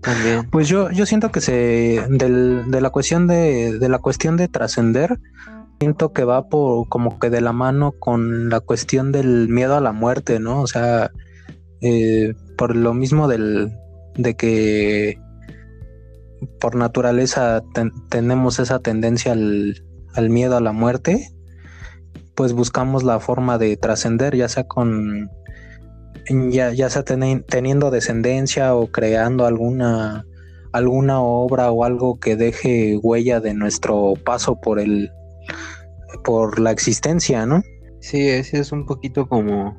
también. 0.00 0.48
Pues 0.50 0.68
yo, 0.68 0.90
yo 0.90 1.06
siento 1.06 1.30
que 1.30 1.40
se 1.40 2.04
del, 2.08 2.70
de 2.70 2.80
la 2.80 2.90
cuestión 2.90 3.26
de, 3.26 3.78
de 3.78 3.88
la 3.88 3.98
cuestión 3.98 4.36
de 4.36 4.48
trascender, 4.48 5.18
siento 5.80 6.12
que 6.12 6.24
va 6.24 6.48
por 6.48 6.88
como 6.88 7.18
que 7.18 7.30
de 7.30 7.40
la 7.40 7.52
mano 7.52 7.92
con 7.92 8.48
la 8.50 8.60
cuestión 8.60 9.12
del 9.12 9.48
miedo 9.48 9.76
a 9.76 9.80
la 9.80 9.92
muerte, 9.92 10.38
¿no? 10.38 10.60
O 10.60 10.66
sea, 10.66 11.10
eh, 11.80 12.34
por 12.56 12.76
lo 12.76 12.94
mismo 12.94 13.28
del 13.28 13.72
de 14.14 14.36
que 14.36 15.18
por 16.60 16.74
naturaleza 16.74 17.62
tenemos 18.10 18.58
esa 18.58 18.80
tendencia 18.80 19.32
al, 19.32 19.84
al 20.14 20.30
miedo 20.30 20.56
a 20.56 20.60
la 20.60 20.72
muerte 20.72 21.32
pues 22.34 22.52
buscamos 22.52 23.02
la 23.02 23.20
forma 23.20 23.58
de 23.58 23.76
trascender, 23.76 24.36
ya 24.36 24.48
sea 24.48 24.64
con, 24.64 25.30
ya, 26.50 26.72
ya 26.72 26.88
sea 26.88 27.04
teniendo 27.04 27.90
descendencia 27.90 28.74
o 28.74 28.86
creando 28.88 29.46
alguna, 29.46 30.26
alguna 30.72 31.20
obra 31.20 31.70
o 31.70 31.84
algo 31.84 32.18
que 32.18 32.36
deje 32.36 32.98
huella 33.02 33.40
de 33.40 33.54
nuestro 33.54 34.14
paso 34.24 34.60
por 34.60 34.80
el, 34.80 35.10
por 36.24 36.58
la 36.58 36.70
existencia, 36.70 37.46
¿no? 37.46 37.62
Sí, 38.00 38.28
ese 38.28 38.58
es 38.58 38.72
un 38.72 38.86
poquito 38.86 39.28
como 39.28 39.78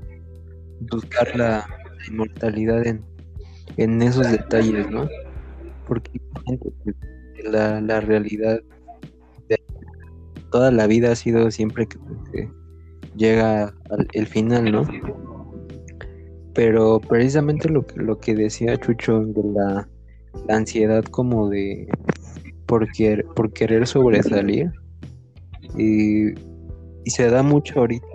buscar 0.91 1.35
la 1.35 1.65
inmortalidad 2.07 2.85
en, 2.85 3.03
en 3.77 4.01
esos 4.01 4.29
detalles, 4.29 4.89
¿no? 4.89 5.07
Porque 5.87 6.21
la, 7.43 7.81
la 7.81 7.99
realidad 7.99 8.59
toda 10.53 10.69
la 10.69 10.85
vida 10.85 11.11
ha 11.11 11.15
sido 11.15 11.49
siempre 11.49 11.87
que, 11.87 11.97
llega 13.17 13.73
al, 13.89 14.07
el 14.13 14.27
final, 14.27 14.71
¿no? 14.71 14.87
Pero 16.53 17.01
precisamente 17.01 17.69
lo 17.69 17.87
que, 17.87 17.99
lo 17.99 18.19
que 18.19 18.35
decía 18.35 18.77
Chucho 18.77 19.25
de 19.25 19.43
la, 19.51 19.89
ansiedad 20.49 21.03
como 21.05 21.49
de 21.49 21.87
por, 22.67 22.87
por 23.35 23.51
querer 23.53 23.87
sobresalir 23.87 24.71
y, 25.75 26.33
se 27.09 27.29
da 27.29 27.41
mucho 27.41 27.79
ahorita 27.79 28.07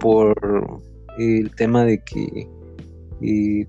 por 0.00 0.34
el 1.18 1.54
tema 1.54 1.84
de 1.84 2.02
que 2.02 3.68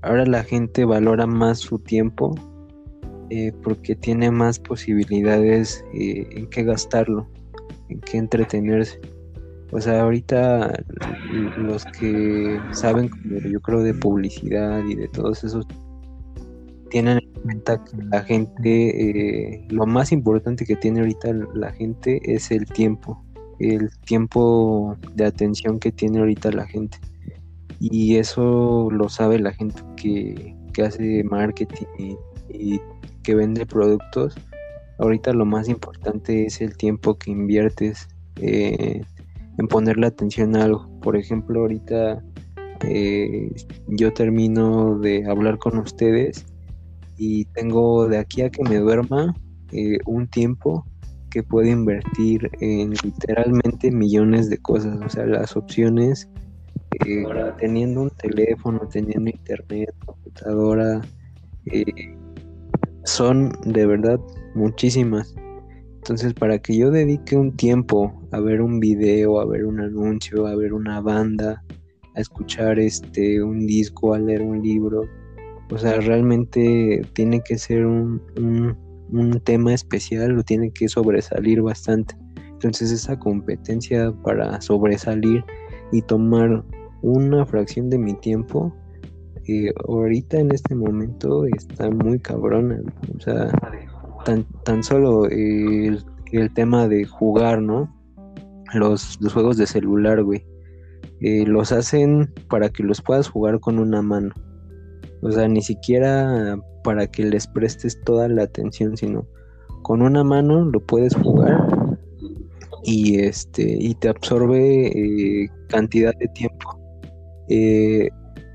ahora 0.00 0.24
la 0.24 0.42
gente 0.42 0.86
valora 0.86 1.26
más 1.26 1.58
su 1.58 1.78
tiempo 1.78 2.34
eh, 3.30 3.52
porque 3.62 3.94
tiene 3.94 4.30
más 4.32 4.58
posibilidades 4.58 5.84
eh, 5.94 6.26
en 6.32 6.48
qué 6.48 6.64
gastarlo, 6.64 7.28
en 7.88 8.00
qué 8.00 8.18
entretenerse. 8.18 9.00
O 9.70 9.80
sea, 9.80 10.02
ahorita 10.02 10.82
los 11.56 11.84
que 11.84 12.60
saben, 12.72 13.08
yo 13.48 13.60
creo, 13.60 13.84
de 13.84 13.94
publicidad 13.94 14.84
y 14.84 14.96
de 14.96 15.06
todos 15.06 15.44
esos, 15.44 15.64
tienen 16.90 17.18
en 17.18 17.42
cuenta 17.42 17.84
que 17.84 18.02
la 18.10 18.22
gente, 18.24 19.54
eh, 19.54 19.66
lo 19.68 19.86
más 19.86 20.10
importante 20.10 20.64
que 20.64 20.74
tiene 20.74 20.98
ahorita 20.98 21.32
la 21.54 21.70
gente 21.70 22.20
es 22.24 22.50
el 22.50 22.66
tiempo, 22.66 23.24
el 23.60 23.90
tiempo 24.06 24.96
de 25.14 25.26
atención 25.26 25.78
que 25.78 25.92
tiene 25.92 26.18
ahorita 26.18 26.50
la 26.50 26.66
gente. 26.66 26.98
Y 27.78 28.16
eso 28.16 28.88
lo 28.90 29.08
sabe 29.08 29.38
la 29.38 29.52
gente 29.52 29.80
que, 29.96 30.56
que 30.72 30.82
hace 30.82 31.22
marketing 31.22 32.16
y 32.48 32.80
que 33.30 33.36
vende 33.36 33.64
productos, 33.64 34.34
ahorita 34.98 35.32
lo 35.32 35.44
más 35.44 35.68
importante 35.68 36.46
es 36.46 36.60
el 36.60 36.76
tiempo 36.76 37.16
que 37.16 37.30
inviertes 37.30 38.08
eh, 38.40 39.02
en 39.56 39.68
ponerle 39.68 40.08
atención 40.08 40.56
a 40.56 40.64
algo. 40.64 40.90
Por 41.00 41.16
ejemplo, 41.16 41.60
ahorita 41.60 42.24
eh, 42.82 43.52
yo 43.86 44.12
termino 44.12 44.98
de 44.98 45.24
hablar 45.26 45.58
con 45.58 45.78
ustedes 45.78 46.44
y 47.16 47.44
tengo 47.44 48.08
de 48.08 48.18
aquí 48.18 48.42
a 48.42 48.50
que 48.50 48.64
me 48.64 48.78
duerma 48.78 49.32
eh, 49.70 49.98
un 50.06 50.26
tiempo 50.26 50.84
que 51.30 51.44
puedo 51.44 51.68
invertir 51.68 52.50
en 52.60 52.94
literalmente 53.04 53.92
millones 53.92 54.50
de 54.50 54.58
cosas. 54.58 54.98
O 55.06 55.08
sea, 55.08 55.24
las 55.24 55.56
opciones, 55.56 56.28
eh, 57.06 57.24
teniendo 57.58 58.02
un 58.02 58.10
teléfono, 58.10 58.80
teniendo 58.90 59.30
internet, 59.30 59.94
computadora, 60.04 61.00
son 63.10 63.52
de 63.64 63.86
verdad 63.86 64.20
muchísimas. 64.54 65.34
Entonces, 65.96 66.32
para 66.32 66.58
que 66.58 66.76
yo 66.76 66.90
dedique 66.90 67.36
un 67.36 67.56
tiempo 67.56 68.12
a 68.32 68.40
ver 68.40 68.62
un 68.62 68.80
video, 68.80 69.40
a 69.40 69.46
ver 69.46 69.66
un 69.66 69.80
anuncio, 69.80 70.46
a 70.46 70.56
ver 70.56 70.72
una 70.72 71.00
banda, 71.00 71.62
a 72.14 72.20
escuchar 72.20 72.78
este 72.78 73.42
un 73.42 73.66
disco, 73.66 74.14
a 74.14 74.18
leer 74.18 74.42
un 74.42 74.62
libro, 74.62 75.02
o 75.70 75.78
sea, 75.78 76.00
realmente 76.00 77.02
tiene 77.12 77.42
que 77.42 77.58
ser 77.58 77.84
un, 77.84 78.22
un, 79.12 79.40
tema 79.40 79.74
especial 79.74 80.38
o 80.38 80.42
tiene 80.42 80.70
que 80.70 80.88
sobresalir 80.88 81.60
bastante. 81.62 82.16
Entonces, 82.52 82.90
esa 82.90 83.18
competencia 83.18 84.12
para 84.24 84.60
sobresalir 84.60 85.44
y 85.92 86.02
tomar 86.02 86.64
una 87.02 87.44
fracción 87.46 87.90
de 87.90 87.98
mi 87.98 88.14
tiempo, 88.14 88.74
eh, 89.46 89.72
ahorita 89.88 90.38
en 90.38 90.52
este 90.52 90.74
momento 90.74 91.44
está 91.46 91.90
muy 91.90 92.18
cabrona. 92.18 92.80
O 93.16 93.20
sea, 93.20 93.50
tan, 94.24 94.44
tan 94.64 94.82
solo 94.82 95.26
el, 95.26 96.04
tema 96.54 96.88
de 96.88 97.04
jugar, 97.04 97.60
¿no? 97.60 97.92
Los, 98.74 99.18
juegos 99.32 99.56
de 99.56 99.66
celular, 99.66 100.22
güey. 100.22 100.44
Eh, 101.20 101.44
los 101.46 101.72
hacen 101.72 102.32
para 102.48 102.68
que 102.70 102.82
los 102.82 103.02
puedas 103.02 103.28
jugar 103.28 103.60
con 103.60 103.78
una 103.78 104.02
mano. 104.02 104.32
O 105.22 105.30
sea, 105.30 105.48
ni 105.48 105.60
siquiera 105.60 106.58
para 106.82 107.06
que 107.06 107.24
les 107.24 107.46
prestes 107.46 108.00
toda 108.04 108.28
la 108.28 108.44
atención, 108.44 108.96
sino 108.96 109.26
con 109.82 110.02
una 110.02 110.24
mano 110.24 110.64
lo 110.64 110.80
puedes 110.80 111.14
jugar 111.14 111.66
y 112.82 113.20
este 113.20 113.62
y 113.62 113.94
te 113.94 114.08
absorbe 114.08 114.86
eh, 114.86 115.50
cantidad 115.68 116.14
de 116.16 116.28
tiempo. 116.28 116.78
Eh, 117.48 118.08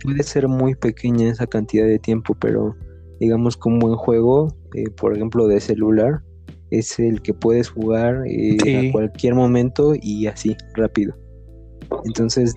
puede 0.05 0.23
ser 0.23 0.47
muy 0.47 0.75
pequeña 0.75 1.29
esa 1.29 1.47
cantidad 1.47 1.85
de 1.85 1.99
tiempo, 1.99 2.35
pero 2.39 2.75
digamos 3.19 3.57
que 3.57 3.69
un 3.69 3.79
buen 3.79 3.95
juego, 3.95 4.55
eh, 4.73 4.89
por 4.89 5.15
ejemplo, 5.15 5.47
de 5.47 5.59
celular, 5.59 6.21
es 6.71 6.99
el 6.99 7.21
que 7.21 7.33
puedes 7.33 7.69
jugar 7.69 8.23
eh, 8.27 8.89
a 8.89 8.91
cualquier 8.91 9.35
momento 9.35 9.93
y 9.99 10.27
así, 10.27 10.55
rápido. 10.73 11.15
Entonces, 12.05 12.55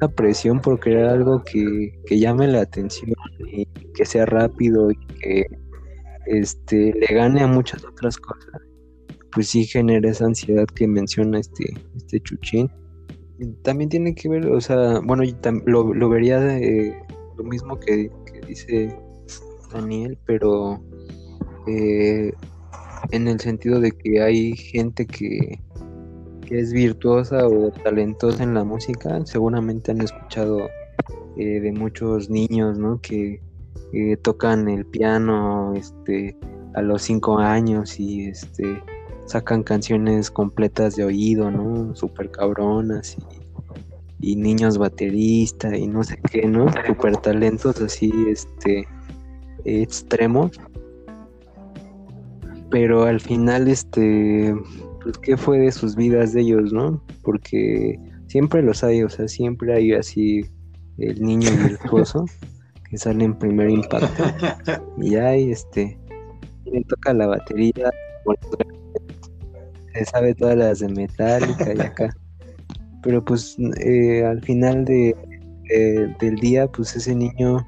la 0.00 0.08
presión 0.08 0.60
por 0.60 0.78
crear 0.78 1.06
algo 1.06 1.42
que, 1.42 1.92
llame 2.10 2.46
la 2.46 2.62
atención 2.62 3.12
y 3.52 3.66
que 3.94 4.04
sea 4.04 4.26
rápido 4.26 4.90
y 4.90 4.96
que 5.20 5.46
este, 6.26 6.92
le 6.94 7.14
gane 7.14 7.42
a 7.42 7.46
muchas 7.46 7.84
otras 7.84 8.16
cosas, 8.16 8.60
pues 9.32 9.48
sí 9.48 9.64
genera 9.64 10.10
esa 10.10 10.26
ansiedad 10.26 10.66
que 10.66 10.86
menciona 10.86 11.38
este, 11.38 11.74
este 11.96 12.20
Chuchín. 12.20 12.70
También 13.62 13.90
tiene 13.90 14.14
que 14.14 14.28
ver, 14.28 14.46
o 14.46 14.60
sea, 14.60 15.00
bueno, 15.00 15.22
lo, 15.66 15.92
lo 15.92 16.08
vería 16.08 16.40
lo 17.36 17.44
mismo 17.44 17.78
que, 17.78 18.10
que 18.24 18.40
dice 18.46 18.98
Daniel, 19.72 20.18
pero 20.24 20.80
eh, 21.66 22.32
en 23.10 23.28
el 23.28 23.40
sentido 23.40 23.80
de 23.80 23.92
que 23.92 24.22
hay 24.22 24.56
gente 24.56 25.06
que, 25.06 25.60
es 26.48 26.72
virtuosa 26.72 27.48
o 27.48 27.72
talentosa 27.72 28.44
en 28.44 28.54
la 28.54 28.62
música, 28.62 29.20
seguramente 29.26 29.90
han 29.90 30.00
escuchado 30.00 30.68
eh, 31.36 31.60
de 31.60 31.72
muchos 31.72 32.30
niños, 32.30 32.78
¿no? 32.78 33.00
Que 33.00 33.40
tocan 34.22 34.68
el 34.68 34.86
piano, 34.86 35.74
este, 35.74 36.36
a 36.74 36.82
los 36.82 37.02
cinco 37.02 37.38
años 37.38 37.98
y 37.98 38.28
este 38.28 38.80
sacan 39.26 39.62
canciones 39.62 40.30
completas 40.30 40.96
de 40.96 41.04
oído, 41.04 41.50
¿no? 41.50 41.94
Super 41.94 42.30
cabronas 42.30 43.16
y, 44.20 44.32
y 44.32 44.36
niños 44.36 44.78
bateristas 44.78 45.76
y 45.76 45.86
no 45.86 46.02
sé 46.02 46.18
qué, 46.30 46.46
¿no? 46.46 46.66
Super 46.86 47.16
talentos 47.18 47.80
así, 47.80 48.12
este, 48.28 48.86
extremos. 49.64 50.52
Pero 52.70 53.04
al 53.04 53.20
final, 53.20 53.68
este, 53.68 54.54
pues, 55.02 55.18
¿qué 55.18 55.36
fue 55.36 55.58
de 55.58 55.72
sus 55.72 55.94
vidas 55.94 56.32
de 56.32 56.42
ellos, 56.42 56.72
no? 56.72 57.02
Porque 57.22 57.98
siempre 58.26 58.62
los 58.62 58.82
hay, 58.82 59.02
o 59.02 59.08
sea, 59.08 59.28
siempre 59.28 59.74
hay 59.74 59.92
así 59.92 60.44
el 60.98 61.22
niño 61.22 61.50
virtuoso 61.68 62.24
que 62.88 62.98
sale 62.98 63.24
en 63.24 63.38
primer 63.38 63.70
impacto. 63.70 64.24
Y 64.98 65.16
hay, 65.16 65.50
este, 65.50 65.98
le 66.64 66.82
toca 66.84 67.12
la 67.12 67.26
batería, 67.26 67.90
sabe 70.04 70.34
todas 70.34 70.56
las 70.56 70.80
de 70.80 70.88
Metallica 70.88 71.74
y 71.74 71.80
acá. 71.80 72.16
Pero 73.02 73.24
pues 73.24 73.56
eh, 73.80 74.24
al 74.24 74.42
final 74.42 74.84
de, 74.84 75.14
del 76.20 76.36
día, 76.36 76.66
pues 76.66 76.94
ese 76.96 77.14
niño 77.14 77.64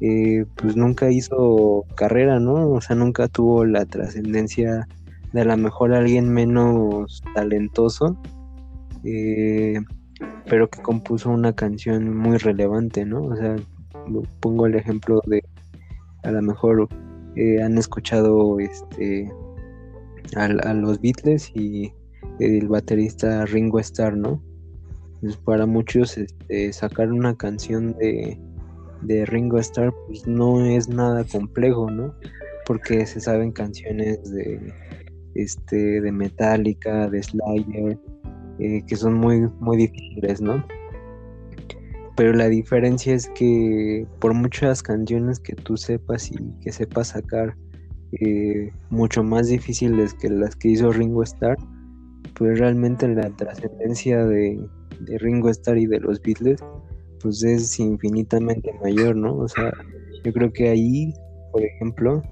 eh, 0.00 0.44
pues 0.54 0.76
nunca 0.76 1.10
hizo 1.10 1.84
carrera, 1.96 2.38
¿no? 2.38 2.70
O 2.70 2.80
sea, 2.80 2.94
nunca 2.94 3.26
tuvo 3.26 3.64
la 3.64 3.84
trascendencia 3.84 4.86
de 5.32 5.40
a 5.40 5.44
lo 5.44 5.56
mejor 5.56 5.92
alguien 5.92 6.32
menos 6.32 7.22
talentoso, 7.34 8.16
eh, 9.04 9.80
pero 10.46 10.70
que 10.70 10.80
compuso 10.82 11.30
una 11.30 11.52
canción 11.52 12.16
muy 12.16 12.36
relevante, 12.38 13.04
¿no? 13.04 13.22
O 13.22 13.36
sea, 13.36 13.56
pongo 14.40 14.66
el 14.66 14.76
ejemplo 14.76 15.20
de 15.26 15.42
a 16.22 16.30
lo 16.30 16.42
mejor 16.42 16.88
eh, 17.34 17.60
han 17.60 17.76
escuchado 17.76 18.60
este 18.60 19.30
a, 20.36 20.74
los 20.74 21.00
Beatles 21.00 21.50
y 21.54 21.92
el 22.40 22.68
baterista 22.68 23.44
Ringo 23.46 23.78
Starr, 23.80 24.16
¿no? 24.16 24.42
Pues 25.20 25.36
para 25.36 25.66
muchos 25.66 26.16
este, 26.16 26.72
sacar 26.72 27.12
una 27.12 27.36
canción 27.36 27.96
de 27.98 28.38
de 29.02 29.24
Ringo 29.26 29.58
Starr 29.58 29.94
pues 30.06 30.26
no 30.26 30.64
es 30.64 30.88
nada 30.88 31.24
complejo, 31.24 31.90
¿no? 31.90 32.14
Porque 32.66 33.06
se 33.06 33.20
saben 33.20 33.52
canciones 33.52 34.30
de 34.32 34.72
este 35.34 36.00
de 36.00 36.12
Metallica, 36.12 37.08
de 37.08 37.22
Slayer, 37.22 37.98
eh, 38.58 38.82
que 38.86 38.96
son 38.96 39.14
muy 39.14 39.48
muy 39.60 39.76
difíciles, 39.76 40.40
¿no? 40.40 40.64
Pero 42.16 42.32
la 42.32 42.48
diferencia 42.48 43.14
es 43.14 43.28
que 43.28 44.06
por 44.18 44.34
muchas 44.34 44.82
canciones 44.82 45.38
que 45.38 45.54
tú 45.54 45.76
sepas 45.76 46.32
y 46.32 46.36
que 46.60 46.72
sepas 46.72 47.08
sacar 47.08 47.56
eh, 48.12 48.70
mucho 48.90 49.22
más 49.22 49.48
difíciles 49.48 50.14
que 50.14 50.28
las 50.30 50.56
que 50.56 50.68
hizo 50.68 50.90
Ringo 50.92 51.22
Starr, 51.22 51.56
pues 52.34 52.58
realmente 52.58 53.08
la 53.08 53.28
trascendencia 53.30 54.24
de, 54.24 54.60
Ringo 55.18 55.48
Starr 55.50 55.78
y 55.78 55.86
de 55.86 56.00
los 56.00 56.20
Beatles 56.20 56.60
pues 57.20 57.42
es 57.44 57.78
infinitamente 57.78 58.72
mayor, 58.82 59.16
¿no? 59.16 59.36
O 59.36 59.48
sea, 59.48 59.72
yo 60.24 60.32
creo 60.32 60.52
que 60.52 60.68
ahí, 60.68 61.12
por 61.52 61.62
ejemplo, 61.62 62.22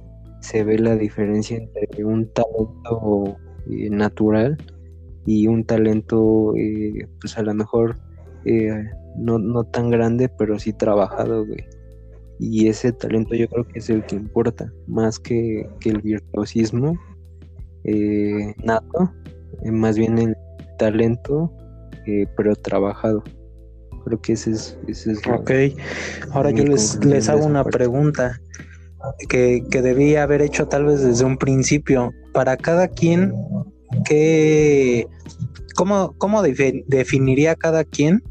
se 0.41 0.65
ve 0.65 0.79
la 0.79 0.97
diferencia 0.97 1.57
entre 1.57 2.05
un 2.05 2.33
talento 2.33 3.37
eh, 3.71 3.91
natural 3.91 4.57
y 5.27 5.49
un 5.49 5.65
talento, 5.65 6.55
eh, 6.57 7.09
pues 7.21 7.37
a 7.37 7.43
lo 7.43 7.53
mejor 7.55 7.97
eh, 8.45 8.85
no, 9.17 9.39
no 9.39 9.65
tan 9.65 9.91
grande, 9.91 10.29
pero 10.29 10.59
sí 10.59 10.73
trabajado, 10.73 11.45
güey. 11.45 11.65
Y 12.39 12.69
ese 12.69 12.93
talento 12.93 13.35
yo 13.35 13.49
creo 13.49 13.67
que 13.67 13.79
es 13.79 13.89
el 13.89 14.05
que 14.05 14.17
importa, 14.17 14.71
más 14.87 15.19
que, 15.19 15.69
que 15.81 15.91
el 15.91 16.03
virtuosismo 16.03 16.99
nato, 18.65 19.13
más 19.65 19.97
bien 19.97 20.19
el 20.19 20.37
talento, 20.79 21.53
pero 22.37 22.55
trabajado. 22.57 23.23
Creo 24.05 24.21
que 24.21 24.33
ese 24.35 24.53
es... 24.53 24.79
Ese 24.87 25.13
es 25.13 25.19
ok, 25.27 25.51
ahora 26.31 26.51
yo 26.51 26.65
les, 26.65 27.05
les 27.05 27.29
hago 27.29 27.45
una 27.47 27.65
pregunta 27.65 28.41
que, 29.29 29.65
que 29.71 29.83
debía 29.83 30.23
haber 30.23 30.43
hecho 30.43 30.69
tal 30.69 30.85
vez 30.85 31.03
desde 31.03 31.25
un 31.25 31.37
principio. 31.39 32.13
Para 32.33 32.57
cada 32.57 32.89
quien, 32.89 33.33
¿qué, 34.05 35.07
¿cómo, 35.75 36.15
cómo 36.19 36.43
definiría 36.43 37.55
cada 37.55 37.85
quien 37.85 38.23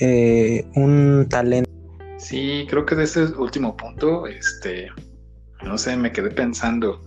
eh, 0.00 0.64
un 0.74 1.26
talento? 1.28 1.73
Sí, 2.24 2.66
creo 2.70 2.86
que 2.86 2.94
de 2.94 3.04
ese 3.04 3.24
último 3.24 3.76
punto, 3.76 4.26
este, 4.26 4.90
no 5.62 5.76
sé, 5.76 5.94
me 5.94 6.10
quedé 6.10 6.30
pensando. 6.30 7.02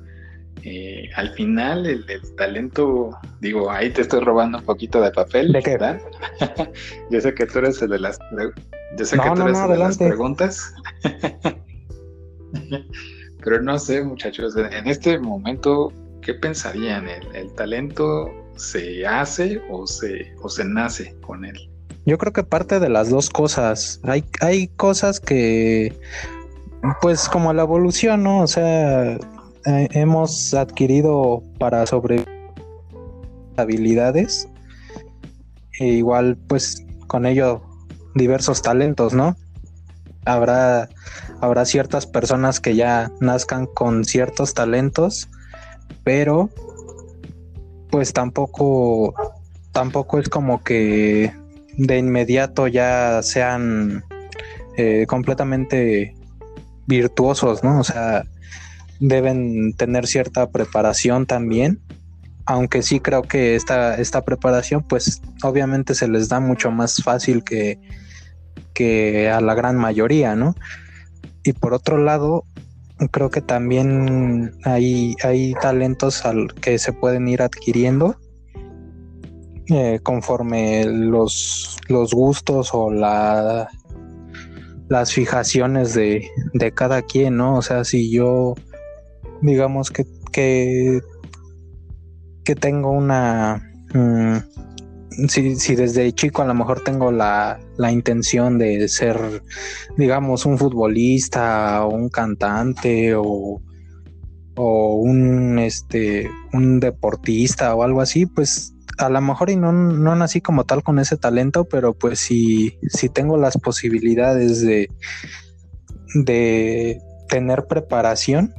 Eh, 0.61 1.09
al 1.15 1.31
final 1.31 1.87
el, 1.87 2.05
talento, 2.35 3.09
digo, 3.41 3.71
ahí 3.71 3.89
te 3.89 4.03
estoy 4.03 4.19
robando 4.19 4.59
un 4.59 4.63
poquito 4.63 5.01
de 5.01 5.09
papel, 5.09 5.57
¿verdad? 5.65 5.99
yo 7.09 7.19
sé 7.19 7.33
que 7.33 7.47
tú 7.47 7.57
eres 7.57 7.81
el 7.81 7.89
de 7.89 7.99
las, 7.99 8.19
yo 8.95 9.05
sé 9.05 9.17
que 9.17 9.29
tú 9.31 9.41
eres 9.41 9.57
el 9.57 9.69
de 9.69 9.77
las 9.77 9.97
preguntas, 9.97 10.75
pero 13.43 13.61
no 13.63 13.79
sé, 13.79 14.03
muchachos, 14.03 14.55
en 14.55 14.87
este 14.87 15.17
momento, 15.17 15.91
¿qué 16.21 16.35
pensarían? 16.35 17.07
¿El, 17.07 17.51
talento 17.55 18.29
se 18.55 19.07
hace 19.07 19.63
o 19.71 19.87
se, 19.87 20.31
o 20.43 20.49
se 20.49 20.63
nace 20.63 21.15
con 21.21 21.43
él? 21.43 21.57
Yo 22.07 22.17
creo 22.17 22.31
que 22.31 22.43
parte 22.43 22.79
de 22.79 22.87
las 22.87 23.09
dos 23.09 23.29
cosas. 23.29 23.99
Hay, 24.03 24.23
hay 24.39 24.69
cosas 24.69 25.19
que, 25.19 25.93
pues 27.01 27.27
como 27.27 27.51
la 27.51 27.63
evolución, 27.63 28.23
¿no? 28.23 28.39
O 28.39 28.47
sea, 28.47 29.15
eh, 29.15 29.89
hemos 29.91 30.53
adquirido 30.53 31.43
para 31.59 31.85
sobrevivir 31.85 32.29
habilidades 33.57 34.47
e 35.79 35.87
igual 35.87 36.37
pues 36.47 36.85
con 37.07 37.25
ello 37.25 37.61
diversos 38.15 38.61
talentos, 38.61 39.13
¿no? 39.13 39.35
Habrá, 40.23 40.87
habrá 41.41 41.65
ciertas 41.65 42.05
personas 42.07 42.61
que 42.61 42.77
ya 42.77 43.11
nazcan 43.19 43.65
con 43.65 44.05
ciertos 44.05 44.53
talentos, 44.53 45.27
pero 46.05 46.49
pues 47.91 48.13
tampoco, 48.13 49.13
tampoco 49.73 50.19
es 50.19 50.29
como 50.29 50.63
que 50.63 51.33
de 51.77 51.97
inmediato 51.97 52.67
ya 52.67 53.21
sean 53.23 54.03
eh, 54.75 55.05
completamente 55.07 56.15
virtuosos, 56.85 57.63
¿no? 57.63 57.79
O 57.79 57.83
sea, 57.83 58.23
deben 58.99 59.73
tener 59.73 60.07
cierta 60.07 60.49
preparación 60.49 61.25
también 61.25 61.81
aunque 62.47 62.81
sí 62.81 63.01
creo 63.01 63.23
que 63.23 63.55
esta, 63.55 63.95
esta 63.95 64.23
preparación, 64.23 64.81
pues 64.81 65.21
obviamente 65.43 65.93
se 65.93 66.07
les 66.07 66.29
da 66.29 66.39
mucho 66.39 66.71
más 66.71 67.03
fácil 67.03 67.43
que, 67.43 67.77
que 68.73 69.29
a 69.29 69.41
la 69.41 69.53
gran 69.53 69.75
mayoría, 69.75 70.33
¿no? 70.33 70.55
Y 71.43 71.51
por 71.51 71.73
otro 71.73 71.97
lado, 71.97 72.45
creo 73.11 73.29
que 73.29 73.41
también 73.41 74.53
hay, 74.63 75.13
hay 75.23 75.55
talentos 75.61 76.25
al 76.25 76.53
que 76.53 76.79
se 76.79 76.93
pueden 76.93 77.27
ir 77.27 77.41
adquiriendo 77.41 78.17
eh, 79.69 79.99
conforme 80.03 80.85
los, 80.85 81.77
los 81.87 82.13
gustos 82.13 82.69
o 82.73 82.91
la, 82.91 83.69
las 84.89 85.13
fijaciones 85.13 85.93
de, 85.93 86.29
de 86.53 86.71
cada 86.71 87.01
quien, 87.01 87.37
¿no? 87.37 87.57
O 87.57 87.61
sea, 87.61 87.83
si 87.83 88.09
yo, 88.11 88.55
digamos 89.41 89.91
que, 89.91 90.05
que 90.31 91.01
que 92.47 92.55
tengo 92.55 92.91
una... 92.91 93.61
Mm, 93.93 94.37
si, 95.27 95.75
desde 95.75 96.13
chico 96.13 96.41
a 96.41 96.45
lo 96.45 96.53
mejor 96.53 96.81
tengo 96.81 97.11
la, 97.11 97.59
intención 97.91 98.57
de 98.57 98.87
ser, 98.87 99.43
digamos, 99.97 100.45
un 100.45 100.57
futbolista 100.57 101.83
o 101.83 101.89
un 101.89 102.07
cantante 102.07 103.15
o, 103.15 103.61
o 104.55 104.95
un, 104.95 105.59
este, 105.59 106.29
un 106.53 106.79
deportista 106.79 107.75
o 107.75 107.83
algo 107.83 107.99
así, 107.99 108.25
pues 108.25 108.73
a 108.97 109.09
lo 109.09 109.21
mejor 109.21 109.49
y 109.49 109.55
no, 109.55 109.71
no 109.71 110.15
nací 110.15 110.41
como 110.41 110.65
tal 110.65 110.83
con 110.83 110.99
ese 110.99 111.17
talento, 111.17 111.65
pero 111.65 111.93
pues 111.93 112.19
si, 112.19 112.77
si 112.89 113.09
tengo 113.09 113.37
las 113.37 113.57
posibilidades 113.57 114.61
de, 114.61 114.89
de 116.15 117.01
tener 117.29 117.65
preparación, 117.67 118.53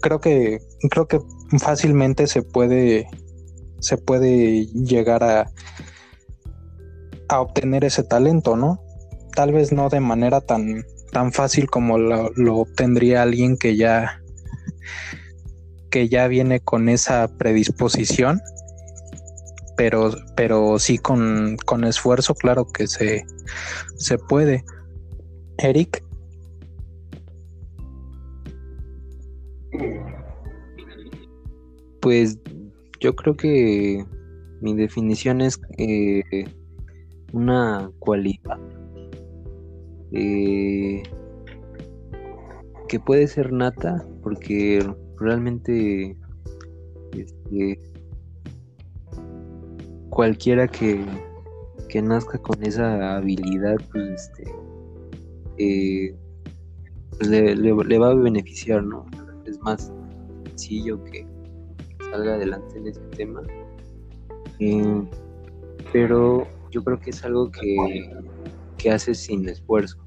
creo 0.00 0.20
que 0.20 0.60
creo 0.90 1.06
que 1.06 1.20
fácilmente 1.58 2.26
se 2.26 2.42
puede 2.42 3.08
se 3.80 3.96
puede 3.96 4.66
llegar 4.66 5.22
a 5.22 5.50
a 7.28 7.40
obtener 7.40 7.84
ese 7.84 8.04
talento, 8.04 8.56
¿no? 8.56 8.80
Tal 9.34 9.52
vez 9.52 9.72
no 9.72 9.88
de 9.88 10.00
manera 10.00 10.40
tan 10.40 10.84
tan 11.12 11.32
fácil 11.32 11.68
como 11.68 11.98
lo, 11.98 12.56
obtendría 12.56 13.22
alguien 13.22 13.56
que 13.56 13.76
ya 13.76 14.20
que 15.90 16.08
ya 16.08 16.28
viene 16.28 16.60
con 16.60 16.88
esa 16.88 17.28
predisposición, 17.38 18.40
pero, 19.76 20.10
pero 20.36 20.78
sí 20.78 20.98
con, 20.98 21.56
con 21.64 21.84
esfuerzo, 21.84 22.34
claro 22.34 22.66
que 22.66 22.86
se, 22.86 23.24
se 23.96 24.18
puede. 24.18 24.64
Eric. 25.58 26.02
Pues 32.00 32.38
yo 33.00 33.14
creo 33.14 33.36
que 33.36 34.04
mi 34.60 34.74
definición 34.74 35.40
es 35.40 35.60
eh, 35.76 36.22
una 37.32 37.90
cualidad 37.98 38.58
eh, 40.12 41.02
que 42.88 43.00
puede 43.00 43.26
ser 43.26 43.52
nata 43.52 44.06
porque 44.22 44.86
realmente 45.18 46.16
este, 47.12 47.78
cualquiera 50.16 50.66
que, 50.66 51.04
nazca 52.02 52.38
con 52.38 52.62
esa 52.62 53.16
habilidad 53.16 53.76
pues 53.90 54.28
este 54.28 54.44
eh, 55.56 56.14
pues, 57.10 57.30
le, 57.30 57.56
le, 57.56 57.98
va 57.98 58.10
a 58.10 58.14
beneficiar 58.14 58.82
no 58.82 59.06
es 59.46 59.58
más 59.60 59.90
sencillo 60.44 61.02
que 61.04 61.26
salga 62.10 62.34
adelante 62.34 62.78
en 62.78 62.86
ese 62.86 63.00
tema. 63.16 63.42
Eh, 64.58 65.02
pero 65.92 66.46
yo 66.70 66.82
creo 66.82 66.98
que 66.98 67.10
es 67.10 67.24
algo 67.24 67.50
que, 67.50 68.10
que 68.78 68.90
hace 68.90 69.14
sin 69.14 69.48
esfuerzo, 69.48 69.98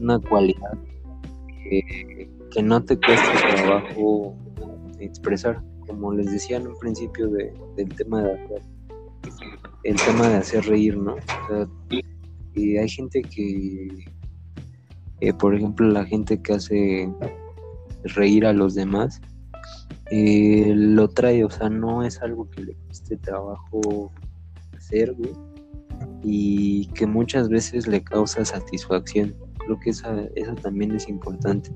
una 0.00 0.18
cualidad 0.20 0.78
que, 1.62 2.28
no 2.62 2.84
te 2.84 2.96
cuesta 2.96 3.32
trabajo 3.56 4.36
expresar, 5.00 5.62
como 5.86 6.12
les 6.12 6.30
decía 6.30 6.56
en 6.58 6.68
un 6.68 6.78
principio 6.78 7.28
de, 7.28 7.52
del 7.76 7.88
tema 7.96 8.22
de 8.22 8.32
hacer, 8.32 8.62
el 9.84 9.96
tema 9.96 10.28
de 10.28 10.36
hacer 10.36 10.64
reír, 10.64 10.96
¿no? 10.96 11.16
y 12.54 12.76
hay 12.76 12.88
gente 12.88 13.22
que, 13.22 13.88
eh, 15.20 15.32
por 15.34 15.54
ejemplo, 15.54 15.88
la 15.88 16.04
gente 16.04 16.40
que 16.40 16.52
hace 16.54 17.12
reír 18.04 18.46
a 18.46 18.52
los 18.52 18.74
demás, 18.74 19.20
eh, 20.10 20.72
lo 20.76 21.08
trae, 21.08 21.44
o 21.44 21.50
sea, 21.50 21.68
no 21.68 22.04
es 22.04 22.20
algo 22.22 22.48
que 22.50 22.62
le 22.62 22.74
cueste 22.74 23.16
trabajo 23.16 24.12
hacer, 24.76 25.12
güey, 25.14 25.32
y 26.22 26.86
que 26.88 27.06
muchas 27.06 27.48
veces 27.48 27.86
le 27.86 28.02
causa 28.02 28.44
satisfacción. 28.44 29.34
Creo 29.58 29.80
que 29.80 29.90
esa, 29.90 30.24
esa 30.36 30.54
también 30.56 30.94
es 30.94 31.08
importante, 31.08 31.70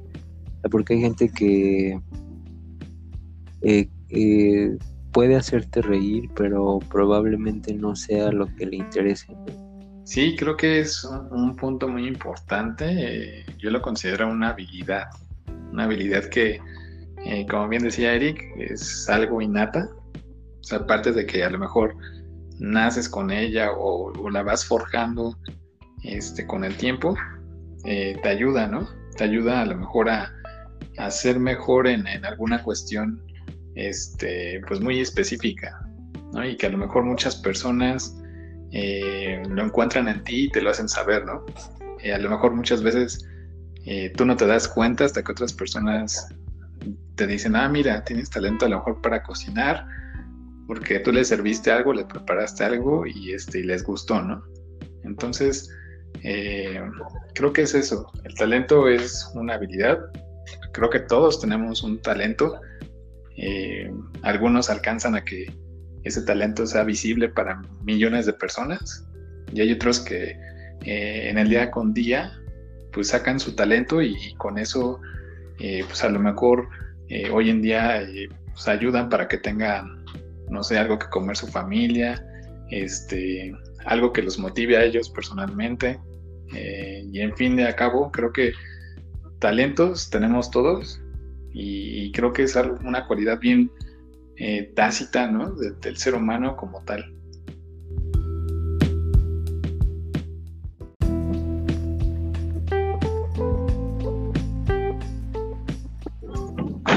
porque 0.70 0.94
hay 0.94 1.00
gente 1.00 1.28
que 1.30 2.00
eh, 3.62 3.88
puede 5.12 5.36
hacerte 5.36 5.82
reír, 5.82 6.30
pero 6.36 6.78
probablemente 6.90 7.74
no 7.74 7.96
sea 7.96 8.30
lo 8.32 8.46
que 8.56 8.66
le 8.66 8.76
interese. 8.76 9.36
Sí, 10.04 10.36
creo 10.36 10.56
que 10.56 10.80
es 10.80 11.04
un 11.30 11.54
punto 11.56 11.88
muy 11.88 12.06
importante. 12.06 13.44
yo 13.58 13.70
lo 13.70 13.82
considero 13.82 14.30
una 14.30 14.50
habilidad, 14.50 15.08
una 15.70 15.84
habilidad 15.84 16.24
que 16.24 16.60
eh, 17.24 17.46
como 17.46 17.68
bien 17.68 17.82
decía 17.82 18.14
Eric, 18.14 18.42
es 18.56 19.08
algo 19.08 19.40
innata. 19.40 19.88
O 20.60 20.62
sea, 20.62 20.78
aparte 20.78 21.12
de 21.12 21.26
que 21.26 21.44
a 21.44 21.50
lo 21.50 21.58
mejor 21.58 21.96
naces 22.58 23.08
con 23.08 23.30
ella 23.30 23.70
o, 23.76 24.30
la 24.30 24.42
vas 24.42 24.64
forjando 24.64 25.36
este, 26.02 26.46
con 26.46 26.64
el 26.64 26.76
tiempo, 26.76 27.16
eh, 27.84 28.18
te 28.22 28.28
ayuda, 28.28 28.66
¿no? 28.66 28.88
Te 29.16 29.24
ayuda 29.24 29.62
a 29.62 29.66
lo 29.66 29.76
mejor 29.76 30.08
a, 30.08 30.32
ser 31.10 31.38
mejor 31.38 31.86
en, 31.86 32.06
alguna 32.24 32.62
cuestión 32.62 33.22
este, 33.74 34.60
pues 34.66 34.80
muy 34.80 35.00
específica, 35.00 35.80
¿no? 36.32 36.44
Y 36.44 36.56
que 36.56 36.66
a 36.66 36.70
lo 36.70 36.78
mejor 36.78 37.04
muchas 37.04 37.36
personas 37.36 38.16
eh, 38.72 39.42
lo 39.48 39.64
encuentran 39.64 40.08
en 40.08 40.22
ti 40.24 40.44
y 40.44 40.50
te 40.50 40.60
lo 40.60 40.70
hacen 40.70 40.88
saber, 40.88 41.24
¿no? 41.24 41.44
a 42.14 42.18
lo 42.18 42.30
mejor 42.30 42.54
muchas 42.54 42.80
veces 42.80 43.26
tú 44.16 44.24
no 44.24 44.36
te 44.36 44.46
das 44.46 44.68
cuenta 44.68 45.04
hasta 45.04 45.24
que 45.24 45.32
otras 45.32 45.52
personas 45.52 46.28
te 47.18 47.26
dicen, 47.26 47.56
ah, 47.56 47.68
mira, 47.68 48.04
tienes 48.04 48.30
talento 48.30 48.66
a 48.66 48.68
lo 48.68 48.76
mejor 48.76 49.02
para 49.02 49.22
cocinar, 49.22 49.84
porque 50.66 51.00
tú 51.00 51.12
le 51.12 51.24
serviste 51.24 51.72
algo, 51.72 51.92
le 51.92 52.04
preparaste 52.04 52.64
algo 52.64 53.04
y, 53.06 53.32
este, 53.32 53.58
y 53.58 53.62
les 53.64 53.82
gustó, 53.82 54.22
¿no? 54.22 54.44
Entonces, 55.02 55.68
eh, 56.22 56.80
creo 57.34 57.52
que 57.52 57.62
es 57.62 57.74
eso. 57.74 58.10
El 58.24 58.34
talento 58.34 58.88
es 58.88 59.30
una 59.34 59.54
habilidad. 59.54 59.98
Creo 60.72 60.90
que 60.90 61.00
todos 61.00 61.40
tenemos 61.40 61.82
un 61.82 62.00
talento. 62.00 62.60
Eh, 63.38 63.90
algunos 64.22 64.68
alcanzan 64.68 65.14
a 65.14 65.24
que 65.24 65.46
ese 66.04 66.22
talento 66.22 66.66
sea 66.66 66.84
visible 66.84 67.28
para 67.28 67.60
millones 67.84 68.26
de 68.26 68.32
personas 68.32 69.06
y 69.52 69.60
hay 69.60 69.72
otros 69.72 70.00
que 70.00 70.36
eh, 70.84 71.28
en 71.30 71.38
el 71.38 71.48
día 71.48 71.70
con 71.70 71.94
día 71.94 72.32
pues 72.92 73.08
sacan 73.08 73.38
su 73.38 73.54
talento 73.54 74.02
y 74.02 74.34
con 74.38 74.58
eso 74.58 75.00
pues 75.58 76.04
a 76.04 76.08
lo 76.08 76.20
mejor 76.20 76.68
eh, 77.08 77.30
hoy 77.30 77.50
en 77.50 77.62
día 77.62 78.02
eh, 78.02 78.28
pues, 78.52 78.68
ayudan 78.68 79.08
para 79.08 79.28
que 79.28 79.38
tengan, 79.38 80.04
no 80.50 80.62
sé, 80.62 80.78
algo 80.78 80.98
que 80.98 81.08
comer 81.08 81.36
su 81.36 81.46
familia, 81.46 82.24
este, 82.70 83.52
algo 83.86 84.12
que 84.12 84.22
los 84.22 84.38
motive 84.38 84.76
a 84.76 84.84
ellos 84.84 85.08
personalmente. 85.10 85.98
Eh, 86.54 87.04
y 87.10 87.20
en 87.20 87.34
fin 87.36 87.56
de 87.56 87.66
a 87.66 87.76
cabo, 87.76 88.10
creo 88.12 88.32
que 88.32 88.52
talentos 89.38 90.10
tenemos 90.10 90.50
todos 90.50 91.00
y 91.52 92.12
creo 92.12 92.32
que 92.32 92.44
es 92.44 92.56
algo, 92.56 92.78
una 92.84 93.06
cualidad 93.06 93.38
bien 93.40 93.70
eh, 94.36 94.72
tácita, 94.76 95.30
¿no? 95.30 95.52
Del 95.52 95.96
ser 95.96 96.14
humano 96.14 96.56
como 96.56 96.82
tal. 96.84 97.12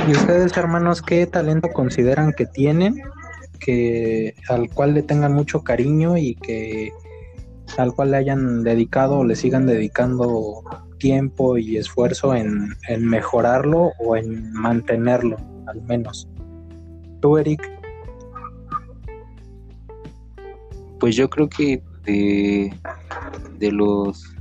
¿Y 0.08 0.12
ustedes, 0.12 0.58
hermanos, 0.58 1.02
qué 1.02 1.26
talento 1.26 1.70
consideran 1.70 2.34
que 2.34 2.46
tienen, 2.46 2.96
que 3.60 4.36
al 4.50 4.70
cual 4.70 4.94
le 4.94 5.04
tengan 5.04 5.34
mucho 5.34 5.64
cariño 5.64 6.18
y 6.18 6.36
que 6.36 6.92
al 7.80 7.94
cual 7.94 8.12
le 8.12 8.18
hayan 8.18 8.64
dedicado 8.64 9.20
o 9.20 9.24
le 9.24 9.36
sigan 9.36 9.66
dedicando 9.66 10.64
tiempo 10.98 11.58
y 11.58 11.78
esfuerzo 11.78 12.36
en, 12.36 12.70
en 12.88 13.06
mejorarlo 13.06 13.92
o 14.00 14.16
en 14.16 14.52
mantenerlo, 14.54 15.38
al 15.68 15.82
menos? 15.84 16.28
¿Tú, 17.22 17.38
Eric? 17.38 17.62
Pues 21.00 21.16
yo 21.16 21.30
creo 21.30 21.50
que 21.50 21.84
de, 22.06 22.74
de 23.58 23.72
los 23.72 24.36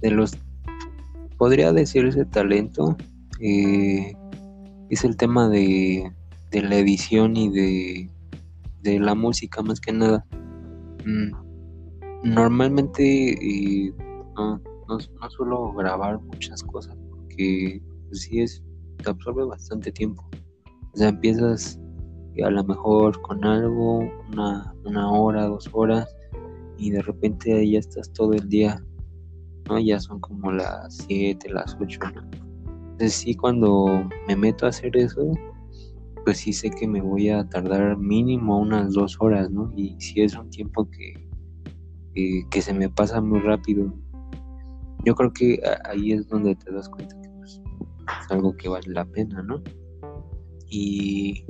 de 0.00 0.10
los 0.10 0.36
podría 1.38 1.72
decirse 1.72 2.24
talento 2.24 2.96
eh, 3.40 4.12
es 4.90 5.04
el 5.04 5.16
tema 5.16 5.48
de, 5.48 6.12
de, 6.50 6.62
la 6.62 6.76
edición 6.76 7.36
y 7.36 7.48
de, 7.50 8.10
de, 8.82 8.98
la 9.00 9.14
música 9.14 9.62
más 9.62 9.80
que 9.80 9.92
nada 9.92 10.24
normalmente 12.24 13.32
eh, 13.32 13.92
no, 14.36 14.60
no, 14.88 14.98
no, 14.98 15.30
suelo 15.30 15.72
grabar 15.72 16.20
muchas 16.20 16.62
cosas 16.62 16.96
porque 17.10 17.82
pues, 18.08 18.22
sí 18.22 18.40
es 18.40 18.62
te 19.02 19.10
absorbe 19.10 19.44
bastante 19.44 19.90
tiempo 19.90 20.24
o 20.92 20.96
sea 20.96 21.08
empiezas 21.08 21.80
a 22.40 22.50
lo 22.50 22.64
mejor 22.64 23.20
con 23.22 23.44
algo, 23.44 23.98
una, 24.32 24.74
una 24.84 25.10
hora, 25.10 25.46
dos 25.46 25.68
horas, 25.72 26.08
y 26.78 26.90
de 26.90 27.02
repente 27.02 27.52
ahí 27.52 27.72
ya 27.72 27.80
estás 27.80 28.10
todo 28.12 28.32
el 28.32 28.48
día, 28.48 28.82
¿no? 29.68 29.78
Ya 29.78 30.00
son 30.00 30.20
como 30.20 30.50
las 30.50 30.96
siete, 30.96 31.50
las 31.50 31.76
ocho, 31.80 32.00
Entonces 32.92 33.12
sí, 33.12 33.34
cuando 33.34 34.08
me 34.26 34.36
meto 34.36 34.66
a 34.66 34.70
hacer 34.70 34.96
eso, 34.96 35.32
pues 36.24 36.38
sí 36.38 36.52
sé 36.52 36.70
que 36.70 36.86
me 36.86 37.00
voy 37.00 37.28
a 37.30 37.48
tardar 37.48 37.96
mínimo 37.98 38.58
unas 38.58 38.92
dos 38.92 39.16
horas, 39.20 39.50
¿no? 39.50 39.72
Y 39.76 40.00
si 40.00 40.22
es 40.22 40.36
un 40.36 40.50
tiempo 40.50 40.88
que, 40.90 41.28
que, 42.50 42.62
se 42.62 42.72
me 42.72 42.88
pasa 42.88 43.20
muy 43.20 43.40
rápido. 43.40 43.92
Yo 45.04 45.14
creo 45.14 45.32
que 45.32 45.60
ahí 45.84 46.12
es 46.12 46.28
donde 46.28 46.54
te 46.54 46.70
das 46.70 46.88
cuenta 46.88 47.20
que 47.20 47.28
pues, 47.38 47.60
es 48.24 48.30
algo 48.30 48.56
que 48.56 48.68
vale 48.68 48.92
la 48.92 49.04
pena, 49.04 49.42
¿no? 49.42 49.62
Y 50.68 51.44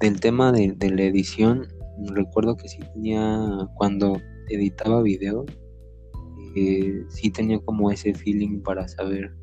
del 0.00 0.20
tema 0.20 0.52
de, 0.52 0.76
la 0.78 1.02
edición, 1.02 1.66
recuerdo 2.14 2.56
que 2.56 2.68
sí 2.68 2.78
tenía, 2.92 3.68
cuando 3.74 4.20
editaba 4.48 5.02
video, 5.02 5.46
eh, 6.54 7.04
sí 7.08 7.30
tenía 7.30 7.58
como 7.60 7.90
ese 7.90 8.14
feeling 8.14 8.60
para 8.60 8.86
saber 8.86 9.34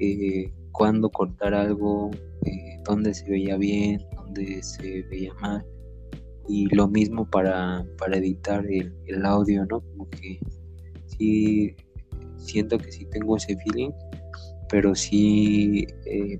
eh, 0.00 0.52
cuándo 0.72 1.08
cortar 1.10 1.54
algo, 1.54 2.10
eh, 2.44 2.80
dónde 2.84 3.14
se 3.14 3.28
veía 3.28 3.56
bien, 3.56 4.00
dónde 4.16 4.62
se 4.62 5.02
veía 5.04 5.32
mal. 5.34 5.64
Y 6.48 6.66
lo 6.74 6.88
mismo 6.88 7.28
para, 7.30 7.86
para 7.98 8.16
editar 8.16 8.64
el, 8.66 8.94
el 9.06 9.24
audio, 9.24 9.64
¿no? 9.66 9.80
Como 9.80 10.10
que 10.10 10.40
sí 11.06 11.76
siento 12.36 12.78
que 12.78 12.90
sí 12.90 13.06
tengo 13.06 13.36
ese 13.36 13.56
feeling, 13.58 13.90
pero 14.68 14.94
sí 14.94 15.86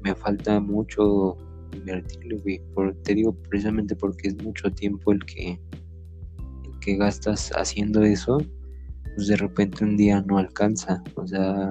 me 0.02 0.14
falta 0.14 0.60
mucho 0.60 1.36
invertirle, 1.74 2.62
Por, 2.74 2.94
te 3.02 3.14
digo 3.14 3.34
precisamente 3.48 3.96
porque 3.96 4.28
es 4.28 4.42
mucho 4.42 4.70
tiempo 4.70 5.12
el 5.12 5.24
que, 5.24 5.50
el 6.64 6.78
que 6.80 6.96
gastas 6.96 7.50
haciendo 7.56 8.02
eso, 8.02 8.38
pues 9.14 9.28
de 9.28 9.36
repente 9.36 9.84
un 9.84 9.96
día 9.96 10.22
no 10.22 10.38
alcanza. 10.38 11.02
O 11.16 11.26
sea, 11.26 11.70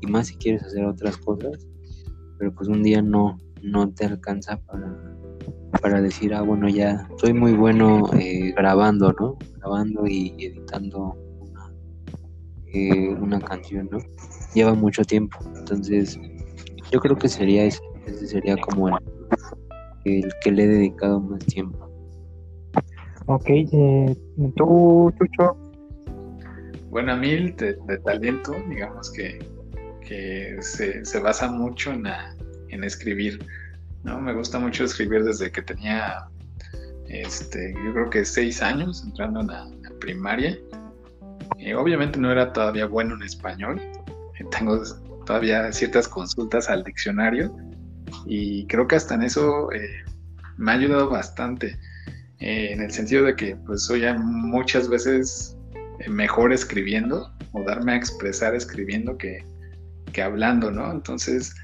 y 0.00 0.06
más 0.06 0.28
si 0.28 0.36
quieres 0.36 0.62
hacer 0.62 0.84
otras 0.84 1.16
cosas, 1.18 1.66
pero 2.38 2.54
pues 2.54 2.68
un 2.68 2.82
día 2.82 3.02
no, 3.02 3.38
no 3.62 3.90
te 3.90 4.06
alcanza 4.06 4.58
para, 4.66 4.96
para 5.80 6.00
decir, 6.00 6.34
ah, 6.34 6.42
bueno, 6.42 6.68
ya 6.68 7.08
soy 7.16 7.32
muy 7.32 7.52
bueno 7.52 8.10
eh, 8.18 8.52
grabando, 8.56 9.12
¿no? 9.18 9.38
Grabando 9.58 10.06
y 10.06 10.34
editando 10.38 11.16
una, 11.40 11.72
eh, 12.72 13.14
una 13.20 13.40
canción, 13.40 13.88
¿no? 13.90 13.98
Lleva 14.54 14.74
mucho 14.74 15.04
tiempo. 15.04 15.38
Entonces, 15.56 16.18
yo 16.90 17.00
creo 17.00 17.16
que 17.16 17.28
sería 17.28 17.64
ese, 17.64 17.80
ese 18.06 18.26
sería 18.26 18.56
como 18.56 18.88
el, 18.88 18.94
el 20.04 20.32
que 20.42 20.52
le 20.52 20.64
he 20.64 20.68
dedicado 20.68 21.20
más 21.20 21.44
tiempo. 21.46 21.90
Ok, 23.26 23.48
eh, 23.48 24.16
¿tú, 24.56 25.12
Chucho? 25.16 25.56
Bueno, 26.90 27.12
a 27.12 27.16
mí 27.16 27.52
de, 27.52 27.74
talento, 28.04 28.52
digamos 28.68 29.12
que, 29.12 29.38
se, 30.60 31.20
basa 31.20 31.48
mucho 31.48 31.92
en, 31.92 32.08
en 32.70 32.84
escribir. 32.84 33.46
¿no? 34.02 34.20
Me 34.20 34.32
gusta 34.32 34.58
mucho 34.58 34.84
escribir 34.84 35.24
desde 35.24 35.50
que 35.50 35.62
tenía, 35.62 36.26
este, 37.08 37.74
yo 37.84 37.92
creo 37.92 38.10
que 38.10 38.24
seis 38.24 38.62
años, 38.62 39.02
entrando 39.04 39.40
en 39.40 39.48
la, 39.48 39.68
primaria. 40.00 40.58
Eh, 41.58 41.74
obviamente 41.74 42.18
no 42.18 42.32
era 42.32 42.54
todavía 42.54 42.86
bueno 42.86 43.14
en 43.14 43.22
español. 43.22 43.78
Eh, 44.38 44.44
tengo 44.50 44.82
todavía 45.26 45.70
ciertas 45.72 46.08
consultas 46.08 46.70
al 46.70 46.82
diccionario, 46.84 47.54
y 48.24 48.66
creo 48.66 48.88
que 48.88 48.96
hasta 48.96 49.14
en 49.14 49.24
eso 49.24 49.70
eh, 49.72 50.02
me 50.56 50.72
ha 50.72 50.74
ayudado 50.74 51.10
bastante, 51.10 51.78
en 52.38 52.80
el 52.80 52.90
sentido 52.90 53.24
de 53.24 53.36
que 53.36 53.54
pues 53.54 53.84
soy 53.84 54.02
muchas 54.18 54.88
veces 54.88 55.58
mejor 56.08 56.54
escribiendo 56.54 57.30
o 57.52 57.62
darme 57.64 57.92
a 57.92 57.96
expresar 57.96 58.54
escribiendo 58.54 59.18
que, 59.18 59.44
que 60.14 60.22
hablando, 60.22 60.70
¿no? 60.70 60.90
Entonces, 60.90 61.54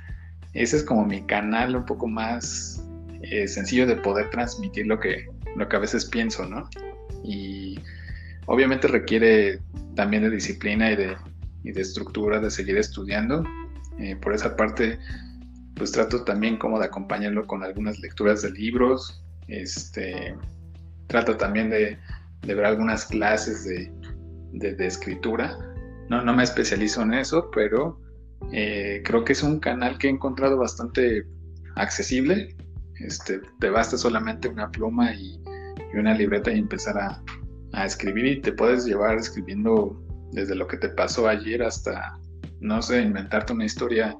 ese 0.62 0.76
es 0.78 0.82
como 0.82 1.04
mi 1.04 1.22
canal 1.22 1.76
un 1.76 1.84
poco 1.84 2.06
más 2.06 2.82
sencillo 3.46 3.86
de 3.86 3.96
poder 3.96 4.30
transmitir 4.30 4.86
lo 4.86 5.00
que, 5.00 5.26
lo 5.56 5.68
que 5.68 5.76
a 5.76 5.80
veces 5.80 6.04
pienso, 6.04 6.46
¿no? 6.46 6.68
Y 7.24 7.78
obviamente 8.46 8.86
requiere 8.88 9.60
también 9.94 10.22
de 10.22 10.30
disciplina 10.30 10.92
y 10.92 10.96
de, 10.96 11.16
y 11.64 11.72
de 11.72 11.80
estructura, 11.82 12.40
de 12.40 12.50
seguir 12.50 12.76
estudiando. 12.76 13.44
por 14.20 14.32
esa 14.32 14.56
parte, 14.56 14.98
pues 15.74 15.92
trato 15.92 16.22
también 16.24 16.56
como 16.56 16.78
de 16.78 16.86
acompañarlo 16.86 17.46
con 17.46 17.64
algunas 17.64 17.98
lecturas 17.98 18.42
de 18.42 18.50
libros, 18.52 19.22
este, 19.48 20.36
trato 21.08 21.36
también 21.36 21.70
de, 21.70 21.98
ver 22.42 22.64
algunas 22.64 23.06
clases 23.06 23.64
de, 23.64 24.86
escritura. 24.86 25.58
No, 26.08 26.22
no 26.22 26.32
me 26.32 26.44
especializo 26.44 27.02
en 27.02 27.14
eso, 27.14 27.50
pero 27.52 28.00
eh, 28.52 29.02
creo 29.04 29.24
que 29.24 29.32
es 29.32 29.42
un 29.42 29.58
canal 29.58 29.98
que 29.98 30.08
he 30.08 30.10
encontrado 30.10 30.56
bastante 30.58 31.24
accesible. 31.76 32.56
Este, 33.00 33.40
te 33.60 33.70
basta 33.70 33.96
solamente 33.98 34.48
una 34.48 34.70
pluma 34.70 35.12
y, 35.14 35.40
una 35.94 36.14
libreta 36.14 36.52
y 36.52 36.58
empezar 36.58 36.98
a, 36.98 37.22
escribir 37.84 38.26
y 38.26 38.40
te 38.40 38.52
puedes 38.52 38.86
llevar 38.86 39.18
escribiendo 39.18 40.02
desde 40.32 40.54
lo 40.54 40.66
que 40.66 40.78
te 40.78 40.88
pasó 40.88 41.28
ayer 41.28 41.62
hasta, 41.62 42.18
no 42.60 42.80
sé, 42.80 43.02
inventarte 43.02 43.52
una 43.52 43.66
historia 43.66 44.16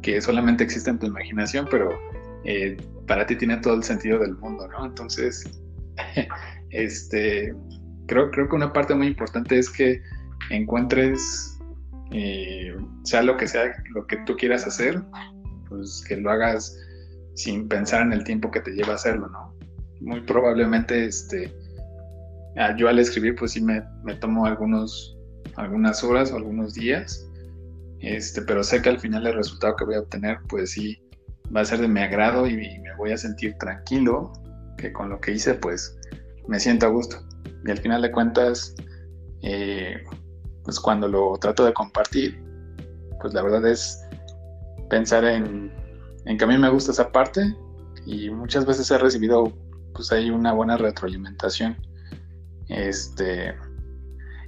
que 0.00 0.20
solamente 0.20 0.62
existe 0.62 0.90
en 0.90 0.98
tu 1.00 1.06
imaginación, 1.06 1.66
pero 1.70 1.90
eh, 2.44 2.76
para 3.08 3.26
ti 3.26 3.34
tiene 3.34 3.56
todo 3.56 3.74
el 3.74 3.82
sentido 3.82 4.20
del 4.20 4.36
mundo, 4.36 4.68
¿no? 4.68 4.86
Entonces, 4.86 5.44
este, 6.70 7.52
creo, 8.06 8.30
creo 8.30 8.48
que 8.48 8.56
una 8.56 8.72
parte 8.72 8.94
muy 8.94 9.08
importante 9.08 9.58
es 9.58 9.68
que 9.70 10.00
encuentres, 10.50 11.47
eh, 12.10 12.74
sea 13.04 13.22
lo 13.22 13.36
que 13.36 13.46
sea 13.46 13.72
lo 13.94 14.06
que 14.06 14.16
tú 14.18 14.36
quieras 14.36 14.66
hacer, 14.66 15.02
pues 15.68 16.04
que 16.06 16.16
lo 16.16 16.30
hagas 16.30 16.76
sin 17.34 17.68
pensar 17.68 18.02
en 18.02 18.12
el 18.12 18.24
tiempo 18.24 18.50
que 18.50 18.60
te 18.60 18.72
lleva 18.72 18.94
hacerlo, 18.94 19.28
¿no? 19.28 19.54
Muy 20.00 20.20
probablemente, 20.22 21.04
este, 21.04 21.52
yo 22.76 22.88
al 22.88 22.98
escribir, 22.98 23.36
pues 23.36 23.52
sí 23.52 23.60
me, 23.60 23.82
me 24.04 24.14
tomo 24.14 24.46
algunos, 24.46 25.16
algunas 25.56 26.02
horas 26.02 26.32
o 26.32 26.36
algunos 26.36 26.74
días, 26.74 27.28
este, 28.00 28.42
pero 28.42 28.62
sé 28.62 28.80
que 28.82 28.88
al 28.88 29.00
final 29.00 29.26
el 29.26 29.34
resultado 29.34 29.76
que 29.76 29.84
voy 29.84 29.94
a 29.96 30.00
obtener, 30.00 30.38
pues 30.48 30.72
sí, 30.72 31.00
va 31.54 31.62
a 31.62 31.64
ser 31.64 31.80
de 31.80 31.88
mi 31.88 32.00
agrado 32.00 32.46
y 32.46 32.56
me 32.56 32.94
voy 32.96 33.12
a 33.12 33.16
sentir 33.16 33.54
tranquilo, 33.58 34.32
que 34.76 34.92
con 34.92 35.08
lo 35.08 35.20
que 35.20 35.32
hice, 35.32 35.54
pues 35.54 35.98
me 36.46 36.60
siento 36.60 36.86
a 36.86 36.90
gusto. 36.90 37.16
Y 37.64 37.70
al 37.70 37.78
final 37.78 38.02
de 38.02 38.10
cuentas, 38.10 38.74
eh, 39.42 40.02
pues 40.68 40.78
cuando 40.78 41.08
lo 41.08 41.34
trato 41.38 41.64
de 41.64 41.72
compartir, 41.72 42.44
pues 43.22 43.32
la 43.32 43.40
verdad 43.40 43.66
es 43.66 44.04
pensar 44.90 45.24
en, 45.24 45.72
en 46.26 46.36
que 46.36 46.44
a 46.44 46.46
mí 46.46 46.58
me 46.58 46.68
gusta 46.68 46.92
esa 46.92 47.10
parte 47.10 47.56
y 48.04 48.28
muchas 48.28 48.66
veces 48.66 48.90
he 48.90 48.98
recibido 48.98 49.50
pues 49.94 50.12
ahí 50.12 50.28
una 50.28 50.52
buena 50.52 50.76
retroalimentación. 50.76 51.74
Este, 52.68 53.54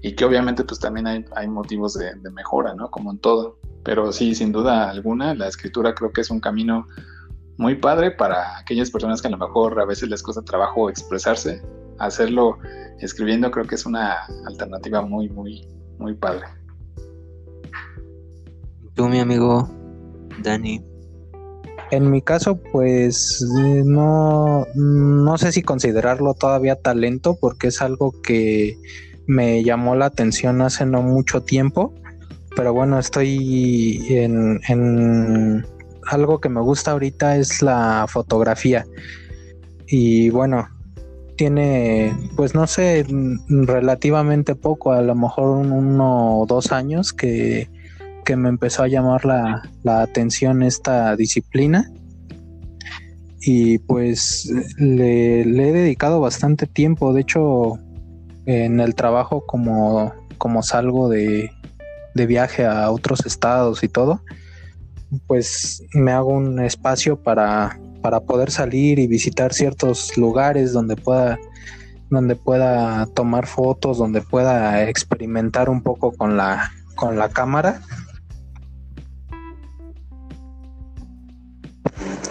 y 0.03 0.15
que 0.15 0.27
obviamente 0.27 0.63
pues 0.63 0.79
también 0.79 1.07
hay, 1.07 1.25
hay 1.37 1.49
motivos 1.49 1.95
de, 1.95 2.15
mejora, 2.33 2.75
¿no? 2.75 2.91
Como 2.91 3.13
en 3.13 3.19
todo. 3.21 3.59
Pero 3.83 4.13
sí, 4.13 4.35
sin 4.35 4.53
duda 4.53 4.91
alguna, 4.91 5.35
la 5.35 5.49
escritura 5.49 5.95
creo 5.95 6.13
que 6.13 6.21
es 6.21 6.29
un 6.29 6.41
camino 6.41 6.87
muy 7.57 7.77
padre 7.77 8.11
para 8.11 8.59
aquellas 8.59 8.91
personas 8.91 9.23
que 9.23 9.29
a 9.29 9.31
lo 9.31 9.39
mejor 9.39 9.81
a 9.81 9.87
veces 9.87 10.11
les 10.11 10.23
cuesta 10.23 10.43
trabajo 10.43 10.91
expresarse. 10.91 11.63
Hacerlo 11.99 12.59
escribiendo 12.99 13.51
creo 13.51 13.65
que 13.65 13.77
es 13.77 13.87
una 13.87 14.19
alternativa 14.47 15.01
muy, 15.01 15.31
muy, 15.31 15.67
muy 16.01 16.15
padre. 16.15 16.47
Tú, 18.95 19.09
mi 19.09 19.21
amigo 19.21 19.71
Dani. 20.43 20.83
En 21.91 22.11
mi 22.11 22.23
caso, 22.23 22.61
pues 22.73 23.45
no, 23.85 24.67
no 24.75 25.39
sé 25.39 25.53
si 25.53 25.63
considerarlo 25.63 26.35
todavía 26.35 26.77
talento 26.77 27.37
porque 27.41 27.69
es 27.69 27.83
algo 27.83 28.15
que 28.23 28.77
me 29.27 29.63
llamó 29.63 29.95
la 29.97 30.07
atención 30.07 30.63
hace 30.63 30.87
no 30.87 31.03
mucho 31.03 31.43
tiempo, 31.43 31.93
pero 32.57 32.73
bueno, 32.73 32.99
estoy 32.99 34.07
en, 34.09 34.61
en 34.69 35.67
algo 36.07 36.41
que 36.41 36.49
me 36.49 36.61
gusta 36.61 36.93
ahorita 36.93 37.37
es 37.37 37.61
la 37.61 38.07
fotografía 38.09 38.87
y 39.87 40.31
bueno, 40.31 40.69
tiene, 41.41 42.15
pues 42.37 42.55
no 42.55 42.67
sé, 42.67 43.07
relativamente 43.49 44.55
poco, 44.55 44.93
a 44.93 45.01
lo 45.01 45.15
mejor 45.15 45.57
uno 45.57 46.41
o 46.41 46.45
dos 46.45 46.71
años 46.71 47.15
que, 47.15 47.71
me 48.37 48.51
empezó 48.51 48.83
a 48.83 48.89
llamar 48.89 49.25
la, 49.25 49.62
la, 49.83 50.03
atención 50.03 50.62
esta 50.62 51.17
disciplina. 51.17 51.91
Y 53.41 53.79
pues 53.79 54.53
le, 54.77 55.41
he 55.41 55.73
dedicado 55.73 56.21
bastante 56.21 56.67
tiempo. 56.67 57.15
De 57.15 57.23
hecho, 57.23 57.79
en 58.45 58.79
el 58.79 58.95
trabajo 58.95 59.47
como, 59.47 60.12
como 60.37 60.62
salgo 60.62 61.09
de, 61.09 61.51
de 62.15 62.27
viaje 62.27 62.67
a 62.67 62.91
otros 62.91 63.25
estados 63.25 63.83
y 63.83 63.89
todo, 63.89 64.21
pues 65.27 65.83
me 65.95 66.12
hago 66.12 66.35
un 66.35 66.61
espacio 66.61 67.21
para 67.21 67.81
para 68.01 68.21
poder 68.21 68.51
salir 68.51 68.99
y 68.99 69.07
visitar 69.07 69.53
ciertos 69.53 70.17
lugares 70.17 70.73
donde 70.73 70.97
pueda 70.97 71.39
donde 72.11 72.35
pueda 72.35 73.07
tomar 73.07 73.47
fotos, 73.47 73.99
donde 73.99 74.21
pueda 74.21 74.89
experimentar 74.89 75.71
un 75.71 75.83
poco 75.83 76.13
con 76.13 76.37
la 76.37 76.73
con 76.97 77.17
la 77.17 77.29
cámara. 77.29 77.81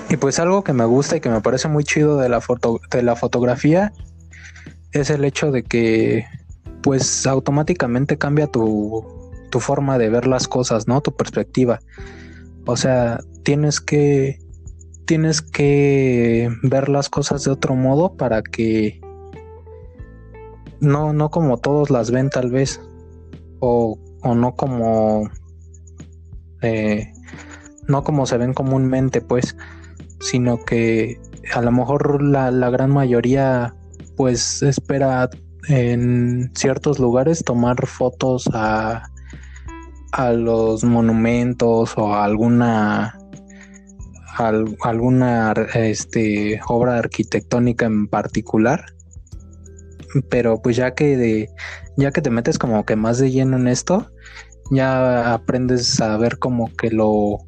Y 0.10 0.18
pues 0.18 0.40
algo 0.40 0.64
que 0.64 0.74
me 0.74 0.86
gusta 0.86 1.18
y 1.18 1.22
que 1.22 1.30
me 1.30 1.41
parece 1.41 1.68
muy 1.68 1.84
chido 1.84 2.18
de 2.18 2.30
la 2.30 2.41
foto 2.41 2.82
de 2.91 3.04
la 3.04 3.16
fotografía 3.16 3.94
es 4.91 5.10
el 5.10 5.24
hecho 5.24 5.52
de 5.52 5.64
que 5.64 6.26
pues 6.82 7.28
automáticamente 7.28 8.18
cambia 8.18 8.48
tu, 8.48 9.06
tu 9.50 9.60
forma 9.60 9.98
de 9.98 10.10
ver 10.10 10.28
las 10.28 10.48
cosas, 10.48 10.88
¿no? 10.88 11.02
Tu 11.02 11.16
perspectiva. 11.16 11.80
O 12.66 12.78
sea, 12.78 13.20
tienes 13.44 13.82
que 13.82 14.40
tienes 15.10 15.41
que 15.41 16.52
ver 16.61 16.88
las 16.88 17.10
cosas 17.10 17.44
de 17.44 17.49
otro 17.49 17.73
modo 17.73 18.15
para 18.15 18.44
que 18.44 19.02
no, 20.80 21.14
no 21.14 21.31
como 21.31 21.57
todos 21.57 21.90
las 21.90 22.11
ven 22.11 22.30
tal 22.30 22.52
vez 22.52 22.80
o, 23.60 23.98
o 24.22 24.36
no 24.36 24.56
como 24.56 25.27
eh, 26.61 27.11
no 27.88 28.03
como 28.03 28.27
se 28.27 28.38
ven 28.38 28.53
comúnmente 28.53 29.19
pues 29.19 29.57
sino 30.19 30.64
que 30.64 31.19
a 31.56 31.61
lo 31.64 31.72
mejor 31.72 32.22
la, 32.22 32.52
la 32.52 32.69
gran 32.69 32.91
mayoría 32.91 33.73
pues 34.15 34.61
espera 34.61 35.27
en 35.69 36.52
ciertos 36.53 36.99
lugares 36.99 37.44
tomar 37.44 37.88
fotos 37.88 38.48
a, 38.53 39.10
a 40.11 40.34
los 40.34 40.84
monumentos 40.84 41.98
o 41.98 42.14
a 42.14 42.26
alguna 42.26 43.19
alguna 44.38 45.53
este, 45.73 46.60
obra 46.68 46.97
arquitectónica 46.97 47.85
en 47.85 48.07
particular. 48.07 48.85
Pero 50.30 50.61
pues 50.61 50.76
ya 50.76 50.95
que 50.95 51.18
de, 51.18 51.49
ya 51.97 52.11
que 52.11 52.22
te 52.22 52.30
metes 52.31 52.57
como 52.57 52.85
que 52.85 52.95
más 52.95 53.19
de 53.19 53.31
lleno 53.31 53.57
en 53.57 53.68
esto, 53.68 54.11
ya 54.72 55.34
aprendes 55.34 55.99
a 56.01 56.18
ver 56.18 56.39
como 56.39 56.73
que 56.76 56.89
lo, 56.89 57.39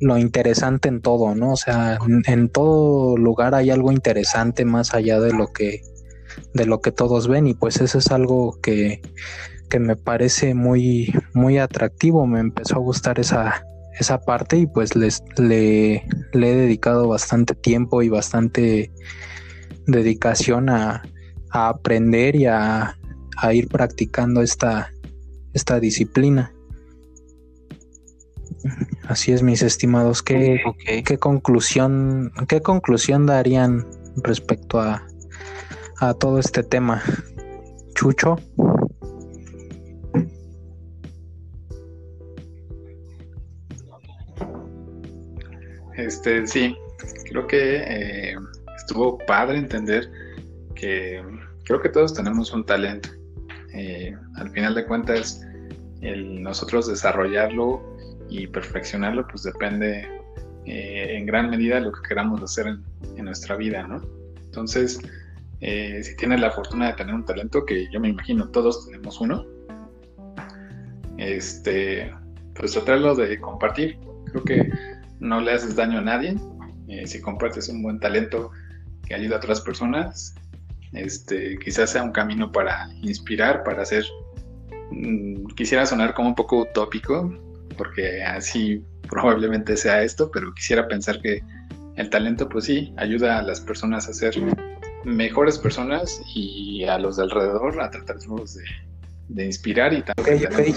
lo 0.00 0.18
interesante 0.18 0.88
en 0.88 1.00
todo, 1.00 1.34
¿no? 1.34 1.52
O 1.52 1.56
sea, 1.56 1.98
en, 2.26 2.48
todo 2.48 3.16
lugar 3.16 3.54
hay 3.54 3.70
algo 3.70 3.92
interesante 3.92 4.64
más 4.64 4.94
allá 4.94 5.20
de 5.20 5.32
lo 5.32 5.48
que 5.48 5.82
de 6.54 6.64
lo 6.64 6.80
que 6.80 6.92
todos 6.92 7.28
ven 7.28 7.46
y 7.46 7.54
pues 7.54 7.80
eso 7.80 7.98
es 7.98 8.10
algo 8.10 8.58
que, 8.62 9.02
que 9.68 9.78
me 9.78 9.96
parece 9.96 10.54
muy 10.54 11.12
muy 11.34 11.58
atractivo, 11.58 12.26
me 12.26 12.40
empezó 12.40 12.76
a 12.76 12.80
gustar 12.80 13.20
esa 13.20 13.64
esa 14.00 14.18
parte 14.18 14.56
y 14.56 14.66
pues 14.66 14.96
les, 14.96 15.22
le, 15.36 15.96
he 15.96 16.56
dedicado 16.56 17.06
bastante 17.06 17.54
tiempo 17.54 18.02
y 18.02 18.08
bastante 18.08 18.90
dedicación 19.86 20.70
a, 20.70 21.02
aprender 21.50 22.34
y 22.36 22.46
a, 22.46 22.96
ir 23.52 23.68
practicando 23.68 24.42
esta, 24.42 24.90
esta 25.52 25.80
disciplina. 25.80 26.52
Así 29.08 29.32
es, 29.32 29.42
mis 29.42 29.62
estimados. 29.62 30.22
¿Qué, 30.22 30.60
¿qué, 31.04 31.18
conclusión, 31.18 32.32
¿Qué 32.48 32.60
conclusión 32.60 33.26
darían 33.26 33.86
respecto 34.22 34.80
a, 34.80 35.06
a 35.98 36.14
todo 36.14 36.38
este 36.38 36.62
tema? 36.62 37.02
Chucho. 37.94 38.36
Este, 46.00 46.46
sí, 46.46 46.76
creo 47.28 47.46
que 47.46 47.76
eh, 47.76 48.36
estuvo 48.76 49.18
padre 49.18 49.58
entender 49.58 50.10
que 50.74 51.22
creo 51.64 51.80
que 51.80 51.90
todos 51.90 52.14
tenemos 52.14 52.52
un 52.52 52.64
talento. 52.64 53.10
Eh, 53.74 54.16
al 54.36 54.50
final 54.50 54.74
de 54.74 54.86
cuentas, 54.86 55.46
el 56.00 56.42
nosotros 56.42 56.88
desarrollarlo 56.88 57.82
y 58.30 58.46
perfeccionarlo, 58.46 59.26
pues 59.28 59.42
depende 59.42 60.08
eh, 60.64 61.16
en 61.16 61.26
gran 61.26 61.50
medida 61.50 61.76
de 61.76 61.82
lo 61.82 61.92
que 61.92 62.00
queramos 62.08 62.42
hacer 62.42 62.66
en, 62.66 63.24
nuestra 63.24 63.56
vida, 63.56 63.86
¿no? 63.86 64.00
Entonces, 64.44 64.98
si 65.60 66.16
tienes 66.16 66.40
la 66.40 66.50
fortuna 66.50 66.86
de 66.86 66.94
tener 66.94 67.14
un 67.14 67.24
talento, 67.24 67.66
que 67.66 67.86
yo 67.92 68.00
me 68.00 68.08
imagino 68.08 68.48
todos 68.48 68.86
tenemos 68.86 69.20
uno, 69.20 69.44
este, 71.18 72.10
pues 72.54 72.72
tratarlo 72.72 73.14
de 73.14 73.38
compartir. 73.38 73.98
Creo 74.32 74.42
que 74.42 74.72
no 75.20 75.40
le 75.40 75.52
haces 75.52 75.76
daño 75.76 75.98
a 75.98 76.02
nadie. 76.02 76.36
Eh, 76.88 77.06
si 77.06 77.20
compartes 77.20 77.68
un 77.68 77.82
buen 77.82 78.00
talento 78.00 78.50
que 79.06 79.14
ayuda 79.14 79.36
a 79.36 79.38
otras 79.38 79.60
personas, 79.60 80.34
este, 80.92 81.58
quizás 81.58 81.90
sea 81.90 82.02
un 82.02 82.12
camino 82.12 82.50
para 82.50 82.88
inspirar, 83.02 83.62
para 83.62 83.82
hacer... 83.82 84.04
Mm, 84.90 85.46
quisiera 85.54 85.86
sonar 85.86 86.14
como 86.14 86.30
un 86.30 86.34
poco 86.34 86.62
utópico, 86.62 87.32
porque 87.76 88.22
así 88.22 88.84
probablemente 89.08 89.76
sea 89.76 90.02
esto, 90.02 90.30
pero 90.32 90.52
quisiera 90.54 90.88
pensar 90.88 91.20
que 91.20 91.42
el 91.96 92.10
talento, 92.10 92.48
pues 92.48 92.64
sí, 92.64 92.92
ayuda 92.96 93.38
a 93.38 93.42
las 93.42 93.60
personas 93.60 94.08
a 94.08 94.14
ser 94.14 94.34
mejores 95.04 95.58
personas 95.58 96.20
y 96.34 96.84
a 96.84 96.98
los 96.98 97.16
de 97.16 97.24
alrededor 97.24 97.80
a 97.80 97.90
tratar 97.90 98.18
de, 98.18 98.26
de 99.28 99.44
inspirar 99.44 99.92
y 99.92 100.02
también... 100.02 100.74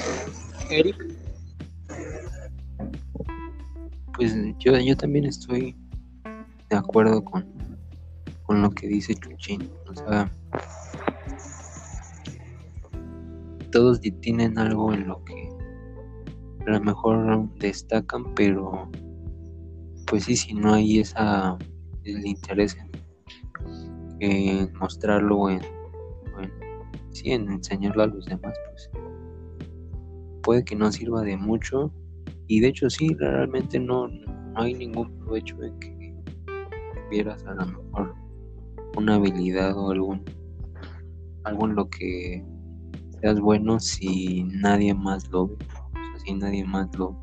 Eric, 0.70 1.13
pues 4.16 4.36
yo, 4.60 4.78
yo 4.78 4.96
también 4.96 5.26
estoy 5.26 5.76
de 6.70 6.78
acuerdo 6.78 7.24
con, 7.24 7.46
con 8.44 8.62
lo 8.62 8.70
que 8.72 8.88
dice 8.88 9.16
Chuchín. 9.16 9.70
O 9.90 9.96
sea, 9.96 10.32
todos 13.72 14.00
tienen 14.22 14.58
algo 14.58 14.94
en 14.94 15.08
lo 15.08 15.24
que 15.24 15.50
a 16.66 16.72
lo 16.72 16.80
mejor 16.82 17.50
destacan, 17.58 18.34
pero 18.36 18.90
pues 20.08 20.26
sí, 20.26 20.36
si 20.36 20.54
no 20.54 20.74
hay 20.74 21.00
esa 21.00 21.58
el 22.04 22.26
interés 22.26 22.78
en, 24.20 24.72
mostrarlo 24.74 25.50
en, 25.50 25.62
en, 26.40 26.52
sí, 27.12 27.32
en 27.32 27.50
enseñarlo 27.50 28.04
a 28.04 28.08
los 28.08 28.26
demás, 28.26 28.54
pues 28.70 28.90
puede 30.44 30.64
que 30.64 30.76
no 30.76 30.92
sirva 30.92 31.22
de 31.24 31.38
mucho 31.38 31.92
y 32.48 32.60
de 32.60 32.68
hecho 32.68 32.90
sí, 32.90 33.14
realmente 33.16 33.80
no, 33.80 34.10
hay 34.56 34.74
ningún 34.74 35.18
provecho 35.20 35.56
de 35.58 35.72
que 35.80 36.16
tuvieras 37.08 37.44
a 37.46 37.54
lo 37.54 37.66
mejor 37.66 38.16
una 38.98 39.16
habilidad 39.16 39.78
o 39.78 39.92
algún 39.92 40.24
algo 41.44 41.66
en 41.66 41.76
lo 41.76 41.90
que 41.90 42.46
seas 43.22 43.40
bueno 43.40 43.80
si 43.80 44.44
nadie 44.44 44.94
más 44.94 45.30
lo 45.30 45.48
ve, 45.48 45.56
o 45.56 45.94
sea, 45.94 46.20
si 46.26 46.34
nadie 46.34 46.66
más 46.66 46.88
lo, 46.98 47.18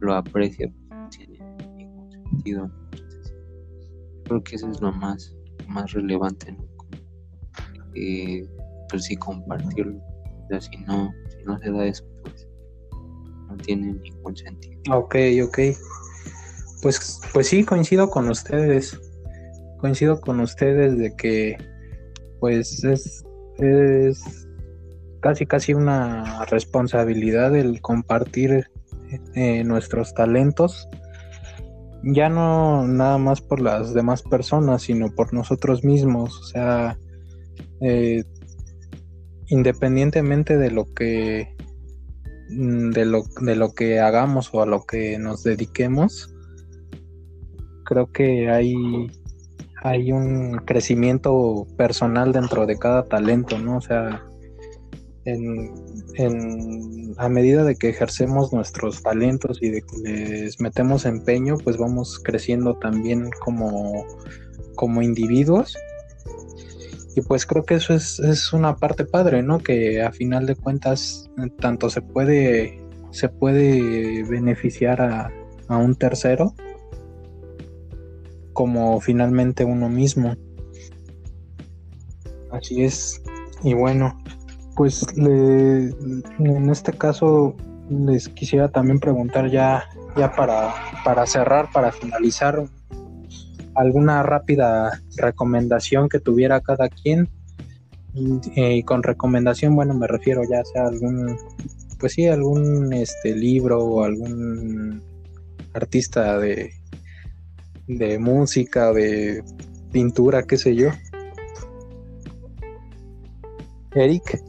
lo 0.00 0.14
aprecia, 0.14 0.70
pues 0.88 1.00
no 1.00 1.08
tiene 1.08 1.38
ningún 1.76 2.10
sentido. 2.10 2.70
Entonces, 2.92 3.34
creo 4.24 4.42
que 4.42 4.56
eso 4.56 4.68
es 4.70 4.80
lo 4.80 4.92
más, 4.92 5.34
más 5.68 5.92
relevante, 5.92 6.52
¿no? 6.52 6.72
pues 8.90 9.04
sí 9.04 9.16
compartirlo. 9.16 9.98
O 10.50 10.60
si 10.60 10.76
no, 10.86 11.12
si 11.28 11.44
no 11.44 11.58
se 11.58 11.70
da 11.70 11.86
eso, 11.86 12.04
no 13.52 13.56
tiene 13.58 13.92
ningún 13.94 14.36
sentido. 14.36 14.80
Ok, 14.90 15.16
ok. 15.44 15.58
Pues, 16.82 17.20
pues 17.32 17.46
sí, 17.46 17.64
coincido 17.64 18.10
con 18.10 18.28
ustedes. 18.28 18.98
Coincido 19.78 20.20
con 20.20 20.40
ustedes 20.40 20.98
de 20.98 21.14
que 21.16 21.56
pues 22.40 22.82
es, 22.84 23.24
es 23.58 24.48
casi 25.20 25.46
casi 25.46 25.74
una 25.74 26.44
responsabilidad 26.46 27.54
el 27.56 27.80
compartir 27.80 28.66
eh, 29.34 29.62
nuestros 29.64 30.14
talentos 30.14 30.88
ya 32.02 32.28
no 32.28 32.86
nada 32.86 33.18
más 33.18 33.40
por 33.40 33.60
las 33.60 33.94
demás 33.94 34.22
personas, 34.22 34.82
sino 34.82 35.14
por 35.14 35.32
nosotros 35.32 35.84
mismos, 35.84 36.38
o 36.38 36.44
sea, 36.44 36.98
eh, 37.80 38.24
independientemente 39.48 40.56
de 40.56 40.70
lo 40.70 40.92
que 40.92 41.54
de 42.54 43.04
lo, 43.04 43.24
de 43.40 43.56
lo 43.56 43.72
que 43.72 44.00
hagamos 44.00 44.50
o 44.52 44.62
a 44.62 44.66
lo 44.66 44.84
que 44.84 45.18
nos 45.18 45.42
dediquemos, 45.42 46.34
creo 47.84 48.10
que 48.12 48.50
hay, 48.50 48.74
hay 49.82 50.12
un 50.12 50.58
crecimiento 50.64 51.66
personal 51.76 52.32
dentro 52.32 52.66
de 52.66 52.78
cada 52.78 53.04
talento, 53.04 53.58
¿no? 53.58 53.78
O 53.78 53.80
sea, 53.80 54.22
en, 55.24 55.72
en, 56.14 57.14
a 57.18 57.28
medida 57.28 57.64
de 57.64 57.76
que 57.76 57.88
ejercemos 57.88 58.52
nuestros 58.52 59.02
talentos 59.02 59.58
y 59.62 59.70
de 59.70 59.82
que 59.82 60.10
les 60.10 60.60
metemos 60.60 61.04
empeño, 61.04 61.56
pues 61.62 61.76
vamos 61.76 62.20
creciendo 62.22 62.74
también 62.78 63.30
como, 63.40 64.04
como 64.74 65.02
individuos. 65.02 65.76
Y 67.14 67.20
pues 67.20 67.44
creo 67.46 67.64
que 67.64 67.74
eso 67.74 67.94
es, 67.94 68.18
es, 68.20 68.52
una 68.52 68.76
parte 68.76 69.04
padre, 69.04 69.42
¿no? 69.42 69.58
Que 69.58 70.02
a 70.02 70.12
final 70.12 70.46
de 70.46 70.56
cuentas 70.56 71.30
tanto 71.60 71.90
se 71.90 72.00
puede, 72.00 72.82
se 73.10 73.28
puede 73.28 74.22
beneficiar 74.24 75.02
a, 75.02 75.30
a 75.68 75.76
un 75.76 75.94
tercero 75.94 76.54
como 78.52 79.00
finalmente 79.00 79.64
uno 79.64 79.88
mismo. 79.88 80.34
Así 82.50 82.82
es. 82.82 83.22
Y 83.62 83.74
bueno, 83.74 84.18
pues 84.76 85.06
en 85.16 86.70
este 86.70 86.92
caso 86.92 87.56
les 87.88 88.28
quisiera 88.28 88.68
también 88.68 89.00
preguntar 89.00 89.50
ya, 89.50 89.84
ya 90.16 90.32
para, 90.32 90.74
para 91.04 91.26
cerrar, 91.26 91.68
para 91.72 91.92
finalizar, 91.92 92.64
alguna 93.74 94.22
rápida 94.22 95.00
recomendación 95.16 96.08
que 96.08 96.20
tuviera 96.20 96.60
cada 96.60 96.88
quien. 96.88 97.28
Y, 98.14 98.82
con 98.82 99.02
recomendación, 99.02 99.74
bueno, 99.74 99.94
me 99.94 100.06
refiero 100.06 100.42
ya 100.42 100.62
sea 100.64 100.86
algún, 100.86 101.34
pues 101.98 102.12
sí, 102.12 102.26
algún 102.26 102.92
este 102.92 103.34
libro 103.34 103.82
o 103.82 104.04
algún 104.04 105.02
artista 105.72 106.38
de, 106.38 106.72
de 107.86 108.18
música, 108.18 108.92
de 108.92 109.42
pintura, 109.92 110.42
qué 110.42 110.58
sé 110.58 110.74
yo. 110.74 110.90
Eric. 113.94 114.42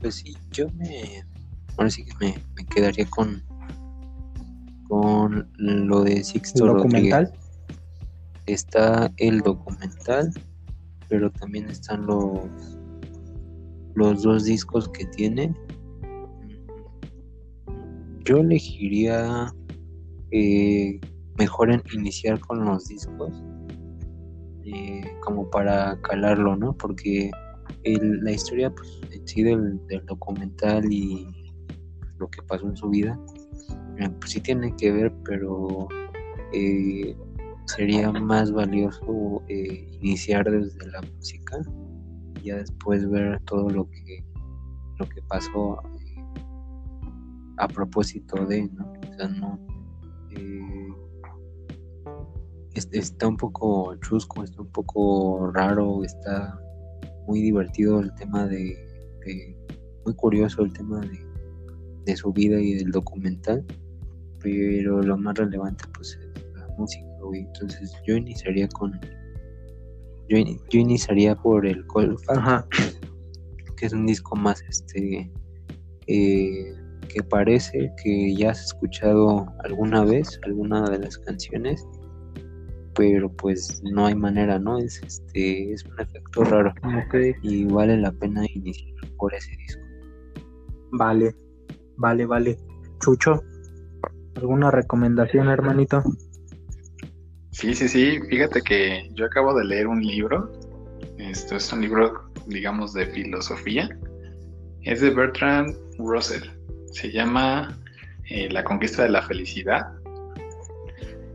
Pues 0.00 0.16
sí, 0.16 0.36
yo 0.50 0.68
me. 0.70 1.24
Ahora 1.76 1.90
sí 1.90 2.04
que 2.04 2.12
me, 2.20 2.34
me 2.54 2.66
quedaría 2.66 3.06
con. 3.06 3.42
Con 4.92 5.50
lo 5.56 6.02
de 6.04 6.22
Sixto 6.22 6.66
¿El 6.66 6.72
documental? 6.74 7.32
Está 8.44 9.10
el 9.16 9.40
documental, 9.40 10.30
pero 11.08 11.30
también 11.30 11.70
están 11.70 12.04
los. 12.04 12.44
Los 13.94 14.22
dos 14.22 14.44
discos 14.44 14.90
que 14.90 15.06
tiene. 15.06 15.56
Yo 18.26 18.36
elegiría 18.36 19.50
eh, 20.30 21.00
mejor 21.38 21.72
en 21.72 21.82
iniciar 21.94 22.38
con 22.40 22.62
los 22.62 22.86
discos 22.86 23.32
eh, 24.66 25.04
como 25.22 25.48
para 25.48 25.98
calarlo, 26.02 26.54
¿no? 26.54 26.76
Porque 26.76 27.30
la 27.82 28.30
historia 28.30 28.70
pues, 28.74 29.00
en 29.10 29.26
sí 29.26 29.42
del, 29.42 29.80
documental 30.04 30.84
y 30.92 31.26
lo 32.18 32.28
que 32.28 32.42
pasó 32.42 32.66
en 32.66 32.76
su 32.76 32.90
vida, 32.90 33.18
pues 34.20 34.32
sí 34.32 34.40
tiene 34.40 34.74
que 34.76 34.92
ver, 34.92 35.12
pero 35.24 35.88
sería 37.66 38.10
más 38.12 38.52
valioso 38.52 39.42
iniciar 39.48 40.50
desde 40.50 40.90
la 40.90 41.00
música 41.02 41.58
y 42.40 42.48
ya 42.48 42.56
después 42.56 43.08
ver 43.08 43.40
todo 43.44 43.70
lo 43.70 43.88
que 43.88 44.24
lo 44.98 45.08
que 45.08 45.22
pasó 45.22 45.78
a 47.58 47.68
propósito 47.68 48.44
de, 48.46 48.68
¿no? 48.68 48.92
O 49.10 49.14
sea, 49.14 49.28
no, 49.28 49.58
eh, 50.30 50.88
está 52.92 53.28
un 53.28 53.36
poco 53.36 53.94
chusco, 53.96 54.42
está 54.42 54.62
un 54.62 54.72
poco 54.72 55.50
raro, 55.52 56.02
está 56.04 56.58
muy 57.26 57.40
divertido 57.40 58.00
el 58.00 58.12
tema 58.14 58.46
de, 58.46 58.76
muy 60.04 60.14
curioso 60.14 60.62
el 60.62 60.72
tema 60.72 61.00
de, 61.00 61.31
de, 62.04 62.16
su 62.16 62.32
vida 62.32 62.60
y 62.60 62.74
del 62.74 62.90
documental, 62.90 63.64
pero 64.40 65.02
lo 65.02 65.16
más 65.16 65.36
relevante 65.36 65.84
pues 65.94 66.18
es 66.20 66.42
la 66.54 66.66
música, 66.78 67.06
Entonces 67.34 67.92
yo 68.06 68.16
iniciaría 68.16 68.68
con, 68.68 68.98
yo, 70.28 70.38
iniciaría 70.70 71.34
por 71.34 71.66
el 71.66 71.86
Cold 71.86 72.18
que 73.76 73.86
es 73.86 73.92
un 73.92 74.06
disco 74.06 74.36
más 74.36 74.62
este 74.68 75.30
eh, 76.06 76.74
que 77.08 77.22
parece 77.22 77.92
que 78.02 78.34
ya 78.34 78.50
has 78.50 78.64
escuchado 78.66 79.46
alguna 79.64 80.04
vez 80.04 80.40
alguna 80.44 80.82
de 80.88 80.98
las 80.98 81.18
canciones, 81.18 81.86
pero 82.94 83.30
pues 83.30 83.82
no 83.92 84.06
hay 84.06 84.14
manera, 84.14 84.58
¿no? 84.58 84.78
Es 84.78 85.02
este 85.02 85.72
es 85.72 85.84
un 85.84 86.00
efecto 86.00 86.44
raro. 86.44 86.72
Y 87.42 87.64
vale 87.64 87.96
la 87.98 88.12
pena 88.12 88.44
iniciar 88.54 88.94
por 89.16 89.34
ese 89.34 89.50
disco. 89.56 89.82
Vale, 90.92 91.34
vale, 92.02 92.26
vale. 92.26 92.58
Chucho, 93.00 93.42
¿alguna 94.36 94.70
recomendación, 94.70 95.48
hermanito? 95.48 96.02
Sí, 97.52 97.74
sí, 97.74 97.88
sí. 97.88 98.20
Fíjate 98.28 98.60
que 98.60 99.08
yo 99.14 99.26
acabo 99.26 99.54
de 99.54 99.64
leer 99.64 99.86
un 99.86 100.02
libro. 100.02 100.52
Esto 101.18 101.56
es 101.56 101.72
un 101.72 101.80
libro, 101.80 102.30
digamos, 102.46 102.92
de 102.92 103.06
filosofía. 103.06 103.88
Es 104.82 105.00
de 105.00 105.10
Bertrand 105.10 105.74
Russell 105.98 106.48
se 106.92 107.10
llama 107.10 107.78
eh, 108.28 108.48
La 108.50 108.62
conquista 108.64 109.02
de 109.02 109.08
la 109.08 109.22
felicidad. 109.22 109.88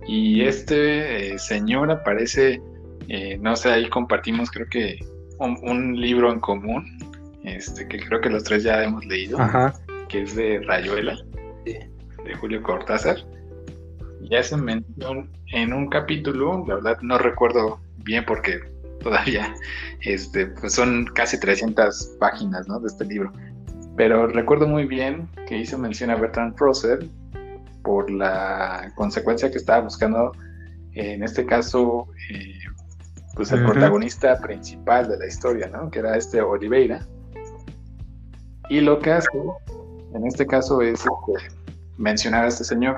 Y 0.08 0.42
este 0.42 1.34
eh, 1.34 1.40
señor 1.40 1.92
aparece, 1.92 2.62
eh, 3.10 3.38
no 3.42 3.56
sé, 3.56 3.70
ahí 3.70 3.90
compartimos 3.90 4.50
creo 4.52 4.68
que 4.70 5.00
un, 5.40 6.00
libro 6.00 6.32
en 6.32 6.40
común, 6.40 6.98
este, 7.44 7.88
que 7.88 8.00
creo 8.00 8.22
que 8.22 8.30
los 8.30 8.44
tres 8.44 8.64
ya 8.64 8.84
hemos 8.84 9.06
leído, 9.06 9.38
que 10.08 10.24
es 10.24 10.36
de 10.36 10.62
Rayuela, 10.62 11.18
de 11.66 12.36
Julio 12.40 12.62
Cortázar. 12.64 13.18
Y 14.22 14.36
hace 14.36 14.58
mención 14.58 15.30
en 15.54 15.74
un 15.74 15.90
capítulo, 15.90 16.66
la 16.68 16.76
verdad 16.76 16.98
no 17.02 17.18
recuerdo 17.18 17.80
bien 18.04 18.26
porque 18.26 18.60
todavía 19.02 19.54
este, 20.02 20.48
pues 20.48 20.74
son 20.74 21.06
casi 21.14 21.40
300 21.40 22.18
páginas 22.20 22.68
de 22.68 22.88
este 22.88 23.06
libro. 23.06 23.32
Pero 23.96 24.28
recuerdo 24.28 24.68
muy 24.68 24.86
bien 24.86 25.28
que 25.48 25.58
hizo 25.58 25.78
mención 25.78 26.10
a 26.10 26.16
Bertrand 26.16 26.56
Russell 26.58 27.08
por 27.84 28.12
la 28.12 28.92
consecuencia 28.96 29.50
que 29.50 29.58
estaba 29.58 29.82
buscando, 29.82 30.34
en 30.94 31.24
este 31.24 31.46
caso, 31.46 32.08
eh, 32.32 32.60
pues 33.36 33.52
el 33.52 33.64
protagonista 33.66 34.40
principal 34.40 35.08
de 35.08 35.18
la 35.18 35.28
historia, 35.28 35.68
¿no? 35.68 35.90
Que 35.90 36.00
era 36.00 36.18
este 36.18 36.42
Oliveira. 36.42 37.08
Y 38.70 38.82
lo 38.82 39.00
que 39.00 39.14
hace, 39.14 39.30
en 40.14 40.26
este 40.26 40.46
caso, 40.46 40.82
es 40.82 41.00
este, 41.00 41.56
mencionar 41.98 42.46
a 42.46 42.48
este 42.48 42.64
señor. 42.64 42.98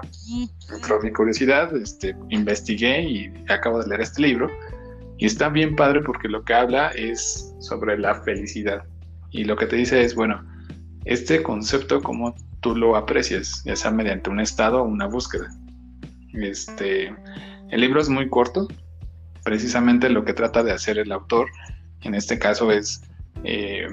Por 0.87 1.03
mi 1.03 1.11
curiosidad, 1.11 1.75
este, 1.75 2.15
investigué 2.29 3.03
y 3.03 3.33
acabo 3.49 3.79
de 3.79 3.87
leer 3.87 4.01
este 4.01 4.21
libro. 4.21 4.49
Y 5.17 5.25
está 5.25 5.49
bien 5.49 5.75
padre 5.75 6.01
porque 6.01 6.27
lo 6.27 6.43
que 6.43 6.53
habla 6.53 6.89
es 6.89 7.53
sobre 7.59 7.97
la 7.97 8.15
felicidad. 8.21 8.83
Y 9.31 9.43
lo 9.43 9.55
que 9.55 9.65
te 9.65 9.75
dice 9.75 10.01
es, 10.01 10.15
bueno, 10.15 10.41
este 11.05 11.43
concepto 11.43 12.01
como 12.01 12.35
tú 12.61 12.75
lo 12.75 12.95
aprecias, 12.95 13.63
ya 13.65 13.75
sea 13.75 13.91
mediante 13.91 14.29
un 14.29 14.39
estado 14.39 14.81
o 14.81 14.85
una 14.85 15.07
búsqueda. 15.07 15.49
Este, 16.33 17.13
el 17.69 17.81
libro 17.81 18.01
es 18.01 18.09
muy 18.09 18.29
corto, 18.29 18.67
precisamente 19.43 20.09
lo 20.09 20.23
que 20.23 20.33
trata 20.33 20.63
de 20.63 20.71
hacer 20.71 20.97
el 20.97 21.11
autor, 21.11 21.47
en 22.01 22.15
este 22.15 22.39
caso 22.39 22.71
es 22.71 23.01
eh, 23.43 23.87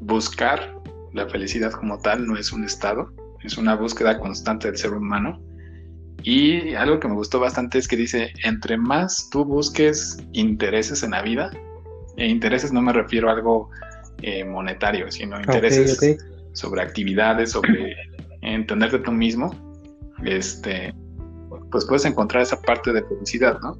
buscar 0.00 0.77
la 1.18 1.28
felicidad 1.28 1.72
como 1.72 1.98
tal, 1.98 2.26
no 2.26 2.36
es 2.36 2.52
un 2.52 2.64
estado, 2.64 3.12
es 3.42 3.58
una 3.58 3.74
búsqueda 3.74 4.18
constante 4.18 4.68
del 4.68 4.78
ser 4.78 4.92
humano. 4.92 5.40
Y 6.22 6.74
algo 6.74 6.98
que 6.98 7.08
me 7.08 7.14
gustó 7.14 7.38
bastante 7.38 7.78
es 7.78 7.86
que 7.86 7.96
dice, 7.96 8.32
entre 8.44 8.76
más 8.76 9.28
tú 9.30 9.44
busques 9.44 10.18
intereses 10.32 11.02
en 11.02 11.12
la 11.12 11.22
vida, 11.22 11.50
e 12.16 12.26
intereses 12.26 12.72
no 12.72 12.82
me 12.82 12.92
refiero 12.92 13.28
a 13.28 13.32
algo 13.32 13.70
eh, 14.22 14.44
monetario, 14.44 15.10
sino 15.12 15.38
intereses 15.38 16.18
sobre 16.52 16.82
actividades, 16.82 17.52
sobre 17.52 17.94
entenderte 18.42 18.98
tú 18.98 19.12
mismo, 19.12 19.54
este, 20.24 20.92
pues 21.70 21.84
puedes 21.84 22.04
encontrar 22.04 22.42
esa 22.42 22.60
parte 22.60 22.92
de 22.92 23.04
felicidad, 23.04 23.58
¿no? 23.60 23.78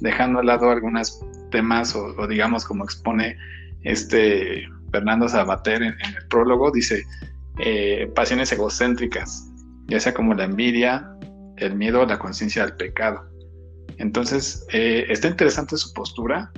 Dejando 0.00 0.40
al 0.40 0.46
lado 0.46 0.70
algunos 0.70 1.20
temas 1.50 1.96
o, 1.96 2.26
digamos 2.26 2.64
como 2.64 2.84
expone 2.84 3.36
este 3.82 4.68
Fernando 4.90 5.28
Sabater 5.28 5.82
en, 5.82 5.94
el 5.94 6.28
prólogo, 6.28 6.70
dice 6.70 7.04
eh, 7.58 8.10
pasiones 8.14 8.52
egocéntricas, 8.52 9.48
ya 9.88 10.00
sea 10.00 10.14
como 10.14 10.34
la 10.34 10.44
envidia, 10.44 11.08
el 11.56 11.74
miedo, 11.74 12.04
la 12.06 12.18
conciencia 12.18 12.64
del 12.64 12.76
pecado. 12.76 13.28
Entonces, 13.98 14.66
eh, 14.72 15.06
está 15.08 15.28
interesante 15.28 15.76
su 15.76 15.92
postura. 15.92 16.50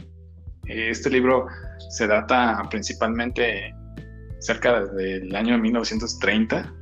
Eh, 0.67 0.91
este 0.91 1.11
libro 1.11 1.47
se 1.91 2.07
data 2.07 2.63
principalmente 2.71 3.75
cerca 4.41 4.85
del 4.85 5.35
año 5.35 5.59
1930, 5.59 6.73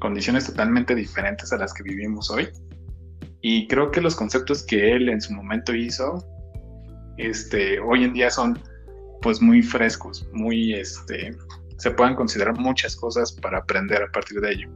condiciones 0.00 0.46
totalmente 0.46 0.94
diferentes 0.94 1.52
a 1.52 1.58
las 1.58 1.74
que 1.74 1.82
vivimos 1.82 2.30
hoy. 2.30 2.48
Y 3.40 3.66
creo 3.68 3.90
que 3.90 4.00
los 4.00 4.16
conceptos 4.16 4.64
que 4.64 4.92
él 4.92 5.08
en 5.08 5.20
su 5.20 5.32
momento 5.32 5.74
hizo, 5.74 6.24
este, 7.18 7.80
hoy 7.80 8.04
en 8.04 8.12
día 8.12 8.30
son 8.30 8.58
pues 9.22 9.40
muy 9.40 9.62
frescos, 9.62 10.28
muy, 10.32 10.74
este, 10.74 11.36
se 11.76 11.90
pueden 11.90 12.14
considerar 12.14 12.58
muchas 12.58 12.96
cosas 12.96 13.32
para 13.32 13.58
aprender 13.58 14.02
a 14.02 14.10
partir 14.12 14.40
de 14.40 14.52
ello. 14.52 14.68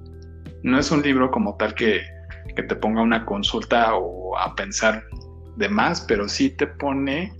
No 0.62 0.78
es 0.78 0.90
un 0.90 1.02
libro 1.02 1.30
como 1.30 1.56
tal 1.56 1.74
que 1.74 2.02
que 2.54 2.62
te 2.62 2.76
ponga 2.76 3.02
una 3.02 3.24
consulta 3.24 3.94
o 3.94 4.36
a 4.36 4.54
pensar 4.54 5.04
de 5.56 5.68
más, 5.68 6.00
pero 6.02 6.28
sí 6.28 6.50
te 6.50 6.66
pone 6.66 7.32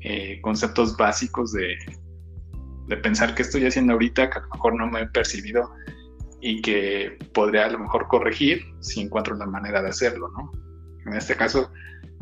eh, 0.00 0.40
conceptos 0.42 0.96
básicos 0.96 1.52
de, 1.52 1.76
de 2.86 2.96
pensar 2.96 3.34
qué 3.34 3.42
estoy 3.42 3.66
haciendo 3.66 3.94
ahorita 3.94 4.30
que 4.30 4.38
a 4.38 4.42
lo 4.42 4.48
mejor 4.48 4.74
no 4.74 4.86
me 4.86 5.02
he 5.02 5.06
percibido 5.06 5.70
y 6.40 6.62
que 6.62 7.18
podría 7.34 7.66
a 7.66 7.70
lo 7.70 7.78
mejor 7.78 8.06
corregir 8.08 8.64
si 8.80 9.00
encuentro 9.00 9.36
la 9.36 9.46
manera 9.46 9.82
de 9.82 9.90
hacerlo, 9.90 10.30
¿no? 10.30 10.50
En 11.06 11.14
este 11.14 11.36
caso, 11.36 11.70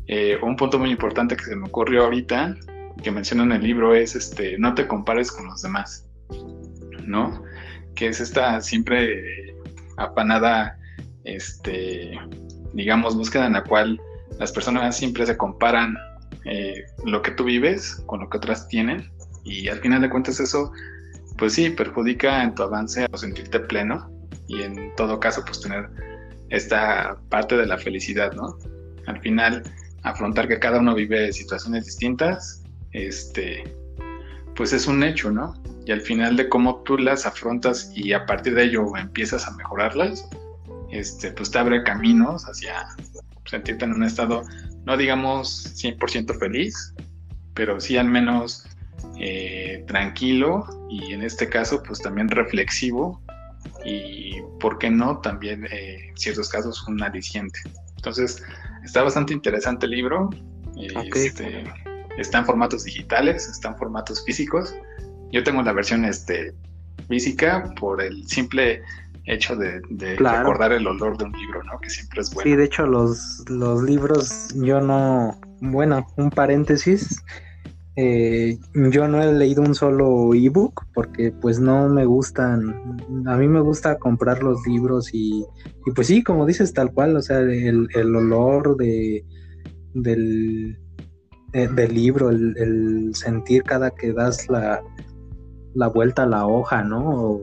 eh, 0.06 0.38
un 0.42 0.56
punto 0.56 0.78
muy 0.78 0.90
importante 0.90 1.36
que 1.36 1.44
se 1.44 1.56
me 1.56 1.68
ocurrió 1.68 2.04
ahorita, 2.04 2.56
que 3.02 3.10
menciona 3.10 3.44
en 3.44 3.52
el 3.52 3.62
libro, 3.62 3.94
es 3.94 4.14
este, 4.14 4.58
no 4.58 4.74
te 4.74 4.86
compares 4.86 5.30
con 5.30 5.46
los 5.46 5.62
demás, 5.62 6.06
¿no? 7.04 7.42
Que 7.94 8.08
es 8.08 8.20
esta 8.20 8.60
siempre 8.60 9.54
apanada 9.96 10.78
este, 11.24 12.18
digamos, 12.72 13.16
búsqueda 13.16 13.46
en 13.46 13.54
la 13.54 13.64
cual 13.64 14.00
las 14.38 14.52
personas 14.52 14.96
siempre 14.96 15.26
se 15.26 15.36
comparan 15.36 15.96
eh, 16.44 16.84
lo 17.04 17.22
que 17.22 17.32
tú 17.32 17.44
vives 17.44 18.02
con 18.06 18.20
lo 18.20 18.30
que 18.30 18.38
otras 18.38 18.68
tienen 18.68 19.10
y 19.44 19.68
al 19.68 19.78
final 19.78 20.00
de 20.00 20.10
cuentas 20.10 20.40
eso, 20.40 20.72
pues 21.36 21.54
sí, 21.54 21.70
perjudica 21.70 22.42
en 22.42 22.54
tu 22.54 22.62
avance 22.62 23.06
a 23.10 23.16
sentirte 23.16 23.60
pleno 23.60 24.10
y 24.46 24.62
en 24.62 24.94
todo 24.96 25.20
caso, 25.20 25.44
pues 25.44 25.60
tener 25.60 25.88
esta 26.50 27.16
parte 27.28 27.56
de 27.56 27.66
la 27.66 27.78
felicidad, 27.78 28.32
¿no? 28.32 28.56
Al 29.06 29.20
final, 29.20 29.62
afrontar 30.02 30.48
que 30.48 30.58
cada 30.58 30.78
uno 30.78 30.94
vive 30.94 31.32
situaciones 31.32 31.84
distintas, 31.84 32.57
este, 32.92 33.64
pues 34.56 34.72
es 34.72 34.86
un 34.86 35.02
hecho, 35.02 35.30
¿no? 35.30 35.54
Y 35.86 35.92
al 35.92 36.00
final 36.00 36.36
de 36.36 36.48
cómo 36.48 36.82
tú 36.82 36.98
las 36.98 37.26
afrontas 37.26 37.90
y 37.94 38.12
a 38.12 38.26
partir 38.26 38.54
de 38.54 38.64
ello 38.64 38.96
empiezas 38.96 39.46
a 39.46 39.52
mejorarlas, 39.52 40.28
este, 40.90 41.32
pues 41.32 41.50
te 41.50 41.58
abre 41.58 41.82
caminos 41.82 42.44
hacia 42.44 42.86
sentirte 43.44 43.84
en 43.84 43.92
un 43.92 44.04
estado, 44.04 44.42
no 44.84 44.96
digamos 44.96 45.74
100% 45.76 46.38
feliz, 46.38 46.94
pero 47.54 47.80
sí 47.80 47.96
al 47.96 48.08
menos 48.08 48.66
eh, 49.18 49.84
tranquilo 49.86 50.66
y 50.90 51.12
en 51.12 51.22
este 51.22 51.48
caso 51.48 51.82
pues 51.82 52.00
también 52.00 52.28
reflexivo 52.28 53.22
y, 53.84 54.40
¿por 54.60 54.78
qué 54.78 54.90
no? 54.90 55.20
También 55.20 55.66
eh, 55.66 56.08
en 56.08 56.16
ciertos 56.16 56.48
casos 56.48 56.86
un 56.88 57.02
aliciente. 57.02 57.58
Entonces, 57.96 58.42
está 58.84 59.02
bastante 59.02 59.32
interesante 59.32 59.86
el 59.86 59.92
libro. 59.92 60.30
Este, 60.76 61.64
está 62.18 62.38
en 62.38 62.46
formatos 62.46 62.84
digitales, 62.84 63.48
está 63.48 63.68
en 63.68 63.76
formatos 63.76 64.24
físicos. 64.24 64.74
Yo 65.32 65.42
tengo 65.44 65.62
la 65.62 65.72
versión 65.72 66.04
este, 66.04 66.54
física 67.08 67.72
por 67.78 68.02
el 68.02 68.26
simple 68.26 68.82
hecho 69.24 69.56
de, 69.56 69.80
recordar 70.16 70.72
el 70.72 70.86
olor 70.86 71.18
de 71.18 71.24
un 71.24 71.32
libro, 71.32 71.62
¿no? 71.64 71.78
Que 71.80 71.90
siempre 71.90 72.22
es 72.22 72.32
bueno. 72.32 72.50
Sí, 72.50 72.56
de 72.56 72.64
hecho 72.64 72.86
los, 72.86 73.44
los 73.48 73.82
libros 73.82 74.48
yo 74.54 74.80
no, 74.80 75.38
bueno, 75.60 76.06
un 76.16 76.30
paréntesis, 76.30 77.22
eh, 77.96 78.58
yo 78.74 79.06
no 79.06 79.22
he 79.22 79.32
leído 79.32 79.62
un 79.62 79.74
solo 79.74 80.32
ebook 80.32 80.86
porque 80.94 81.30
pues 81.30 81.60
no 81.60 81.88
me 81.88 82.06
gustan, 82.06 82.96
a 83.26 83.36
mí 83.36 83.48
me 83.48 83.60
gusta 83.60 83.98
comprar 83.98 84.42
los 84.42 84.66
libros 84.66 85.12
y, 85.12 85.44
y 85.84 85.90
pues 85.94 86.06
sí, 86.06 86.22
como 86.22 86.46
dices 86.46 86.72
tal 86.72 86.92
cual, 86.92 87.16
o 87.16 87.22
sea, 87.22 87.40
el, 87.40 87.86
el 87.94 88.16
olor 88.16 88.76
de, 88.76 89.26
del, 89.92 90.78
eh, 91.52 91.68
del 91.68 91.94
libro, 91.94 92.30
el, 92.30 93.10
sentir 93.14 93.62
cada 93.62 93.90
que 93.90 94.12
das 94.12 94.48
la, 94.48 94.82
la 95.74 95.88
vuelta 95.88 96.24
a 96.24 96.26
la 96.26 96.46
hoja, 96.46 96.82
¿no? 96.82 97.40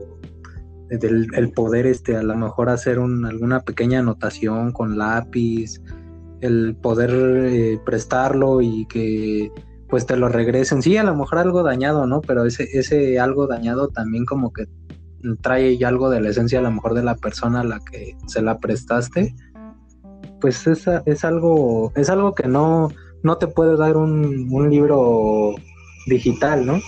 del 0.88 1.26
el 1.34 1.50
poder 1.50 1.86
este 1.86 2.16
a 2.16 2.22
lo 2.22 2.36
mejor 2.36 2.68
hacer 2.68 2.98
un, 2.98 3.24
alguna 3.26 3.60
pequeña 3.60 4.00
anotación 4.00 4.72
con 4.72 4.98
lápiz 4.98 5.80
el 6.40 6.76
poder 6.76 7.10
eh, 7.10 7.80
prestarlo 7.84 8.60
y 8.60 8.86
que 8.86 9.50
pues 9.88 10.06
te 10.06 10.16
lo 10.16 10.28
regresen. 10.28 10.82
Sí 10.82 10.96
a 10.96 11.04
lo 11.04 11.16
mejor 11.16 11.38
algo 11.38 11.62
dañado 11.62 12.06
no 12.06 12.20
pero 12.20 12.44
ese 12.44 12.68
ese 12.72 13.18
algo 13.18 13.46
dañado 13.46 13.88
también 13.88 14.24
como 14.24 14.52
que 14.52 14.66
trae 15.42 15.76
ya 15.76 15.88
algo 15.88 16.10
de 16.10 16.20
la 16.20 16.28
esencia 16.28 16.60
a 16.60 16.62
lo 16.62 16.70
mejor 16.70 16.94
de 16.94 17.02
la 17.02 17.16
persona 17.16 17.60
a 17.60 17.64
la 17.64 17.80
que 17.80 18.16
se 18.26 18.42
la 18.42 18.58
prestaste. 18.58 19.34
Pues 20.40 20.66
es, 20.66 20.86
es 21.06 21.24
algo 21.24 21.92
es 21.96 22.10
algo 22.10 22.34
que 22.34 22.46
no 22.46 22.90
no 23.22 23.36
te 23.38 23.46
puede 23.46 23.76
dar 23.76 23.96
un, 23.96 24.48
un 24.50 24.70
libro 24.70 25.54
digital 26.06 26.66
no 26.66 26.80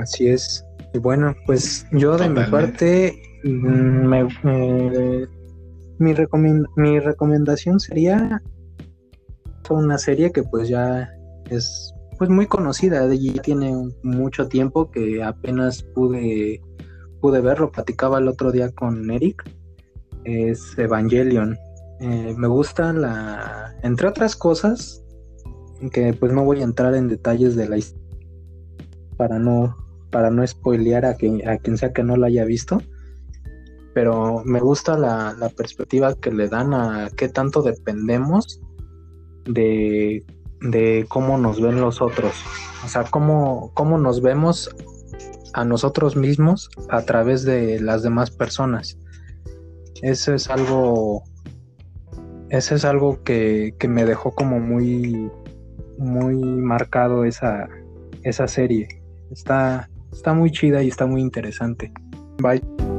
así 0.00 0.28
es. 0.28 0.64
Y 0.94 0.98
bueno 0.98 1.34
pues 1.46 1.86
yo 1.92 2.16
de 2.16 2.28
mi 2.28 2.44
parte 2.50 3.14
Mm, 3.44 4.06
me, 4.06 4.28
mi, 5.98 6.14
mi 6.76 7.00
recomendación 7.00 7.80
sería 7.80 8.40
una 9.70 9.96
serie 9.98 10.30
que 10.32 10.42
pues 10.42 10.68
ya 10.68 11.10
es 11.50 11.94
pues 12.18 12.28
muy 12.28 12.46
conocida, 12.46 13.12
ya 13.12 13.42
tiene 13.42 13.72
mucho 14.02 14.46
tiempo 14.46 14.90
que 14.90 15.22
apenas 15.22 15.82
pude 15.82 16.60
pude 17.20 17.40
verlo, 17.40 17.70
platicaba 17.70 18.18
el 18.18 18.28
otro 18.28 18.52
día 18.52 18.70
con 18.70 19.10
Eric, 19.10 19.42
es 20.24 20.76
Evangelion. 20.76 21.56
Eh, 22.00 22.34
me 22.36 22.48
gusta 22.48 22.92
la, 22.92 23.74
entre 23.82 24.08
otras 24.08 24.36
cosas, 24.36 25.01
que 25.90 26.12
pues 26.12 26.32
no 26.32 26.44
voy 26.44 26.60
a 26.60 26.64
entrar 26.64 26.94
en 26.94 27.08
detalles 27.08 27.56
de 27.56 27.68
la 27.68 27.78
historia 27.78 28.02
para 29.16 29.38
no 29.38 29.76
para 30.10 30.30
no 30.30 30.46
spoilear 30.46 31.06
a, 31.06 31.10
a 31.10 31.14
quien 31.58 31.76
sea 31.76 31.92
que 31.92 32.02
no 32.02 32.16
la 32.16 32.26
haya 32.26 32.44
visto 32.44 32.80
pero 33.94 34.42
me 34.44 34.60
gusta 34.60 34.96
la, 34.96 35.50
perspectiva 35.56 36.14
que 36.14 36.30
le 36.30 36.48
dan 36.48 36.72
a 36.74 37.10
qué 37.16 37.28
tanto 37.28 37.62
dependemos 37.62 38.60
de, 39.44 40.24
cómo 41.08 41.36
nos 41.36 41.60
ven 41.60 41.80
los 41.80 42.00
otros, 42.00 42.32
o 42.84 42.88
sea, 42.88 43.04
cómo, 43.04 43.72
cómo 43.74 43.98
nos 43.98 44.22
vemos 44.22 44.74
a 45.52 45.64
nosotros 45.64 46.16
mismos 46.16 46.70
a 46.88 47.02
través 47.02 47.44
de 47.44 47.80
las 47.80 48.02
demás 48.02 48.30
personas. 48.30 48.98
Eso 50.00 50.32
es 50.32 50.48
algo, 50.48 51.22
eso 52.48 52.74
es 52.74 52.84
algo 52.84 53.22
que, 53.22 53.74
que 53.78 53.88
me 53.88 54.06
dejó 54.06 54.34
como 54.34 54.58
muy, 54.58 55.30
muy 55.98 56.36
marcado 56.36 57.24
esa, 57.24 57.68
esa 58.22 58.46
serie. 58.48 58.88
Está, 59.30 59.88
está 60.12 60.34
muy 60.34 60.50
chida 60.50 60.82
y 60.82 60.88
está 60.88 61.06
muy 61.06 61.20
interesante. 61.20 61.92
Bye. 62.38 62.91